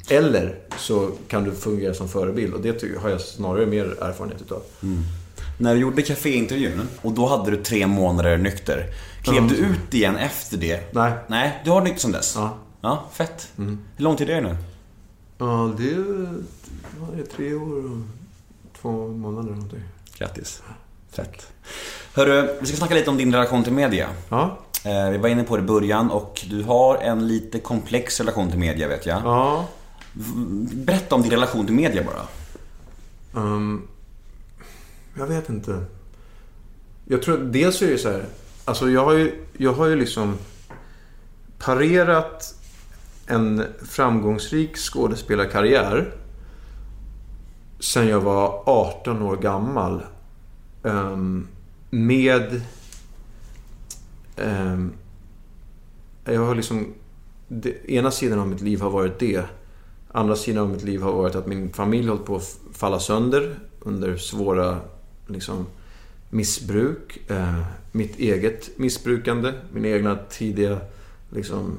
Eller 0.09 0.55
så 0.77 1.11
kan 1.27 1.43
du 1.43 1.51
fungera 1.51 1.93
som 1.93 2.09
förebild 2.09 2.53
och 2.53 2.61
det 2.61 2.83
har 3.01 3.09
jag 3.09 3.21
snarare 3.21 3.65
mer 3.65 4.03
erfarenhet 4.03 4.41
utav. 4.41 4.61
När 5.59 5.75
du 5.75 5.81
gjorde 5.81 6.01
kaféintervjun 6.01 6.87
och 7.01 7.11
då 7.11 7.27
hade 7.27 7.51
du 7.51 7.63
tre 7.63 7.87
månader 7.87 8.37
nykter. 8.37 8.85
Klev 9.23 9.47
du 9.47 9.55
ut 9.55 9.93
igen 9.93 10.15
efter 10.15 10.57
det? 10.57 10.93
Nej. 10.93 11.13
Nej, 11.27 11.61
du 11.65 11.71
har 11.71 11.81
nykter 11.81 11.99
sedan 11.99 12.11
dess? 12.11 12.33
Ja. 12.35 12.57
Ja, 12.81 13.05
fett. 13.13 13.51
Hur 13.55 13.77
lång 13.97 14.15
tid 14.15 14.29
är 14.29 14.35
det 14.35 14.41
nu? 14.41 14.57
Ja, 15.37 15.73
det 15.77 15.89
är, 15.89 16.33
vad 16.99 17.13
är 17.13 17.17
det, 17.17 17.25
tre 17.25 17.53
år 17.53 17.85
och 17.85 17.97
två 18.81 19.07
månader 19.07 19.49
någonting. 19.49 19.83
Grattis. 20.17 20.61
Fett. 21.11 21.47
Hörru, 22.13 22.57
vi 22.59 22.65
ska 22.65 22.77
snacka 22.77 22.93
lite 22.93 23.09
om 23.09 23.17
din 23.17 23.33
relation 23.33 23.63
till 23.63 23.73
media. 23.73 24.09
Ja. 24.29 24.57
Eh, 24.85 25.09
Vi 25.11 25.17
var 25.17 25.29
inne 25.29 25.43
på 25.43 25.57
det 25.57 25.63
i 25.63 25.65
början 25.65 26.11
och 26.11 26.45
du 26.49 26.63
har 26.63 26.97
en 26.97 27.27
lite 27.27 27.59
komplex 27.59 28.19
relation 28.19 28.49
till 28.49 28.59
media 28.59 28.87
vet 28.87 29.05
jag. 29.05 29.21
Ja. 29.25 29.67
Berätta 30.73 31.15
om 31.15 31.21
din 31.21 31.31
relation 31.31 31.65
till 31.65 31.75
media 31.75 32.03
bara. 32.03 32.27
Ehm, 33.43 33.87
jag 35.17 35.27
vet 35.27 35.49
inte. 35.49 35.85
Jag 37.05 37.21
tror 37.21 37.37
dels 37.37 37.81
är 37.81 37.87
det 37.87 37.97
så 37.97 38.09
här. 38.11 38.25
Alltså 38.65 38.89
jag 38.89 39.05
har 39.05 39.13
ju, 39.13 39.45
jag 39.57 39.73
har 39.73 39.85
ju 39.87 39.95
liksom 39.95 40.37
parerat 41.59 42.53
en 43.27 43.63
framgångsrik 43.89 44.77
skådespelarkarriär 44.77 46.13
sen 47.79 48.07
jag 48.07 48.19
var 48.21 48.63
18 48.65 49.21
år 49.21 49.35
gammal. 49.37 50.01
ehm, 50.83 51.47
med... 51.89 52.61
Ehm, 54.37 54.93
jag 56.25 56.41
har 56.41 56.55
liksom... 56.55 56.93
Det, 57.47 57.89
ena 57.89 58.11
sidan 58.11 58.39
av 58.39 58.47
mitt 58.47 58.61
liv 58.61 58.81
har 58.81 58.89
varit 58.89 59.19
det. 59.19 59.45
Andra 60.11 60.35
sidan 60.35 60.63
av 60.63 60.69
mitt 60.69 60.83
liv 60.83 61.01
har 61.01 61.11
varit 61.11 61.35
att 61.35 61.47
min 61.47 61.73
familj 61.73 62.07
hållit 62.07 62.25
på 62.25 62.35
att 62.35 62.59
falla 62.73 62.99
sönder 62.99 63.59
under 63.79 64.17
svåra 64.17 64.79
liksom, 65.27 65.65
missbruk. 66.29 67.29
Eh, 67.29 67.61
mitt 67.91 68.19
eget 68.19 68.77
missbrukande. 68.77 69.53
Mina 69.73 69.87
egna 69.87 70.17
tidiga 70.29 70.79
liksom, 71.29 71.77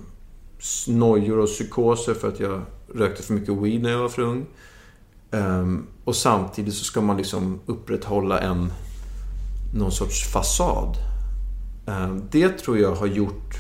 snojor 0.58 1.38
och 1.38 1.48
psykoser 1.48 2.14
för 2.14 2.28
att 2.28 2.40
jag 2.40 2.62
rökte 2.94 3.22
för 3.22 3.34
mycket 3.34 3.54
weed 3.54 3.82
när 3.82 3.90
jag 3.90 3.98
var 3.98 4.08
för 4.08 4.22
ung. 4.22 4.46
Eh, 5.30 5.66
och 6.04 6.16
samtidigt 6.16 6.74
så 6.74 6.84
ska 6.84 7.00
man 7.00 7.16
liksom 7.16 7.60
upprätthålla 7.66 8.40
en 8.40 8.72
någon 9.74 9.92
sorts 9.92 10.32
fasad. 10.32 11.07
Ehm, 11.88 12.22
det 12.30 12.48
tror 12.58 12.78
jag 12.78 12.94
har 12.94 13.06
gjort 13.06 13.54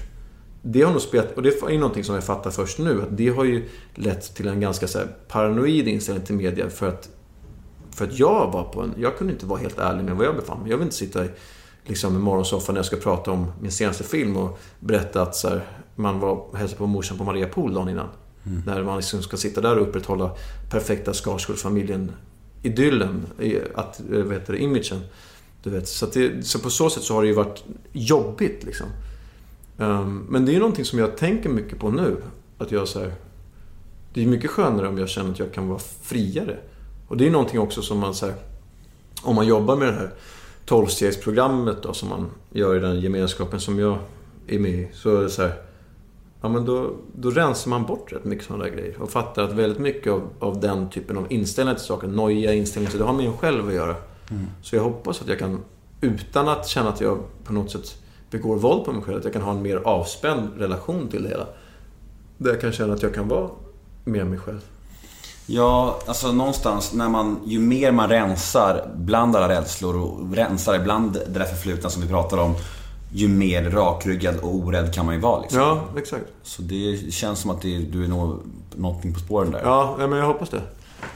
det 0.62 0.82
har 0.82 0.92
nog 0.92 1.00
spelat, 1.00 1.32
och 1.36 1.42
det 1.42 1.48
är 1.62 1.78
någonting 1.78 2.04
som 2.04 2.14
jag 2.14 2.24
fattar 2.24 2.50
först 2.50 2.78
nu, 2.78 3.02
att 3.02 3.16
det 3.16 3.28
har 3.28 3.44
ju 3.44 3.68
lett 3.94 4.34
till 4.34 4.48
en 4.48 4.60
ganska 4.60 4.88
så 4.88 4.98
paranoid 5.28 5.88
inställning 5.88 6.26
till 6.26 6.34
media 6.34 6.70
för 6.70 6.88
att 6.88 7.08
för 7.90 8.04
att 8.04 8.18
jag 8.18 8.50
var 8.52 8.64
på 8.64 8.82
en... 8.82 8.94
Jag 8.98 9.18
kunde 9.18 9.32
inte 9.32 9.46
vara 9.46 9.60
helt 9.60 9.78
ärlig 9.78 10.04
med 10.04 10.16
var 10.16 10.24
jag 10.24 10.36
befann 10.36 10.60
mig. 10.62 10.70
Jag 10.70 10.76
vill 10.78 10.84
inte 10.84 10.96
sitta 10.96 11.24
i 11.24 11.28
liksom, 11.84 12.16
i 12.16 12.18
morgonsoffan 12.18 12.74
när 12.74 12.78
jag 12.78 12.86
ska 12.86 12.96
prata 12.96 13.30
om 13.30 13.52
min 13.60 13.70
senaste 13.72 14.04
film 14.04 14.36
och 14.36 14.58
berätta 14.80 15.22
att 15.22 15.36
så 15.36 15.48
här, 15.48 15.64
man 15.94 16.20
var 16.20 16.44
hälsade 16.56 16.78
på 16.78 16.86
morsan 16.86 17.18
på 17.18 17.24
Maria 17.24 17.48
Pool 17.48 17.74
dagen 17.74 17.88
innan. 17.88 18.08
När 18.66 18.82
man 18.82 18.96
liksom 18.96 19.22
ska 19.22 19.36
sitta 19.36 19.60
där 19.60 19.76
och 19.78 19.88
upprätthålla 19.88 20.30
perfekta 20.70 21.12
Skarsgård-familjen 21.12 22.12
idyllen, 22.62 23.26
i- 23.40 23.58
att, 23.74 24.00
eh, 24.00 24.22
vad 24.22 24.32
heter 24.32 24.52
det, 24.52 24.58
imagen. 24.62 25.00
Du 25.68 25.74
vet, 25.74 25.88
så, 25.88 26.04
att 26.04 26.12
det, 26.12 26.46
så 26.46 26.58
på 26.58 26.70
så 26.70 26.90
sätt 26.90 27.02
så 27.02 27.14
har 27.14 27.22
det 27.22 27.28
ju 27.28 27.34
varit 27.34 27.64
jobbigt 27.92 28.64
liksom. 28.64 28.86
Um, 29.76 30.26
men 30.28 30.44
det 30.44 30.50
är 30.50 30.54
ju 30.54 30.58
någonting 30.58 30.84
som 30.84 30.98
jag 30.98 31.16
tänker 31.16 31.48
mycket 31.48 31.78
på 31.78 31.90
nu. 31.90 32.16
Att 32.58 32.72
jag 32.72 32.88
så 32.88 32.98
här, 32.98 33.12
Det 34.14 34.22
är 34.22 34.26
mycket 34.26 34.50
skönare 34.50 34.88
om 34.88 34.98
jag 34.98 35.08
känner 35.08 35.30
att 35.30 35.38
jag 35.38 35.52
kan 35.52 35.68
vara 35.68 35.78
friare. 36.02 36.56
Och 37.08 37.16
det 37.16 37.24
är 37.24 37.26
ju 37.26 37.32
någonting 37.32 37.60
också 37.60 37.82
som 37.82 37.98
man 37.98 38.14
så 38.14 38.26
här, 38.26 38.34
Om 39.22 39.34
man 39.34 39.46
jobbar 39.46 39.76
med 39.76 39.88
det 39.88 39.94
här 39.94 40.10
12-stegsprogrammet 40.66 41.76
då 41.82 41.92
som 41.92 42.08
man 42.08 42.30
gör 42.52 42.76
i 42.76 42.80
den 42.80 43.00
gemenskapen 43.00 43.60
som 43.60 43.78
jag 43.78 43.98
är 44.46 44.58
med 44.58 44.74
i. 44.74 44.88
Så 44.92 45.16
är 45.16 45.22
det 45.22 45.30
så 45.30 45.42
här, 45.42 45.52
Ja 46.40 46.48
men 46.48 46.64
då, 46.64 46.90
då 47.14 47.30
rensar 47.30 47.70
man 47.70 47.86
bort 47.86 48.12
rätt 48.12 48.24
mycket 48.24 48.46
sådana 48.46 48.64
där 48.64 48.70
grejer. 48.70 49.02
Och 49.02 49.10
fattar 49.10 49.42
att 49.42 49.52
väldigt 49.52 49.78
mycket 49.78 50.12
av, 50.12 50.28
av 50.38 50.60
den 50.60 50.90
typen 50.90 51.16
av 51.16 51.26
inställning 51.32 51.74
till 51.74 51.84
saker, 51.84 52.08
nojiga 52.08 52.52
inställningar, 52.52 52.90
till 52.90 53.00
det 53.00 53.06
har 53.06 53.12
med 53.12 53.26
en 53.26 53.36
själv 53.36 53.68
att 53.68 53.74
göra. 53.74 53.94
Så 54.62 54.76
jag 54.76 54.82
hoppas 54.82 55.22
att 55.22 55.28
jag 55.28 55.38
kan, 55.38 55.60
utan 56.00 56.48
att 56.48 56.68
känna 56.68 56.88
att 56.88 57.00
jag 57.00 57.18
på 57.44 57.52
något 57.52 57.70
sätt 57.70 57.96
begår 58.30 58.56
våld 58.56 58.84
på 58.84 58.92
mig 58.92 59.02
själv, 59.02 59.18
att 59.18 59.24
jag 59.24 59.32
kan 59.32 59.42
ha 59.42 59.50
en 59.50 59.62
mer 59.62 59.76
avspänd 59.76 60.48
relation 60.58 61.08
till 61.08 61.22
det 61.22 61.28
hela. 61.28 61.46
Där 62.38 62.50
jag 62.50 62.60
kan 62.60 62.72
känna 62.72 62.94
att 62.94 63.02
jag 63.02 63.14
kan 63.14 63.28
vara 63.28 63.50
med 64.04 64.26
mig 64.26 64.38
själv. 64.38 64.60
Ja, 65.46 65.98
alltså 66.06 66.32
någonstans 66.32 66.92
när 66.92 67.08
man, 67.08 67.40
ju 67.44 67.58
mer 67.58 67.92
man 67.92 68.08
rensar 68.08 68.90
bland 68.96 69.36
alla 69.36 69.48
rädslor 69.48 69.96
och 69.96 70.34
rensar 70.34 70.74
ibland 70.74 71.12
det 71.12 71.38
där 71.38 71.44
förflutna 71.44 71.90
som 71.90 72.02
vi 72.02 72.08
pratar 72.08 72.38
om, 72.38 72.54
ju 73.12 73.28
mer 73.28 73.70
rakryggad 73.70 74.36
och 74.36 74.54
orädd 74.54 74.94
kan 74.94 75.06
man 75.06 75.14
ju 75.14 75.20
vara 75.20 75.40
liksom. 75.40 75.60
Ja, 75.60 75.84
exakt. 75.96 76.24
Så 76.42 76.62
det 76.62 77.12
känns 77.12 77.38
som 77.38 77.50
att 77.50 77.62
det, 77.62 77.78
du 77.78 78.04
är 78.04 78.08
nog 78.08 78.38
någonting 78.76 79.14
på 79.14 79.20
spåren 79.20 79.50
där. 79.50 79.60
Ja, 79.64 79.96
men 79.98 80.12
jag 80.12 80.26
hoppas 80.26 80.48
det. 80.48 80.62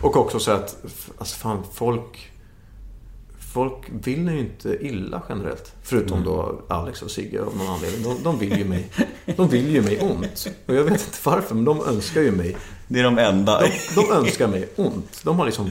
Och 0.00 0.16
också 0.16 0.38
så 0.38 0.50
att, 0.50 0.76
alltså 1.18 1.36
fan, 1.36 1.62
folk... 1.72 2.31
Folk 3.52 3.90
vill 4.04 4.28
ju 4.28 4.38
inte 4.38 4.78
illa 4.80 5.22
generellt. 5.28 5.72
Förutom 5.82 6.24
då 6.24 6.62
Alex 6.68 7.02
och 7.02 7.10
Sigge 7.10 7.42
av 7.42 7.56
någon 7.56 7.68
anledning. 7.68 8.02
De, 8.02 8.22
de 8.22 8.38
vill 8.38 8.58
ju 8.58 8.64
mig... 8.64 8.90
De 9.36 9.48
vill 9.48 9.70
ju 9.70 9.82
mig 9.82 10.00
ont. 10.00 10.48
Och 10.66 10.74
jag 10.74 10.82
vet 10.82 10.92
inte 10.92 11.18
varför, 11.24 11.54
men 11.54 11.64
de 11.64 11.80
önskar 11.86 12.20
ju 12.20 12.30
mig... 12.30 12.56
Det 12.88 13.00
är 13.00 13.04
de 13.04 13.18
enda. 13.18 13.60
De, 13.60 13.70
de 13.94 14.12
önskar 14.12 14.48
mig 14.48 14.68
ont. 14.76 15.20
De 15.24 15.38
har 15.38 15.46
liksom... 15.46 15.70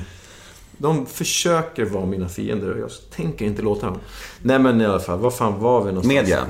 De 0.77 1.05
försöker 1.05 1.85
vara 1.85 2.05
mina 2.05 2.29
fiender 2.29 2.71
och 2.73 2.79
jag 2.79 2.89
tänker 3.15 3.45
inte 3.45 3.61
låta 3.61 3.85
dem. 3.85 3.99
Nej 4.41 4.59
men 4.59 4.81
i 4.81 4.85
alla 4.85 4.99
fall, 4.99 5.19
vad 5.19 5.33
fan 5.33 5.59
var 5.59 5.79
vi 5.79 5.87
någonstans? 5.87 6.13
Media. 6.13 6.45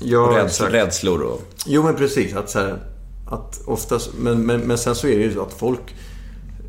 Ja, 0.00 0.40
exakt. 0.44 0.72
rädslor 0.72 1.22
och... 1.22 1.42
Jo 1.66 1.82
men 1.82 1.94
precis. 1.96 2.34
Att, 2.34 2.50
så 2.50 2.58
här, 2.58 2.78
att 3.30 3.60
oftast, 3.66 4.10
men, 4.18 4.46
men, 4.46 4.60
men 4.60 4.78
sen 4.78 4.94
så 4.94 5.06
är 5.06 5.18
det 5.18 5.24
ju 5.24 5.34
så 5.34 5.42
att 5.42 5.52
folk... 5.52 5.94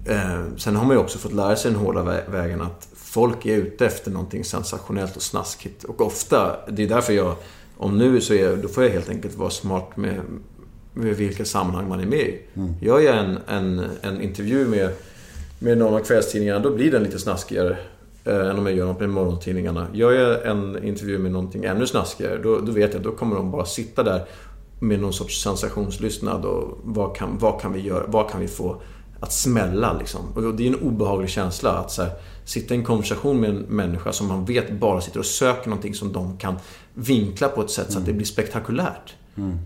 Eh, 0.06 0.43
sen 0.58 0.76
har 0.76 0.86
man 0.86 0.95
ju 0.95 1.02
också 1.02 1.18
fått 1.18 1.34
lära 1.34 1.56
sig 1.56 1.72
den 1.72 1.80
hårda 1.80 2.04
vä- 2.04 2.32
vägen 2.32 2.62
att 2.62 2.88
folk 3.10 3.45
är 3.45 3.55
ute 3.55 3.86
efter 3.86 4.12
någonting 4.12 4.43
sensationellt 4.43 5.16
och 5.16 5.22
snaskigt. 5.22 5.84
Och 5.84 6.01
ofta, 6.01 6.55
det 6.70 6.84
är 6.84 6.88
därför 6.88 7.14
jag... 7.14 7.36
Om 7.78 7.97
nu 7.97 8.22
så 8.22 8.34
är, 8.34 8.57
då 8.57 8.68
får 8.68 8.84
jag 8.84 8.91
helt 8.91 9.10
enkelt 9.10 9.38
vara 9.38 9.49
smart 9.49 9.97
med, 9.97 10.22
med 10.93 11.16
vilka 11.16 11.45
sammanhang 11.45 11.89
man 11.89 11.99
är 11.99 12.05
med 12.05 12.20
i. 12.20 12.41
Gör 12.82 12.99
jag 12.99 13.18
en, 13.18 13.38
en, 13.47 13.86
en 14.01 14.22
intervju 14.22 14.68
med, 14.68 14.89
med 15.60 15.78
någon 15.78 15.93
av 15.93 15.99
kvällstidningarna, 15.99 16.60
då 16.60 16.76
blir 16.76 16.91
den 16.91 17.03
lite 17.03 17.20
snaskigare. 17.20 17.78
Eh, 18.24 18.49
än 18.49 18.60
om 18.60 18.66
jag 18.66 18.76
gör 18.76 18.86
något 18.86 18.99
med 18.99 19.10
morgontidningarna. 19.10 19.88
Gör 19.93 20.12
jag 20.12 20.45
en 20.45 20.84
intervju 20.84 21.18
med 21.18 21.32
någonting 21.32 21.64
ännu 21.64 21.88
snaskigare, 21.88 22.38
då, 22.38 22.60
då 22.60 22.72
vet 22.72 22.93
jag 22.93 23.03
då 23.03 23.12
kommer 23.12 23.36
de 23.36 23.51
bara 23.51 23.66
sitta 23.66 24.03
där 24.03 24.26
med 24.80 24.99
någon 24.99 25.14
sorts 25.14 25.43
sensationslystnad 25.43 26.45
och 26.45 26.80
vad 26.84 27.16
kan, 27.16 27.38
vad 27.38 27.62
kan 27.62 27.74
vi 27.74 27.80
göra, 27.80 28.03
vad 28.07 28.30
kan 28.30 28.41
vi 28.41 28.47
få 28.47 28.82
att 29.20 29.34
smälla 29.34 29.94
liksom. 29.94 30.22
Och 30.36 30.54
det 30.56 30.64
är 30.64 30.68
en 30.68 30.76
obehaglig 30.76 31.30
känsla 31.30 31.72
att 31.72 31.98
här, 31.98 32.10
sitta 32.46 32.74
i 32.74 32.78
en 32.78 32.84
konversation 32.84 33.40
med 33.40 33.50
en 33.50 33.58
människa 33.58 34.12
som 34.14 34.28
man 34.28 34.46
vet 34.46 34.72
bara 34.72 35.02
sitter 35.02 35.20
och 35.20 35.26
söker 35.26 35.70
någonting 35.70 35.94
som 35.94 36.14
de 36.14 36.38
kan 36.38 36.56
vinkla 36.94 37.48
på 37.48 37.62
ett 37.62 37.72
sätt 37.72 37.92
så 37.92 38.00
att 38.00 38.06
det 38.06 38.14
blir 38.14 38.26
spektakulärt. 38.26 39.16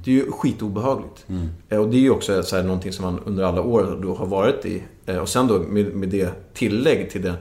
Det 0.03 0.11
är 0.11 0.15
ju 0.15 0.31
skitobehagligt. 0.31 1.25
Eh, 1.69 1.79
Och 1.79 1.89
det 1.89 1.97
är 1.97 2.01
ju 2.01 2.09
också 2.09 2.43
så 2.43 2.55
här, 2.55 2.63
någonting 2.63 2.93
som 2.93 3.05
man 3.05 3.19
under 3.25 3.43
alla 3.43 3.61
år 3.61 3.99
då 4.03 4.15
har 4.15 4.25
varit 4.25 4.65
i. 4.65 4.83
Eh, 5.05 5.17
Och 5.17 5.29
sen 5.29 5.47
då 5.47 5.59
med, 5.59 5.95
med 5.95 6.09
det 6.09 6.53
tillägg 6.53 7.09
till, 7.09 7.21
det, 7.21 7.33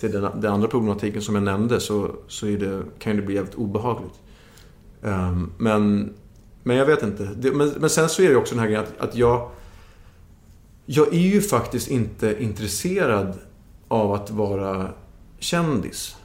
till 0.00 0.12
den, 0.12 0.40
den 0.40 0.52
andra 0.52 0.68
problematiken 0.68 1.22
som 1.22 1.34
jag 1.34 1.44
nämnde 1.44 1.80
så, 1.80 2.10
så 2.28 2.46
är 2.46 2.58
det, 2.58 2.82
kan 2.98 3.16
det 3.16 3.22
bli 3.22 3.34
jävligt 3.34 3.54
obehagligt. 3.54 4.14
Ehm, 5.02 5.52
men, 5.58 6.12
men 6.62 6.76
jag 6.76 6.86
vet 6.86 7.02
inte. 7.02 7.24
Det, 7.36 7.52
men, 7.52 7.68
men 7.78 7.90
sen 7.90 8.08
så 8.08 8.22
är 8.22 8.26
det 8.26 8.32
ju 8.32 8.38
också 8.38 8.54
den 8.54 8.60
här 8.60 8.66
grejen 8.70 8.84
att, 8.98 9.08
att 9.08 9.16
jag... 9.16 9.50
Jag 10.86 11.14
är 11.14 11.18
ju 11.18 11.40
faktiskt 11.40 11.88
inte 11.88 12.36
intresserad 12.42 13.38
av 13.88 14.12
att 14.12 14.30
vara 14.30 14.92
kändis. 15.38 16.16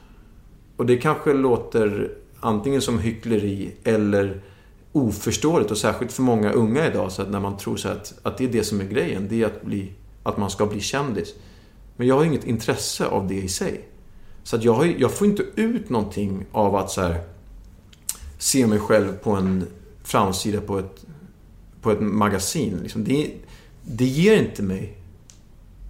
Och 0.77 0.85
det 0.85 0.97
kanske 0.97 1.33
låter 1.33 2.11
antingen 2.39 2.81
som 2.81 2.99
hyckleri 2.99 3.71
eller 3.83 4.41
oförståeligt 4.91 5.71
och 5.71 5.77
särskilt 5.77 6.11
för 6.11 6.21
många 6.23 6.51
unga 6.51 6.87
idag 6.87 7.11
så 7.11 7.21
att 7.21 7.29
när 7.29 7.39
man 7.39 7.57
tror 7.57 7.77
så 7.77 7.89
att, 7.89 8.13
att 8.23 8.37
det 8.37 8.43
är 8.43 8.49
det 8.49 8.63
som 8.63 8.81
är 8.81 8.85
grejen. 8.85 9.27
Det 9.29 9.41
är 9.41 9.45
att, 9.45 9.61
bli, 9.61 9.93
att 10.23 10.37
man 10.37 10.49
ska 10.49 10.65
bli 10.65 10.79
kändis. 10.79 11.33
Men 11.97 12.07
jag 12.07 12.15
har 12.15 12.25
inget 12.25 12.43
intresse 12.47 13.05
av 13.05 13.27
det 13.27 13.35
i 13.35 13.47
sig. 13.47 13.87
Så 14.43 14.55
att 14.55 14.63
jag, 14.63 14.73
har, 14.73 14.85
ju- 14.85 14.99
jag 14.99 15.11
får 15.11 15.27
inte 15.27 15.43
ut 15.55 15.89
någonting 15.89 16.45
av 16.51 16.75
att 16.75 16.91
så 16.91 17.01
här, 17.01 17.21
se 18.37 18.67
mig 18.67 18.79
själv 18.79 19.17
på 19.17 19.31
en 19.31 19.67
framsida 20.03 20.61
på 20.61 20.79
ett, 20.79 21.05
på 21.81 21.91
ett 21.91 22.01
magasin. 22.01 22.79
Liksom. 22.83 23.03
Det, 23.03 23.31
det 23.91 24.05
ger 24.05 24.37
inte 24.37 24.63
mig 24.63 24.93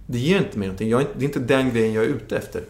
Det 0.06 0.18
ger 0.18 0.38
inte 0.38 0.58
mig 0.58 0.68
någonting. 0.68 0.88
Jag 0.88 1.00
är 1.00 1.06
inte, 1.06 1.18
det 1.18 1.24
är 1.24 1.26
inte 1.26 1.54
den 1.54 1.70
grejen 1.70 1.92
jag 1.92 2.04
är 2.04 2.08
ute 2.08 2.36
efter. 2.36 2.62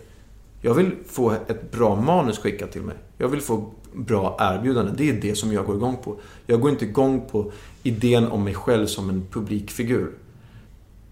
Jag 0.61 0.75
vill 0.75 0.91
få 1.07 1.31
ett 1.31 1.71
bra 1.71 1.97
manus 1.97 2.39
skickat 2.39 2.73
till 2.73 2.83
mig. 2.83 2.97
Jag 3.19 3.29
vill 3.29 3.41
få 3.41 3.71
bra 3.95 4.37
erbjudanden. 4.41 4.95
Det 4.99 5.09
är 5.09 5.13
det 5.13 5.35
som 5.35 5.53
jag 5.53 5.67
går 5.67 5.77
igång 5.77 5.97
på. 6.05 6.17
Jag 6.47 6.61
går 6.61 6.71
inte 6.71 6.85
igång 6.85 7.29
på 7.31 7.53
idén 7.83 8.27
om 8.27 8.45
mig 8.45 8.55
själv 8.55 8.87
som 8.87 9.11
en 9.11 9.27
publikfigur. 9.31 10.11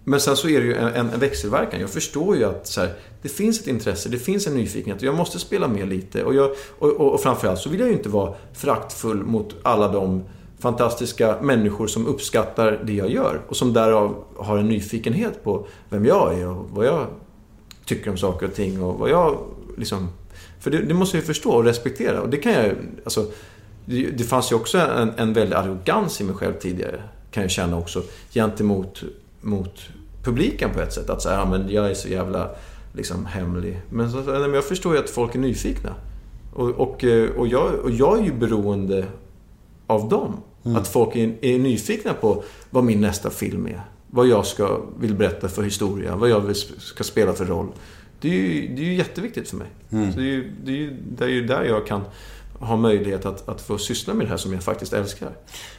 Men 0.03 0.19
sen 0.19 0.37
så 0.37 0.49
är 0.49 0.59
det 0.59 0.65
ju 0.65 0.75
en, 0.75 1.09
en 1.09 1.19
växelverkan. 1.19 1.79
Jag 1.79 1.89
förstår 1.89 2.37
ju 2.37 2.43
att 2.43 2.67
så 2.67 2.81
här, 2.81 2.93
det 3.21 3.29
finns 3.29 3.59
ett 3.59 3.67
intresse, 3.67 4.09
det 4.09 4.17
finns 4.17 4.47
en 4.47 4.53
nyfikenhet 4.53 5.01
jag 5.01 5.15
måste 5.15 5.39
spela 5.39 5.67
med 5.67 5.87
lite. 5.87 6.23
Och, 6.23 6.35
jag, 6.35 6.51
och, 6.79 6.89
och, 6.89 7.13
och 7.13 7.21
framförallt 7.21 7.59
så 7.59 7.69
vill 7.69 7.79
jag 7.79 7.89
ju 7.89 7.95
inte 7.95 8.09
vara 8.09 8.33
föraktfull 8.53 9.23
mot 9.23 9.55
alla 9.63 9.87
de 9.87 10.23
fantastiska 10.59 11.37
människor 11.41 11.87
som 11.87 12.07
uppskattar 12.07 12.79
det 12.83 12.93
jag 12.93 13.11
gör 13.11 13.41
och 13.47 13.55
som 13.55 13.73
därav 13.73 14.23
har 14.37 14.57
en 14.57 14.67
nyfikenhet 14.67 15.43
på 15.43 15.67
vem 15.89 16.05
jag 16.05 16.39
är 16.39 16.47
och 16.47 16.69
vad 16.69 16.85
jag 16.85 17.07
tycker 17.85 18.11
om 18.11 18.17
saker 18.17 18.45
och 18.45 18.53
ting 18.53 18.83
och 18.83 18.99
vad 18.99 19.09
jag 19.09 19.37
liksom... 19.77 20.09
För 20.59 20.71
det, 20.71 20.77
det 20.77 20.93
måste 20.93 21.17
jag 21.17 21.21
ju 21.21 21.27
förstå 21.27 21.51
och 21.51 21.63
respektera 21.63 22.21
och 22.21 22.29
det 22.29 22.37
kan 22.37 22.51
jag... 22.51 22.71
Alltså, 23.03 23.25
det, 23.85 24.09
det 24.11 24.23
fanns 24.23 24.51
ju 24.51 24.55
också 24.55 24.77
en, 24.77 25.11
en 25.17 25.33
väldig 25.33 25.55
arrogans 25.55 26.21
i 26.21 26.23
mig 26.23 26.35
själv 26.35 26.53
tidigare, 26.53 27.03
kan 27.31 27.43
jag 27.43 27.51
känna 27.51 27.77
också, 27.77 28.03
gentemot 28.33 29.03
mot 29.41 29.89
publiken 30.23 30.69
på 30.73 30.81
ett 30.81 30.93
sätt. 30.93 31.09
Att 31.09 31.21
säga, 31.21 31.35
ja 31.35 31.45
men 31.45 31.69
jag 31.69 31.89
är 31.89 31.93
så 31.93 32.07
jävla 32.07 32.49
liksom 32.93 33.25
hemlig. 33.25 33.81
Men, 33.89 34.11
så, 34.11 34.17
nej, 34.17 34.39
men 34.39 34.53
jag 34.53 34.65
förstår 34.65 34.93
ju 34.93 34.99
att 34.99 35.09
folk 35.09 35.35
är 35.35 35.39
nyfikna. 35.39 35.95
Och, 36.53 36.69
och, 36.69 37.03
eh, 37.03 37.29
och, 37.29 37.47
jag, 37.47 37.73
och 37.73 37.91
jag 37.91 38.19
är 38.19 38.23
ju 38.23 38.33
beroende 38.33 39.05
av 39.87 40.09
dem. 40.09 40.37
Mm. 40.65 40.77
Att 40.77 40.87
folk 40.87 41.15
är, 41.15 41.35
är 41.41 41.59
nyfikna 41.59 42.13
på 42.13 42.43
vad 42.69 42.83
min 42.83 43.01
nästa 43.01 43.29
film 43.29 43.67
är. 43.67 43.81
Vad 44.11 44.27
jag 44.27 44.45
ska, 44.45 44.81
vill 44.99 45.15
berätta 45.15 45.49
för 45.49 45.63
historia. 45.63 46.15
Vad 46.15 46.29
jag 46.29 46.41
vill, 46.41 46.55
ska 46.79 47.03
spela 47.03 47.33
för 47.33 47.45
roll. 47.45 47.67
Det 48.21 48.27
är 48.27 48.33
ju, 48.33 48.75
det 48.75 48.81
är 48.81 48.85
ju 48.85 48.95
jätteviktigt 48.95 49.49
för 49.49 49.57
mig. 49.57 49.67
Mm. 49.91 50.13
Så 50.13 50.19
det 50.19 50.25
är 50.25 50.31
ju 50.31 50.51
det 50.63 50.71
är 50.71 50.75
ju, 50.75 50.97
det 51.17 51.23
är 51.23 51.29
ju 51.29 51.45
där 51.47 51.63
jag 51.63 51.87
kan 51.87 52.01
ha 52.59 52.75
möjlighet 52.75 53.25
att, 53.25 53.49
att 53.49 53.61
få 53.61 53.77
syssla 53.77 54.13
med 54.13 54.25
det 54.25 54.29
här 54.29 54.37
som 54.37 54.53
jag 54.53 54.63
faktiskt 54.63 54.93
älskar. 54.93 55.31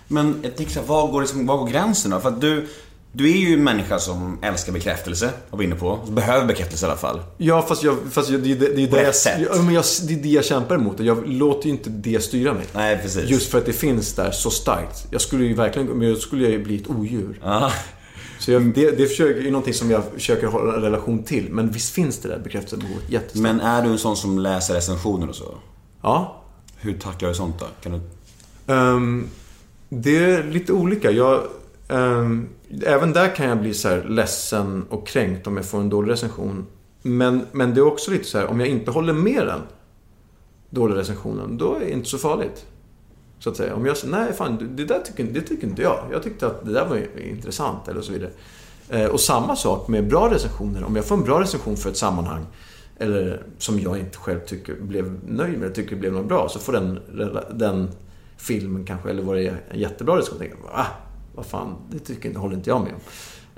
Men 0.08 0.40
jag 0.42 0.56
tänker 0.56 0.72
så 0.72 0.80
här, 0.80 0.86
var 0.86 1.12
går, 1.12 1.20
liksom, 1.20 1.46
var 1.46 1.58
går 1.58 1.66
gränsen 1.66 2.10
då? 2.10 2.20
För 2.20 2.28
att 2.28 2.40
du, 2.40 2.68
du 3.12 3.30
är 3.30 3.36
ju 3.36 3.54
en 3.54 3.64
människa 3.64 3.98
som 3.98 4.38
älskar 4.42 4.72
bekräftelse, 4.72 5.30
var 5.50 5.58
vi 5.58 5.64
inne 5.64 5.74
på. 5.74 5.98
Behöver 6.08 6.46
bekräftelse 6.46 6.86
i 6.86 6.88
alla 6.88 6.98
fall. 6.98 7.20
Ja, 7.36 7.62
fast, 7.62 7.82
jag, 7.82 7.96
fast 8.10 8.30
jag, 8.30 8.40
det, 8.40 8.54
det, 8.54 8.66
det, 8.66 8.82
är 8.82 8.90
det, 8.90 9.02
jag, 9.02 9.14
sätt. 9.14 9.64
men 9.64 9.74
jag, 9.74 9.84
det 10.08 10.14
är 10.14 10.22
det 10.22 10.28
jag 10.28 10.44
kämpar 10.44 10.74
emot. 10.74 11.00
Jag 11.00 11.28
låter 11.28 11.66
ju 11.66 11.72
inte 11.72 11.90
det 11.90 12.20
styra 12.20 12.54
mig. 12.54 12.66
Nej, 12.74 12.98
precis. 13.02 13.30
Just 13.30 13.50
för 13.50 13.58
att 13.58 13.66
det 13.66 13.72
finns 13.72 14.14
där 14.14 14.30
så 14.30 14.50
starkt. 14.50 15.06
Jag 15.10 15.20
skulle 15.20 15.44
ju 15.44 15.54
verkligen, 15.54 15.88
men 15.88 16.14
då 16.14 16.16
skulle 16.16 16.42
jag 16.42 16.52
ju 16.52 16.64
bli 16.64 16.76
ett 16.76 16.90
odjur. 16.90 17.40
Ja. 17.42 17.72
Så 18.38 18.52
jag, 18.52 18.74
det, 18.74 18.90
det 18.90 19.06
försöker, 19.06 19.46
är 19.46 19.50
någonting 19.50 19.74
som 19.74 19.90
jag 19.90 20.02
försöker 20.14 20.46
hålla 20.46 20.74
en 20.74 20.82
relation 20.82 21.22
till. 21.22 21.48
Men 21.50 21.70
visst 21.70 21.94
finns 21.94 22.18
det 22.18 22.28
där 22.28 22.38
bekräftelsebehovet 22.38 23.10
jättestarkt. 23.10 23.42
Men 23.42 23.60
är 23.60 23.82
du 23.82 23.88
en 23.88 23.98
sån 23.98 24.16
som 24.16 24.38
läser 24.38 24.74
recensioner 24.74 25.28
och 25.28 25.34
så? 25.34 25.54
Ja. 26.02 26.42
Hur 26.76 26.98
tacklar 26.98 27.28
du 27.28 27.34
sånt 27.34 27.58
då? 27.58 27.66
Kan 27.82 27.92
du... 27.92 28.00
Ehm, 28.72 29.28
det 29.88 30.16
är 30.16 30.44
lite 30.44 30.72
olika. 30.72 31.10
Jag, 31.10 31.42
ehm, 31.88 32.48
även 32.82 33.12
där 33.12 33.34
kan 33.34 33.48
jag 33.48 33.60
bli 33.60 33.74
så 33.74 33.88
här 33.88 34.04
ledsen 34.08 34.84
och 34.90 35.06
kränkt 35.06 35.46
om 35.46 35.56
jag 35.56 35.66
får 35.66 35.80
en 35.80 35.90
dålig 35.90 36.12
recension. 36.12 36.66
Men, 37.02 37.46
men 37.52 37.74
det 37.74 37.80
är 37.80 37.86
också 37.86 38.10
lite 38.10 38.24
så 38.24 38.38
här, 38.38 38.46
om 38.46 38.60
jag 38.60 38.68
inte 38.68 38.90
håller 38.90 39.12
med 39.12 39.46
den 39.46 39.60
dåliga 40.70 40.98
recensionen, 40.98 41.58
då 41.58 41.74
är 41.74 41.80
det 41.80 41.90
inte 41.90 42.08
så 42.08 42.18
farligt. 42.18 42.66
Så 43.38 43.50
att 43.50 43.56
säga. 43.56 43.74
Om 43.74 43.86
jag 43.86 43.96
säger, 43.96 44.16
nej 44.16 44.32
fan, 44.32 44.76
det 44.76 44.84
där 44.84 45.00
tycker, 45.00 45.24
det 45.24 45.40
tycker 45.40 45.66
inte 45.66 45.82
jag. 45.82 46.04
Jag 46.12 46.22
tyckte 46.22 46.46
att 46.46 46.64
det 46.64 46.72
där 46.72 46.86
var 46.86 47.18
intressant, 47.20 47.88
eller 47.88 48.00
så 48.00 48.12
vidare. 48.12 48.30
Eh, 48.88 49.06
och 49.06 49.20
samma 49.20 49.56
sak 49.56 49.88
med 49.88 50.08
bra 50.08 50.30
recensioner. 50.34 50.84
Om 50.84 50.96
jag 50.96 51.04
får 51.04 51.16
en 51.16 51.22
bra 51.22 51.40
recension 51.40 51.76
för 51.76 51.90
ett 51.90 51.96
sammanhang, 51.96 52.46
eller 52.98 53.42
som 53.58 53.80
jag 53.80 53.98
inte 53.98 54.18
själv 54.18 54.40
tycker 54.40 54.74
blev 54.74 55.20
nöjd 55.26 55.58
med, 55.58 55.74
tycker 55.74 55.96
blev 55.96 56.12
något 56.12 56.28
bra, 56.28 56.48
så 56.48 56.58
får 56.58 56.72
den, 56.72 57.00
den 57.54 57.90
filmen 58.36 58.84
kanske, 58.84 59.10
eller 59.10 59.22
vad 59.22 59.36
det 59.36 59.46
är, 59.46 59.60
en 59.70 59.78
jättebra 59.78 60.18
recension. 60.18 60.38
Tänker 60.38 60.56
jag, 60.56 60.70
ah, 60.72 60.86
vad 61.34 61.46
fan, 61.46 61.74
det 61.90 61.98
tycker 61.98 62.28
inte, 62.28 62.40
håller 62.40 62.54
inte 62.56 62.70
jag 62.70 62.80
med 62.80 62.92
om. 62.92 63.00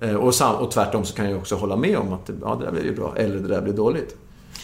Eh, 0.08 0.14
och, 0.14 0.34
sam, 0.34 0.54
och 0.56 0.70
tvärtom 0.70 1.04
så 1.04 1.14
kan 1.14 1.30
jag 1.30 1.38
också 1.38 1.56
hålla 1.56 1.76
med 1.76 1.96
om 1.98 2.12
att 2.12 2.30
ja, 2.42 2.54
det 2.54 2.64
där 2.64 2.72
blev 2.72 2.84
ju 2.84 2.94
bra, 2.96 3.14
eller 3.16 3.36
det 3.36 3.48
där 3.48 3.62
blev 3.62 3.74
dåligt. 3.74 4.16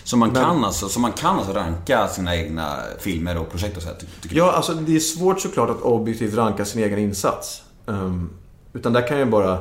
Så 0.05 0.17
man, 0.17 0.29
Men- 0.33 0.43
kan 0.45 0.65
alltså, 0.65 0.89
så 0.89 1.01
man 1.01 1.13
kan 1.13 1.39
alltså 1.39 1.53
ranka 1.53 2.09
sina 2.09 2.37
egna 2.37 2.77
filmer 2.99 3.39
och 3.39 3.51
projekt 3.51 3.77
och 3.77 3.83
så 3.83 3.89
här, 3.89 3.97
ty- 3.97 4.07
tycker 4.21 4.35
du? 4.35 4.41
Ja, 4.41 4.53
alltså 4.53 4.73
det 4.75 4.97
är 4.97 5.01
svårt 5.01 5.41
såklart 5.41 5.71
att 5.71 5.81
objektivt 5.83 6.35
ranka 6.35 6.65
sin 6.65 6.83
egen 6.83 6.99
insats. 6.99 7.63
Ehm, 7.87 8.31
utan 8.73 8.93
där 8.93 9.09
kan 9.09 9.19
jag 9.19 9.31
bara... 9.31 9.59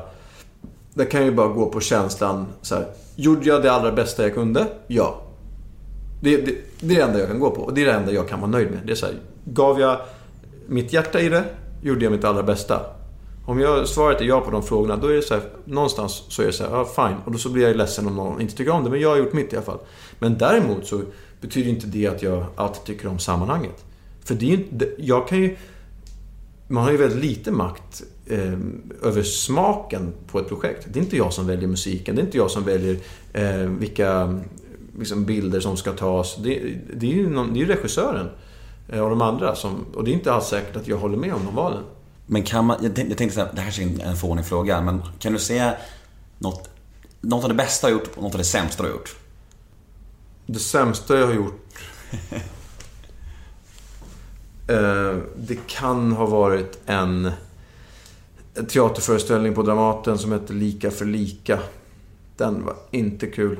Där 0.93 1.05
kan 1.05 1.25
jag 1.25 1.35
bara 1.35 1.47
gå 1.47 1.65
på 1.69 1.79
känslan 1.79 2.45
så 2.61 2.75
här. 2.75 2.87
Gjorde 3.15 3.45
jag 3.45 3.63
det 3.63 3.71
allra 3.71 3.91
bästa 3.91 4.23
jag 4.23 4.33
kunde? 4.33 4.67
Ja. 4.87 5.21
Det, 6.21 6.37
det, 6.37 6.55
det 6.79 6.93
är 6.95 6.97
det 6.99 7.01
enda 7.03 7.19
jag 7.19 7.27
kan 7.27 7.39
gå 7.39 7.49
på. 7.51 7.61
Och 7.61 7.73
det 7.73 7.81
är 7.81 7.85
det 7.85 7.91
enda 7.93 8.11
jag 8.11 8.29
kan 8.29 8.39
vara 8.41 8.51
nöjd 8.51 8.71
med. 8.71 8.79
Det 8.85 8.91
är 8.91 8.95
så 8.95 9.05
här, 9.05 9.15
gav 9.45 9.79
jag 9.79 9.99
mitt 10.67 10.93
hjärta 10.93 11.19
i 11.19 11.29
det? 11.29 11.43
Gjorde 11.81 12.03
jag 12.03 12.11
mitt 12.11 12.23
allra 12.23 12.43
bästa? 12.43 12.81
Om 13.47 13.59
jag 13.59 13.87
svaret 13.87 14.21
är 14.21 14.25
ja 14.25 14.41
på 14.41 14.51
de 14.51 14.63
frågorna, 14.63 14.97
då 14.97 15.07
är 15.07 15.13
det 15.13 15.21
så 15.21 15.33
här, 15.33 15.43
någonstans 15.65 16.23
så 16.27 16.41
är 16.41 16.45
det 16.45 16.53
så 16.53 16.63
här, 16.63 16.71
ja 16.71 16.85
fine. 16.85 17.17
Och 17.25 17.31
då 17.31 17.37
så 17.37 17.49
blir 17.49 17.67
jag 17.67 17.77
ledsen 17.77 18.07
om 18.07 18.15
någon 18.15 18.41
inte 18.41 18.55
tycker 18.55 18.71
om 18.71 18.83
det, 18.83 18.89
men 18.89 18.99
jag 18.99 19.09
har 19.09 19.17
gjort 19.17 19.33
mitt 19.33 19.53
i 19.53 19.55
alla 19.55 19.65
fall. 19.65 19.79
Men 20.19 20.37
däremot 20.37 20.87
så 20.87 21.01
betyder 21.41 21.69
inte 21.69 21.87
det 21.87 22.07
att 22.07 22.23
jag 22.23 22.45
alltid 22.55 22.83
tycker 22.83 23.07
om 23.07 23.19
sammanhanget. 23.19 23.85
För 24.23 24.35
det 24.35 24.45
är 24.45 24.49
ju 24.49 24.55
inte, 24.55 24.89
jag 24.97 25.27
kan 25.27 25.37
ju... 25.37 25.55
Man 26.67 26.83
har 26.83 26.91
ju 26.91 26.97
väldigt 26.97 27.23
lite 27.23 27.51
makt 27.51 28.03
eh, 28.25 28.53
över 29.03 29.23
smaken 29.23 30.13
på 30.31 30.39
ett 30.39 30.47
projekt. 30.47 30.87
Det 30.89 30.99
är 30.99 31.03
inte 31.03 31.17
jag 31.17 31.33
som 31.33 31.47
väljer 31.47 31.67
musiken, 31.67 32.15
det 32.15 32.21
är 32.21 32.25
inte 32.25 32.37
jag 32.37 32.51
som 32.51 32.63
väljer 32.63 32.97
eh, 33.33 33.69
vilka 33.79 34.39
liksom, 34.99 35.25
bilder 35.25 35.59
som 35.59 35.77
ska 35.77 35.91
tas. 35.91 36.35
Det, 36.35 36.77
det 36.93 37.11
är 37.11 37.15
ju 37.15 37.29
någon, 37.29 37.53
det 37.53 37.61
är 37.61 37.65
regissören 37.65 38.29
eh, 38.89 38.99
och 38.99 39.09
de 39.09 39.21
andra 39.21 39.55
som... 39.55 39.85
Och 39.93 40.03
det 40.03 40.11
är 40.11 40.13
inte 40.13 40.33
alls 40.33 40.45
säkert 40.45 40.75
att 40.75 40.87
jag 40.87 40.97
håller 40.97 41.17
med 41.17 41.33
om 41.33 41.45
de 41.45 41.55
valen. 41.55 41.83
Men 42.29 42.43
kan 42.43 42.65
man, 42.65 42.77
jag 42.83 42.95
tänkte, 42.95 43.11
jag 43.11 43.17
tänkte 43.17 43.35
så 43.35 43.41
här, 43.41 43.51
det 43.53 43.61
här 43.61 43.81
är 43.81 44.05
en 44.05 44.15
fånig 44.15 44.45
fråga, 44.45 44.81
men 44.81 45.01
kan 45.19 45.33
du 45.33 45.39
säga 45.39 45.75
något, 46.37 46.69
något 47.21 47.43
av 47.43 47.49
det 47.49 47.55
bästa 47.55 47.87
du 47.87 47.93
har 47.93 47.99
gjort 47.99 48.09
och 48.15 48.23
något 48.23 48.33
av 48.33 48.37
det 48.37 48.43
sämsta 48.43 48.83
du 48.83 48.89
har 48.89 48.95
gjort? 48.95 49.15
Det 50.45 50.59
sämsta 50.59 51.19
jag 51.19 51.27
har 51.27 51.33
gjort... 51.33 51.69
eh, 54.67 55.17
det 55.37 55.67
kan 55.67 56.11
ha 56.11 56.25
varit 56.25 56.79
en, 56.85 57.31
teaterföreställning 58.69 59.53
på 59.53 59.63
Dramaten 59.63 60.17
som 60.17 60.31
hette 60.31 60.53
Lika 60.53 60.91
för 60.91 61.05
lika. 61.05 61.59
Den 62.37 62.65
var 62.65 62.75
inte 62.91 63.27
kul. 63.27 63.57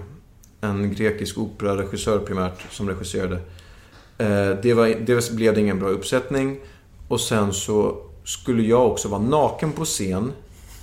En 0.61 0.93
grekisk 0.93 1.37
operaregissör 1.37 2.19
primärt 2.19 2.71
som 2.71 2.89
regisserade. 2.89 3.35
Eh, 4.17 4.49
det, 4.61 4.73
var, 4.73 4.87
det 4.87 5.31
blev 5.31 5.57
ingen 5.57 5.79
bra 5.79 5.89
uppsättning. 5.89 6.59
Och 7.07 7.21
sen 7.21 7.53
så 7.53 8.06
skulle 8.27 8.63
jag 8.63 8.87
också 8.91 9.07
vara 9.07 9.21
naken 9.21 9.71
på 9.71 9.85
scen. 9.85 10.31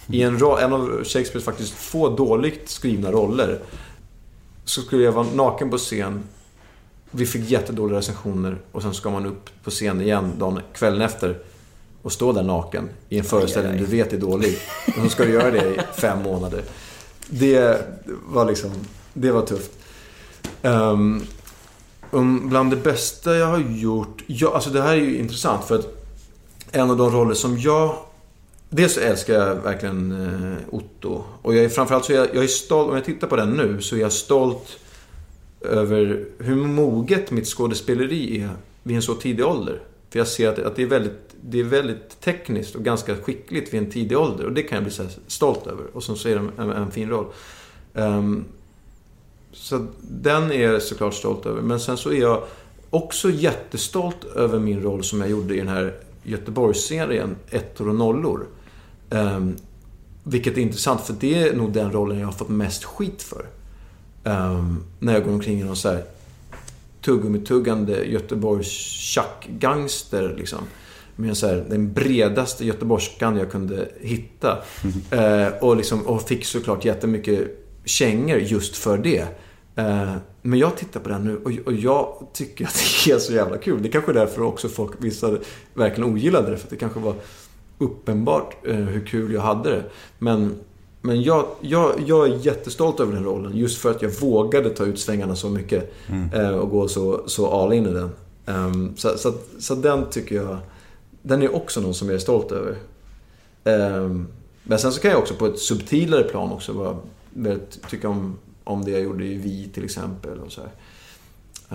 I 0.06 0.22
en, 0.22 0.38
ro- 0.38 0.56
en 0.56 0.72
av 0.72 1.04
Shakespeares 1.04 1.44
faktiskt 1.44 1.72
få 1.72 2.16
dåligt 2.16 2.68
skrivna 2.68 3.12
roller 3.12 3.58
så 4.64 4.82
skulle 4.82 5.02
jag 5.04 5.12
vara 5.12 5.26
naken 5.34 5.70
på 5.70 5.78
scen. 5.78 6.22
Vi 7.10 7.26
fick 7.26 7.50
jättedåliga 7.50 7.98
recensioner 7.98 8.58
och 8.72 8.82
sen 8.82 8.94
ska 8.94 9.10
man 9.10 9.26
upp 9.26 9.50
på 9.64 9.70
scen 9.70 10.00
igen 10.00 10.32
dagen, 10.38 10.60
kvällen 10.74 11.00
efter 11.02 11.38
och 12.02 12.12
stå 12.12 12.32
där 12.32 12.42
naken 12.42 12.88
i 13.08 13.18
en 13.18 13.24
föreställning 13.24 13.78
du 13.78 13.84
vet 13.84 14.12
är 14.12 14.18
dålig. 14.18 14.58
Och 14.86 15.02
så 15.02 15.08
ska 15.08 15.24
du 15.24 15.30
göra 15.32 15.50
det 15.50 15.74
i 15.74 15.80
fem 15.96 16.22
månader. 16.22 16.62
Det 17.28 17.86
var 18.26 18.44
liksom, 18.44 18.70
det 19.12 19.30
var 19.32 19.46
tufft. 19.46 19.70
Um, 20.62 21.22
um, 22.10 22.48
bland 22.48 22.70
det 22.70 22.76
bästa 22.76 23.36
jag 23.36 23.46
har 23.46 23.58
gjort, 23.58 24.22
ja, 24.26 24.54
alltså 24.54 24.70
det 24.70 24.82
här 24.82 24.92
är 24.92 25.00
ju 25.00 25.18
intressant 25.18 25.64
för 25.64 25.78
att 25.78 26.03
en 26.74 26.90
av 26.90 26.96
de 26.96 27.10
roller 27.10 27.34
som 27.34 27.58
jag 27.58 27.96
Dels 28.68 28.98
älskar 28.98 29.34
jag 29.34 29.54
verkligen 29.54 30.12
eh, 30.12 30.58
Otto. 30.70 31.22
Och 31.42 31.54
jag 31.54 31.64
är, 31.64 31.68
framförallt 31.68 32.04
så 32.04 32.12
är 32.12 32.16
jag, 32.16 32.34
jag 32.34 32.44
är 32.44 32.48
stolt, 32.48 32.88
om 32.88 32.94
jag 32.94 33.04
tittar 33.04 33.26
på 33.26 33.36
den 33.36 33.50
nu, 33.50 33.82
så 33.82 33.96
är 33.96 34.00
jag 34.00 34.12
stolt 34.12 34.78
över 35.60 36.26
hur 36.38 36.54
moget 36.54 37.30
mitt 37.30 37.46
skådespeleri 37.46 38.40
är 38.40 38.50
vid 38.82 38.96
en 38.96 39.02
så 39.02 39.14
tidig 39.14 39.46
ålder. 39.46 39.80
För 40.10 40.18
jag 40.18 40.28
ser 40.28 40.48
att, 40.48 40.58
att 40.58 40.76
det, 40.76 40.82
är 40.82 40.86
väldigt, 40.86 41.34
det 41.40 41.60
är 41.60 41.64
väldigt 41.64 42.20
tekniskt 42.20 42.74
och 42.74 42.84
ganska 42.84 43.16
skickligt 43.16 43.74
vid 43.74 43.80
en 43.80 43.90
tidig 43.90 44.18
ålder. 44.18 44.44
Och 44.44 44.52
det 44.52 44.62
kan 44.62 44.76
jag 44.76 44.84
bli 44.84 44.92
så 44.92 45.02
här 45.02 45.12
stolt 45.26 45.66
över. 45.66 45.84
Och 45.92 46.04
sen 46.04 46.16
så 46.16 46.28
är 46.28 46.34
det 46.34 46.62
en, 46.62 46.70
en 46.70 46.90
fin 46.90 47.10
roll. 47.10 47.26
Um, 47.92 48.44
så 49.52 49.86
den 50.00 50.52
är 50.52 50.62
jag 50.62 50.82
såklart 50.82 51.14
stolt 51.14 51.46
över. 51.46 51.62
Men 51.62 51.80
sen 51.80 51.96
så 51.96 52.12
är 52.12 52.20
jag 52.20 52.42
också 52.90 53.30
jättestolt 53.30 54.24
över 54.24 54.58
min 54.58 54.82
roll 54.82 55.04
som 55.04 55.20
jag 55.20 55.30
gjorde 55.30 55.54
i 55.54 55.58
den 55.58 55.68
här 55.68 55.94
Göteborgsserien 56.24 57.36
Ettor 57.50 57.88
och 57.88 57.94
nollor. 57.94 58.46
Um, 59.10 59.56
vilket 60.24 60.56
är 60.56 60.60
intressant 60.60 61.00
för 61.00 61.14
det 61.20 61.48
är 61.48 61.56
nog 61.56 61.72
den 61.72 61.92
rollen 61.92 62.18
jag 62.18 62.26
har 62.26 62.32
fått 62.32 62.48
mest 62.48 62.84
skit 62.84 63.22
för. 63.22 63.46
Ehm, 64.24 64.84
när 64.98 65.12
jag 65.12 65.24
går 65.24 65.32
omkring 65.32 65.60
i 65.60 65.64
någon 65.64 65.76
så 65.76 65.88
här 65.88 66.04
tuggummi-tuggande 67.02 68.04
Göteborgs 68.04 68.68
tjack-gangster 68.68 70.34
liksom. 70.38 70.58
Med 71.16 71.36
så 71.36 71.46
här, 71.46 71.66
den 71.68 71.92
bredaste 71.92 72.66
göteborgskan 72.66 73.36
jag 73.36 73.50
kunde 73.50 73.88
hitta. 74.00 74.58
Eh, 75.10 75.48
och, 75.60 75.76
liksom, 75.76 76.06
och 76.06 76.22
fick 76.22 76.44
såklart 76.44 76.84
jättemycket 76.84 77.66
kängor 77.84 78.38
just 78.38 78.76
för 78.76 78.98
det. 78.98 79.26
Eh, 79.76 80.16
men 80.46 80.58
jag 80.58 80.76
tittar 80.76 81.00
på 81.00 81.08
den 81.08 81.24
nu 81.24 81.36
och, 81.36 81.66
och 81.66 81.72
jag 81.72 82.26
tycker 82.32 82.64
att 82.64 82.74
det 83.04 83.10
är 83.10 83.18
så 83.18 83.32
jävla 83.32 83.58
kul. 83.58 83.82
Det 83.82 83.88
är 83.88 83.92
kanske 83.92 84.12
är 84.12 84.14
därför 84.14 84.42
också 84.42 84.68
folk, 84.68 84.92
vissa 84.98 85.38
verkligen 85.74 86.10
ogillade 86.10 86.50
det. 86.50 86.56
För 86.56 86.66
att 86.66 86.70
det 86.70 86.76
kanske 86.76 87.00
var 87.00 87.14
uppenbart 87.78 88.56
eh, 88.66 88.74
hur 88.74 89.06
kul 89.06 89.32
jag 89.32 89.40
hade 89.40 89.70
det. 89.70 89.84
Men, 90.18 90.54
men 91.00 91.22
jag, 91.22 91.46
jag, 91.60 91.92
jag 92.06 92.28
är 92.28 92.36
jättestolt 92.46 93.00
över 93.00 93.12
den 93.12 93.24
rollen. 93.24 93.56
Just 93.56 93.78
för 93.78 93.90
att 93.90 94.02
jag 94.02 94.10
vågade 94.10 94.70
ta 94.70 94.84
ut 94.84 94.98
svängarna 94.98 95.36
så 95.36 95.48
mycket. 95.48 95.92
Eh, 96.34 96.50
och 96.50 96.70
gå 96.70 96.88
så, 96.88 97.22
så 97.26 97.50
all 97.50 97.72
in 97.72 97.86
i 97.86 97.92
den. 97.92 98.10
Ehm, 98.46 98.96
så, 98.96 99.18
så, 99.18 99.32
så 99.58 99.74
den 99.74 100.10
tycker 100.10 100.36
jag, 100.36 100.58
den 101.22 101.42
är 101.42 101.56
också 101.56 101.80
någon 101.80 101.94
som 101.94 102.08
jag 102.08 102.14
är 102.14 102.20
stolt 102.20 102.52
över. 102.52 102.76
Ehm, 103.64 104.26
men 104.62 104.78
sen 104.78 104.92
så 104.92 105.00
kan 105.00 105.10
jag 105.10 105.20
också 105.20 105.34
på 105.34 105.46
ett 105.46 105.58
subtilare 105.58 106.22
plan 106.22 106.52
också 106.52 106.72
vara 106.72 106.96
tycka 107.90 108.08
om, 108.08 108.38
om 108.64 108.84
det 108.84 108.90
jag 108.90 109.00
gjorde 109.02 109.24
i 109.24 109.34
Vi 109.34 109.68
till 109.74 109.84
exempel. 109.84 110.38
Och 110.38 110.52
så 110.52 110.60
här. 110.60 110.70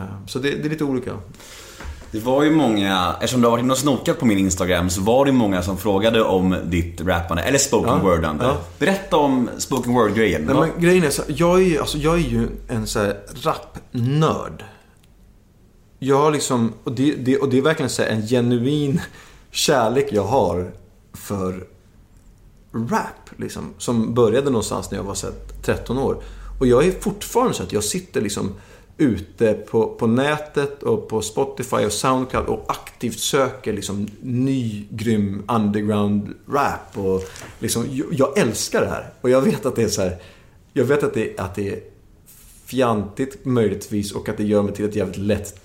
Ehm, 0.03 0.27
så 0.27 0.39
det, 0.39 0.49
det 0.51 0.65
är 0.65 0.69
lite 0.69 0.83
olika. 0.83 1.11
Det 2.11 2.19
var 2.19 2.43
ju 2.43 2.51
många, 2.51 3.13
eftersom 3.13 3.41
du 3.41 3.47
har 3.47 3.51
varit 3.51 3.63
inne 3.63 3.73
och 3.73 3.79
snokat 3.79 4.19
på 4.19 4.25
min 4.25 4.37
Instagram, 4.37 4.89
så 4.89 5.01
var 5.01 5.25
det 5.25 5.31
många 5.31 5.61
som 5.63 5.77
frågade 5.77 6.21
om 6.23 6.55
ditt 6.65 7.01
rappande, 7.01 7.43
eller 7.43 7.57
spoken 7.57 7.89
Ja, 7.93 7.99
wordande. 7.99 8.43
ja. 8.45 8.57
Berätta 8.79 9.17
om 9.17 9.49
spoken 9.57 9.93
word-grejen. 9.93 10.41
Nej, 10.45 10.55
men 10.55 10.81
grejen 10.81 11.03
är 11.03 11.09
så 11.09 11.21
jag 11.27 11.59
är, 11.61 11.63
ju- 11.65 11.79
alltså, 11.79 11.97
jag 11.97 12.13
är 12.13 12.17
ju 12.29 12.47
en 12.67 12.87
så 12.87 12.99
här 12.99 13.17
rapnörd. 13.43 14.63
Jag 15.99 16.17
har 16.17 16.31
liksom, 16.31 16.73
och 16.83 16.91
det, 16.91 17.15
det, 17.15 17.37
och 17.37 17.49
det 17.49 17.57
är 17.57 17.61
verkligen 17.61 17.89
så 17.89 18.03
en 18.03 18.27
genuin 18.27 19.01
kärlek 19.51 20.07
jag 20.11 20.23
har 20.23 20.71
för 21.13 21.67
rap. 22.73 23.29
Liksom, 23.37 23.73
som 23.77 24.13
började 24.13 24.45
någonstans 24.49 24.91
när 24.91 24.97
jag 24.97 25.03
var 25.05 25.13
så 25.13 25.27
här, 25.27 25.35
13 25.63 25.97
år. 25.97 26.17
Och 26.59 26.67
jag 26.67 26.85
är 26.85 26.91
fortfarande 26.91 27.53
så 27.53 27.63
att 27.63 27.73
jag 27.73 27.83
sitter 27.83 28.21
liksom 28.21 28.55
ute 28.97 29.53
på, 29.53 29.87
på 29.87 30.07
nätet 30.07 30.83
och 30.83 31.09
på 31.09 31.21
Spotify 31.21 31.85
och 31.85 31.91
Soundcloud 31.91 32.45
och 32.45 32.65
aktivt 32.67 33.19
söker 33.19 33.73
liksom 33.73 34.07
ny 34.21 34.85
grym 34.89 35.43
underground 35.47 36.33
rap. 36.47 36.97
Och 36.97 37.23
liksom, 37.59 37.85
jag, 38.11 38.37
älskar 38.37 38.81
det 38.81 38.87
här. 38.87 39.09
Och 39.21 39.29
jag 39.29 39.41
vet 39.41 39.65
att 39.65 39.75
det 39.75 39.83
är 39.83 39.87
så 39.87 40.01
här, 40.01 40.17
jag 40.73 40.85
vet 40.85 41.03
att 41.03 41.13
det, 41.13 41.39
att 41.39 41.55
det 41.55 41.69
är 41.69 41.79
fjantigt 42.65 43.45
möjligtvis 43.45 44.11
och 44.11 44.29
att 44.29 44.37
det 44.37 44.43
gör 44.43 44.61
mig 44.61 44.73
till 44.73 44.85
ett 44.85 44.95
jävligt 44.95 45.17
lätt 45.17 45.59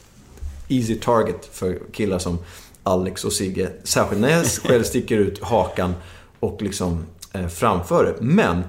easy 0.69 0.95
target 0.95 1.49
för 1.53 1.79
killar 1.93 2.19
som 2.19 2.39
Alex 2.83 3.25
och 3.25 3.33
Sigge. 3.33 3.71
Särskilt 3.85 4.21
när 4.21 4.31
jag 4.31 4.47
själv 4.47 4.83
sticker 4.83 5.19
ut 5.19 5.43
hakan 5.43 5.95
och 6.41 6.63
liksom 6.63 7.07
eh, 7.33 7.49
framför 7.49 8.05
det. 8.05 8.25
Men 8.25 8.63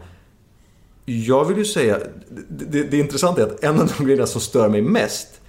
jag 1.06 1.46
vill 1.46 1.58
ju 1.58 1.66
säga, 1.66 2.00
det, 2.30 2.66
det, 2.66 2.84
det 2.84 2.98
intressanta 2.98 3.42
är 3.42 3.46
att 3.46 3.64
en 3.64 3.80
av 3.80 3.92
de 3.98 4.04
grejerna 4.04 4.28
som 4.28 4.42
stör 4.42 4.70
mig 4.70 4.82
mest 4.82 5.42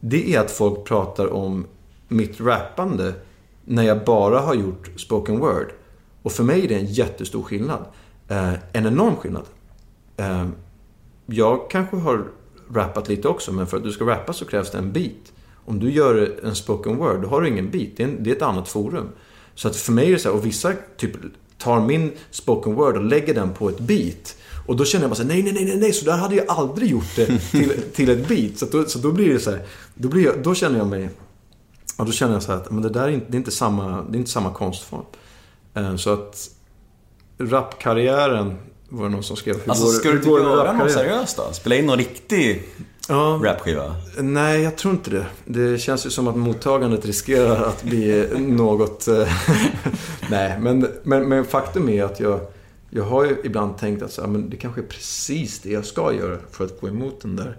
det 0.00 0.34
är 0.34 0.40
att 0.40 0.50
folk 0.50 0.84
pratar 0.84 1.32
om 1.32 1.66
mitt 2.08 2.40
rappande 2.40 3.14
när 3.64 3.82
jag 3.82 4.04
bara 4.04 4.40
har 4.40 4.54
gjort 4.54 4.90
spoken 4.96 5.38
word. 5.38 5.72
Och 6.22 6.32
för 6.32 6.44
mig 6.44 6.64
är 6.64 6.68
det 6.68 6.74
en 6.74 6.86
jättestor 6.86 7.42
skillnad. 7.42 7.84
Eh, 8.28 8.52
en 8.72 8.86
enorm 8.86 9.16
skillnad. 9.16 9.44
Eh, 10.16 10.48
jag 11.26 11.70
kanske 11.70 11.96
har 11.96 12.24
rappat 12.70 13.08
lite 13.08 13.28
också, 13.28 13.52
men 13.52 13.66
för 13.66 13.76
att 13.76 13.82
du 13.82 13.92
ska 13.92 14.04
rappa 14.04 14.32
så 14.32 14.44
krävs 14.44 14.70
det 14.70 14.78
en 14.78 14.92
beat. 14.92 15.32
Om 15.64 15.78
du 15.78 15.90
gör 15.90 16.40
en 16.44 16.54
spoken 16.54 16.96
word, 16.96 17.22
då 17.22 17.28
har 17.28 17.40
du 17.40 17.48
ingen 17.48 17.70
beat. 17.70 17.90
Det 17.96 18.02
är, 18.02 18.08
en, 18.08 18.22
det 18.22 18.30
är 18.30 18.36
ett 18.36 18.42
annat 18.42 18.68
forum. 18.68 19.08
Så 19.54 19.68
att 19.68 19.76
för 19.76 19.92
mig 19.92 20.06
är 20.06 20.12
det 20.12 20.18
så 20.18 20.28
här, 20.28 20.36
och 20.36 20.46
vissa 20.46 20.72
typ 20.96 21.12
tar 21.58 21.80
min 21.80 22.12
spoken 22.30 22.74
word 22.74 22.96
och 22.96 23.04
lägger 23.04 23.34
den 23.34 23.54
på 23.54 23.68
ett 23.68 23.80
beat. 23.80 24.36
Och 24.70 24.76
då 24.76 24.84
känner 24.84 25.02
jag 25.04 25.10
bara 25.10 25.14
så 25.16 25.22
här, 25.22 25.28
nej, 25.28 25.42
nej, 25.42 25.64
nej, 25.64 25.76
nej, 25.76 25.92
så 25.92 26.04
där 26.04 26.16
hade 26.16 26.34
jag 26.34 26.44
aldrig 26.48 26.90
gjort 26.90 27.16
det 27.16 27.26
till, 27.50 27.72
till 27.94 28.10
ett 28.10 28.28
beat. 28.28 28.58
Så, 28.58 28.66
då, 28.66 28.84
så 28.84 28.98
då 28.98 29.12
blir 29.12 29.34
det 29.34 29.40
så 29.40 29.50
här, 29.50 29.62
då, 29.94 30.08
blir 30.08 30.24
jag, 30.24 30.42
då 30.42 30.54
känner 30.54 30.78
jag 30.78 30.86
mig, 30.86 31.10
ja, 31.98 32.04
då 32.04 32.12
känner 32.12 32.32
jag 32.34 32.42
så 32.42 32.52
här 32.52 32.58
att 32.58 32.70
men 32.70 32.82
det 32.82 32.88
där 32.88 33.02
är 33.02 33.08
inte, 33.08 33.26
det 33.28 33.36
är 33.36 33.38
inte, 33.38 33.50
samma, 33.50 34.02
det 34.10 34.16
är 34.16 34.18
inte 34.18 34.30
samma 34.30 34.52
konstform. 34.52 35.02
Eh, 35.74 35.96
Så 35.96 36.12
att 36.12 36.50
rapkarriären 37.38 38.54
var 38.88 39.04
det 39.04 39.10
någon 39.10 39.22
som 39.22 39.36
skrev. 39.36 39.54
Hur 39.64 39.70
Alltså 39.70 39.84
går- 39.84 39.92
ska 39.92 40.08
hur 40.10 40.18
du 40.18 40.24
går 40.24 40.38
med 40.40 40.48
göra 40.48 40.72
något 40.72 40.92
seriöst 40.92 41.36
då? 41.36 41.42
Spela 41.52 41.74
in 41.76 41.86
någon 41.86 41.98
riktig 41.98 42.62
Ja, 43.08 43.40
rapskiva? 43.44 43.94
nej, 44.18 44.62
jag 44.62 44.76
tror 44.76 44.94
inte 44.94 45.10
det. 45.10 45.26
Det 45.44 45.78
känns 45.78 46.06
ju 46.06 46.10
som 46.10 46.28
att 46.28 46.36
mottagandet 46.36 47.06
riskerar 47.06 47.64
att 47.64 47.82
bli 47.82 48.28
något... 48.38 49.08
eh, 49.08 49.28
nej, 50.30 50.58
men, 50.60 50.86
men, 51.02 51.28
men 51.28 51.44
faktum 51.44 51.88
är 51.88 52.04
att 52.04 52.20
jag, 52.20 52.40
jag 52.90 53.04
har 53.04 53.24
ju 53.24 53.36
ibland 53.44 53.78
tänkt 53.78 54.02
att 54.02 54.12
så, 54.12 54.26
men 54.26 54.50
det 54.50 54.56
kanske 54.56 54.80
är 54.80 54.86
precis 54.86 55.60
det 55.60 55.70
jag 55.70 55.84
ska 55.84 56.12
göra 56.12 56.38
för 56.50 56.64
att 56.64 56.80
gå 56.80 56.88
emot 56.88 57.20
den 57.22 57.36
där 57.36 57.56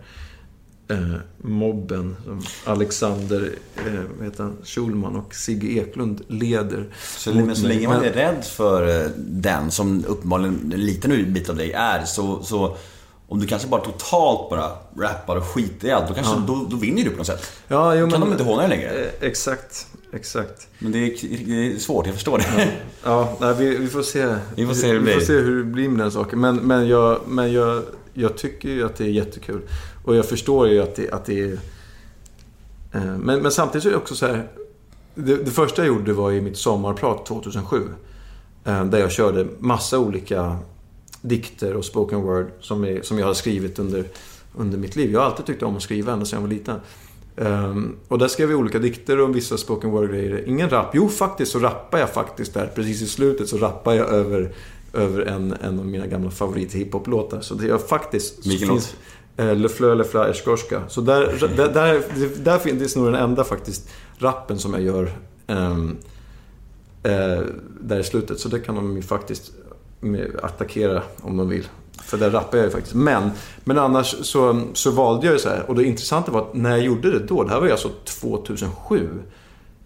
eh, 0.87 1.15
mobben 1.37 2.15
som 2.25 2.41
Alexander 2.65 3.55
eh, 3.77 4.23
heter 4.25 4.43
han, 4.43 4.57
Schulman 4.63 5.15
och 5.15 5.35
Sigge 5.35 5.67
Eklund 5.67 6.21
leder. 6.27 6.85
Så, 7.17 7.33
men 7.33 7.55
så 7.55 7.67
länge 7.67 7.87
man 7.87 8.03
är 8.03 8.13
rädd 8.13 8.43
för 8.43 9.05
eh, 9.05 9.11
den, 9.17 9.71
som 9.71 10.05
uppenbarligen 10.07 10.71
en 10.73 10.85
liten 10.85 11.33
bit 11.33 11.49
av 11.49 11.55
dig 11.55 11.71
är, 11.71 12.05
så, 12.05 12.43
så 12.43 12.77
om 13.31 13.39
du 13.39 13.47
kanske 13.47 13.67
bara 13.67 13.81
totalt 13.81 14.49
bara 14.49 14.71
rappar 14.97 15.35
och 15.35 15.43
skiter 15.45 15.87
i 15.87 15.91
allt, 15.91 16.07
då, 16.07 16.13
kanske, 16.13 16.33
då, 16.47 16.67
då 16.69 16.75
vinner 16.77 17.03
du 17.03 17.09
på 17.09 17.17
något 17.17 17.27
sätt. 17.27 17.51
Ja, 17.67 17.95
jo, 17.95 18.05
Då 18.05 18.11
kan 18.11 18.19
men- 18.19 18.29
de 18.29 18.33
inte 18.33 18.43
håna 18.43 18.61
dig 18.61 18.69
längre. 18.69 18.89
Eh, 19.05 19.11
exakt, 19.21 19.87
exakt. 20.13 20.67
Men 20.79 20.91
det 20.91 20.97
är, 20.99 21.45
det 21.45 21.75
är 21.75 21.79
svårt, 21.79 22.05
jag 22.05 22.15
förstår 22.15 22.37
det. 22.37 22.71
Ja, 23.03 23.37
nej, 23.41 23.55
vi, 23.57 23.77
vi 23.77 23.87
får 23.87 24.01
se. 24.01 24.35
Vi 24.55 24.67
får 24.67 24.73
se 24.73 24.87
hur 24.87 24.93
det 24.93 24.99
vi 24.99 25.11
får 25.11 25.17
blir. 25.17 25.25
se 25.27 25.33
hur 25.33 25.57
det 25.57 25.63
blir 25.63 25.89
med 25.89 25.99
den 25.99 26.11
saken. 26.11 26.39
Men, 26.39 26.55
men, 26.55 26.87
jag, 26.87 27.19
men 27.27 27.53
jag, 27.53 27.83
jag 28.13 28.37
tycker 28.37 28.69
ju 28.69 28.85
att 28.85 28.95
det 28.95 29.03
är 29.03 29.09
jättekul. 29.09 29.61
Och 30.05 30.15
jag 30.15 30.25
förstår 30.25 30.67
ju 30.67 30.81
att 30.81 30.95
det, 30.95 31.11
att 31.11 31.25
det 31.25 31.39
är... 31.39 31.53
Eh, 32.93 33.01
men, 33.03 33.41
men 33.41 33.51
samtidigt 33.51 33.83
så 33.83 33.89
är 33.89 33.93
det 33.93 33.97
också 33.97 34.15
så 34.15 34.25
här. 34.27 34.47
Det, 35.15 35.35
det 35.35 35.51
första 35.51 35.81
jag 35.85 35.87
gjorde 35.95 36.13
var 36.13 36.31
i 36.31 36.41
mitt 36.41 36.57
sommarprat 36.57 37.25
2007. 37.25 37.77
eh, 38.65 38.85
Där 38.85 38.99
jag 38.99 39.11
körde 39.11 39.47
massa 39.59 39.99
olika 39.99 40.57
dikter 41.21 41.75
och 41.75 41.85
spoken 41.85 42.21
word 42.21 42.51
som, 42.59 42.83
är, 42.83 43.01
som 43.01 43.19
jag 43.19 43.25
har 43.25 43.33
skrivit 43.33 43.79
under, 43.79 44.05
under 44.55 44.77
mitt 44.77 44.95
liv. 44.95 45.11
Jag 45.11 45.19
har 45.19 45.27
alltid 45.27 45.45
tyckt 45.45 45.63
om 45.63 45.75
att 45.75 45.83
skriva 45.83 46.13
ända 46.13 46.25
sedan 46.25 46.37
jag 46.37 46.47
var 46.47 46.53
liten. 46.53 46.79
Ehm, 47.35 47.95
och 48.07 48.17
där 48.19 48.27
skrev 48.27 48.51
jag 48.51 48.59
olika 48.59 48.79
dikter 48.79 49.19
och 49.19 49.35
vissa 49.35 49.57
spoken 49.57 49.91
word-grejer. 49.91 50.43
Ingen 50.47 50.69
rap. 50.69 50.91
Jo, 50.93 51.09
faktiskt 51.09 51.51
så 51.51 51.59
rappar 51.59 51.99
jag 51.99 52.09
faktiskt 52.09 52.53
där. 52.53 52.71
Precis 52.75 53.01
i 53.01 53.07
slutet 53.07 53.49
så 53.49 53.57
rappar 53.57 53.93
jag 53.93 54.09
över, 54.09 54.51
över 54.93 55.21
en, 55.21 55.55
en 55.61 55.79
av 55.79 55.85
mina 55.85 56.07
gamla 56.07 56.31
favorit 56.31 56.73
hiphop-låtar. 56.73 57.41
Så 57.41 57.53
det 57.53 57.69
är 57.69 57.77
faktiskt... 57.77 58.47
Vilken 58.47 58.67
låt? 58.67 58.95
eh, 59.37 59.55
Le 59.55 59.69
Fleur, 59.69 59.95
Le 59.95 60.03
Fleur, 60.03 60.29
Eshkorska. 60.29 60.81
Så 60.87 61.01
där, 61.01 61.49
där, 61.57 61.73
där, 61.73 62.03
där 62.43 62.59
finns 62.59 62.93
det 62.93 62.99
nog 62.99 63.11
den 63.11 63.21
enda 63.21 63.43
faktiskt 63.43 63.89
rappen 64.17 64.59
som 64.59 64.73
jag 64.73 64.81
gör 64.81 65.11
ehm, 65.47 65.97
eh, 67.03 67.41
där 67.81 67.99
i 67.99 68.03
slutet. 68.03 68.39
Så 68.39 68.49
det 68.49 68.59
kan 68.59 68.75
de 68.75 68.95
ju 68.95 69.01
faktiskt 69.01 69.51
attackera 70.43 71.03
om 71.21 71.37
de 71.37 71.49
vill. 71.49 71.67
För 72.03 72.17
där 72.17 72.29
rappar 72.29 72.57
jag 72.57 72.65
ju 72.65 72.71
faktiskt. 72.71 72.95
Men, 72.95 73.31
men 73.63 73.77
annars 73.77 74.15
så, 74.21 74.61
så 74.73 74.91
valde 74.91 75.25
jag 75.25 75.33
ju 75.33 75.39
så 75.39 75.49
här. 75.49 75.69
Och 75.69 75.75
det 75.75 75.83
intressanta 75.83 76.31
var 76.31 76.41
att 76.41 76.53
när 76.53 76.69
jag 76.69 76.79
gjorde 76.79 77.11
det 77.11 77.19
då, 77.19 77.43
det 77.43 77.49
här 77.49 77.59
var 77.59 77.65
ju 77.65 77.71
alltså 77.71 77.89
2007. 78.05 79.09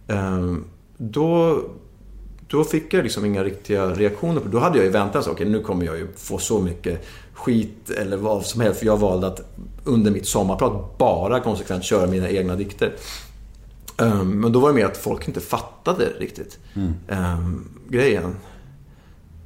ehm, 0.08 0.64
då, 0.96 1.60
då 2.48 2.64
fick 2.64 2.94
jag 2.94 3.02
liksom 3.02 3.24
inga 3.24 3.44
riktiga 3.44 3.86
reaktioner. 3.86 4.40
på 4.40 4.48
Då 4.48 4.58
hade 4.58 4.78
jag 4.78 4.84
ju 4.84 4.90
väntat 4.90 5.24
så, 5.24 5.30
okej 5.30 5.48
nu 5.48 5.60
kommer 5.60 5.86
jag 5.86 5.96
ju 5.98 6.08
få 6.16 6.38
så 6.38 6.60
mycket 6.60 7.06
skit 7.32 7.90
eller 7.90 8.16
vad 8.16 8.46
som 8.46 8.60
helst. 8.60 8.78
För 8.78 8.86
jag 8.86 8.96
valde 8.96 9.26
att 9.26 9.40
under 9.84 10.10
mitt 10.10 10.26
sommarprat 10.26 10.98
bara 10.98 11.40
konsekvent 11.40 11.84
köra 11.84 12.06
mina 12.06 12.30
egna 12.30 12.56
dikter. 12.56 12.92
Ehm, 13.98 14.40
men 14.40 14.52
då 14.52 14.60
var 14.60 14.68
det 14.68 14.74
mer 14.74 14.86
att 14.86 14.96
folk 14.96 15.28
inte 15.28 15.40
fattade 15.40 16.04
riktigt 16.18 16.58
ehm, 17.08 17.68
grejen. 17.88 18.34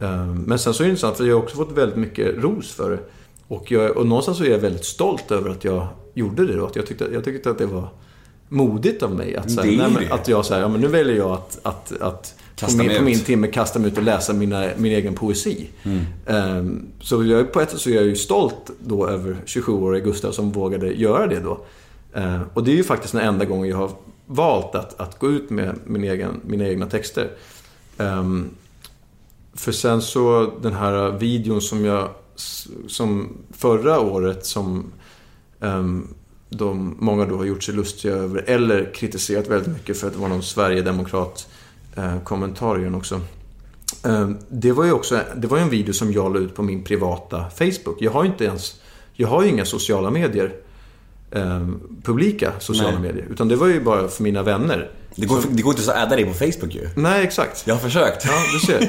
Ehm, 0.01 0.43
men 0.47 0.59
sen 0.59 0.75
så 0.75 0.83
är 0.83 0.85
det 0.85 0.91
intressant 0.91 1.17
för 1.17 1.25
jag 1.25 1.37
har 1.37 1.43
också 1.43 1.57
fått 1.57 1.73
väldigt 1.73 1.99
mycket 1.99 2.35
ros 2.39 2.73
för 2.73 2.91
det. 2.91 2.99
Och, 3.49 3.71
jag, 3.71 3.97
och 3.97 4.07
någonstans 4.07 4.39
så 4.39 4.45
är 4.45 4.51
jag 4.51 4.59
väldigt 4.59 4.85
stolt 4.85 5.31
över 5.31 5.51
att 5.51 5.65
jag 5.65 5.87
gjorde 6.15 6.47
det 6.47 6.57
då. 6.57 6.67
Att 6.67 6.77
jag, 6.77 6.87
tyckte, 6.87 7.09
jag 7.13 7.25
tyckte 7.25 7.51
att 7.51 7.59
det 7.59 7.67
var 7.67 7.89
modigt 8.49 9.03
av 9.03 9.15
mig. 9.15 9.37
Att, 9.37 9.51
så 9.51 9.61
här, 9.61 9.91
nej, 9.97 10.09
att 10.11 10.29
jag 10.29 10.45
så 10.45 10.55
här, 10.55 10.61
ja, 10.61 10.69
men 10.69 10.81
nu 10.81 10.87
väljer 10.87 11.17
jag 11.17 11.31
att, 11.31 11.59
att, 11.63 12.01
att 12.01 12.35
Kasta 12.61 12.79
på, 12.79 12.89
min, 12.89 12.97
på 12.97 13.05
min 13.05 13.21
timme 13.21 13.47
kasta 13.47 13.79
mig 13.79 13.91
ut 13.91 13.97
och 13.99 14.03
läsa 14.03 14.33
mina, 14.33 14.69
min 14.77 14.93
egen 14.93 15.15
poesi. 15.15 15.71
Ehm, 16.27 16.87
så 17.01 17.25
jag, 17.25 17.53
på 17.53 17.61
ett 17.61 17.71
sätt 17.71 17.81
så 17.81 17.91
är 17.91 17.95
jag 17.95 18.05
ju 18.05 18.17
stolt 18.17 18.71
då 18.81 19.09
över 19.09 19.37
27-åriga 19.47 20.05
Gustav 20.05 20.33
som 20.33 20.53
vågade 20.53 20.93
göra 20.93 21.27
det 21.27 21.41
då. 21.41 21.61
Ehm, 22.15 22.41
och 22.55 22.65
det 22.65 22.71
är 22.71 22.77
ju 22.77 22.85
faktiskt 22.85 23.13
den 23.13 23.23
enda 23.23 23.45
gången 23.45 23.71
jag 23.71 23.77
har 23.77 23.91
valt 24.27 24.75
att, 24.75 25.01
att 25.01 25.19
gå 25.19 25.31
ut 25.31 25.51
med 25.51 25.75
min 25.85 26.05
egen, 26.05 26.41
mina 26.47 26.69
egna 26.69 26.87
texter. 26.87 27.31
Ehm, 27.99 28.51
för 29.55 29.73
sen 29.73 30.03
så 30.03 30.53
den 30.63 30.73
här 30.73 31.19
videon 31.19 31.61
som 31.61 31.85
jag... 31.85 32.09
Som 32.87 33.29
förra 33.51 34.01
året 34.01 34.47
som 34.47 34.93
ehm, 35.61 36.09
de, 36.51 36.97
många 36.99 37.27
då 37.27 37.37
har 37.37 37.45
gjort 37.45 37.63
sig 37.63 37.75
lustiga 37.75 38.15
över 38.15 38.45
eller 38.47 38.95
kritiserat 38.95 39.49
väldigt 39.49 39.73
mycket 39.73 39.99
för 39.99 40.07
att 40.07 40.13
det 40.13 40.19
var 40.19 40.29
någon 40.29 40.43
Sverigedemokrat 40.43 41.49
eh, 41.97 42.23
kommentar 42.23 42.81
i 42.81 42.85
den 42.85 42.95
också. 42.95 43.21
Eh, 44.05 44.31
det 44.49 44.73
var 44.73 44.85
ju 44.85 44.93
också 44.93 45.21
det 45.37 45.47
var 45.47 45.59
en 45.59 45.71
video 45.71 45.93
som 45.93 46.13
jag 46.13 46.35
la 46.35 46.41
ut 46.41 46.55
på 46.55 46.63
min 46.63 46.85
privata 46.85 47.45
Facebook. 47.51 47.97
Jag 47.99 48.11
har 48.11 48.25
ju 48.25 48.31
inte 48.31 48.45
ens... 48.45 48.81
Jag 49.13 49.29
har 49.29 49.43
ju 49.43 49.49
inga 49.49 49.65
sociala 49.65 50.11
medier. 50.11 50.55
Eh, 51.31 51.69
publika 52.03 52.53
sociala 52.59 52.99
Nej. 52.99 53.13
medier. 53.13 53.27
Utan 53.31 53.49
det 53.49 53.57
var 53.57 53.67
ju 53.67 53.81
bara 53.81 54.09
för 54.09 54.23
mina 54.23 54.43
vänner. 54.43 54.91
Det 55.15 55.27
går, 55.27 55.41
det 55.51 55.63
går 55.63 55.73
inte 55.79 55.93
att 55.93 56.03
adda 56.03 56.17
dig 56.17 56.25
på 56.25 56.33
Facebook 56.35 56.75
ju. 56.75 56.89
Nej, 56.97 57.25
exakt. 57.25 57.63
Jag 57.67 57.75
har 57.75 57.81
försökt. 57.81 58.25
Ja, 58.27 58.33
du 58.55 58.67
ser. 58.67 58.89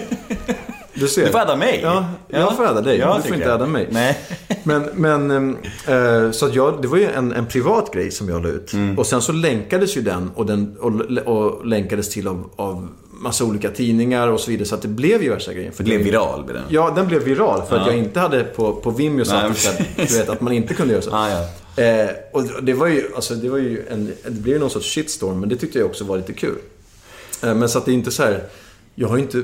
Du 0.93 1.07
ser. 1.07 1.25
Du 1.25 1.31
får 1.31 1.39
adda 1.39 1.55
mig. 1.55 1.79
Ja, 1.83 2.05
jag 2.27 2.55
får 2.57 2.65
adda 2.65 2.81
dig. 2.81 2.97
Ja, 2.97 3.15
du 3.15 3.27
får 3.27 3.33
inte 3.35 3.47
jag. 3.47 3.55
adda 3.55 3.65
mig. 3.65 3.87
Nej. 3.91 4.17
Men, 4.63 4.89
men 4.93 5.55
eh, 5.87 6.31
så 6.31 6.45
att 6.45 6.55
jag, 6.55 6.81
det 6.81 6.87
var 6.87 6.97
ju 6.97 7.05
en, 7.11 7.33
en 7.33 7.45
privat 7.45 7.93
grej 7.93 8.11
som 8.11 8.29
jag 8.29 8.43
la 8.43 8.49
ut. 8.49 8.73
Mm. 8.73 8.99
Och 8.99 9.05
sen 9.05 9.21
så 9.21 9.31
länkades 9.31 9.97
ju 9.97 10.01
den 10.01 10.31
och, 10.35 10.45
den 10.45 10.77
och, 10.79 10.91
och 11.35 11.65
länkades 11.65 12.09
till 12.09 12.27
av, 12.27 12.49
av 12.55 12.87
massa 13.11 13.43
olika 13.45 13.69
tidningar 13.69 14.27
och 14.27 14.39
så 14.39 14.51
vidare. 14.51 14.67
Så 14.67 14.75
att 14.75 14.81
det 14.81 14.87
blev 14.87 15.23
ju 15.23 15.29
värsta 15.29 15.53
grejen. 15.53 15.73
För 15.73 15.83
blev 15.83 15.97
det- 15.99 16.03
viral 16.05 16.45
med 16.45 16.55
den. 16.55 16.63
Ja, 16.69 16.93
den 16.95 17.07
blev 17.07 17.23
viral 17.23 17.61
för 17.69 17.75
att 17.75 17.81
Ja. 17.85 17.91
jag 17.91 17.97
inte 17.97 18.19
hade 18.19 18.43
på, 18.43 18.73
på 18.73 18.89
Vimeo 18.91 19.25
satt 19.25 19.57
så 19.57 19.71
här, 19.71 19.85
du 19.95 20.17
vet 20.17 20.29
att 20.29 20.41
man 20.41 20.53
inte 20.53 20.73
kunde 20.73 20.93
göra 20.93 21.03
så. 21.03 21.11
Ah, 21.15 21.29
ja. 21.29 21.47
Eh, 21.81 22.09
och 22.31 22.63
det 22.63 22.73
var 22.73 22.87
ju, 22.87 23.03
alltså 23.15 23.35
det 23.35 23.49
var 23.49 23.57
ju 23.57 23.87
en, 23.87 24.13
det 24.23 24.31
blev 24.31 24.55
ju 24.55 24.59
någon 24.59 24.69
sorts 24.69 24.93
shitstorm, 24.95 25.39
men 25.39 25.49
det 25.49 25.55
tyckte 25.55 25.79
jag 25.79 25.87
också 25.87 26.03
var 26.03 26.17
lite 26.17 26.33
kul. 26.33 26.57
Eh, 27.43 27.55
men 27.55 27.69
så 27.69 27.77
att 27.77 27.85
det 27.85 27.91
är 27.91 27.93
inte 27.93 28.11
så 28.11 28.23
här, 28.23 28.43
jag 28.95 29.07
har 29.07 29.17
ju 29.17 29.23
inte 29.23 29.43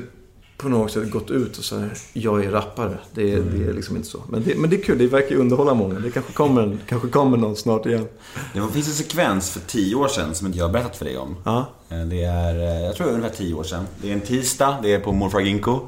på 0.56 0.68
något 0.68 0.92
sätt 0.92 1.10
gått 1.10 1.30
ut 1.30 1.58
och 1.58 1.64
så 1.64 1.78
här, 1.78 1.90
jag 2.12 2.44
är 2.44 2.50
rappare. 2.50 2.98
Det 3.14 3.32
är, 3.32 3.40
det 3.40 3.64
är 3.68 3.72
liksom 3.72 3.96
inte 3.96 4.08
så. 4.08 4.22
Men 4.28 4.42
det, 4.44 4.54
men 4.56 4.70
det 4.70 4.76
är 4.76 4.82
kul, 4.82 4.98
det 4.98 5.06
verkar 5.06 5.30
ju 5.30 5.36
underhålla 5.36 5.74
många. 5.74 5.98
Det 5.98 6.10
kanske 6.10 6.32
kommer, 6.32 6.78
kanske 6.88 7.08
kommer 7.08 7.36
någon 7.36 7.56
snart 7.56 7.86
igen. 7.86 8.06
Det 8.54 8.60
var- 8.60 8.68
finns 8.68 8.88
en 8.88 8.94
sekvens 8.94 9.50
för 9.50 9.60
tio 9.60 9.94
år 9.94 10.08
sedan 10.08 10.34
som 10.34 10.46
inte 10.46 10.58
jag 10.58 10.66
har 10.66 10.72
berättat 10.72 10.96
för 10.96 11.04
dig 11.04 11.16
om. 11.18 11.36
Ja. 11.44 11.68
Eh, 11.88 11.98
Det 12.04 12.22
är, 12.24 12.54
eh, 12.54 12.84
jag 12.84 12.96
tror 12.96 13.06
det 13.06 13.12
är 13.12 13.16
ungefär 13.16 13.36
tio 13.36 13.54
år 13.54 13.64
sedan. 13.64 13.84
Det 14.02 14.08
är 14.08 14.12
en 14.12 14.20
tisdag, 14.20 14.78
det 14.82 14.94
är 14.94 15.00
på 15.00 15.12
Morfar 15.12 15.40
Ginkgo. 15.40 15.80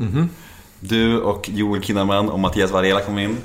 Du 0.80 1.20
och 1.20 1.50
Joel 1.52 1.82
Kinnaman 1.82 2.28
och 2.28 2.38
Mattias 2.40 2.70
Varela 2.70 3.00
kom 3.00 3.18
in. 3.18 3.36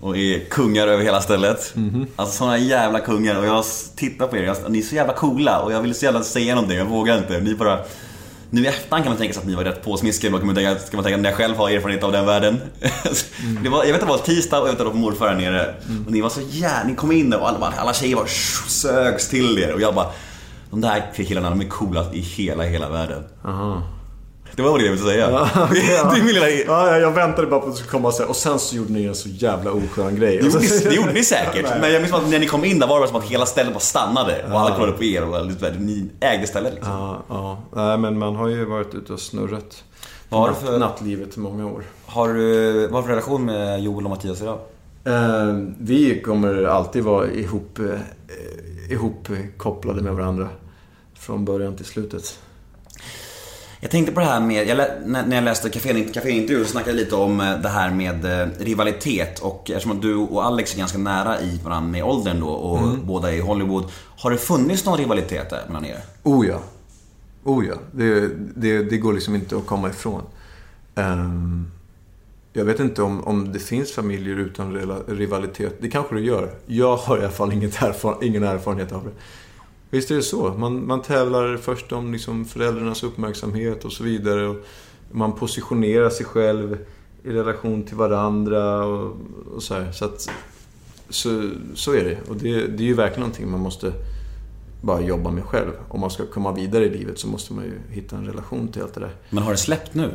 Och 0.00 0.16
är 0.16 0.44
kungar 0.50 0.88
över 0.88 1.04
hela 1.04 1.20
stället. 1.20 1.74
Alltså 2.16 2.36
sådana 2.36 2.58
jävla 2.58 3.00
kungar. 3.00 3.38
Och 3.38 3.46
jag 3.46 3.64
tittar 3.96 4.26
på 4.26 4.36
er, 4.36 4.42
jag, 4.42 4.56
ni 4.68 4.78
är 4.78 4.82
så 4.82 4.94
jävla 4.94 5.12
coola. 5.12 5.58
Och 5.60 5.72
jag 5.72 5.82
vill 5.82 5.94
så 5.94 6.04
jävla 6.04 6.22
säga 6.22 6.54
någonting, 6.54 6.78
jag 6.78 6.86
vågar 6.86 7.18
inte. 7.18 7.40
Ni 7.40 7.54
bara... 7.54 7.78
Nu 8.50 8.64
i 8.64 8.66
efterhand 8.66 9.04
kan 9.04 9.10
man 9.10 9.18
tänka 9.18 9.34
sig 9.34 9.40
att 9.40 9.46
ni 9.46 9.54
var 9.54 9.64
rätt. 9.64 9.84
Då 9.84 9.96
kan 9.96 10.46
man 10.46 10.54
tänka, 10.54 10.78
ska 10.78 10.96
man 10.96 11.04
tänka 11.04 11.18
att 11.18 11.24
jag 11.24 11.34
själv 11.34 11.56
har 11.56 11.70
erfarenhet 11.70 12.04
av 12.04 12.12
den 12.12 12.26
världen. 12.26 12.60
det 13.62 13.68
var, 13.68 13.84
jag 13.84 13.92
vet 13.92 14.02
att 14.02 14.08
det 14.08 14.12
var 14.12 14.18
tisdag 14.18 14.60
och 14.60 14.68
jag 14.68 14.74
var 14.74 14.90
på 14.90 14.96
morfar 14.96 15.28
här 15.28 15.34
nere. 15.36 15.74
Och 16.06 16.12
ni 16.12 16.20
var 16.20 16.28
så 16.30 16.40
jävla... 16.50 16.88
Ni 16.88 16.94
kom 16.94 17.12
in 17.12 17.32
och 17.34 17.48
alla, 17.48 17.72
alla 17.78 17.92
tjejer 17.94 18.16
bara 18.16 18.26
sögs 18.68 19.28
till 19.28 19.58
er. 19.58 19.74
Och 19.74 19.80
jag 19.80 19.94
bara... 19.94 20.06
De 20.70 20.80
där 20.80 21.12
killarna, 21.16 21.50
de 21.50 21.60
är 21.60 21.64
coolast 21.68 22.14
i 22.14 22.20
hela, 22.20 22.62
hela 22.64 22.88
världen. 22.88 23.22
Det 24.58 24.62
var 24.64 24.70
vad 24.70 24.80
jag 24.80 24.90
ville 24.90 25.02
säga. 25.02 25.28
det 25.70 25.80
är 25.96 26.24
min 26.24 26.34
lilla... 26.34 26.48
Ja, 26.50 26.90
ja, 26.90 26.98
jag 26.98 27.10
väntade 27.10 27.46
bara 27.46 27.60
på 27.60 27.66
att 27.66 27.72
det 27.72 27.76
skulle 27.78 27.90
komma 27.90 28.12
så 28.12 28.22
här, 28.22 28.30
och 28.30 28.36
sen 28.36 28.58
så 28.58 28.76
gjorde 28.76 28.92
ni 28.92 29.04
en 29.04 29.14
så 29.14 29.28
jävla 29.28 29.72
oskön 29.72 30.16
grej. 30.16 30.36
Det 30.36 30.44
gjorde, 30.44 30.58
ni, 30.58 30.68
det 30.84 30.94
gjorde 30.94 31.12
ni 31.12 31.24
säkert. 31.24 31.66
Men 31.80 31.92
jag 31.92 32.02
minns 32.02 32.14
att 32.14 32.30
när 32.30 32.38
ni 32.38 32.46
kom 32.46 32.64
in 32.64 32.78
där 32.78 32.86
var 32.86 33.00
det 33.00 33.08
som 33.08 33.16
att 33.16 33.24
hela 33.24 33.46
stället 33.46 33.72
bara 33.72 33.80
stannade. 33.80 34.44
Och 34.52 34.60
alla 34.60 34.74
kollade 34.76 34.92
på 34.92 35.04
er 35.04 35.24
och 35.24 35.46
ni 35.78 36.10
ägde 36.20 36.46
stället 36.46 36.74
liksom. 36.74 36.92
Ja, 36.92 37.22
ja. 37.28 37.58
Nej, 37.74 37.98
men 37.98 38.18
man 38.18 38.36
har 38.36 38.48
ju 38.48 38.64
varit 38.64 38.94
ute 38.94 39.12
och 39.12 39.20
snurrat. 39.20 39.84
Vad 40.28 40.40
har 40.40 40.48
du 40.48 40.54
Natt- 40.54 40.66
för- 40.66 40.78
Nattlivet 40.78 41.36
i 41.36 41.40
många 41.40 41.66
år. 41.66 41.82
Har 42.06 42.28
du, 42.28 42.86
vad 42.86 43.02
du 43.02 43.06
för 43.06 43.10
relation 43.10 43.44
med 43.44 43.82
Joel 43.82 44.04
och 44.04 44.10
Mattias 44.10 44.42
idag? 44.42 44.58
Eh, 45.04 45.54
vi 45.78 46.20
kommer 46.20 46.64
alltid 46.64 47.04
vara 47.04 47.30
ihop, 47.30 47.78
eh, 47.78 48.92
ihop 48.92 49.28
kopplade 49.56 50.02
med 50.02 50.14
varandra. 50.14 50.48
Från 51.18 51.44
början 51.44 51.76
till 51.76 51.86
slutet. 51.86 52.38
Jag 53.80 53.90
tänkte 53.90 54.12
på 54.12 54.20
det 54.20 54.26
här 54.26 54.40
med, 54.40 54.68
jag 54.68 54.76
när, 55.06 55.34
jag 55.34 55.44
läste 55.44 55.68
Café- 55.68 56.12
Café-intervjun 56.12 56.64
så 56.64 56.70
snackade 56.70 56.90
jag 56.96 57.04
lite 57.04 57.14
om 57.14 57.40
eh, 57.40 57.58
det 57.60 57.68
här 57.68 57.90
med 57.90 58.24
eh, 58.42 58.48
rivalitet 58.58 59.38
och 59.38 59.70
eftersom 59.70 60.00
du 60.00 60.14
och 60.14 60.44
Alex 60.44 60.74
är 60.74 60.78
ganska 60.78 60.98
nära 60.98 61.40
i 61.40 61.60
varandra 61.64 61.90
med 61.90 62.04
åldern 62.04 62.40
då 62.40 62.48
och 62.48 62.98
båda 62.98 63.32
är 63.32 63.36
i 63.36 63.40
Hollywood. 63.40 63.84
Har 64.18 64.30
det 64.30 64.36
funnits 64.36 64.84
någon 64.84 64.98
rivalitet 64.98 65.50
där 65.50 65.62
mellan 65.66 65.84
er? 65.84 65.98
Oh 66.22 66.46
ja. 66.46 66.60
Oh 67.44 67.66
ja. 67.66 67.74
Det, 67.92 68.30
det, 68.56 68.82
det 68.82 68.96
går 68.98 69.12
liksom 69.12 69.34
inte 69.34 69.56
att 69.56 69.66
komma 69.66 69.88
ifrån. 69.88 70.22
Ehm, 70.94 71.70
jag 72.52 72.64
vet 72.64 72.80
inte 72.80 73.02
om, 73.02 73.24
om 73.24 73.52
det 73.52 73.58
finns 73.58 73.92
familjer 73.92 74.36
utan 74.36 74.76
rivalitet. 75.08 75.76
Det 75.80 75.88
kanske 75.90 76.14
det 76.14 76.20
gör. 76.20 76.50
Jag 76.66 76.96
har 76.96 77.16
i 77.18 77.20
alla 77.20 77.30
fall 77.30 77.52
inget 77.52 77.74
erfar- 77.76 78.24
ingen 78.24 78.42
erfarenhet 78.42 78.92
av 78.92 79.04
det. 79.04 79.10
Visst 79.90 80.10
är 80.10 80.14
det 80.14 80.22
så. 80.22 80.54
Man, 80.58 80.86
man 80.86 81.02
tävlar 81.02 81.56
först 81.56 81.92
om 81.92 82.12
liksom 82.12 82.44
föräldrarnas 82.44 83.02
uppmärksamhet 83.02 83.84
och 83.84 83.92
så 83.92 84.04
vidare. 84.04 84.46
Och 84.48 84.56
man 85.10 85.32
positionerar 85.32 86.10
sig 86.10 86.26
själv 86.26 86.78
i 87.24 87.30
relation 87.30 87.82
till 87.82 87.96
varandra 87.96 88.84
och, 88.84 89.16
och 89.54 89.62
så 89.62 89.74
här. 89.74 89.92
Så, 89.92 90.04
att, 90.04 90.30
så, 91.08 91.50
så 91.74 91.94
är 91.94 92.04
det. 92.04 92.18
Och 92.28 92.36
det, 92.36 92.66
det 92.66 92.82
är 92.82 92.86
ju 92.86 92.94
verkligen 92.94 93.20
någonting 93.20 93.50
man 93.50 93.60
måste 93.60 93.92
bara 94.80 95.00
jobba 95.00 95.30
med 95.30 95.44
själv. 95.44 95.72
Om 95.88 96.00
man 96.00 96.10
ska 96.10 96.26
komma 96.26 96.52
vidare 96.52 96.84
i 96.84 96.90
livet 96.90 97.18
så 97.18 97.28
måste 97.28 97.52
man 97.52 97.64
ju 97.64 97.94
hitta 97.94 98.16
en 98.16 98.26
relation 98.26 98.68
till 98.68 98.82
allt 98.82 98.94
det 98.94 99.00
där. 99.00 99.14
Men 99.30 99.42
har 99.42 99.50
det 99.50 99.56
släppt 99.58 99.94
nu? 99.94 100.14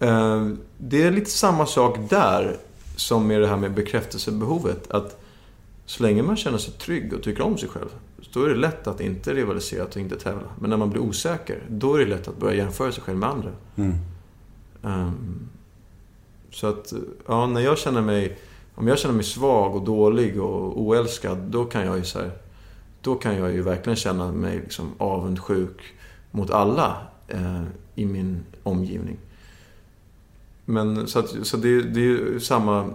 Eh, 0.00 0.48
Det 0.78 1.02
är 1.02 1.10
lite 1.10 1.30
samma 1.30 1.66
sak 1.66 1.98
där 2.10 2.56
som 2.96 3.26
med 3.26 3.40
det 3.40 3.46
här 3.46 3.56
med 3.56 3.74
bekräftelsebehovet. 3.74 4.90
Att 4.90 5.20
så 5.86 6.02
länge 6.02 6.22
man 6.22 6.36
känner 6.36 6.58
sig 6.58 6.72
trygg 6.74 7.12
och 7.14 7.22
tycker 7.22 7.42
om 7.42 7.58
sig 7.58 7.68
själv, 7.68 7.88
då 8.32 8.44
är 8.44 8.48
det 8.48 8.54
lätt 8.54 8.86
att 8.86 9.00
inte 9.00 9.34
rivalisera 9.34 9.84
och 9.84 9.96
inte 9.96 10.16
tävla. 10.16 10.48
Men 10.60 10.70
när 10.70 10.76
man 10.76 10.90
blir 10.90 11.02
osäker, 11.02 11.62
då 11.68 11.94
är 11.94 11.98
det 11.98 12.06
lätt 12.06 12.28
att 12.28 12.38
börja 12.38 12.54
jämföra 12.54 12.92
sig 12.92 13.02
själv 13.02 13.18
med 13.18 13.28
andra. 13.28 13.50
Mm. 13.76 13.94
Ehm, 14.82 15.48
Så 16.50 16.66
att, 16.66 16.92
ja, 17.26 17.46
när 17.46 17.60
jag 17.60 17.78
känner 17.78 18.02
mig... 18.02 18.38
Om 18.74 18.88
jag 18.88 18.98
känner 18.98 19.14
mig 19.14 19.24
svag 19.24 19.74
och 19.76 19.84
dålig 19.84 20.40
och 20.42 20.80
oälskad, 20.80 21.38
då 21.38 21.64
kan 21.64 21.86
jag 21.86 21.96
ju 21.98 22.04
så 22.04 22.18
här, 22.18 22.30
Då 23.02 23.14
kan 23.14 23.36
jag 23.36 23.52
ju 23.52 23.62
verkligen 23.62 23.96
känna 23.96 24.32
mig 24.32 24.56
liksom 24.58 24.92
avundsjuk 24.98 25.82
mot 26.30 26.50
alla 26.50 26.96
eh, 27.28 27.62
i 27.94 28.06
min 28.06 28.40
omgivning. 28.62 29.16
Men 30.64 31.06
så, 31.06 31.18
att, 31.18 31.46
så 31.46 31.56
det, 31.56 31.82
det 31.82 32.00
är 32.00 32.04
ju 32.04 32.40
samma 32.40 32.90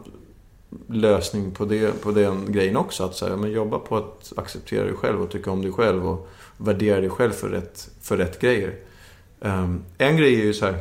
lösning 0.87 1.51
på, 1.51 1.65
det, 1.65 2.01
på 2.01 2.11
den 2.11 2.51
grejen 2.51 2.77
också. 2.77 3.03
Att 3.03 3.15
så 3.15 3.27
här, 3.27 3.35
men 3.35 3.51
jobba 3.51 3.79
på 3.79 3.97
att 3.97 4.33
acceptera 4.35 4.83
dig 4.83 4.93
själv 4.93 5.21
och 5.21 5.31
tycka 5.31 5.51
om 5.51 5.61
dig 5.61 5.71
själv 5.71 6.07
och 6.07 6.29
värdera 6.57 7.01
dig 7.01 7.09
själv 7.09 7.31
för 7.31 7.49
rätt, 7.49 7.89
för 8.01 8.17
rätt 8.17 8.41
grejer. 8.41 8.75
Um, 9.39 9.83
en 9.97 10.17
grej 10.17 10.35
är 10.35 10.45
ju 10.45 10.53
så 10.53 10.65
här. 10.65 10.77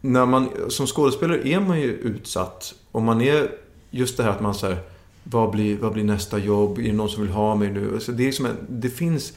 När 0.00 0.26
man, 0.26 0.48
som 0.68 0.86
skådespelare 0.86 1.48
är 1.48 1.60
man 1.60 1.80
ju 1.80 1.90
utsatt. 1.92 2.74
Och 2.90 3.02
man 3.02 3.20
är 3.20 3.50
just 3.90 4.16
det 4.16 4.22
här 4.22 4.30
att 4.30 4.40
man 4.40 4.54
säger 4.54 4.78
vad 5.24 5.50
blir, 5.50 5.76
vad 5.78 5.92
blir 5.92 6.04
nästa 6.04 6.38
jobb? 6.38 6.78
Är 6.78 6.82
det 6.82 6.92
någon 6.92 7.08
som 7.08 7.22
vill 7.22 7.32
ha 7.32 7.54
mig 7.54 7.70
nu? 7.70 7.94
Alltså 7.94 8.12
det, 8.12 8.22
är 8.22 8.26
liksom 8.26 8.46
en, 8.46 8.56
det 8.68 8.90
finns 8.90 9.32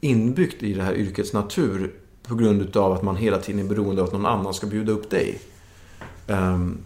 inbyggt 0.00 0.62
i 0.62 0.74
det 0.74 0.82
här 0.82 0.94
yrkets 0.94 1.32
natur 1.32 1.92
på 2.22 2.34
grund 2.34 2.62
utav 2.62 2.92
att 2.92 3.02
man 3.02 3.16
hela 3.16 3.38
tiden 3.38 3.60
är 3.60 3.68
beroende 3.68 4.02
av 4.02 4.08
att 4.08 4.12
någon 4.12 4.26
annan 4.26 4.54
ska 4.54 4.66
bjuda 4.66 4.92
upp 4.92 5.10
dig. 5.10 5.40
Um, 6.26 6.78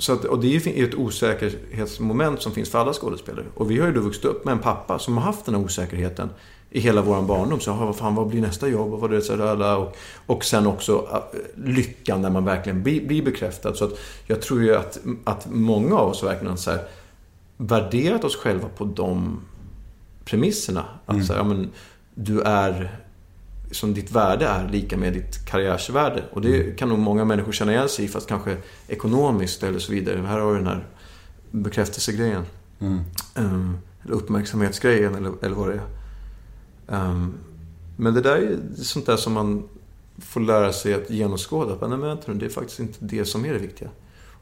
så 0.00 0.12
att, 0.12 0.24
och 0.24 0.40
det 0.40 0.56
är 0.56 0.68
ju 0.76 0.84
ett 0.84 0.94
osäkerhetsmoment 0.94 2.42
som 2.42 2.52
finns 2.52 2.70
för 2.70 2.78
alla 2.78 2.92
skådespelare. 2.92 3.44
Och 3.54 3.70
vi 3.70 3.78
har 3.80 3.86
ju 3.86 3.92
då 3.92 4.00
vuxit 4.00 4.24
upp 4.24 4.44
med 4.44 4.52
en 4.52 4.58
pappa 4.58 4.98
som 4.98 5.16
har 5.16 5.24
haft 5.24 5.44
den 5.44 5.54
här 5.54 5.62
osäkerheten 5.64 6.28
i 6.70 6.80
hela 6.80 7.02
vår 7.02 7.22
barndom. 7.22 7.60
Så, 7.60 7.70
"Ah, 7.70 7.86
vad 7.86 7.96
fan, 7.96 8.14
vad 8.14 8.28
blir 8.28 8.40
nästa 8.40 8.68
jobb? 8.68 8.92
Och, 8.92 9.00
vad 9.00 9.12
är 9.12 9.16
det, 9.16 9.22
så 9.22 9.36
där, 9.36 9.76
och, 9.76 9.96
och 10.26 10.44
sen 10.44 10.66
också 10.66 11.08
äh, 11.12 11.40
lyckan 11.64 12.22
när 12.22 12.30
man 12.30 12.44
verkligen 12.44 12.82
blir, 12.82 13.06
blir 13.06 13.22
bekräftad. 13.22 13.74
Så 13.74 13.84
att 13.84 13.98
jag 14.26 14.42
tror 14.42 14.62
ju 14.62 14.76
att, 14.76 14.98
att 15.24 15.46
många 15.50 15.96
av 15.96 16.08
oss 16.08 16.22
verkligen 16.22 16.58
så 16.58 16.70
här, 16.70 16.80
värderat 17.56 18.24
oss 18.24 18.36
själva 18.36 18.68
på 18.76 18.84
de 18.84 19.40
premisserna. 20.24 20.84
Att 21.06 21.26
så 21.26 21.32
här, 21.32 21.40
ja, 21.40 21.44
men, 21.44 21.70
du 22.14 22.40
är 22.40 23.00
som 23.70 23.94
ditt 23.94 24.10
värde 24.10 24.46
är 24.46 24.68
lika 24.68 24.96
med 24.96 25.12
ditt 25.12 25.46
karriärsvärde. 25.46 26.24
Och 26.32 26.40
det 26.40 26.78
kan 26.78 26.88
nog 26.88 26.98
många 26.98 27.24
människor 27.24 27.52
känna 27.52 27.72
igen 27.72 27.88
sig 27.88 28.04
i, 28.04 28.08
fast 28.08 28.28
kanske 28.28 28.56
ekonomiskt 28.88 29.62
eller 29.62 29.78
så 29.78 29.92
vidare. 29.92 30.18
Här 30.26 30.38
har 30.38 30.52
du 30.52 30.58
den 30.58 30.66
här 30.66 30.86
bekräftelsegrejen. 31.50 32.42
Mm. 32.80 33.00
Um, 33.34 33.78
eller 34.04 34.14
uppmärksamhetsgrejen 34.14 35.14
eller, 35.14 35.32
eller 35.42 35.56
vad 35.56 35.68
det 35.68 35.80
är. 36.86 37.10
Um, 37.10 37.34
men 37.96 38.14
det 38.14 38.20
där 38.20 38.36
är 38.36 38.58
sånt 38.82 39.06
där 39.06 39.16
som 39.16 39.32
man 39.32 39.68
får 40.18 40.40
lära 40.40 40.72
sig 40.72 40.94
att 40.94 41.10
genomskåda. 41.10 41.76
Nej, 41.80 41.88
men 41.88 42.00
vänta 42.00 42.32
nu, 42.32 42.38
det 42.38 42.46
är 42.46 42.50
faktiskt 42.50 42.80
inte 42.80 42.98
det 43.00 43.24
som 43.24 43.44
är 43.44 43.52
det 43.52 43.58
viktiga. 43.58 43.88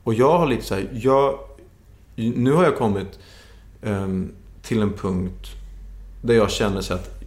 Och 0.04 0.14
jag 0.14 0.38
har 0.38 0.46
lite 0.46 0.64
så 0.64 0.74
här, 0.74 0.88
jag, 0.92 1.38
nu 2.16 2.52
har 2.52 2.64
jag 2.64 2.76
kommit 2.76 3.18
ehm, 3.82 4.32
till 4.62 4.82
en 4.82 4.92
punkt 4.92 5.46
där 6.22 6.34
jag 6.34 6.50
känner 6.50 6.80
så 6.80 6.94
att 6.94 7.17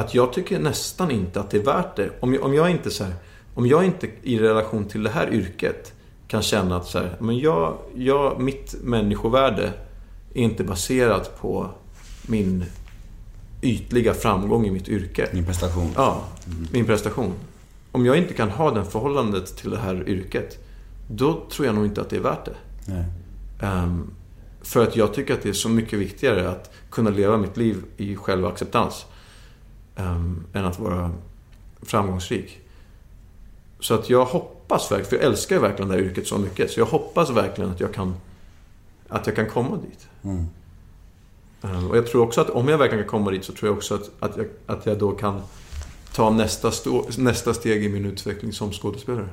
att 0.00 0.14
jag 0.14 0.32
tycker 0.32 0.58
nästan 0.58 1.10
inte 1.10 1.40
att 1.40 1.50
det 1.50 1.56
är 1.56 1.62
värt 1.62 1.96
det. 1.96 2.10
Om 2.20 2.34
jag, 2.34 2.42
om 2.42 2.54
jag 2.54 2.70
inte 2.70 2.90
så 2.90 3.04
här, 3.04 3.14
om 3.54 3.66
jag 3.66 3.84
inte 3.84 4.08
i 4.22 4.38
relation 4.38 4.84
till 4.84 5.02
det 5.02 5.10
här 5.10 5.32
yrket 5.32 5.92
kan 6.28 6.42
känna 6.42 6.76
att 6.76 6.86
så 6.86 6.98
här, 6.98 7.16
men 7.20 7.38
jag, 7.38 7.78
jag, 7.94 8.40
mitt 8.40 8.74
människovärde 8.82 9.72
är 10.34 10.42
inte 10.42 10.64
baserat 10.64 11.40
på 11.40 11.70
min 12.26 12.64
ytliga 13.62 14.14
framgång 14.14 14.66
i 14.66 14.70
mitt 14.70 14.88
yrke. 14.88 15.28
Min 15.32 15.44
prestation. 15.44 15.90
Ja, 15.96 16.24
min 16.72 16.84
prestation. 16.84 17.32
om 17.92 18.06
jag 18.06 18.16
inte 18.16 18.34
kan 18.34 18.50
ha 18.50 18.70
det 18.70 18.84
förhållandet 18.84 19.56
till 19.56 19.70
det 19.70 19.78
här 19.78 20.08
yrket, 20.08 20.58
då 21.08 21.46
tror 21.52 21.66
jag 21.66 21.74
nog 21.74 21.86
inte 21.86 22.00
att 22.00 22.10
det 22.10 22.16
är 22.16 22.20
värt 22.20 22.44
det. 22.44 22.56
Ehm, 23.60 24.10
för 24.62 24.82
att 24.82 24.96
jag 24.96 25.14
tycker 25.14 25.34
att 25.34 25.42
det 25.42 25.48
är 25.48 25.52
så 25.52 25.68
mycket 25.68 25.98
viktigare 25.98 26.50
att 26.50 26.70
kunna 26.90 27.10
leva 27.10 27.36
mitt 27.36 27.56
liv 27.56 27.76
i 27.96 28.16
självacceptans. 28.16 29.06
Um, 29.96 30.46
än 30.52 30.64
att 30.64 30.78
vara 30.78 31.10
framgångsrik. 31.82 32.60
Så 33.80 33.94
att 33.94 34.10
jag 34.10 34.24
hoppas 34.24 34.92
verkligen, 34.92 35.10
för 35.10 35.16
jag 35.16 35.24
älskar 35.24 35.56
ju 35.56 35.62
verkligen 35.62 35.88
det 35.88 35.94
här 35.94 36.02
yrket 36.02 36.26
så 36.26 36.38
mycket. 36.38 36.70
Så 36.70 36.80
jag 36.80 36.86
hoppas 36.86 37.30
verkligen 37.30 37.70
att 37.70 37.80
jag 37.80 37.94
kan, 37.94 38.14
att 39.08 39.26
jag 39.26 39.36
kan 39.36 39.46
komma 39.46 39.76
dit. 39.76 40.08
Mm. 40.22 40.46
Ehm, 41.62 41.90
och 41.90 41.96
jag 41.96 42.06
tror 42.06 42.22
också 42.22 42.40
att 42.40 42.50
om 42.50 42.68
jag 42.68 42.78
verkligen 42.78 43.04
kan 43.04 43.10
komma 43.10 43.30
dit 43.30 43.44
så 43.44 43.52
tror 43.52 43.68
jag 43.68 43.76
också 43.76 43.94
att, 43.94 44.10
att, 44.20 44.36
jag, 44.36 44.46
att 44.66 44.86
jag 44.86 44.98
då 44.98 45.12
kan 45.12 45.42
ta 46.12 46.30
nästa, 46.30 46.70
stå, 46.70 47.06
nästa 47.18 47.54
steg 47.54 47.84
i 47.84 47.88
min 47.88 48.04
utveckling 48.04 48.52
som 48.52 48.72
skådespelare. 48.72 49.28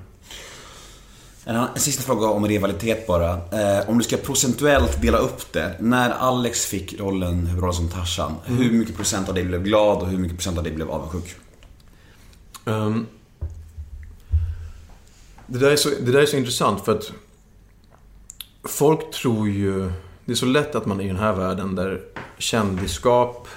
En, 1.47 1.55
en 1.55 1.79
sista 1.79 2.03
fråga 2.03 2.27
om 2.27 2.47
rivalitet 2.47 3.07
bara. 3.07 3.31
Eh, 3.31 3.89
om 3.89 3.97
du 3.97 4.03
ska 4.03 4.17
procentuellt 4.17 5.01
dela 5.01 5.17
upp 5.17 5.53
det. 5.53 5.75
När 5.79 6.09
Alex 6.09 6.65
fick 6.65 6.99
rollen, 6.99 7.47
huvudrollen 7.47 7.75
som 7.75 7.89
Tarzan. 7.89 8.35
Hur 8.45 8.71
mycket 8.71 8.95
procent 8.95 9.29
av 9.29 9.35
dig 9.35 9.43
blev 9.43 9.63
glad 9.63 9.97
och 9.97 10.07
hur 10.07 10.17
mycket 10.17 10.37
procent 10.37 10.57
av 10.57 10.63
dig 10.63 10.73
blev 10.73 10.91
avundsjuk? 10.91 11.35
Um, 12.65 13.07
det, 15.47 15.59
där 15.59 15.71
är 15.71 15.75
så, 15.75 15.89
det 15.89 16.11
där 16.11 16.19
är 16.19 16.25
så 16.25 16.37
intressant 16.37 16.85
för 16.85 16.97
att 16.97 17.11
folk 18.63 19.11
tror 19.11 19.49
ju... 19.49 19.91
Det 20.25 20.31
är 20.31 20.35
så 20.35 20.45
lätt 20.45 20.75
att 20.75 20.85
man 20.85 20.99
är 20.99 21.03
i 21.03 21.07
den 21.07 21.17
här 21.17 21.33
världen 21.33 21.75
där 21.75 22.01
kändisskap, 22.37 23.47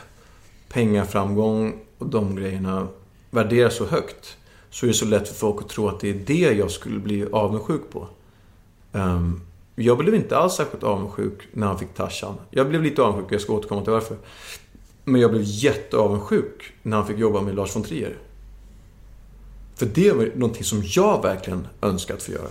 pengaframgång 0.68 1.80
och 1.98 2.06
de 2.06 2.36
grejerna 2.36 2.88
värderas 3.30 3.76
så 3.76 3.86
högt. 3.86 4.36
Så 4.70 4.86
är 4.86 4.88
det 4.88 4.94
så 4.94 5.04
lätt 5.04 5.28
för 5.28 5.34
folk 5.34 5.62
att 5.62 5.68
tro 5.68 5.88
att 5.88 6.00
det 6.00 6.10
är 6.10 6.14
det 6.14 6.52
jag 6.52 6.70
skulle 6.70 6.98
bli 6.98 7.26
avundsjuk 7.32 7.82
på. 7.90 8.08
Um, 8.92 9.40
jag 9.74 9.98
blev 9.98 10.14
inte 10.14 10.38
alls 10.38 10.54
särskilt 10.54 10.82
avundsjuk 10.82 11.48
när 11.52 11.66
han 11.66 11.78
fick 11.78 11.94
Tarzan. 11.94 12.34
Jag 12.50 12.68
blev 12.68 12.82
lite 12.82 13.02
avundsjuk, 13.02 13.32
jag 13.32 13.40
ska 13.40 13.52
återkomma 13.52 13.82
till 13.82 13.92
varför. 13.92 14.16
Men 15.04 15.20
jag 15.20 15.30
blev 15.30 15.42
jätteavundsjuk 15.44 16.72
när 16.82 16.96
han 16.96 17.06
fick 17.06 17.18
jobba 17.18 17.40
med 17.40 17.54
Lars 17.54 17.76
von 17.76 17.82
Trier. 17.82 18.16
För 19.76 19.86
det 19.86 20.12
var 20.12 20.30
någonting 20.34 20.64
som 20.64 20.82
jag 20.84 21.22
verkligen 21.22 21.66
önskat 21.82 22.22
få 22.22 22.32
göra. 22.32 22.48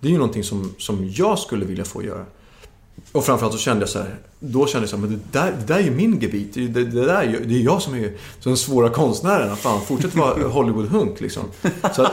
Det 0.00 0.08
är 0.08 0.12
ju 0.12 0.18
någonting 0.18 0.44
som, 0.44 0.74
som 0.78 1.08
jag 1.08 1.38
skulle 1.38 1.66
vilja 1.66 1.84
få 1.84 2.02
göra. 2.04 2.24
Och 3.12 3.24
framförallt 3.24 3.54
så 3.54 3.60
kände 3.60 3.82
jag 3.82 3.88
så 3.88 3.98
här, 3.98 4.18
då 4.52 4.66
kände 4.66 4.88
jag 4.90 5.00
men 5.00 5.10
det 5.10 5.38
där, 5.38 5.52
det 5.58 5.66
där 5.66 5.80
är 5.80 5.82
ju 5.82 5.90
min 5.90 6.20
gebit. 6.20 6.54
Det, 6.54 6.68
det, 6.68 6.84
det, 6.84 7.04
där 7.06 7.40
det 7.46 7.54
är 7.54 7.62
jag 7.62 7.82
som 7.82 7.94
är 7.94 8.12
så 8.40 8.48
den 8.48 8.56
svåra 8.56 8.88
konstnären. 8.88 9.56
Fan, 9.56 9.80
fortsätt 9.80 10.14
vara 10.14 10.34
Hollywood-hunk 10.48 11.20
liksom. 11.20 11.42
Så 11.94 12.02
att, 12.02 12.12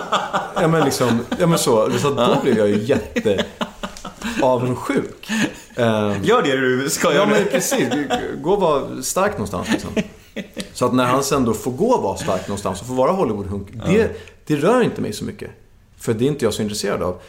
ja 0.56 0.68
men 0.68 0.86
liksom, 0.86 1.20
ja 1.40 1.48
men 1.48 1.58
så. 1.58 1.92
Så 1.98 2.08
att 2.08 2.18
då 2.18 2.38
blev 2.44 2.58
jag 2.58 2.70
ju 2.70 2.84
jätte 2.84 3.46
avundsjuk. 4.42 5.30
Ehm, 5.76 6.24
Gör 6.24 6.42
det 6.44 6.58
du 6.58 6.90
ska 6.90 7.14
Ja 7.14 7.26
men 7.26 7.46
precis. 7.52 7.90
Gå 8.42 8.52
och 8.54 8.62
vara 8.62 9.02
stark 9.02 9.32
någonstans 9.32 9.68
liksom. 9.72 9.90
Så 10.74 10.86
att 10.86 10.94
när 10.94 11.06
han 11.06 11.24
sen 11.24 11.46
då 11.46 11.54
får 11.54 11.72
gå 11.72 11.92
och 11.92 12.04
vara 12.04 12.18
stark 12.18 12.48
någonstans 12.48 12.82
och 12.82 12.88
får 12.88 12.96
vara 12.96 13.12
Hollywood-hunk. 13.12 13.68
Det, 13.86 14.12
det 14.48 14.56
rör 14.56 14.82
inte 14.82 15.02
mig 15.02 15.14
så 15.14 15.26
mycket. 15.26 15.52
För 15.98 16.14
det 16.14 16.26
är 16.26 16.28
inte 16.28 16.46
jag 16.46 16.54
så 16.54 16.62
intresserad 16.62 17.04
av. 17.04 17.22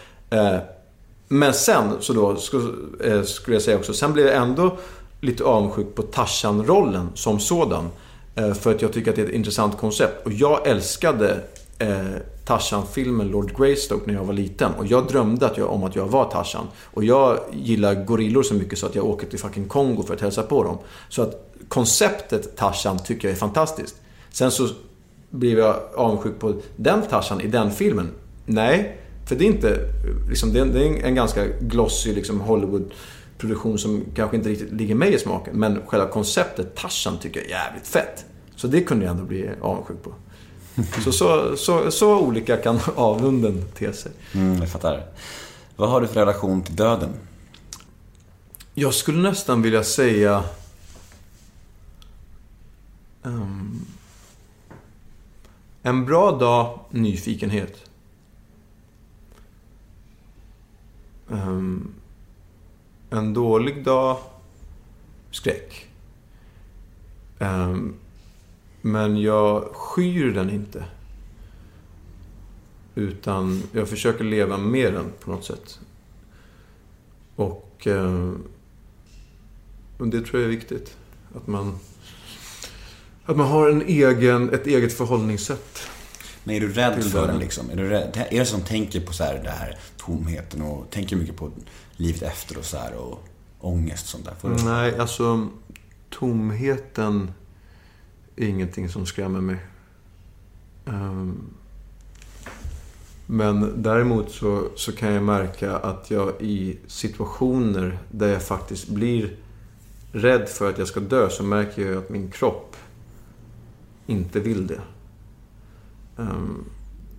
Men 1.35 1.55
sen 1.55 1.93
så 2.01 2.13
då 2.13 2.31
eh, 2.31 3.23
skulle, 3.23 3.57
jag 3.57 3.63
säga 3.63 3.77
också. 3.77 3.93
Sen 3.93 4.13
blev 4.13 4.27
jag 4.27 4.37
ändå 4.37 4.77
lite 5.21 5.45
avundsjuk 5.45 5.95
på 5.95 6.03
Tarzan-rollen 6.03 7.09
som 7.15 7.41
sådan. 7.41 7.89
Eh, 8.35 8.55
för 8.55 8.75
att 8.75 8.83
jag 8.83 8.93
tycker 8.93 9.11
att 9.11 9.17
det 9.17 9.23
är 9.23 9.27
ett 9.27 9.33
intressant 9.33 9.79
koncept. 9.79 10.27
Och 10.27 10.33
jag 10.33 10.67
älskade 10.67 11.41
eh, 11.79 11.99
Tarzan-filmen 12.45 13.29
Lord 13.29 13.59
Greystoke 13.59 14.03
när 14.07 14.15
jag 14.15 14.25
var 14.25 14.35
liten. 14.35 14.73
Och 14.75 14.87
jag 14.87 15.09
drömde 15.09 15.47
att 15.47 15.59
jag, 15.59 15.71
om 15.71 15.85
att 15.85 15.97
jag 15.97 16.07
var 16.07 16.25
Tarzan. 16.25 16.67
Och 16.85 17.05
jag 17.05 17.39
gillar 17.53 17.95
gorillor 18.05 18.43
så 18.43 18.55
mycket 18.55 18.79
så 18.79 18.87
att 18.87 18.95
jag 18.95 19.05
åker 19.05 19.27
till 19.27 19.39
fucking 19.39 19.69
Kongo 19.69 20.03
för 20.03 20.15
att 20.15 20.21
hälsa 20.21 20.43
på 20.43 20.65
dem. 20.65 20.79
Så 21.09 21.23
att 21.23 21.55
konceptet 21.69 22.57
Tarzan 22.57 22.99
tycker 22.99 23.29
jag 23.29 23.33
är 23.35 23.39
fantastiskt. 23.39 23.97
Sen 24.31 24.51
så 24.51 24.69
blev 25.31 25.59
jag 25.59 25.77
avundsjuk 25.95 26.39
på 26.39 26.55
den 26.77 27.03
Tarzan 27.03 27.41
i 27.41 27.47
den 27.47 27.71
filmen. 27.71 28.11
Nej, 28.47 29.04
för 29.27 29.37
det 29.37 29.45
är 29.45 29.47
inte... 29.47 29.91
Liksom, 30.29 30.53
det, 30.53 30.61
är, 30.61 30.65
det 30.65 30.87
är 30.87 31.05
en 31.05 31.15
ganska 31.15 31.47
glossy 31.61 32.15
liksom, 32.15 32.41
Hollywood-produktion 32.41 33.79
som 33.79 34.05
kanske 34.15 34.37
inte 34.37 34.49
riktigt 34.49 34.73
ligger 34.73 34.95
mig 34.95 35.15
i 35.15 35.19
smaken. 35.19 35.57
Men 35.59 35.81
själva 35.87 36.09
konceptet 36.09 36.75
Tarzan 36.75 37.19
tycker 37.19 37.41
jag 37.41 37.51
är 37.51 37.51
jävligt 37.51 37.87
fett. 37.87 38.25
Så 38.57 38.67
det 38.67 38.81
kunde 38.81 39.05
jag 39.05 39.13
ändå 39.13 39.25
bli 39.25 39.51
avundsjuk 39.61 40.03
på. 40.03 40.13
Så, 41.05 41.13
så, 41.13 41.57
så, 41.57 41.91
så 41.91 42.21
olika 42.21 42.57
kan 42.57 42.79
avunden 42.95 43.65
te 43.79 43.93
sig. 43.93 44.13
Mm, 44.35 44.59
jag 44.59 44.69
fattar. 44.69 45.07
Vad 45.77 45.91
har 45.91 46.01
du 46.01 46.07
för 46.07 46.21
relation 46.21 46.63
till 46.63 46.77
döden? 46.77 47.11
Jag 48.75 48.95
skulle 48.95 49.23
nästan 49.23 49.63
vilja 49.63 49.85
säga... 49.85 50.45
ehm, 53.25 53.87
en 55.83 56.05
bra 56.05 56.31
dag, 56.31 56.81
nyfikenhet. 56.91 57.77
Um, 61.35 61.95
en 63.11 63.35
dålig 63.35 63.85
dag, 63.85 64.19
skräck. 65.31 65.89
Um, 67.39 67.95
men 68.81 69.21
jag 69.21 69.65
skyr 69.73 70.33
den 70.33 70.51
inte. 70.51 70.85
Utan 72.95 73.63
jag 73.73 73.89
försöker 73.89 74.25
leva 74.25 74.59
med 74.59 74.95
den 74.95 75.13
på 75.21 75.31
något 75.31 75.45
sätt. 75.45 75.81
Och 77.37 77.87
um, 77.87 78.45
och 79.99 80.09
det 80.09 80.21
tror 80.21 80.43
jag 80.43 80.53
är 80.53 80.57
viktigt. 80.57 80.97
Att 81.35 81.47
man, 81.47 81.79
att 83.25 83.37
man 83.37 83.47
har 83.47 83.71
en 83.71 83.83
egen, 83.83 84.55
ett 84.55 84.67
eget 84.67 84.93
förhållningssätt. 84.93 85.91
Men 86.45 86.57
är 86.57 86.61
du 86.61 86.73
rädd 86.73 86.95
Till 86.95 87.11
för 87.11 87.27
den 87.27 87.39
liksom? 87.39 87.71
Är 87.71 87.77
du 87.77 87.89
rädd? 87.89 88.27
Är 88.31 88.39
det 88.39 88.47
som 88.47 88.61
tänker 88.61 89.01
på 89.01 89.13
så 89.13 89.25
här, 89.25 89.41
det 89.45 89.51
här 89.51 89.79
tomheten 89.97 90.63
och 90.63 90.91
tänker 90.91 91.17
mycket 91.17 91.37
på 91.37 91.51
livet 91.97 92.23
efter 92.23 92.59
och 92.59 92.65
så 92.65 92.77
här 92.77 92.95
och 92.95 93.25
ångest 93.61 94.05
och 94.05 94.11
sånt 94.11 94.25
där? 94.25 94.35
Får 94.35 94.49
du... 94.49 94.65
Nej, 94.65 94.99
alltså 94.99 95.49
tomheten 96.11 97.33
är 98.37 98.47
ingenting 98.47 98.89
som 98.89 99.07
skrämmer 99.07 99.41
mig. 99.41 99.57
Ehm, 100.87 101.55
men 103.27 103.83
däremot 103.83 104.31
så, 104.31 104.69
så 104.77 104.93
kan 104.93 105.13
jag 105.13 105.23
märka 105.23 105.77
att 105.77 106.11
jag 106.11 106.33
i 106.41 106.79
situationer 106.87 107.99
där 108.11 108.29
jag 108.29 108.43
faktiskt 108.43 108.89
blir 108.89 109.37
rädd 110.13 110.49
för 110.49 110.71
att 110.71 110.79
jag 110.79 110.89
ska 110.89 111.01
dö 111.01 111.31
så 111.31 111.43
märker 111.43 111.87
jag 111.87 111.99
att 111.99 112.11
min 112.11 112.31
kropp 112.31 112.77
inte 114.07 114.41
vill 114.41 114.67
det. 114.67 114.81
Ehm, 116.19 116.65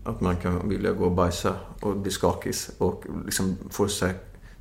att 0.03 0.21
man 0.21 0.35
kan 0.35 0.69
vilja 0.69 0.91
gå 0.91 1.05
och 1.05 1.11
bajsa 1.11 1.53
och 1.81 1.97
bli 1.97 2.11
skakig 2.11 2.53
och 2.77 3.03
liksom 3.25 3.57
få 3.69 3.87
så 3.87 4.09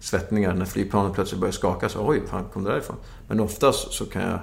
svettningar 0.00 0.54
när 0.54 0.64
flygplanet 0.64 1.14
plötsligt 1.14 1.40
börjar 1.40 1.52
skaka. 1.52 1.88
Så, 1.88 2.08
Oj, 2.08 2.22
fan 2.26 2.44
kom 2.52 2.64
det 2.64 2.70
därifrån? 2.70 2.96
Men 3.28 3.40
oftast 3.40 3.92
så 3.92 4.04
kan 4.04 4.22
jag 4.22 4.38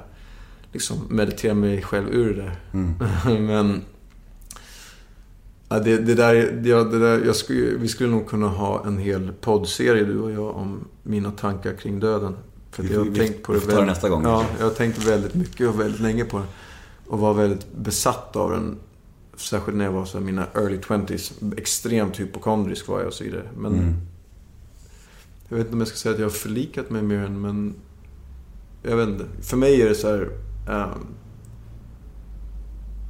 liksom 0.71 0.97
meditera 1.09 1.53
mig 1.53 1.81
själv 1.81 2.09
ur 2.09 2.33
det 2.33 2.41
där. 2.41 3.39
Men 3.39 3.81
ja, 5.69 5.79
det, 5.79 5.97
det 5.97 6.15
där, 6.15 6.61
ja, 6.65 6.83
det 6.83 6.99
där 6.99 7.25
jag 7.25 7.35
skulle, 7.35 7.77
vi 7.77 7.87
skulle 7.87 8.09
nog 8.09 8.27
kunna 8.29 8.47
ha 8.47 8.85
en 8.85 8.97
hel 8.97 9.31
poddserie 9.41 10.03
du 10.03 10.19
och 10.19 10.31
jag 10.31 10.55
om 10.55 10.87
mina 11.03 11.31
tankar 11.31 11.73
kring 11.73 11.99
döden. 11.99 12.35
För 12.71 12.83
Vi- 12.83 12.93
jag 12.93 12.99
har 12.99 13.05
vi- 13.05 13.19
tänkt 13.19 13.43
på 13.43 13.53
det 13.53 13.59
det 13.67 13.85
nästa 13.85 14.09
gång. 14.09 14.23
Ja, 14.23 14.45
jag 14.59 14.65
har 14.65 14.71
tänkt 14.73 14.97
väldigt 15.07 15.33
mycket 15.33 15.67
och 15.69 15.79
väldigt 15.79 16.01
länge 16.01 16.25
på 16.25 16.37
det. 16.37 16.45
Och 17.07 17.19
var 17.19 17.33
väldigt 17.33 17.73
besatt 17.75 18.35
av 18.35 18.51
den. 18.51 18.77
Särskilt 19.35 19.77
när 19.77 19.85
jag 19.85 19.91
var 19.91 20.05
så 20.05 20.17
här, 20.17 20.25
mina 20.25 20.47
early 20.55 20.77
20s. 20.77 21.53
Extremt 21.57 22.19
hypokondrisk 22.19 22.87
var 22.87 22.99
jag 22.99 23.07
och 23.07 23.13
så 23.13 23.23
vidare. 23.23 23.49
Men 23.57 23.73
Mm. 23.73 23.93
jag 25.49 25.57
vet 25.57 25.65
inte 25.65 25.73
om 25.73 25.79
jag 25.79 25.87
ska 25.87 25.97
säga 25.97 26.13
att 26.13 26.19
jag 26.19 26.25
har 26.25 26.31
förlikat 26.31 26.89
mig 26.89 27.01
med 27.01 27.21
den, 27.23 27.41
men... 27.41 27.75
Jag 28.83 28.97
vet 28.97 29.09
inte. 29.09 29.25
För 29.41 29.57
mig 29.57 29.81
är 29.81 29.89
det 29.89 29.95
så 29.95 30.07
här... 30.07 30.29
ehm, 30.69 31.05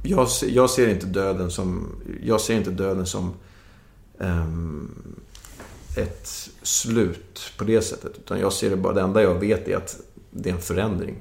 jag, 0.02 0.28
ser, 0.28 0.48
jag 0.48 0.70
ser 0.70 0.88
inte 0.88 1.06
döden 1.06 1.50
som... 1.50 1.88
Jag 2.22 2.40
ser 2.40 2.54
inte 2.54 2.70
döden 2.70 3.06
som... 3.06 3.32
ehm, 4.20 4.90
ett 5.96 6.28
slut 6.62 7.52
på 7.58 7.64
det 7.64 7.82
sättet. 7.82 8.12
Utan 8.18 8.38
jag 8.40 8.52
ser 8.52 8.70
det 8.70 8.76
bara... 8.76 8.92
Det 8.92 9.00
enda 9.00 9.22
jag 9.22 9.34
vet 9.40 9.68
är 9.68 9.76
att 9.76 10.00
det 10.30 10.50
är 10.50 10.54
en 10.54 10.60
förändring. 10.60 11.16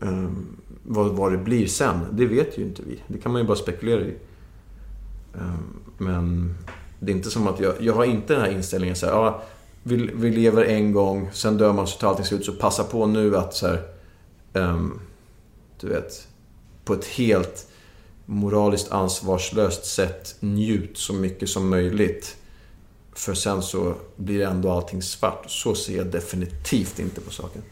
Ehm, 0.00 0.56
vad, 0.82 1.08
vad 1.08 1.32
det 1.32 1.38
blir 1.38 1.66
sen, 1.66 2.00
det 2.12 2.26
vet 2.26 2.58
ju 2.58 2.62
inte 2.62 2.82
vi. 2.86 3.02
Det 3.06 3.18
kan 3.18 3.32
man 3.32 3.40
ju 3.40 3.46
bara 3.46 3.56
spekulera 3.56 4.00
i. 4.00 4.14
Ehm, 5.34 5.80
men 5.98 6.54
det 7.00 7.12
är 7.12 7.16
inte 7.16 7.30
som 7.30 7.46
att 7.46 7.60
jag... 7.60 7.74
Jag 7.80 7.94
har 7.94 8.04
inte 8.04 8.32
den 8.32 8.42
här 8.42 8.50
inställningen 8.50 8.96
så 8.96 9.06
här, 9.06 9.12
ja, 9.12 9.42
vi, 9.82 10.10
vi 10.14 10.30
lever 10.30 10.64
en 10.64 10.92
gång, 10.92 11.30
sen 11.32 11.58
dör 11.58 11.72
man 11.72 11.86
så 11.86 11.98
tar 11.98 12.08
allting 12.08 12.24
slut. 12.24 12.44
Så 12.44 12.52
passa 12.52 12.84
på 12.84 13.06
nu 13.06 13.36
att 13.36 13.54
så 13.54 13.66
här, 13.66 13.82
um, 14.52 15.00
du 15.80 15.88
vet, 15.88 16.28
på 16.84 16.94
ett 16.94 17.04
helt 17.04 17.66
moraliskt 18.26 18.92
ansvarslöst 18.92 19.84
sätt 19.84 20.36
njut 20.40 20.98
så 20.98 21.12
mycket 21.12 21.48
som 21.48 21.68
möjligt. 21.68 22.36
För 23.14 23.34
sen 23.34 23.62
så 23.62 23.94
blir 24.16 24.46
ändå 24.46 24.70
allting 24.70 25.02
svart. 25.02 25.44
Så 25.50 25.74
ser 25.74 25.96
jag 25.96 26.06
definitivt 26.06 26.98
inte 26.98 27.20
på 27.20 27.30
saken. 27.30 27.62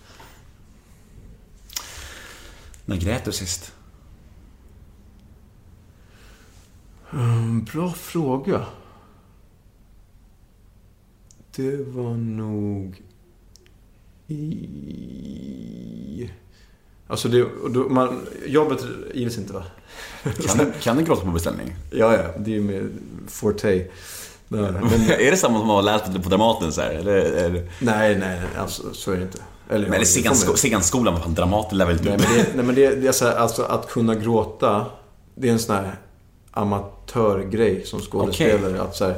När 2.91 2.97
grät 2.97 3.25
du 3.25 3.33
sist? 3.33 3.73
Mm, 7.12 7.65
bra 7.65 7.93
fråga. 7.93 8.67
Det 11.57 11.77
var 11.77 12.15
nog 12.15 13.03
i... 14.27 16.31
Alltså 17.07 17.29
det, 17.29 17.49
då, 17.71 17.89
man, 17.89 18.27
jobbet 18.47 18.85
gills 19.15 19.39
inte 19.39 19.53
va? 19.53 19.65
Kan 20.23 20.59
du, 20.59 20.73
kan 20.81 20.97
du 20.97 21.05
gråta 21.05 21.25
på 21.25 21.31
beställning? 21.31 21.75
Ja, 21.91 22.17
ja, 22.17 22.25
det 22.39 22.51
är 22.51 22.55
ju 22.55 22.61
med 22.61 22.91
Forte. 23.27 23.87
Där. 24.49 24.73
Men, 24.73 24.83
är 25.21 25.31
det 25.31 25.37
samma 25.37 25.59
som 25.59 25.71
att 25.71 25.85
ha 25.85 25.99
läst 25.99 26.23
på 26.23 26.29
Dramaten 26.29 26.73
så 26.73 26.81
här? 26.81 26.91
Eller, 26.91 27.17
eller, 27.17 27.69
nej, 27.79 27.79
nej, 27.79 28.19
nej, 28.19 28.41
alltså, 28.57 28.95
så 28.95 29.12
är 29.12 29.17
det 29.17 29.23
inte. 29.23 29.39
Eller, 29.71 29.89
man- 29.89 29.99
scensko- 30.01 30.57
scenskolan, 30.57 31.15
vad 31.15 31.23
fan, 31.23 31.35
Dramaten 31.35 31.79
lär 31.79 31.87
väl 31.87 31.97
inte 31.97 32.09
Nej, 32.09 32.19
men 32.19 32.37
det, 32.39 32.47
nej, 32.57 32.65
men 32.65 32.75
det, 32.75 32.95
det 32.95 33.07
är 33.09 33.13
så 33.13 33.25
här, 33.25 33.37
alltså 33.37 33.63
att 33.63 33.89
kunna 33.91 34.15
gråta, 34.15 34.87
det 35.35 35.49
är 35.49 35.53
en 35.53 35.59
sån 35.59 35.75
här 35.77 35.95
amatörgrej 36.51 37.83
som 37.85 38.01
skådespelare. 38.01 38.83
Att 38.83 38.97
så 38.97 39.05
här, 39.05 39.17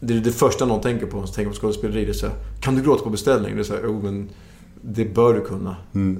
det 0.00 0.14
är 0.14 0.18
det 0.20 0.32
första 0.32 0.64
någon 0.64 0.80
tänker 0.80 1.06
på, 1.06 1.26
som 1.26 1.34
tänker 1.34 1.50
på 1.52 1.56
skådespeleri. 1.56 2.04
Det 2.04 2.10
är 2.10 2.12
så 2.12 2.26
här, 2.26 2.34
kan 2.60 2.74
du 2.76 2.82
gråta 2.82 3.04
på 3.04 3.10
beställning? 3.10 3.54
Det 3.54 3.60
är 3.62 3.64
så 3.64 3.74
här, 3.74 3.80
jo 3.84 4.00
men 4.02 4.28
det 4.82 5.04
bör 5.04 5.34
du 5.34 5.40
kunna. 5.40 5.76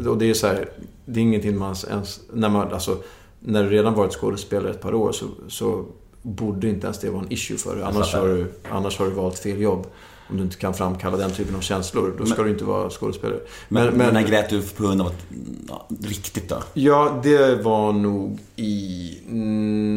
Och 0.08 0.18
det 0.18 0.30
är 0.30 0.34
så 0.34 0.46
här, 0.46 0.68
det 1.06 1.20
är 1.20 1.22
ingenting 1.22 1.58
man 1.58 1.76
ens, 1.90 2.20
när 2.32 2.48
man, 2.48 2.72
alltså, 2.72 2.96
när 3.40 3.62
du 3.64 3.70
redan 3.70 3.94
varit 3.94 4.12
skådespelare 4.12 4.70
ett 4.70 4.80
par 4.80 4.94
år 4.94 5.12
så, 5.12 5.26
så 5.48 5.84
borde 6.22 6.68
inte 6.68 6.86
ens 6.86 6.98
det 6.98 7.10
vara 7.10 7.22
en 7.22 7.32
issue 7.32 7.56
för 7.56 7.76
dig. 7.76 7.84
Annars 7.84 8.14
har, 8.14 8.28
du, 8.28 8.52
annars 8.70 8.98
har 8.98 9.06
du 9.06 9.12
valt 9.12 9.38
fel 9.38 9.60
jobb. 9.60 9.86
Om 10.30 10.36
du 10.36 10.42
inte 10.42 10.56
kan 10.56 10.74
framkalla 10.74 11.16
den 11.16 11.30
typen 11.30 11.56
av 11.56 11.60
känslor, 11.60 12.14
då 12.18 12.26
ska 12.26 12.42
du 12.42 12.50
inte 12.50 12.64
vara 12.64 12.90
skådespelare. 12.90 13.40
Men, 13.68 13.94
men, 13.94 14.14
när 14.14 14.22
grät 14.22 14.50
du 14.50 14.62
på 14.62 14.82
grund 14.82 15.00
av 15.00 15.06
att... 15.06 15.26
Ja, 15.68 15.86
riktigt 16.02 16.48
då? 16.48 16.62
Ja, 16.74 17.20
det 17.22 17.54
var 17.54 17.92
nog 17.92 18.38
i 18.56 19.18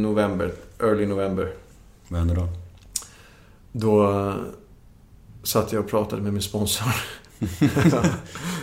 november. 0.01 0.53
Early 0.80 1.05
november. 1.05 1.53
Vad 2.07 2.19
hände 2.19 2.35
då? 2.35 2.47
Då 3.72 4.11
eh, 4.11 4.35
satt 5.43 5.73
jag 5.73 5.84
och 5.84 5.89
pratade 5.89 6.22
med 6.22 6.34
min 6.34 6.41
sponsor. 6.41 6.88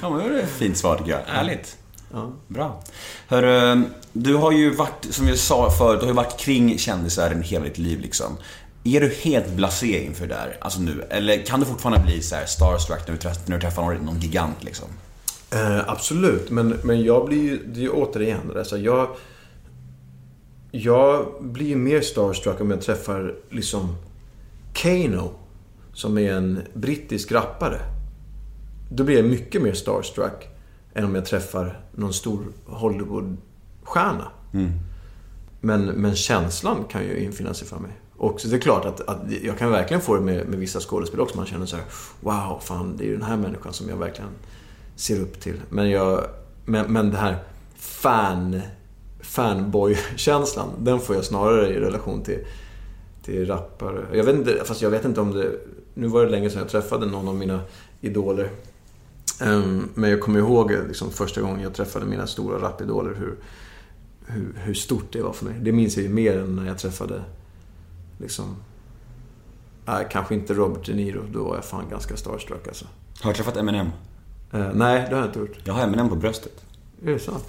Ja, 0.03 0.11
men 0.11 0.19
det 0.19 0.29
var 0.29 0.39
ett 0.39 0.51
fint 0.51 0.77
svar 0.77 0.99
tycker 0.99 1.11
jag. 1.11 1.21
Ärligt. 1.27 1.77
Ja. 2.13 2.33
Bra. 2.47 2.83
Hörru, 3.29 3.83
du 4.13 4.35
har 4.35 4.53
ju 4.53 4.71
varit, 4.71 5.07
som 5.11 5.29
jag 5.29 5.39
sa 5.39 5.71
förut, 5.71 6.01
du 6.01 6.07
har 6.07 6.13
ju 6.13 6.17
varit 6.17 6.39
kring 6.39 6.79
kändisvärlden 6.79 7.43
hela 7.43 7.65
ditt 7.65 7.79
liv 7.79 8.01
liksom. 8.01 8.37
Är 8.85 9.01
du 9.01 9.09
helt 9.09 9.53
blasé 9.53 10.05
inför 10.05 10.27
det 10.27 10.35
där, 10.35 10.57
alltså 10.61 10.81
nu? 10.81 11.05
Eller 11.11 11.47
kan 11.47 11.61
du 11.61 11.67
fortfarande 11.67 12.05
bli 12.07 12.23
så 12.23 12.35
här 12.35 12.47
starstruck 12.47 13.01
när 13.07 13.15
du 13.15 13.21
träffar, 13.21 13.41
när 13.47 13.57
du 13.57 13.61
träffar 13.61 13.83
någon, 13.83 13.95
någon 13.95 14.21
gigant 14.21 14.65
liksom? 14.65 14.89
Eh, 15.51 15.89
absolut, 15.89 16.51
men, 16.51 16.69
men 16.69 17.03
jag 17.03 17.27
blir 17.27 17.43
ju, 17.43 17.67
det 17.67 17.81
är 17.81 17.83
ju 17.83 17.91
återigen 17.91 18.57
alltså 18.57 18.79
jag... 18.79 19.09
Jag 20.73 21.27
blir 21.41 21.67
ju 21.67 21.77
mer 21.77 22.01
starstruck 22.01 22.61
om 22.61 22.71
jag 22.71 22.81
träffar 22.81 23.35
liksom 23.51 23.97
Kano, 24.73 25.31
som 25.93 26.19
är 26.19 26.33
en 26.33 26.63
brittisk 26.75 27.33
rappare. 27.33 27.81
Då 28.91 29.05
blir 29.05 29.17
jag 29.17 29.25
mycket 29.25 29.63
mer 29.63 29.73
starstruck 29.73 30.49
än 30.95 31.05
om 31.05 31.15
jag 31.15 31.27
träffar 31.27 31.81
någon 31.93 32.13
stor 32.13 32.45
Hollywoodstjärna. 32.67 34.29
Men, 35.61 35.85
men 35.85 36.17
känslan 36.17 36.85
kan 36.91 37.03
ju 37.03 37.25
infinna 37.25 37.55
sig 37.55 37.69
för 37.69 37.79
mig. 37.79 37.93
Och 38.21 38.41
så 38.41 38.49
det 38.49 38.57
är 38.57 38.61
klart 38.61 38.85
att, 38.85 39.01
att 39.01 39.19
jag 39.43 39.59
kan 39.59 39.71
verkligen 39.71 40.01
få 40.01 40.15
det 40.15 40.21
med, 40.21 40.49
med 40.49 40.59
vissa 40.59 40.81
skådespelare 40.81 41.25
också. 41.25 41.37
Man 41.37 41.47
känner 41.47 41.67
så 41.67 41.77
här: 41.77 41.85
wow, 42.21 42.61
fan, 42.63 42.97
det 42.97 43.05
är 43.05 43.07
ju 43.07 43.13
den 43.13 43.23
här 43.23 43.37
människan 43.37 43.73
som 43.73 43.89
jag 43.89 43.97
verkligen 43.97 44.31
ser 44.97 45.21
upp 45.21 45.41
till. 45.41 45.61
Men, 45.69 45.91
jag, 45.91 46.25
men, 46.65 46.93
men 46.93 47.11
det 47.11 47.17
här 47.17 47.37
fan, 47.77 48.61
fanboy-känslan, 49.21 50.69
den 50.79 51.01
får 51.01 51.17
jag 51.17 51.25
snarare 51.25 51.69
i 51.69 51.81
relation 51.81 52.23
till, 52.23 52.39
till 53.23 53.47
rappare. 53.47 54.07
Jag 54.13 54.25
vet 54.25 54.37
inte, 54.37 54.63
fast 54.65 54.83
jag 54.83 54.91
vet 54.91 55.05
inte 55.05 55.21
om 55.21 55.33
det... 55.33 55.51
Nu 55.95 56.07
var 56.07 56.25
det 56.25 56.31
länge 56.31 56.51
sedan 56.51 56.59
jag 56.59 56.69
träffade 56.69 57.07
någon 57.07 57.29
av 57.29 57.35
mina 57.35 57.61
idoler. 58.01 58.51
Ehm, 59.41 59.89
men 59.95 60.11
jag 60.11 60.21
kommer 60.21 60.39
ihåg 60.39 60.73
liksom, 60.89 61.11
första 61.11 61.41
gången 61.41 61.61
jag 61.61 61.75
träffade 61.75 62.07
mina 62.07 62.27
stora 62.27 62.59
rapidoler 62.59 63.15
hur, 63.15 63.37
hur, 64.27 64.53
hur 64.57 64.75
stort 64.75 65.13
det 65.13 65.23
var 65.23 65.33
för 65.33 65.45
mig. 65.45 65.55
Det 65.61 65.73
minns 65.73 65.97
jag 65.97 66.03
ju 66.03 66.09
mer 66.09 66.39
än 66.39 66.57
när 66.57 66.67
jag 66.67 66.79
träffade 66.79 67.23
liksom... 68.21 68.57
Nej, 69.85 70.07
kanske 70.11 70.35
inte 70.35 70.55
Robert 70.55 70.87
De 70.87 70.93
Niro. 70.93 71.23
Då 71.33 71.45
var 71.45 71.55
jag 71.55 71.65
fan 71.65 71.85
ganska 71.91 72.17
starstruck 72.17 72.69
alltså. 72.69 72.85
Har 73.21 73.31
du 73.31 73.37
träffat 73.37 73.57
Eminem? 73.57 73.87
Eh, 74.53 74.67
nej, 74.75 75.07
det 75.09 75.15
har 75.15 75.23
jag 75.23 75.29
inte 75.29 75.39
gjort. 75.39 75.57
Jag 75.65 75.75
har 75.75 75.83
Eminem 75.83 76.09
på 76.09 76.17
bröstet. 76.17 76.65
Är 77.05 77.11
det 77.11 77.19
sant? 77.19 77.45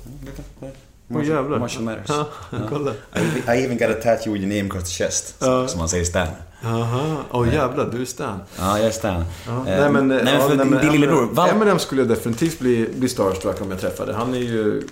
Åh 1.14 1.28
jävlar. 1.28 1.60
Marshall 1.60 1.84
Mathers. 1.84 2.10
Ja, 2.10 2.28
kolla. 2.70 2.92
I, 2.92 3.20
I 3.48 3.66
even 3.66 3.78
got 3.78 3.90
a 3.90 4.02
tattoo 4.04 4.34
with 4.34 4.44
your 4.46 4.56
name 4.58 4.70
across 4.70 4.84
the 4.98 5.04
chest. 5.04 5.36
Ja. 5.40 5.68
Som 5.68 5.80
man 5.80 5.90
säger 5.90 6.06
Stan. 6.06 6.28
Jaha, 6.64 7.18
åh 7.32 7.54
jävlar, 7.54 7.90
du 7.92 8.02
är 8.02 8.06
Stan. 8.06 8.40
Ja, 8.60 8.78
jag 8.78 8.88
är 8.88 8.92
Stan. 8.92 9.26
Ja, 9.48 9.52
Eh, 9.52 9.64
nej 9.64 9.90
men, 9.90 10.08
nej, 10.08 10.24
men 10.24 10.34
ja, 10.34 10.48
för 10.48 10.56
din, 10.58 10.72
din 10.72 10.92
lillebror, 10.92 11.26
Val... 11.26 11.50
Eminem 11.50 11.80
skulle 11.80 12.02
jag 12.02 12.10
definitivt 12.10 12.60
bli, 12.60 12.90
bli 12.96 13.10
starstruck 13.10 13.62
om 13.62 13.72
jag 13.72 13.80
träffade. 13.80 14.14
Han 14.14 14.34
är 14.34 14.40
ju, 14.40 14.88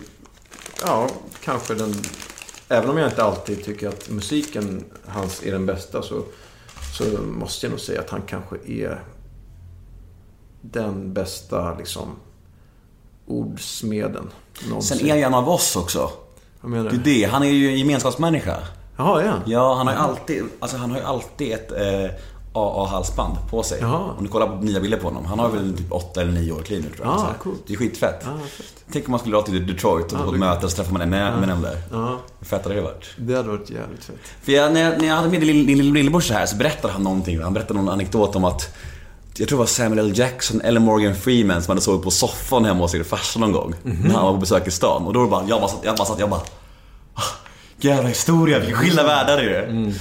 ja, 0.85 1.07
kanske 1.43 1.73
den... 1.73 1.93
Även 2.69 2.89
om 2.89 2.97
jag 2.97 3.09
inte 3.09 3.23
alltid 3.23 3.63
tycker 3.65 3.87
att 3.89 4.09
musiken 4.09 4.85
hans 5.07 5.43
är 5.43 5.51
den 5.51 5.65
bästa 5.65 6.01
så, 6.01 6.23
så 6.97 7.03
måste 7.21 7.65
jag 7.65 7.71
nog 7.71 7.79
säga 7.79 8.01
att 8.01 8.09
han 8.09 8.21
kanske 8.21 8.55
är 8.67 9.03
den 10.61 11.13
bästa, 11.13 11.75
liksom, 11.77 12.15
ordsmeden 13.27 14.29
någonsin. 14.67 14.97
Sen 14.97 15.07
är 15.07 15.09
han 15.11 15.23
en 15.23 15.33
av 15.33 15.49
oss 15.49 15.75
också. 15.75 16.11
Vad 16.61 16.71
menar 16.71 16.83
Det 16.89 16.95
är 16.95 16.97
du? 16.97 17.03
det, 17.03 17.23
han 17.23 17.43
är 17.43 17.47
ju 17.49 17.67
en 17.67 17.77
gemenskapsmänniska. 17.77 18.57
Jaha, 18.97 19.21
är 19.21 19.27
han? 19.27 19.41
Ja, 19.45 19.73
han 19.75 19.87
har 19.87 19.93
ju 19.93 19.99
alltid, 19.99 20.43
alltså 20.59 20.77
han 20.77 20.91
har 20.91 20.97
ju 20.97 21.03
alltid 21.03 21.53
ett 21.53 21.71
eh, 21.71 22.11
AA-halsband 22.53 23.35
på 23.49 23.63
sig. 23.63 23.77
Jaha. 23.81 24.13
Om 24.17 24.23
du 24.23 24.29
kollar 24.29 24.47
på 24.47 24.55
nya 24.63 24.79
bilder 24.79 24.97
på 24.97 25.07
honom. 25.07 25.25
Han 25.25 25.39
har 25.39 25.49
väl 25.49 25.77
typ 25.77 25.91
8 25.91 26.21
eller 26.21 26.31
9 26.31 26.51
år 26.51 26.61
clean 26.61 26.81
nu 26.83 26.89
tror 26.95 27.07
jag. 27.07 27.15
Ah, 27.15 27.33
coolt. 27.43 27.63
Det 27.67 27.73
är 27.73 27.77
skitfett. 27.77 28.23
Fett. 28.23 28.73
Tänk 28.91 29.05
om 29.07 29.11
man 29.11 29.19
skulle 29.19 29.35
dra 29.35 29.41
till 29.41 29.67
Detroit 29.67 30.11
och 30.13 30.19
Ah, 30.19 30.23
på 30.23 30.33
ett 30.33 30.39
möte 30.39 30.65
och 30.65 30.71
så 30.71 30.77
träffar 30.77 30.91
man 30.93 31.01
Eminem 31.01 31.61
där. 31.61 31.77
Ja, 31.91 32.17
Hur 32.39 32.45
fett 32.45 32.63
hade 32.63 32.75
det 32.75 32.81
varit? 32.81 33.05
det 33.17 33.35
hade 33.35 33.49
varit 33.49 33.69
jävligt 33.69 34.03
fett. 34.03 34.15
För 34.43 34.51
jag, 34.51 34.73
när, 34.73 34.81
jag, 34.91 35.01
när 35.01 35.07
jag 35.07 35.15
hade 35.15 35.29
med 35.29 35.41
din, 35.41 35.65
din 35.65 35.93
lillebror 35.93 36.21
så 36.21 36.33
här 36.33 36.45
så 36.45 36.55
berättade 36.55 36.93
han 36.93 37.03
någonting. 37.03 37.41
Han 37.41 37.53
berättade 37.53 37.79
någon 37.79 37.89
anekdot 37.89 38.35
om 38.35 38.45
att 38.45 38.75
jag 39.37 39.47
tror 39.47 39.57
det 39.57 39.59
var 39.59 39.65
Samuel 39.65 39.99
L. 39.99 40.11
Jackson 40.17 40.61
eller 40.61 40.79
Morgan 40.79 41.15
Freeman 41.15 41.61
som 41.63 41.71
hade 41.71 41.81
sovit 41.81 42.03
på 42.03 42.11
soffan 42.11 42.65
hemma 42.65 42.79
hos 42.79 42.91
sin 42.91 43.05
farsa 43.05 43.39
någon 43.39 43.51
gång. 43.51 43.73
När 43.83 44.13
han 44.15 44.25
var 44.25 44.33
på 44.33 44.37
besök 44.39 44.67
i 44.67 44.71
stan. 44.71 45.05
Och 45.05 45.13
då 45.13 45.19
var 45.19 45.25
det 45.25 45.31
bara, 45.31 45.45
jag 45.49 45.61
bara 45.61 45.69
satt, 45.69 45.79
jag 45.83 45.95
bara, 45.97 46.05
satt, 46.05 46.19
jag 46.19 46.29
bara 46.29 46.41
"Ah, 47.13 47.21
Jävla 47.77 48.09
historia, 48.09 48.59
vilka 48.59 48.75
skilda 48.75 49.03
världar 49.03 49.37
det 49.37 49.55
är. 49.57 49.67
Så 49.67 49.93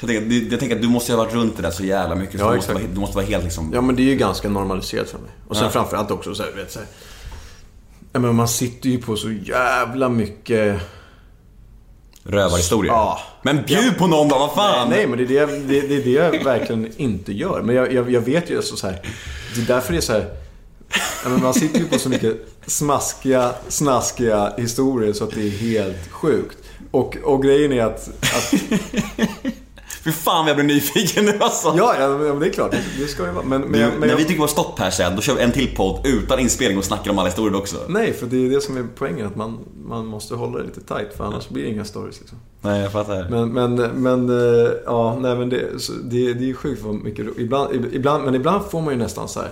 jag, 0.00 0.08
tänker, 0.08 0.50
jag 0.50 0.60
tänker 0.60 0.76
att 0.76 0.82
du 0.82 0.88
måste 0.88 1.12
ju 1.12 1.16
ha 1.18 1.24
varit 1.24 1.34
runt 1.34 1.56
det 1.56 1.62
där 1.62 1.70
så 1.70 1.84
jävla 1.84 2.14
mycket. 2.14 2.40
Så 2.40 2.46
Ja, 2.46 2.50
du, 2.50 2.56
måste 2.56 2.72
vara, 2.74 2.84
du 2.94 3.00
måste 3.00 3.16
vara 3.16 3.26
helt 3.26 3.44
liksom... 3.44 3.70
Ja, 3.74 3.80
men 3.80 3.96
det 3.96 4.02
är 4.02 4.04
ju 4.04 4.16
ganska 4.16 4.48
normaliserat 4.48 5.08
för 5.10 5.18
mig. 5.18 5.30
Och 5.48 5.56
sen 5.56 5.64
Ja. 5.64 5.70
framförallt 5.70 6.10
också 6.10 6.34
så 6.34 6.42
här, 6.42 6.50
vet, 6.52 6.72
så 6.72 6.78
här, 6.78 6.88
ja, 8.12 8.20
men 8.20 8.34
man 8.34 8.48
sitter 8.48 8.88
ju 8.88 8.98
på 9.02 9.16
så 9.16 9.30
jävla 9.30 10.08
mycket... 10.08 10.80
Rövarhistorier. 12.26 12.92
Ja. 12.92 13.20
Men 13.42 13.62
bjud 13.66 13.98
på 13.98 14.06
någon 14.06 14.28
då, 14.28 14.38
vad 14.38 14.54
fan! 14.54 14.88
Nej, 14.90 15.06
men 15.06 15.18
det 15.18 15.24
är 15.24 15.28
det, 15.28 15.34
jag- 15.34 15.48
det, 15.50 15.80
det, 15.80 15.96
är 15.96 16.04
det 16.04 16.10
jag 16.10 16.44
verkligen 16.44 16.88
inte 16.96 17.32
gör. 17.32 17.62
Men 17.62 17.76
jag, 17.76 17.92
jag, 17.92 18.10
jag 18.10 18.20
vet 18.20 18.50
ju 18.50 18.56
alltså 18.56 18.76
så 18.76 18.86
här. 18.86 19.00
Det 19.54 19.60
är 19.60 19.66
därför 19.66 19.92
det 19.92 19.98
är 19.98 20.00
så 20.00 20.12
här. 20.12 20.26
Ja, 21.24 21.28
men 21.30 21.42
man 21.42 21.54
sitter 21.54 21.78
ju 21.78 21.84
på 21.88 21.98
så 21.98 22.08
mycket 22.08 22.48
smaskiga, 22.66 23.54
snaskiga 23.68 24.52
historier 24.58 25.12
så 25.12 25.24
att 25.24 25.30
det 25.34 25.46
är 25.46 25.50
helt 25.50 26.10
sjukt. 26.10 26.58
Och, 26.90 27.16
och 27.22 27.42
grejen 27.42 27.72
är 27.72 27.84
att... 27.84 28.08
att 28.08 28.54
Fy 30.02 30.12
fan 30.12 30.46
jag 30.46 30.56
blir 30.56 30.66
nyfiken 30.66 31.24
nu 31.24 31.38
alltså. 31.40 31.74
ja, 31.76 31.94
ja, 32.00 32.08
men 32.08 32.40
det 32.40 32.46
är 32.46 32.52
klart. 32.52 32.74
Det, 32.98 33.06
ska 33.06 33.22
det 33.22 33.32
vara. 33.32 33.44
Men, 33.44 33.60
men, 33.60 33.80
jag, 33.80 33.90
men 33.90 34.00
när 34.00 34.08
jag, 34.08 34.16
vi 34.16 34.22
tycker 34.22 34.34
det 34.34 34.40
var 34.40 34.46
stopp 34.46 34.78
här 34.78 34.90
sen, 34.90 35.16
då 35.16 35.22
kör 35.22 35.34
vi 35.34 35.42
en 35.42 35.52
till 35.52 35.76
podd 35.76 36.06
utan 36.06 36.38
inspelning 36.38 36.78
och 36.78 36.84
snackar 36.84 37.10
om 37.10 37.18
alla 37.18 37.28
historier 37.28 37.58
också. 37.58 37.76
Nej, 37.88 38.12
för 38.12 38.26
det 38.26 38.46
är 38.46 38.50
det 38.50 38.60
som 38.60 38.76
är 38.76 38.86
poängen. 38.94 39.26
Att 39.26 39.36
man, 39.36 39.58
man 39.84 40.06
måste 40.06 40.34
hålla 40.34 40.58
det 40.58 40.64
lite 40.64 40.80
tight. 40.80 41.16
För 41.16 41.24
annars 41.24 41.48
blir 41.48 41.62
det 41.62 41.68
inga 41.68 41.84
stories 41.84 42.20
liksom. 42.20 42.38
Nej, 42.60 42.82
jag 42.82 42.92
fattar. 42.92 43.28
Men, 43.30 43.52
men, 43.52 43.74
men, 44.02 44.30
eh, 44.30 44.70
ja, 44.84 45.18
nej 45.20 45.36
men 45.36 45.48
det, 45.48 45.68
det, 46.04 46.34
det 46.34 46.50
är 46.50 46.54
sjukt 46.54 46.82
vad 46.82 46.94
mycket 46.94 47.26
ibland, 47.38 47.74
ibland, 47.92 48.24
Men 48.24 48.34
ibland 48.34 48.64
får 48.64 48.80
man 48.80 48.92
ju 48.92 48.98
nästan 48.98 49.28
så 49.28 49.40
här. 49.40 49.50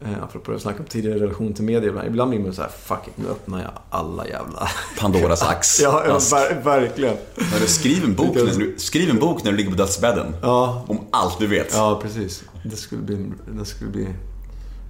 Eh, 0.00 0.22
apropå 0.22 0.52
att 0.52 0.62
snacka 0.62 0.78
om 0.78 0.84
tidigare 0.84 1.18
relation 1.18 1.54
till 1.54 1.64
media. 1.64 1.88
Ibland, 1.88 2.08
ibland 2.08 2.30
blir 2.30 2.40
man 2.40 2.52
så 2.52 2.62
här, 2.62 2.68
fuck 2.68 3.08
it, 3.08 3.12
nu 3.16 3.28
öppnar 3.28 3.62
jag 3.62 3.70
alla 3.90 4.28
jävla... 4.28 4.68
Pandoras 5.00 5.42
ax. 5.50 5.80
ja, 5.80 6.02
ver, 6.32 6.60
verkligen. 6.64 7.16
Men 7.34 7.60
du, 7.60 7.66
skriv, 7.66 8.04
en 8.04 8.14
bok 8.14 8.34
när 8.34 8.44
du, 8.44 8.74
skriv 8.78 9.10
en 9.10 9.18
bok 9.18 9.44
när 9.44 9.50
du 9.50 9.56
ligger 9.56 9.70
på 9.70 9.76
dödsbädden. 9.76 10.36
Ja, 10.42 10.84
Om 10.88 10.98
allt 11.10 11.38
du 11.38 11.46
vet. 11.46 11.74
ja 11.74 11.98
precis. 12.02 12.44
Det 12.64 12.76
skulle 12.76 13.02
bli... 13.02 13.32
Det 13.58 13.64
skulle 13.64 13.90
bli... 13.90 14.04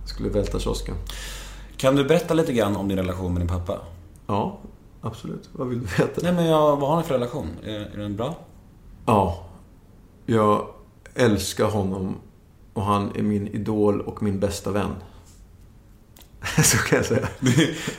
Det 0.02 0.08
skulle 0.08 0.28
välta 0.28 0.58
kiosken. 0.58 0.94
Kan 1.76 1.96
du 1.96 2.04
berätta 2.04 2.34
lite 2.34 2.52
grann 2.52 2.76
om 2.76 2.88
din 2.88 2.98
relation 2.98 3.32
med 3.32 3.40
din 3.42 3.48
pappa? 3.48 3.78
Ja. 4.26 4.58
absolut. 5.02 5.48
Vad 5.52 5.68
vill 5.68 5.78
du 5.80 5.86
veta? 5.86 6.20
Nej 6.22 6.32
men 6.32 6.46
jag, 6.46 6.76
vad 6.76 6.90
har 6.90 6.96
ni 6.96 7.02
för 7.02 7.14
relation? 7.14 7.48
Är, 7.64 7.70
är 7.70 7.96
den 7.98 8.16
bra? 8.16 8.34
Ja. 9.06 9.44
Jag 10.26 10.66
älskar 11.14 11.64
honom 11.64 12.16
och 12.76 12.84
han 12.84 13.12
är 13.14 13.22
min 13.22 13.46
idol 13.46 14.00
och 14.00 14.22
min 14.22 14.40
bästa 14.40 14.70
vän. 14.70 14.90
Så 16.64 16.76
kan 16.76 16.96
jag 16.96 17.06
säga. 17.06 17.28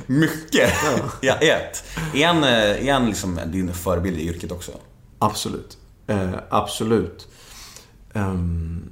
Mycket 0.07 0.73
ja. 1.21 1.41
i 1.41 1.49
ett. 1.49 1.83
Är 2.13 2.27
han, 2.27 2.43
är 2.43 2.93
han 2.93 3.05
liksom 3.05 3.39
din 3.45 3.73
förebild 3.73 4.17
i 4.17 4.27
yrket 4.27 4.51
också? 4.51 4.71
Absolut. 5.19 5.77
Eh, 6.07 6.29
absolut. 6.49 7.27
Ehm, 8.13 8.89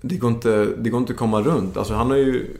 det, 0.00 0.16
går 0.16 0.30
inte, 0.30 0.64
det 0.64 0.90
går 0.90 1.00
inte 1.00 1.12
att 1.12 1.18
komma 1.18 1.40
runt. 1.40 1.76
Alltså 1.76 1.94
han 1.94 2.10
har 2.10 2.16
ju... 2.16 2.56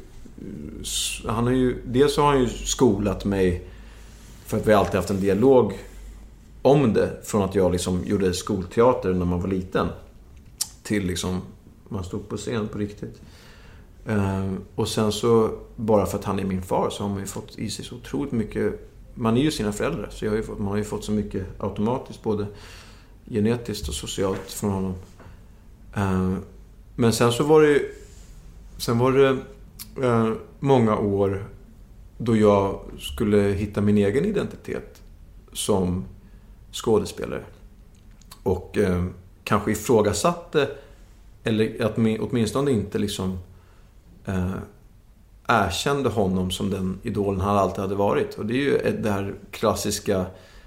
Han 1.26 1.46
har 1.46 1.52
ju 1.52 1.82
dels 1.86 2.16
har 2.16 2.26
han 2.26 2.40
ju 2.40 2.48
skolat 2.48 3.24
mig 3.24 3.68
för 4.46 4.56
att 4.56 4.66
vi 4.66 4.72
alltid 4.72 4.94
haft 4.94 5.10
en 5.10 5.20
dialog 5.20 5.72
om 6.62 6.92
det. 6.92 7.20
Från 7.24 7.42
att 7.42 7.54
jag 7.54 7.72
liksom 7.72 8.04
gjorde 8.04 8.34
skolteater 8.34 9.14
när 9.14 9.26
man 9.26 9.40
var 9.40 9.48
liten. 9.48 9.88
Till 10.82 11.06
liksom, 11.06 11.42
man 11.88 12.04
stod 12.04 12.28
på 12.28 12.36
scen 12.36 12.68
på 12.68 12.78
riktigt. 12.78 13.20
Ehm, 14.06 14.60
och 14.74 14.88
sen 14.88 15.12
så, 15.12 15.50
bara 15.76 16.06
för 16.06 16.18
att 16.18 16.24
han 16.24 16.38
är 16.38 16.44
min 16.44 16.62
far, 16.62 16.90
så 16.90 17.02
har 17.02 17.10
man 17.10 17.20
ju 17.20 17.26
fått 17.26 17.58
i 17.58 17.70
sig 17.70 17.84
så 17.84 17.94
otroligt 17.94 18.32
mycket... 18.32 18.90
Man 19.14 19.36
är 19.36 19.42
ju 19.42 19.50
sina 19.50 19.72
föräldrar, 19.72 20.08
så 20.10 20.24
jag 20.24 20.32
har 20.32 20.36
ju 20.36 20.42
fått, 20.42 20.58
man 20.58 20.68
har 20.68 20.76
ju 20.76 20.84
fått 20.84 21.04
så 21.04 21.12
mycket 21.12 21.46
automatiskt, 21.58 22.22
både 22.22 22.46
genetiskt 23.30 23.88
och 23.88 23.94
socialt 23.94 24.50
från 24.50 24.70
honom. 24.70 24.94
Ehm, 25.94 26.36
men 26.94 27.12
sen 27.12 27.32
så 27.32 27.44
var 27.44 27.62
det 27.62 27.68
ju... 27.68 27.94
Sen 28.78 28.98
var 28.98 29.12
det 29.12 29.38
eh, 30.06 30.32
många 30.60 30.98
år 30.98 31.48
då 32.18 32.36
jag 32.36 32.80
skulle 32.98 33.38
hitta 33.38 33.80
min 33.80 33.98
egen 33.98 34.24
identitet 34.24 35.02
som 35.52 36.04
skådespelare. 36.72 37.44
Och 38.42 38.78
eh, 38.78 39.04
kanske 39.44 39.72
ifrågasatte, 39.72 40.68
eller 41.48 41.84
att 41.84 41.98
åtminstone 42.20 42.70
inte 42.70 42.98
liksom 42.98 43.38
eh, 44.24 44.50
erkände 45.46 46.08
honom 46.08 46.50
som 46.50 46.70
den 46.70 46.98
idolen 47.02 47.40
han 47.40 47.56
alltid 47.56 47.80
hade 47.80 47.94
varit. 47.94 48.34
Och 48.34 48.46
det 48.46 48.54
är 48.54 48.62
ju 48.62 48.96
det 49.02 49.10
här 49.10 49.34
klassiska 49.50 50.26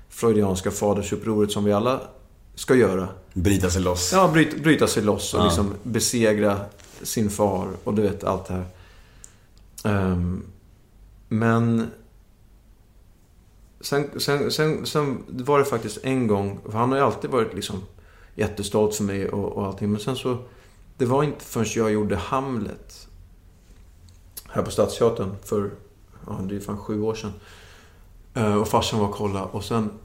freudianska 0.10 0.72
fadersupproret 0.72 1.52
som 1.52 1.64
vi 1.64 1.74
alla 1.74 2.02
ska 2.56 2.76
göra. 2.76 3.08
Bryta 3.34 3.70
sig 3.70 3.82
loss. 3.82 4.12
Ja, 4.14 4.28
bryta, 4.34 4.58
bryta 4.58 4.88
sig 4.88 5.04
loss 5.04 5.34
och 5.34 5.40
Ja. 5.40 5.44
liksom 5.46 5.74
besegra 5.84 6.60
sin 7.02 7.30
far 7.30 7.68
och 7.84 7.94
du 7.94 8.02
vet 8.02 8.24
allt 8.24 8.46
det 8.46 8.54
här. 8.54 8.66
Ehm, 9.84 10.44
men 11.28 11.88
sen, 13.82 14.10
sen, 14.20 14.52
sen, 14.52 14.86
sen 14.86 15.24
var 15.28 15.60
det 15.60 15.66
faktiskt 15.66 15.98
en 16.04 16.28
gång, 16.28 16.60
för 16.66 16.78
han 16.78 16.90
har 16.92 16.98
ju 16.98 17.04
alltid 17.04 17.30
varit 17.30 17.54
liksom 17.54 17.82
jättestolt 18.36 18.96
för 18.96 19.04
mig 19.04 19.30
och, 19.30 19.52
och 19.58 19.66
allting. 19.66 19.92
Men 19.92 20.00
sen 20.02 20.16
så, 20.16 20.38
det 21.02 21.08
var 21.08 21.24
inte 21.24 21.46
förrän 21.46 21.66
jag 21.76 21.92
gjorde 21.92 22.16
Hamlet 22.16 23.08
här 24.50 24.62
på 24.62 24.72
Stadsteatern 24.72 25.36
för, 25.44 25.72
ja 26.28 26.40
det 26.50 26.56
är 26.56 26.60
fan 26.60 26.78
sju 26.78 27.02
år 27.02 27.16
sedan. 27.16 27.34
Eh, 28.34 28.56
och 28.56 28.68
farsan 28.68 29.00
var 29.00 29.08
och 29.08 29.16
kollade 29.16 29.46
och 29.46 29.64
sen 29.64 30.00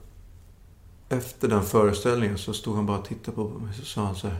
efter 1.08 1.48
den 1.48 1.62
föreställningen 1.62 2.38
så 2.38 2.52
stod 2.52 2.76
han 2.76 2.86
bara 2.86 2.98
och 2.98 3.04
tittade 3.04 3.34
på 3.34 3.48
mig 3.48 3.74
så 3.74 3.84
sa 3.84 4.04
han 4.04 4.16
så 4.16 4.28
här. 4.28 4.38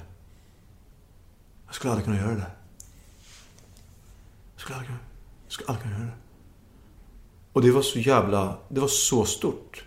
Jag 1.67 1.75
skulle 1.75 1.91
aldrig 1.91 2.05
kunna 2.05 2.17
göra 2.17 2.31
det 2.31 2.37
där. 2.37 2.57
Jag 4.55 4.61
skulle 4.61 4.77
aldrig 4.77 4.89
kunna, 4.89 5.01
jag 5.45 5.53
skulle 5.53 5.69
aldrig 5.69 5.83
kunna 5.85 5.99
göra 5.99 6.07
det. 6.07 6.21
Och 7.53 7.63
det 7.63 7.71
var 7.71 7.83
så 7.83 7.99
jävla, 7.99 8.59
det 8.69 8.81
var 8.81 8.89
så 8.89 9.25
stort 9.25 9.85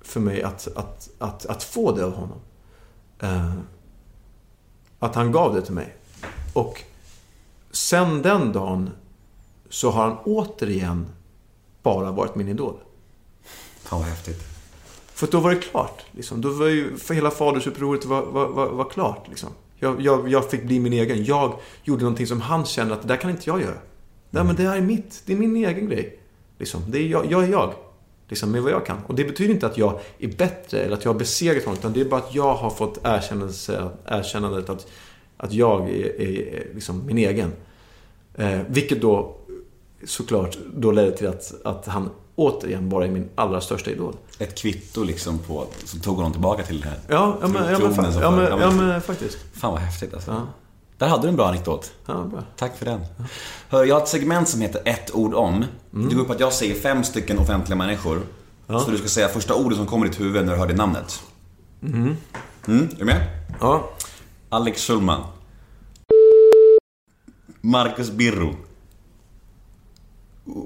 för 0.00 0.20
mig 0.20 0.42
att, 0.42 0.68
att, 0.76 1.10
att, 1.18 1.46
att 1.46 1.62
få 1.62 1.92
det 1.92 2.04
av 2.04 2.12
honom. 2.12 2.40
Eh, 3.18 3.54
att 5.04 5.14
han 5.14 5.32
gav 5.32 5.54
det 5.54 5.62
till 5.62 5.74
mig. 5.74 5.94
Och 6.52 6.82
sen 7.70 8.22
den 8.22 8.52
dagen 8.52 8.90
så 9.68 9.90
har 9.90 10.02
han 10.02 10.18
återigen 10.24 11.06
bara 11.82 12.10
varit 12.12 12.34
min 12.34 12.48
idol. 12.48 12.74
Fan 13.82 13.98
vad 13.98 14.08
häftigt. 14.08 14.42
För 15.06 15.26
då 15.26 15.40
var 15.40 15.50
det 15.50 15.60
klart. 15.60 16.04
Liksom. 16.10 16.40
Då 16.40 16.48
var 16.48 16.66
ju, 16.66 16.96
för 16.96 17.14
hela 17.14 17.30
fadersupproret 17.30 18.04
var, 18.04 18.22
var, 18.22 18.48
var, 18.48 18.68
var 18.68 18.90
klart. 18.90 19.28
Liksom. 19.28 19.48
Jag, 19.78 20.00
jag, 20.00 20.28
jag 20.28 20.50
fick 20.50 20.62
bli 20.62 20.80
min 20.80 20.92
egen. 20.92 21.24
Jag 21.24 21.58
gjorde 21.82 22.02
någonting 22.02 22.26
som 22.26 22.40
han 22.40 22.64
kände 22.64 22.94
att 22.94 23.02
det 23.02 23.08
där 23.08 23.16
kan 23.16 23.30
inte 23.30 23.50
jag 23.50 23.60
göra. 23.60 23.78
Nej, 24.30 24.44
men 24.44 24.56
det 24.56 24.62
här 24.62 24.76
är 24.76 24.80
mitt. 24.80 25.22
Det 25.26 25.32
är 25.32 25.36
min 25.36 25.56
egen 25.56 25.88
grej. 25.88 26.18
Liksom. 26.58 26.82
Det 26.88 26.98
är 26.98 27.06
jag, 27.06 27.32
jag 27.32 27.44
är 27.44 27.48
jag. 27.48 27.74
Liksom, 28.34 28.50
med 28.50 28.62
vad 28.62 28.72
jag 28.72 28.86
kan. 28.86 28.98
Och 29.06 29.14
det 29.14 29.24
betyder 29.24 29.54
inte 29.54 29.66
att 29.66 29.78
jag 29.78 30.00
är 30.18 30.28
bättre 30.28 30.80
eller 30.80 30.96
att 30.96 31.04
jag 31.04 31.12
har 31.12 31.18
besegrat 31.18 31.64
honom. 31.64 31.78
Utan 31.78 31.92
det 31.92 32.00
är 32.00 32.04
bara 32.04 32.20
att 32.20 32.34
jag 32.34 32.54
har 32.54 32.70
fått 32.70 32.98
erkännandet 33.04 34.68
att, 34.68 34.86
att 35.36 35.52
jag 35.52 35.90
är, 35.90 36.20
är, 36.20 36.66
liksom 36.74 37.06
min 37.06 37.18
egen. 37.18 37.52
Eh, 38.34 38.60
vilket 38.68 39.00
då 39.00 39.36
såklart 40.04 40.58
då 40.76 40.90
ledde 40.90 41.16
till 41.16 41.26
att, 41.26 41.54
att 41.64 41.86
han 41.86 42.10
återigen 42.34 42.88
bara 42.88 43.04
är 43.04 43.10
min 43.10 43.28
allra 43.34 43.60
största 43.60 43.90
idol. 43.90 44.16
Ett 44.38 44.58
kvitto 44.58 45.04
liksom 45.04 45.38
på, 45.38 45.66
som 45.84 46.00
tog 46.00 46.16
honom 46.16 46.32
tillbaka 46.32 46.62
till 46.62 46.80
det 46.80 46.88
här. 46.88 46.98
Ja, 47.08 47.38
ja, 47.40 47.48
men, 47.48 47.72
ja, 47.72 47.78
men, 47.78 48.12
ja, 48.20 48.30
men, 48.30 48.60
ja, 48.60 48.70
men 48.70 49.00
faktiskt. 49.00 49.38
Fan 49.52 49.72
vad 49.72 49.80
häftigt 49.80 50.14
alltså. 50.14 50.30
Ja. 50.30 50.46
Där 50.98 51.08
hade 51.08 51.22
du 51.22 51.28
en 51.28 51.36
bra 51.36 51.48
anekdot. 51.48 51.92
Ja, 52.06 52.24
bra. 52.24 52.42
Tack 52.56 52.76
för 52.76 52.84
den. 52.84 53.00
Hör, 53.68 53.84
jag 53.84 53.94
har 53.94 54.02
ett 54.02 54.08
segment 54.08 54.48
som 54.48 54.60
heter 54.60 54.82
ett 54.84 55.14
ord 55.14 55.34
om. 55.34 55.64
Det 55.90 56.14
går 56.14 56.20
ut 56.20 56.26
på 56.26 56.32
att 56.32 56.40
jag 56.40 56.52
säger 56.52 56.74
fem 56.74 57.04
stycken 57.04 57.38
offentliga 57.38 57.76
människor. 57.76 58.22
Så 58.66 58.90
du 58.90 58.98
ska 58.98 59.08
säga 59.08 59.28
första 59.28 59.54
ordet 59.54 59.78
som 59.78 59.86
kommer 59.86 60.06
i 60.06 60.08
ditt 60.08 60.20
huvud 60.20 60.46
när 60.46 60.52
du 60.52 60.58
hör 60.58 60.66
det 60.66 60.74
namnet. 60.74 61.22
Mm. 61.82 62.16
Är 62.66 62.96
du 62.98 63.04
med? 63.04 63.26
Ja. 63.60 63.90
Alex 64.48 64.86
Schulman. 64.86 65.22
Marcus 67.60 68.10
Birro. 68.10 68.56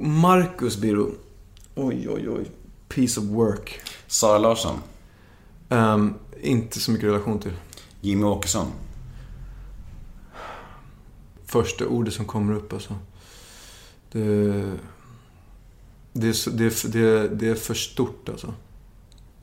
Marcus 0.01 0.77
Birro. 0.77 1.15
Oj, 1.75 2.09
oj, 2.09 2.29
oj. 2.29 2.51
Piece 2.89 3.21
of 3.21 3.27
work. 3.27 3.81
Sara 4.07 4.39
Larsson. 4.39 4.79
Ehm, 5.69 6.15
inte 6.43 6.81
så 6.81 6.91
mycket 6.91 7.09
relation 7.09 7.39
till. 7.39 7.53
Jimmy 8.01 8.25
Åkesson. 8.25 8.67
Första 11.49 11.87
ordet 11.87 12.15
som 12.15 12.25
kommer 12.25 12.55
upp 12.55 12.73
alltså. 12.73 12.95
Det... 14.13 14.77
Det 16.13 16.29
är, 16.29 16.51
det, 16.51 16.93
det, 16.93 17.29
det 17.29 17.49
är 17.49 17.55
för 17.55 17.75
stort 17.75 18.29
alltså. 18.29 18.55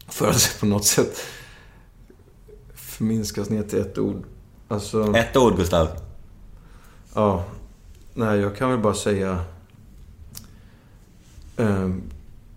För 0.08 0.30
att 0.30 0.58
på 0.60 0.66
något 0.66 0.86
sätt 0.86 1.22
förminskas 2.76 3.50
ner 3.50 3.64
till 3.64 3.80
ett 3.80 3.98
ord. 3.98 4.24
Alltså... 4.68 5.16
Ett 5.16 5.38
ord 5.38 5.58
Gustav. 5.58 5.88
Ja. 7.14 7.46
Nej, 8.14 8.40
jag 8.40 8.58
kan 8.58 8.70
väl 8.70 8.80
bara 8.80 8.94
säga... 8.94 9.46
ehm, 11.58 12.02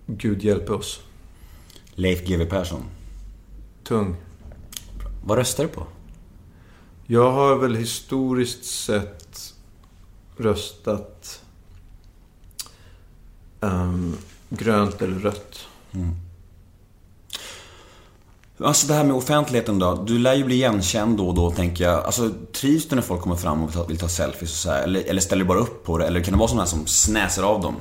Gud 0.07 0.45
hjälpe 0.45 0.73
oss. 0.73 1.01
Leif 1.95 2.27
GW 2.27 2.45
Persson. 2.45 2.85
Tung. 3.85 4.17
Vad 5.25 5.39
röstar 5.39 5.65
du 5.65 5.71
på? 5.71 5.87
Jag 7.07 7.33
har 7.33 7.57
väl 7.57 7.75
historiskt 7.75 8.65
sett 8.65 9.28
röstat 10.39 11.41
ehm, 13.61 14.17
grönt 14.49 15.03
eller 15.03 15.19
rött. 15.19 15.59
Alltså 18.61 18.87
det 18.87 18.95
här 18.95 19.05
med 19.05 19.17
offentligheten 19.17 19.79
då. 19.79 20.05
Du 20.07 20.19
lär 20.19 20.35
ju 20.35 20.45
bli 20.45 20.55
igenkänd 20.55 21.17
då 21.19 21.29
och 21.29 21.35
då 21.35 21.51
tänker 21.51 21.85
jag. 21.85 22.05
Alltså 22.05 22.31
trivs 22.53 22.89
du 22.89 22.95
när 22.95 23.03
folk 23.03 23.21
kommer 23.23 23.37
fram 23.37 23.63
och 23.63 23.69
vill 23.69 23.75
ta, 23.75 23.85
vill 23.85 23.99
ta 23.99 24.09
selfies 24.09 24.51
och 24.51 24.57
så 24.57 24.71
här? 24.71 24.83
Eller, 24.83 25.03
eller 25.03 25.21
ställer 25.21 25.45
du 25.45 25.49
bara 25.49 25.59
upp 25.59 25.85
på 25.85 25.99
det? 25.99 26.07
Eller 26.07 26.21
kan 26.21 26.33
det 26.33 26.39
vara 26.39 26.49
sådana 26.49 26.67
som 26.67 26.87
snäser 26.87 27.43
av 27.43 27.61
dem? 27.63 27.77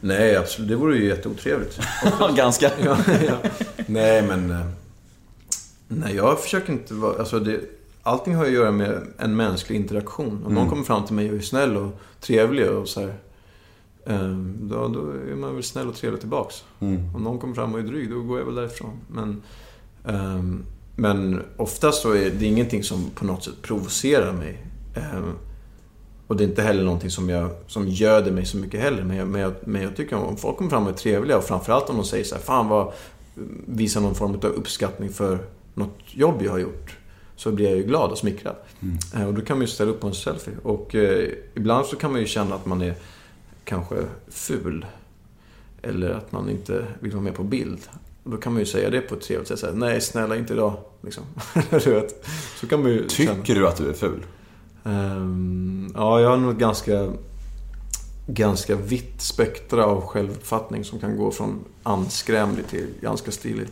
Nej, 0.00 0.36
absolut. 0.36 0.68
Det 0.68 0.76
vore 0.76 0.96
ju 0.96 1.08
jätteotrevligt. 1.08 1.80
Ganska. 2.36 2.70
ja, 2.84 2.96
ja. 3.26 3.50
Nej, 3.86 4.22
men... 4.22 4.50
eh, 4.50 4.66
Nej, 5.88 6.14
jag 6.16 6.40
försöker 6.40 6.72
inte 6.72 6.94
vara... 6.94 7.18
Alltså 7.18 7.40
det, 7.40 7.60
allting 8.06 8.34
har 8.34 8.44
ju 8.44 8.48
att 8.48 8.54
göra 8.54 8.72
med 8.72 9.02
en 9.18 9.36
mänsklig 9.36 9.76
interaktion. 9.76 10.42
Om 10.46 10.54
någon 10.54 10.68
kommer 10.68 10.82
fram 10.82 11.04
till 11.04 11.14
mig 11.14 11.30
och 11.30 11.36
är 11.36 11.40
snäll 11.40 11.76
och 11.76 11.90
trevlig 12.20 12.70
och 12.70 12.88
så 12.88 13.00
här, 13.00 13.14
ehm, 14.06 14.56
då, 14.60 14.88
då 14.88 15.00
är 15.32 15.36
man 15.36 15.54
väl 15.54 15.62
snäll 15.62 15.88
och 15.88 15.94
trevlig 15.94 16.20
tillbaks. 16.20 16.64
Om 17.14 17.22
någon 17.22 17.38
kommer 17.38 17.54
fram 17.54 17.74
och 17.74 17.80
är 17.80 17.84
dryg, 17.84 18.10
då 18.10 18.22
går 18.22 18.38
jag 18.38 18.46
väl 18.46 18.54
därifrån. 18.54 18.92
Men, 19.08 19.42
ehm, 20.04 20.64
men 20.96 21.42
oftast 21.56 22.02
så 22.02 22.12
är 22.12 22.30
det 22.30 22.46
ingenting 22.46 22.82
som 22.82 23.10
på 23.14 23.24
något 23.24 23.44
sätt 23.44 23.62
provocerar 23.62 24.32
mig. 24.32 24.66
Ehm, 24.94 25.32
och 26.26 26.36
det 26.36 26.44
är 26.44 26.48
inte 26.48 26.62
heller 26.62 26.84
någonting 26.84 27.10
som, 27.10 27.28
jag, 27.28 27.50
som 27.66 27.88
göder 27.88 28.32
mig 28.32 28.46
så 28.46 28.56
mycket 28.56 28.80
heller. 28.80 29.04
Men 29.04 29.16
jag, 29.16 29.28
men 29.28 29.40
jag, 29.40 29.52
men 29.64 29.82
jag 29.82 29.96
tycker 29.96 30.16
om 30.16 30.36
folk 30.36 30.56
kommer 30.56 30.70
fram 30.70 30.82
och 30.82 30.90
är 30.90 30.94
trevliga 30.94 31.38
och 31.38 31.44
framförallt 31.44 31.90
om 31.90 31.96
de 31.96 32.04
säger 32.04 32.24
så 32.24 32.34
här, 32.34 32.42
fan 32.42 32.68
vad, 32.68 32.92
visar 33.66 34.00
någon 34.00 34.14
form 34.14 34.34
av 34.34 34.44
uppskattning 34.44 35.08
för 35.10 35.38
något 35.74 35.98
jobb 36.06 36.42
jag 36.42 36.50
har 36.50 36.58
gjort. 36.58 36.96
Så 37.36 37.52
blir 37.52 37.68
jag 37.68 37.76
ju 37.76 37.82
glad 37.82 38.10
och 38.10 38.18
smickrad. 38.18 38.56
Eh, 39.14 39.26
Och 39.26 39.34
då 39.34 39.40
kan 39.40 39.56
man 39.56 39.60
ju 39.66 39.72
ställa 39.72 39.90
upp 39.90 40.00
på 40.00 40.06
en 40.06 40.14
selfie. 40.14 40.54
Och 40.62 40.94
eh, 40.94 41.28
ibland 41.54 41.86
så 41.86 41.96
kan 41.96 42.12
man 42.12 42.20
ju 42.20 42.26
känna 42.26 42.54
att 42.54 42.66
man 42.66 42.82
är 42.82 42.94
kanske 43.64 43.96
ful. 44.28 44.86
Eller 45.82 46.10
att 46.10 46.32
man 46.32 46.50
inte 46.50 46.86
vill 47.00 47.12
vara 47.12 47.22
med 47.22 47.34
på 47.34 47.44
bild. 47.44 47.80
Och 48.22 48.30
då 48.30 48.36
kan 48.36 48.52
man 48.52 48.60
ju 48.60 48.66
säga 48.66 48.90
det 48.90 49.00
på 49.00 49.14
ett 49.14 49.20
trevligt 49.22 49.48
sätt. 49.48 49.62
Här, 49.62 49.72
Nej, 49.72 50.00
snälla 50.00 50.36
inte 50.36 50.52
idag. 50.52 50.76
Liksom. 51.02 51.24
du 51.70 51.90
vet. 51.90 52.26
Så 52.60 52.66
kan 52.66 52.82
man 52.82 52.90
ju 52.90 53.08
känna. 53.08 53.34
Tycker 53.34 53.54
du 53.54 53.68
att 53.68 53.76
du 53.76 53.88
är 53.88 53.92
ful? 53.92 54.26
Ehm, 54.84 55.92
ja, 55.94 56.20
jag 56.20 56.28
har 56.30 56.36
nog 56.36 56.58
ganska, 56.58 57.12
ganska 58.26 58.76
vitt 58.76 59.22
spektra 59.22 59.84
av 59.86 60.00
självuppfattning 60.00 60.84
som 60.84 60.98
kan 60.98 61.16
gå 61.16 61.30
från 61.30 61.64
anskrämlig 61.82 62.66
till 62.68 62.86
ganska 63.00 63.30
stilig. 63.30 63.68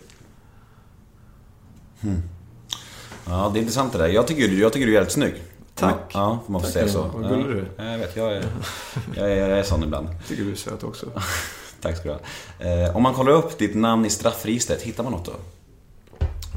Ja, 3.26 3.51
det 3.52 3.59
är 3.59 3.60
intressant 3.60 3.92
det 3.92 3.98
där. 3.98 4.09
Jag 4.09 4.26
tycker, 4.26 4.48
jag 4.48 4.72
tycker 4.72 4.86
du 4.86 4.92
är 4.92 4.94
jävligt 4.94 5.12
snygg. 5.12 5.42
Tack. 5.74 6.01
Ja, 6.12 6.38
får 6.46 6.52
man 6.52 6.60
få 6.60 6.66
Tack, 6.66 6.74
säga 6.74 6.88
så. 6.88 7.02
Vad 7.14 7.28
gullig 7.28 7.46
du 7.46 7.59
är. 7.59 7.68
Ja, 7.76 7.84
jag 7.84 7.98
vet, 7.98 8.16
jag 8.16 8.32
är, 8.32 8.44
jag 9.16 9.32
är, 9.32 9.36
jag 9.48 9.59
är 9.59 9.62
sån 9.62 9.82
ibland. 9.82 10.09
tycker 10.28 10.44
du 10.44 10.52
är 10.52 10.56
söt 10.56 10.84
också. 10.84 11.06
Tack 11.80 11.96
ska 11.96 12.09
du 12.09 12.14
ha. 12.14 12.84
Eh, 12.86 12.96
om 12.96 13.02
man 13.02 13.14
kollar 13.14 13.32
upp 13.32 13.59
ditt 13.59 13.74
namn 13.74 14.05
i 14.06 14.10
straffregistret, 14.10 14.82
hittar 14.82 15.02
man 15.05 15.12
något 15.12 15.24
då? 15.24 15.32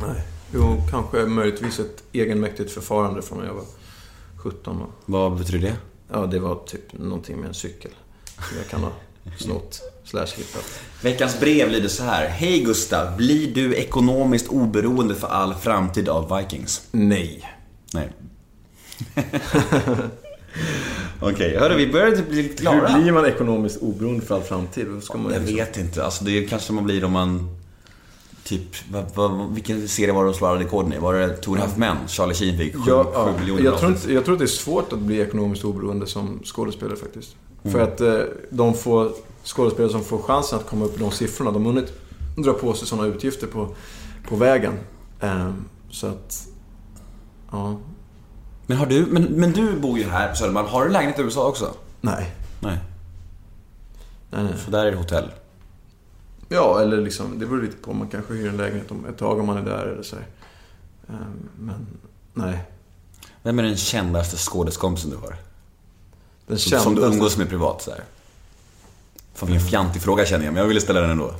Nej. 0.07 0.21
Jo, 0.53 0.81
kanske 0.91 1.25
möjligtvis 1.25 1.79
ett 1.79 2.03
egenmäktigt 2.11 2.71
förfarande 2.71 3.21
från 3.21 3.39
när 3.39 3.45
jag 3.45 3.53
var 3.53 3.65
17. 4.37 4.77
då. 4.79 4.85
Vad 5.05 5.37
betyder 5.37 5.67
det? 5.67 5.75
Ja, 6.11 6.25
det 6.25 6.39
var 6.39 6.55
typ 6.65 6.93
någonting 6.93 7.37
med 7.37 7.47
en 7.47 7.53
cykel. 7.53 7.91
Jag 8.57 8.67
kan 8.69 8.81
ha 8.83 8.91
snott 9.37 9.81
slash 10.03 10.27
hittat. 10.35 10.79
Veckans 11.01 11.39
brev 11.39 11.69
lyder 11.69 11.89
så 11.89 12.03
här. 12.03 12.27
Hej 12.27 12.59
Gustav, 12.59 13.17
blir 13.17 13.53
du 13.53 13.75
ekonomiskt 13.75 14.47
oberoende 14.47 15.15
för 15.15 15.27
all 15.27 15.53
framtid 15.53 16.09
av 16.09 16.37
Vikings? 16.37 16.81
Nej. 16.91 17.53
Nej. 17.93 18.09
Okej, 21.19 21.57
hörru 21.57 21.75
vi 21.75 21.87
börjar 21.87 22.15
typ 22.15 22.29
bli 22.29 22.43
lite 22.43 22.61
klara. 22.61 22.87
Hur 22.87 23.01
blir 23.01 23.11
man 23.11 23.25
ekonomiskt 23.25 23.81
oberoende 23.81 24.25
för 24.25 24.35
all 24.35 24.41
framtid? 24.41 24.87
Ska 25.01 25.17
man 25.17 25.33
Jag 25.33 25.39
vet 25.39 25.77
inte. 25.77 26.05
Alltså 26.05 26.23
det 26.23 26.43
kanske 26.43 26.73
man 26.73 26.83
blir 26.83 27.03
om 27.03 27.11
man... 27.11 27.49
Typ, 28.43 28.91
vad, 28.91 29.05
vad, 29.15 29.53
vilken 29.53 29.87
serie 29.87 30.13
var 30.13 30.25
det 30.25 30.31
de 30.31 30.37
slog 30.37 30.59
rekorden 30.59 30.93
i? 30.93 30.97
Var 30.97 31.13
det 31.13 31.37
Two 31.37 31.49
and 31.49 31.59
a 31.59 31.61
Half 31.65 31.77
Men? 31.77 31.97
Charlie 32.07 32.33
Sheen 32.33 32.57
fick 32.57 32.75
7 32.75 32.81
Ja, 32.87 33.11
ja. 33.13 33.33
miljoner 33.39 33.63
Jag, 33.63 33.79
tror 33.79 33.91
inte, 33.91 34.13
jag 34.13 34.25
tror 34.25 34.35
att 34.35 34.39
det 34.39 34.45
är 34.45 34.47
svårt 34.47 34.93
att 34.93 34.99
bli 34.99 35.21
ekonomiskt 35.21 35.63
oberoende 35.63 36.07
som 36.07 36.41
skådespelare 36.45 36.95
faktiskt. 36.97 37.35
För 37.63 37.79
att 37.79 38.01
eh, 38.01 38.19
de 38.49 38.73
få 38.73 39.11
skådespelare 39.43 39.91
som 39.91 40.03
får 40.03 40.21
chansen 40.21 40.59
att 40.59 40.65
komma 40.65 40.85
upp 40.85 40.95
i 40.95 40.99
de 40.99 41.11
siffrorna, 41.11 41.51
de 41.51 41.65
har 41.65 41.73
hunnit 41.73 41.93
dra 42.37 42.53
på 42.53 42.73
sig 42.73 42.87
sådana 42.87 43.07
utgifter 43.07 43.47
på, 43.47 43.75
på 44.29 44.35
vägen. 44.35 44.73
Ehm, 45.19 45.65
så 45.89 46.07
att... 46.07 46.47
Ja. 47.51 47.77
Men, 48.67 48.77
har 48.77 48.85
du, 48.85 49.05
men, 49.05 49.23
men 49.23 49.51
du 49.51 49.79
bor 49.79 49.97
ju 49.97 50.03
här 50.03 50.29
på 50.29 50.35
Södermalm. 50.35 50.67
Har 50.67 50.85
du 50.85 50.91
lägenhet 50.91 51.19
i 51.19 51.21
USA 51.21 51.47
också? 51.47 51.73
Nej. 52.01 52.35
Nej. 52.59 52.77
Nej, 54.31 54.43
nej. 54.43 54.53
Så 54.65 54.71
där 54.71 54.85
är 54.85 54.91
det 54.91 54.97
hotell. 54.97 55.31
Ja, 56.49 56.81
eller 56.81 57.01
liksom, 57.01 57.39
det 57.39 57.45
beror 57.45 57.61
lite 57.61 57.77
på. 57.77 57.93
Man 57.93 58.07
kanske 58.07 58.33
hyr 58.33 58.49
en 58.49 58.57
lägenhet 58.57 58.91
om 58.91 59.05
ett 59.05 59.17
tag 59.17 59.39
om 59.39 59.45
man 59.45 59.57
är 59.57 59.65
där 59.65 59.85
eller 59.85 60.03
så. 60.03 60.15
Ehm, 61.07 61.49
men, 61.59 61.87
nej. 62.33 62.65
Vem 63.43 63.59
är 63.59 63.63
den 63.63 63.77
kändaste 63.77 64.37
skådeskompisen 64.37 65.09
du 65.09 65.17
har? 65.17 65.35
Den 66.47 66.59
Som, 66.59 66.79
som 66.79 66.95
du 66.95 67.01
umgås 67.01 67.37
med 67.37 67.49
privat 67.49 67.81
så 67.81 67.91
här. 67.91 68.03
Fan 69.33 69.49
vilken 69.49 69.67
fjantig 69.67 70.01
fråga 70.01 70.25
känner 70.25 70.45
jag, 70.45 70.53
men 70.53 70.61
jag 70.61 70.67
ville 70.67 70.81
ställa 70.81 71.01
den 71.01 71.09
ändå. 71.09 71.33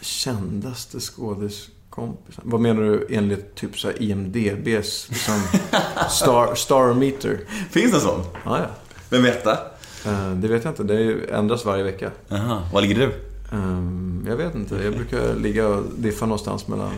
Kändaste 0.00 1.00
skådeskompisen? 1.00 2.42
Vad 2.44 2.60
menar 2.60 2.82
du 2.82 3.06
enligt 3.10 3.54
typ 3.54 3.78
så 3.78 3.88
här 3.88 4.02
IMDBs 4.02 5.08
liksom, 5.08 5.42
star, 6.10 6.54
star 6.54 6.94
meter? 6.94 7.40
Finns 7.70 7.90
det 7.90 7.96
en 7.96 8.02
sån? 8.02 8.22
Ja, 8.44 8.58
ja. 8.58 8.66
Vem 9.10 9.22
vet 9.22 9.44
det? 9.44 9.58
Eh, 10.06 10.30
det 10.30 10.48
vet 10.48 10.64
jag 10.64 10.70
inte. 10.72 10.82
Det 10.82 11.30
ändras 11.32 11.64
varje 11.64 11.82
vecka. 11.84 12.10
Jaha, 12.28 12.62
var 12.72 12.80
ligger 12.80 12.94
du? 12.94 13.14
Ehm, 13.52 14.24
jag 14.28 14.36
vet 14.36 14.54
inte. 14.54 14.74
Jag 14.76 14.94
brukar 14.94 15.34
ligga 15.34 15.68
och 15.68 15.82
diffa 15.96 16.26
någonstans 16.26 16.68
mellan... 16.68 16.90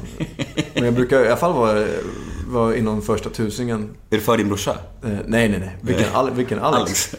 Men 0.75 0.85
jag 0.85 0.95
brukar 0.95 1.25
i 1.25 1.27
alla 1.27 1.37
fall 1.37 1.53
vara, 1.53 1.85
vara 2.49 2.77
inom 2.77 3.03
första 3.03 3.31
tusingen. 3.31 3.89
Är 4.11 4.17
du 4.17 4.21
för 4.23 4.37
din 4.37 4.49
brorsa? 4.49 4.71
Eh, 5.03 5.09
nej, 5.11 5.49
nej, 5.49 5.59
nej. 5.61 5.77
Vilken, 5.81 6.15
Al- 6.15 6.31
vilken 6.31 6.59
Alex? 6.59 6.81
Alex. 6.83 7.15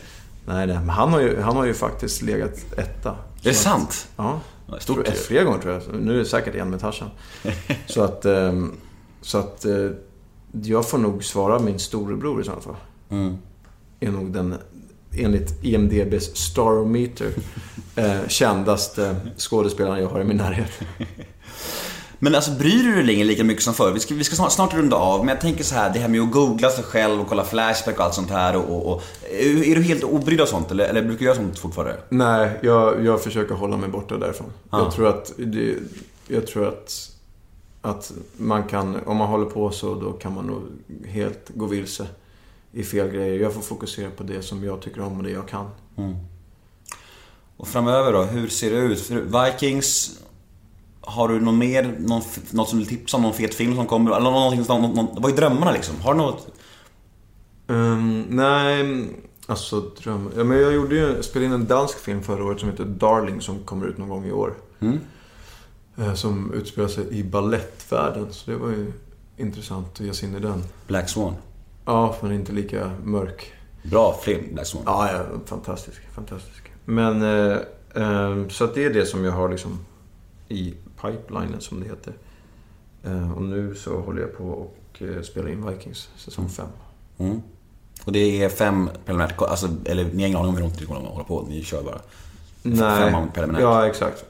Nej, 0.46 0.68
nej. 0.68 0.76
Men 0.78 0.90
han 0.90 1.10
har, 1.14 1.20
ju, 1.20 1.42
han 1.42 1.56
har 1.56 1.66
ju 1.66 1.74
faktiskt 1.74 2.22
legat 2.22 2.66
etta. 2.78 3.10
Är 3.10 3.16
det 3.44 3.54
Så 3.54 3.64
sant? 3.64 4.08
Ja. 4.18 4.40
Stort 4.80 5.06
Tror-. 5.06 5.16
Flera 5.16 5.44
gånger 5.44 5.60
tror 5.60 5.74
jag. 5.74 5.84
Så 5.84 5.92
Nu 5.92 6.14
är 6.14 6.18
det 6.18 6.26
säkert 6.26 6.56
en 6.56 6.70
med 6.70 6.80
Tarzan. 6.80 7.10
så 7.86 8.02
att... 8.04 8.26
ehm, 8.26 8.72
Så 9.22 9.38
att... 9.38 9.66
eh, 9.66 9.90
Jag 10.52 10.90
får 10.90 10.98
nog 10.98 11.24
svara 11.24 11.60
min 11.60 11.80
storebror 11.80 12.42
i 12.42 12.44
sådana 12.44 12.62
fall. 12.62 12.76
Mm. 13.10 13.38
Är 14.00 14.12
nog 14.12 14.32
den, 14.34 14.56
enligt 15.24 15.64
IMDBs 15.64 16.36
Starometer, 16.36 17.32
eh, 17.96 18.28
kändaste 18.28 19.16
skådespelaren 19.38 20.02
jag 20.02 20.10
har 20.10 20.22
i 20.22 20.24
min 20.24 20.38
närhet. 20.38 20.72
Men 22.20 22.36
alltså 22.36 22.52
bryr 22.52 22.84
du 22.84 22.96
dig 22.96 23.04
längre 23.04 23.24
lika 23.24 23.44
mycket 23.44 23.64
som 23.64 23.74
förr? 23.74 23.92
Vi 23.92 24.00
ska, 24.00 24.14
vi 24.16 24.24
ska 24.24 24.36
snart, 24.36 24.52
snart 24.52 24.74
runda 24.74 24.98
av, 24.98 25.20
men 25.20 25.28
jag 25.30 25.42
tänker 25.42 25.64
så 25.64 25.76
här, 25.76 25.94
det 25.94 26.00
här 26.00 26.08
med 26.08 26.22
att 26.22 26.32
googla 26.32 26.70
sig 26.70 26.84
själv 26.84 27.22
och 27.22 27.28
kolla 27.28 27.44
Flashback 27.44 28.00
och 28.00 28.06
allt 28.06 28.14
sånt 28.14 28.30
här 28.30 28.56
och... 28.56 28.76
och, 28.76 28.94
och 28.94 29.04
är, 29.32 29.76
du 29.76 29.82
helt 29.82 30.04
obrydd 30.04 30.42
av 30.42 30.46
sånt 30.46 30.72
eller, 30.72 30.86
eller 30.86 31.02
brukar 31.02 31.20
du 31.20 31.26
göra 31.26 31.36
sånt 31.36 31.60
fortfarande? 31.60 31.98
Nej, 32.10 32.60
jag, 32.62 33.06
jag 33.06 33.24
försöker 33.24 33.56
hålla 33.56 33.78
mig 33.78 33.90
borta 33.90 34.18
därifrån. 34.18 34.54
Ja. 34.72 34.80
Jag 34.80 34.92
tror 34.92 35.08
att... 35.08 35.34
Det, 35.38 35.76
jag 36.28 36.48
tror 36.48 36.68
att... 36.68 37.12
Att 37.82 38.12
man 38.38 38.64
kan... 38.64 38.98
Om 39.06 39.18
man 39.18 39.28
håller 39.28 39.46
på 39.46 39.72
så, 39.72 39.96
då 39.96 40.12
kan 40.12 40.34
man 40.34 40.46
nog 40.46 40.62
helt 41.08 41.50
gå 41.54 41.66
vilse 41.66 42.08
i 42.72 42.84
fel 42.84 43.10
grejer. 43.10 43.40
Jag 43.40 43.54
får 43.54 43.62
fokusera 43.62 44.10
på 44.10 44.24
det 44.24 44.42
som 44.42 44.64
jag 44.64 44.82
tycker 44.82 45.02
om 45.02 45.18
och 45.18 45.24
det 45.24 45.32
jag 45.32 45.48
kan. 45.48 45.70
Och 47.58 47.68
framöver 47.68 48.14
då, 48.14 48.24
hur 48.24 48.48
ser 48.48 48.72
det 48.72 48.78
ut? 48.78 49.00
För 49.02 49.46
Vikings, 49.46 50.20
har 51.02 51.28
du 51.28 51.40
någon 51.42 51.58
mer, 51.58 51.96
någon, 52.00 52.22
något 52.52 52.70
som 52.70 52.80
du 52.80 52.86
vill 52.86 52.98
tipsa 52.98 53.18
om? 53.18 53.24
Någon 53.24 53.34
fet 53.34 53.56
film 53.56 53.76
som 53.76 53.86
kommer? 53.88 54.12
Eller 54.12 54.32
någonting, 54.32 54.66
någon, 54.68 54.92
någon, 54.92 55.22
vad 55.22 55.32
är 55.32 55.36
drömmarna 55.36 55.72
liksom? 55.72 55.96
Har 56.02 56.14
du 56.14 56.18
något? 56.18 56.48
Ehm, 57.68 58.26
nej, 58.30 59.06
alltså 59.46 59.80
dröm... 59.80 60.32
Ja, 60.38 60.44
men 60.44 60.58
jag 60.58 60.74
gjorde 60.74 60.96
ju, 60.96 61.24
spelade 61.24 61.46
in 61.46 61.52
en 61.62 61.68
dansk 61.68 62.00
film 62.00 62.22
förra 62.24 62.44
året 62.44 62.60
som 62.60 62.70
heter 62.70 62.86
Darling 62.86 63.42
som 63.42 63.60
kommer 63.60 63.88
ut 63.88 63.98
någon 63.98 64.10
gång 64.10 64.26
i 64.26 64.32
år. 64.32 64.54
Mm. 64.80 65.00
Eh, 65.98 66.14
Som 66.14 66.54
utspelar 66.54 66.88
sig 66.88 67.08
i 67.10 67.24
ballettvärlden. 67.24 68.28
Så 68.34 68.52
det 68.52 68.58
var 68.58 68.70
ju 68.70 68.92
intressant 69.38 69.88
att 69.94 70.00
ge 70.00 70.14
sig 70.14 70.30
in 70.30 70.36
i 70.36 70.40
den. 70.40 70.64
Black 70.88 71.10
Swan. 71.10 71.34
Ja, 71.90 72.16
men 72.22 72.32
inte 72.32 72.52
lika 72.52 72.92
mörk. 73.04 73.54
Bra 73.84 74.14
film, 74.22 74.54
Black 74.54 74.68
Swan. 74.68 74.84
Ja, 74.86 75.12
ja 75.12 75.24
fantastisk. 75.46 76.02
Fantastisk. 76.14 76.72
Men, 76.86 77.22
eh, 77.22 77.58
eh, 77.96 78.48
så 78.48 78.64
att 78.64 78.74
det 78.76 78.86
är 78.86 78.94
det 78.94 79.06
som 79.06 79.24
jag 79.26 79.32
har 79.32 79.50
liksom 79.50 79.80
i 80.48 80.74
pipelinen 81.02 81.62
som 81.62 81.80
det 81.80 81.86
heter. 81.86 82.14
Eh, 83.04 83.32
och 83.32 83.42
nu 83.42 83.76
så 83.76 84.00
håller 84.00 84.22
jag 84.22 84.38
på 84.38 84.44
och 84.44 85.02
eh, 85.02 85.22
spelar 85.22 85.50
in 85.50 85.68
Vikings 85.70 86.10
säsong 86.16 86.50
5. 86.50 86.66
Mm. 87.18 87.42
Och 88.06 88.12
det 88.12 88.44
är 88.44 88.50
fem 88.50 88.90
preliminärt, 89.06 89.42
alltså, 89.42 89.70
eller 89.86 90.04
ni 90.04 90.22
har 90.22 90.28
ingen 90.28 90.40
aning 90.40 90.50
om 90.50 90.56
hur 90.56 90.62
långt 90.62 90.80
det 90.80 90.86
kommer 90.86 91.02
att 91.02 91.08
hålla 91.08 91.24
på, 91.24 91.46
ni 91.50 91.64
kör 91.64 91.84
bara. 91.84 92.00
Nej, 92.62 93.12
Fem 93.12 93.32
preliminärt. 93.34 93.62
ja 93.62 93.88
exakt. 93.88 94.26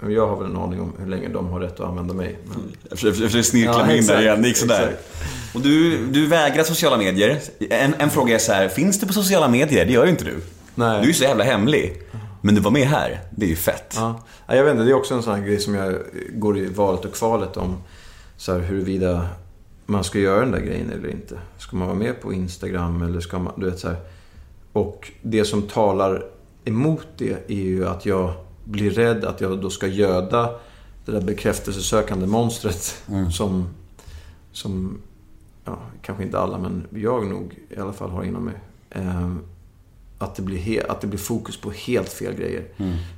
Men 0.00 0.12
Jag 0.12 0.26
har 0.28 0.36
väl 0.36 0.50
en 0.50 0.56
aning 0.56 0.80
om 0.80 0.92
hur 0.98 1.06
länge 1.06 1.28
de 1.28 1.48
har 1.48 1.60
rätt 1.60 1.80
att 1.80 1.86
använda 1.88 2.14
mig. 2.14 2.38
Men... 2.44 2.58
Jag 2.88 2.98
försöker, 2.98 3.16
försöker 3.20 3.42
snirkla 3.42 3.78
Ja, 3.80 3.86
mig 3.86 3.98
in 3.98 4.06
där 4.06 4.20
igen, 4.22 4.42
det 4.42 4.48
gick 4.48 4.56
sådär. 4.56 4.82
exakt. 4.88 5.54
Och 5.54 5.60
du, 5.60 6.06
du 6.06 6.26
vägrar 6.26 6.64
sociala 6.64 6.96
medier. 6.96 7.38
En, 7.70 7.94
en 7.98 8.10
fråga 8.10 8.34
är 8.34 8.38
så 8.38 8.52
här, 8.52 8.68
finns 8.68 9.00
du 9.00 9.06
på 9.06 9.12
sociala 9.12 9.48
medier? 9.48 9.86
Det 9.86 9.92
gör 9.92 10.04
ju 10.04 10.10
inte 10.10 10.24
du. 10.24 10.40
Nej. 10.74 10.96
Du 10.96 11.02
är 11.02 11.06
ju 11.06 11.12
så 11.14 11.24
jävla 11.24 11.44
hemlig. 11.44 12.02
Men 12.40 12.54
du 12.54 12.60
var 12.60 12.70
med 12.70 12.86
här, 12.88 13.20
det 13.30 13.44
är 13.44 13.48
ju 13.50 13.56
fett. 13.56 13.94
Ja, 13.96 14.22
Jag 14.46 14.64
vet 14.64 14.72
inte, 14.72 14.84
det 14.84 14.90
är 14.90 14.94
också 14.94 15.14
en 15.14 15.22
sån 15.22 15.34
här 15.34 15.42
grej 15.46 15.58
som 15.60 15.74
jag 15.74 15.94
går 16.32 16.58
i 16.58 16.66
valet 16.66 17.04
och 17.04 17.14
kvalet 17.14 17.56
om. 17.56 17.76
Så 18.36 18.52
här, 18.52 18.58
huruvida 18.60 19.26
man 19.86 20.04
ska 20.04 20.18
göra 20.18 20.40
den 20.40 20.50
där 20.50 20.60
grejen 20.60 20.90
eller 20.90 21.08
inte. 21.10 21.38
Ska 21.58 21.76
man 21.76 21.88
vara 21.88 21.98
med 21.98 22.20
på 22.20 22.32
Instagram 22.32 23.02
eller 23.02 23.20
ska 23.20 23.38
man, 23.38 23.52
du 23.56 23.70
vet 23.70 23.78
så 23.78 23.88
här. 23.88 23.96
Och 24.72 25.10
det 25.22 25.44
som 25.44 25.62
talar 25.62 26.24
emot 26.64 27.06
det 27.18 27.30
är 27.48 27.54
ju 27.62 27.86
att 27.88 28.06
jag 28.06 28.32
blir 28.64 28.90
rädd 28.90 29.24
att 29.24 29.40
jag 29.40 29.60
då 29.60 29.70
ska 29.70 29.86
göda 29.86 30.50
det 31.04 31.12
där 31.12 31.20
bekräftelsesökande 31.20 32.26
monstret 32.26 33.02
som, 33.32 33.68
som, 34.52 34.98
ja, 35.64 35.78
kanske 36.02 36.24
inte 36.24 36.38
alla, 36.38 36.58
men 36.58 36.86
jag 36.94 37.26
nog 37.26 37.58
i 37.70 37.80
alla 37.80 37.92
fall 37.92 38.10
har 38.10 38.24
inom 38.24 38.44
mig. 38.44 38.54
Ehm, 38.90 39.40
att 40.18 40.34
det, 40.34 40.42
blir 40.42 40.58
he- 40.58 40.86
att 40.88 41.00
det 41.00 41.06
blir 41.06 41.18
fokus 41.18 41.56
på 41.56 41.70
helt 41.70 42.08
fel 42.08 42.34
grejer. 42.34 42.64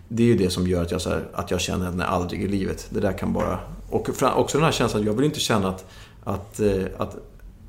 Det 0.09 0.23
är 0.23 0.27
ju 0.27 0.37
det 0.37 0.51
som 0.51 0.67
gör 0.67 0.83
att 0.83 0.91
jag, 0.91 1.01
så 1.01 1.11
här, 1.11 1.29
att 1.33 1.51
jag 1.51 1.61
känner 1.61 1.89
att 1.89 1.97
nej, 1.97 2.07
aldrig 2.07 2.43
i 2.43 2.49
livet. 2.49 2.87
Det 2.91 3.01
där 3.01 3.19
kan 3.19 3.33
bara... 3.33 3.61
Och 3.91 4.09
också 4.37 4.59
den 4.59 4.65
här 4.65 4.73
känslan, 4.73 5.05
jag 5.05 5.13
vill 5.13 5.25
inte 5.25 5.41
känna 5.41 5.69
att, 5.69 5.87
att, 6.25 6.61
eh, 6.61 6.85
att, 6.99 7.17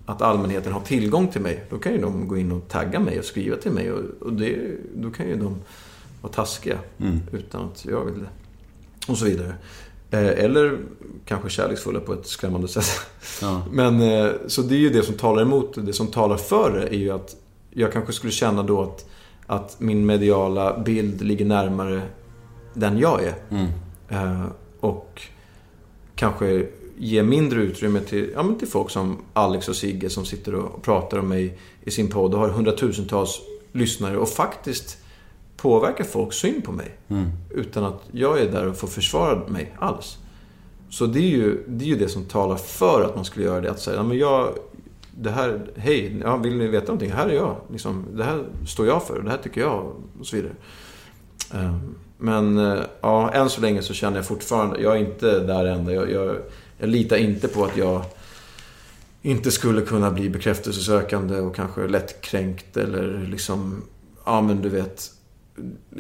att 0.06 0.22
allmänheten 0.22 0.74
har 0.74 0.82
tillgång 0.82 1.28
till 1.28 1.42
mig. 1.42 1.64
Då 1.70 1.78
kan 1.78 1.92
ju 1.92 2.02
de 2.02 2.28
gå 2.28 2.38
in 2.38 2.52
och 2.52 2.68
tagga 2.68 3.00
mig 3.00 3.20
och 3.20 3.26
skriva 3.26 3.56
till 3.58 3.72
mig. 3.72 3.92
Och, 3.92 4.04
och 4.22 4.34
det, 4.34 4.58
då 4.96 5.12
kan 5.12 5.28
ju 5.28 5.36
de 5.36 5.56
vara 6.26 6.34
taskiga 6.34 6.80
utan 7.32 7.66
att 7.66 7.86
jag 7.86 8.06
vill 8.06 8.20
det. 8.20 8.30
Och 9.12 9.18
så 9.18 9.26
vidare. 9.26 9.56
Eh, 10.12 10.44
Eller 10.44 10.78
kanske 11.26 11.50
kärleksfulla 11.50 12.00
på 12.00 12.14
ett 12.14 12.28
skrämmande 12.28 12.68
sätt. 12.68 12.90
Ja. 13.42 13.62
Men 13.72 14.02
eh, 14.02 14.32
så 14.48 14.62
det 14.62 14.76
är 14.76 14.80
ju 14.80 14.90
det 14.90 15.04
som 15.04 15.16
talar 15.16 15.42
emot 15.42 15.86
det. 15.86 15.94
Som 15.94 16.08
talar 16.08 16.38
för 16.38 16.72
det 16.80 16.96
är 16.96 17.00
ju 17.00 17.12
att 17.12 17.36
jag 17.70 17.94
kanske 17.94 18.14
skulle 18.14 18.32
känna 18.32 18.64
då 18.64 18.82
att, 18.82 19.06
att 19.46 19.80
min 19.80 20.06
mediala 20.06 20.80
bild 20.80 21.22
ligger 21.22 21.46
närmare 21.46 22.02
den 22.74 22.98
jag 22.98 23.24
är. 23.24 23.36
Eh, 24.10 24.46
och 24.80 25.22
kanske 26.16 26.68
ge 26.98 27.24
mindre 27.24 27.62
utrymme 27.62 28.00
till, 28.00 28.32
ja, 28.36 28.44
men 28.44 28.60
till 28.60 28.68
folk 28.68 28.90
som 28.90 29.18
Alex 29.34 29.70
och 29.70 29.76
Sigge 29.76 30.10
som 30.10 30.26
sitter 30.26 30.56
och 30.56 30.84
pratar 30.84 31.18
om 31.18 31.28
mig 31.28 31.58
i 31.84 31.92
sin 31.92 32.10
podd 32.10 32.34
och 32.34 32.40
har 32.40 32.50
hundratusentals 32.50 33.42
lyssnare 33.72 34.18
och 34.18 34.30
faktiskt 34.30 34.98
påverkar 35.66 36.04
folks 36.04 36.38
syn 36.38 36.62
på 36.62 36.72
mig. 36.72 36.98
Utan 37.50 37.84
att 37.84 38.02
jag 38.12 38.40
är 38.42 38.52
där 38.52 38.68
och 38.68 38.78
får 38.78 38.88
försvara 38.88 39.48
mig 39.48 39.76
alls. 39.80 40.18
Så 40.90 41.06
det 41.06 41.20
är 41.20 41.30
ju 41.30 41.64
det, 41.68 41.86
är 41.86 41.90
ju 41.90 41.96
det 41.96 42.10
som 42.10 42.26
talar 42.26 42.56
för 42.56 43.04
att 43.04 43.16
man 43.16 43.26
skulle 43.26 43.46
göra 43.46 43.62
det. 43.62 43.72
Att 43.72 43.80
säga, 43.80 44.04
men 44.04 44.18
jag, 44.18 44.54
det 45.18 45.30
här, 45.30 45.62
hej, 45.76 46.22
ja, 46.24 46.38
vill 46.38 46.58
ni 46.58 46.68
veta 46.68 46.86
någonting? 46.86 47.12
Här 47.12 47.28
är 47.28 47.34
jag. 47.34 47.56
Liksom, 47.72 48.06
det 48.14 48.24
här 48.24 48.44
står 48.68 48.88
jag 48.88 49.04
för, 49.08 49.22
det 49.22 49.30
här 49.30 49.38
tycker 49.38 49.62
jag 49.62 49.92
och 50.20 50.26
så 50.26 50.36
vidare. 50.36 50.54
Ehm, 51.54 51.96
Men 52.18 52.58
eh, 52.58 52.80
ja, 53.02 53.32
än 53.32 53.50
så 53.50 53.62
länge 53.62 53.82
så 53.82 53.94
känner 53.94 54.18
jag 54.18 54.26
fortfarande, 54.26 54.82
jag 54.82 54.96
är 54.96 55.00
inte 55.00 55.40
där 55.40 55.66
än. 55.66 55.88
Jag, 55.88 56.12
jag, 56.12 56.36
jag 56.78 56.90
litar 56.90 57.18
inte 57.18 57.48
på 57.48 57.66
att 57.66 57.78
jag 57.78 58.02
inte 59.22 59.52
skulle 59.52 59.82
kunna 59.82 60.12
bli 60.12 60.30
bekräftelsesökande 60.30 61.40
och 61.40 61.56
kanske 61.56 61.88
lättkränkt 61.88 62.78
eller 62.78 63.28
liksom, 63.32 63.82
ja 64.26 64.42
men 64.42 64.62
du 64.62 64.70
vet, 64.70 65.15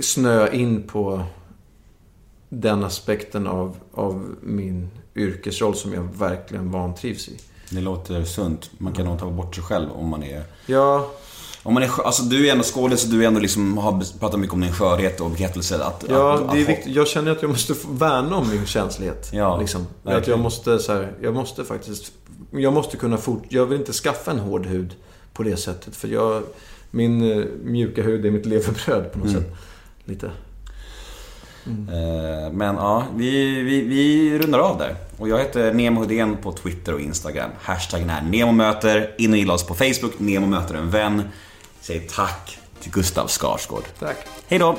snöa 0.02 0.52
in 0.52 0.84
på 0.84 1.23
den 2.49 2.84
aspekten 2.84 3.48
av, 3.48 3.77
av 3.94 4.36
min 4.41 4.90
yrkesroll 5.15 5.76
som 5.76 5.94
jag 5.94 6.03
verkligen 6.03 6.72
vantrivs 6.72 7.27
i. 7.30 7.38
Det 7.69 7.82
låter 7.82 8.23
sunt. 8.23 8.72
Man 8.77 8.94
kan 8.94 9.06
nog 9.06 9.19
ta 9.19 9.32
bort 9.32 9.56
sig 9.56 9.64
själv 9.64 9.91
om 9.91 10.10
man 10.10 10.23
är... 10.23 10.44
Ja, 10.65 11.11
Om 11.64 11.73
man 11.73 11.84
är 11.84 12.02
alltså 12.06 12.23
du 12.23 12.48
är 12.48 12.52
ändå 12.52 12.64
skådis 12.64 13.03
och 13.06 13.10
du 13.11 13.23
är 13.23 13.27
ändå 13.27 13.40
liksom, 13.40 13.77
har 13.77 14.19
pratat 14.19 14.40
mycket 14.40 14.53
om 14.53 14.61
din 14.61 14.73
skörhet 14.73 15.22
och 15.22 15.30
bekräftelse. 15.30 15.84
Att, 15.84 16.06
Ja, 16.10 16.34
att, 16.34 16.52
det 16.52 16.61
är 16.61 16.65
viktigt. 16.65 16.95
Jag 16.95 17.07
känner 17.07 17.32
att 17.32 17.41
jag 17.41 17.49
måste 17.52 17.73
värna 17.90 18.36
om 18.36 18.49
min 18.49 18.65
känslighet. 18.65 19.30
Ja, 19.34 19.57
liksom. 19.60 19.88
Att 20.03 20.27
jag 20.27 20.40
måste 20.40 20.80
så 20.80 20.94
här, 20.94 21.11
jag 21.22 21.34
måste 21.34 21.64
faktiskt... 21.65 22.11
Jag 22.52 22.73
måste 22.73 22.98
kunna 22.98 23.18
fort... 23.18 23.44
Jag 23.49 23.65
vill 23.65 23.80
inte 23.80 23.94
skaffa 23.94 24.32
en 24.32 24.40
hård 24.40 24.65
hud 24.65 24.95
på 25.34 25.44
det 25.44 25.57
sättet. 25.57 25.95
För 25.95 26.07
jag... 26.07 26.44
Min 26.96 27.32
eh, 27.32 27.46
mjuka 27.64 28.04
hud 28.04 28.26
är 28.26 28.32
mitt 28.32 28.46
levebröd 28.46 29.12
på 29.12 29.20
något 29.20 29.28
Mm. 29.30 29.42
sätt. 29.42 29.54
Lite. 30.06 30.26
Eh, 31.66 32.52
Men 32.54 32.76
ja, 32.76 33.06
vi, 33.16 33.62
vi, 33.62 33.82
vi 33.82 34.38
rundar 34.40 34.60
av 34.60 34.78
där. 34.78 34.96
Och 35.18 35.30
jag 35.30 35.38
heter 35.40 35.74
Nemo 35.74 36.02
Hedén 36.02 36.38
på 36.38 36.52
Twitter 36.52 36.94
och 36.94 37.00
Instagram. 37.02 37.50
Hashtaggen 37.62 38.10
är 38.10 38.22
NEMOMÖTER. 38.22 39.16
In 39.18 39.32
och 39.32 39.38
gilla 39.38 39.54
oss 39.54 39.64
på 39.68 39.74
Facebook, 39.76 40.14
Nemo 40.20 40.48
möter 40.48 40.76
en 40.76 40.90
vän. 40.90 41.24
Säg 41.82 42.00
tack 42.00 42.58
till 42.82 42.92
Gustav 42.92 43.28
Skarsgård. 43.28 43.84
Tack. 44.00 44.18
Hej 44.48 44.60
då! 44.60 44.78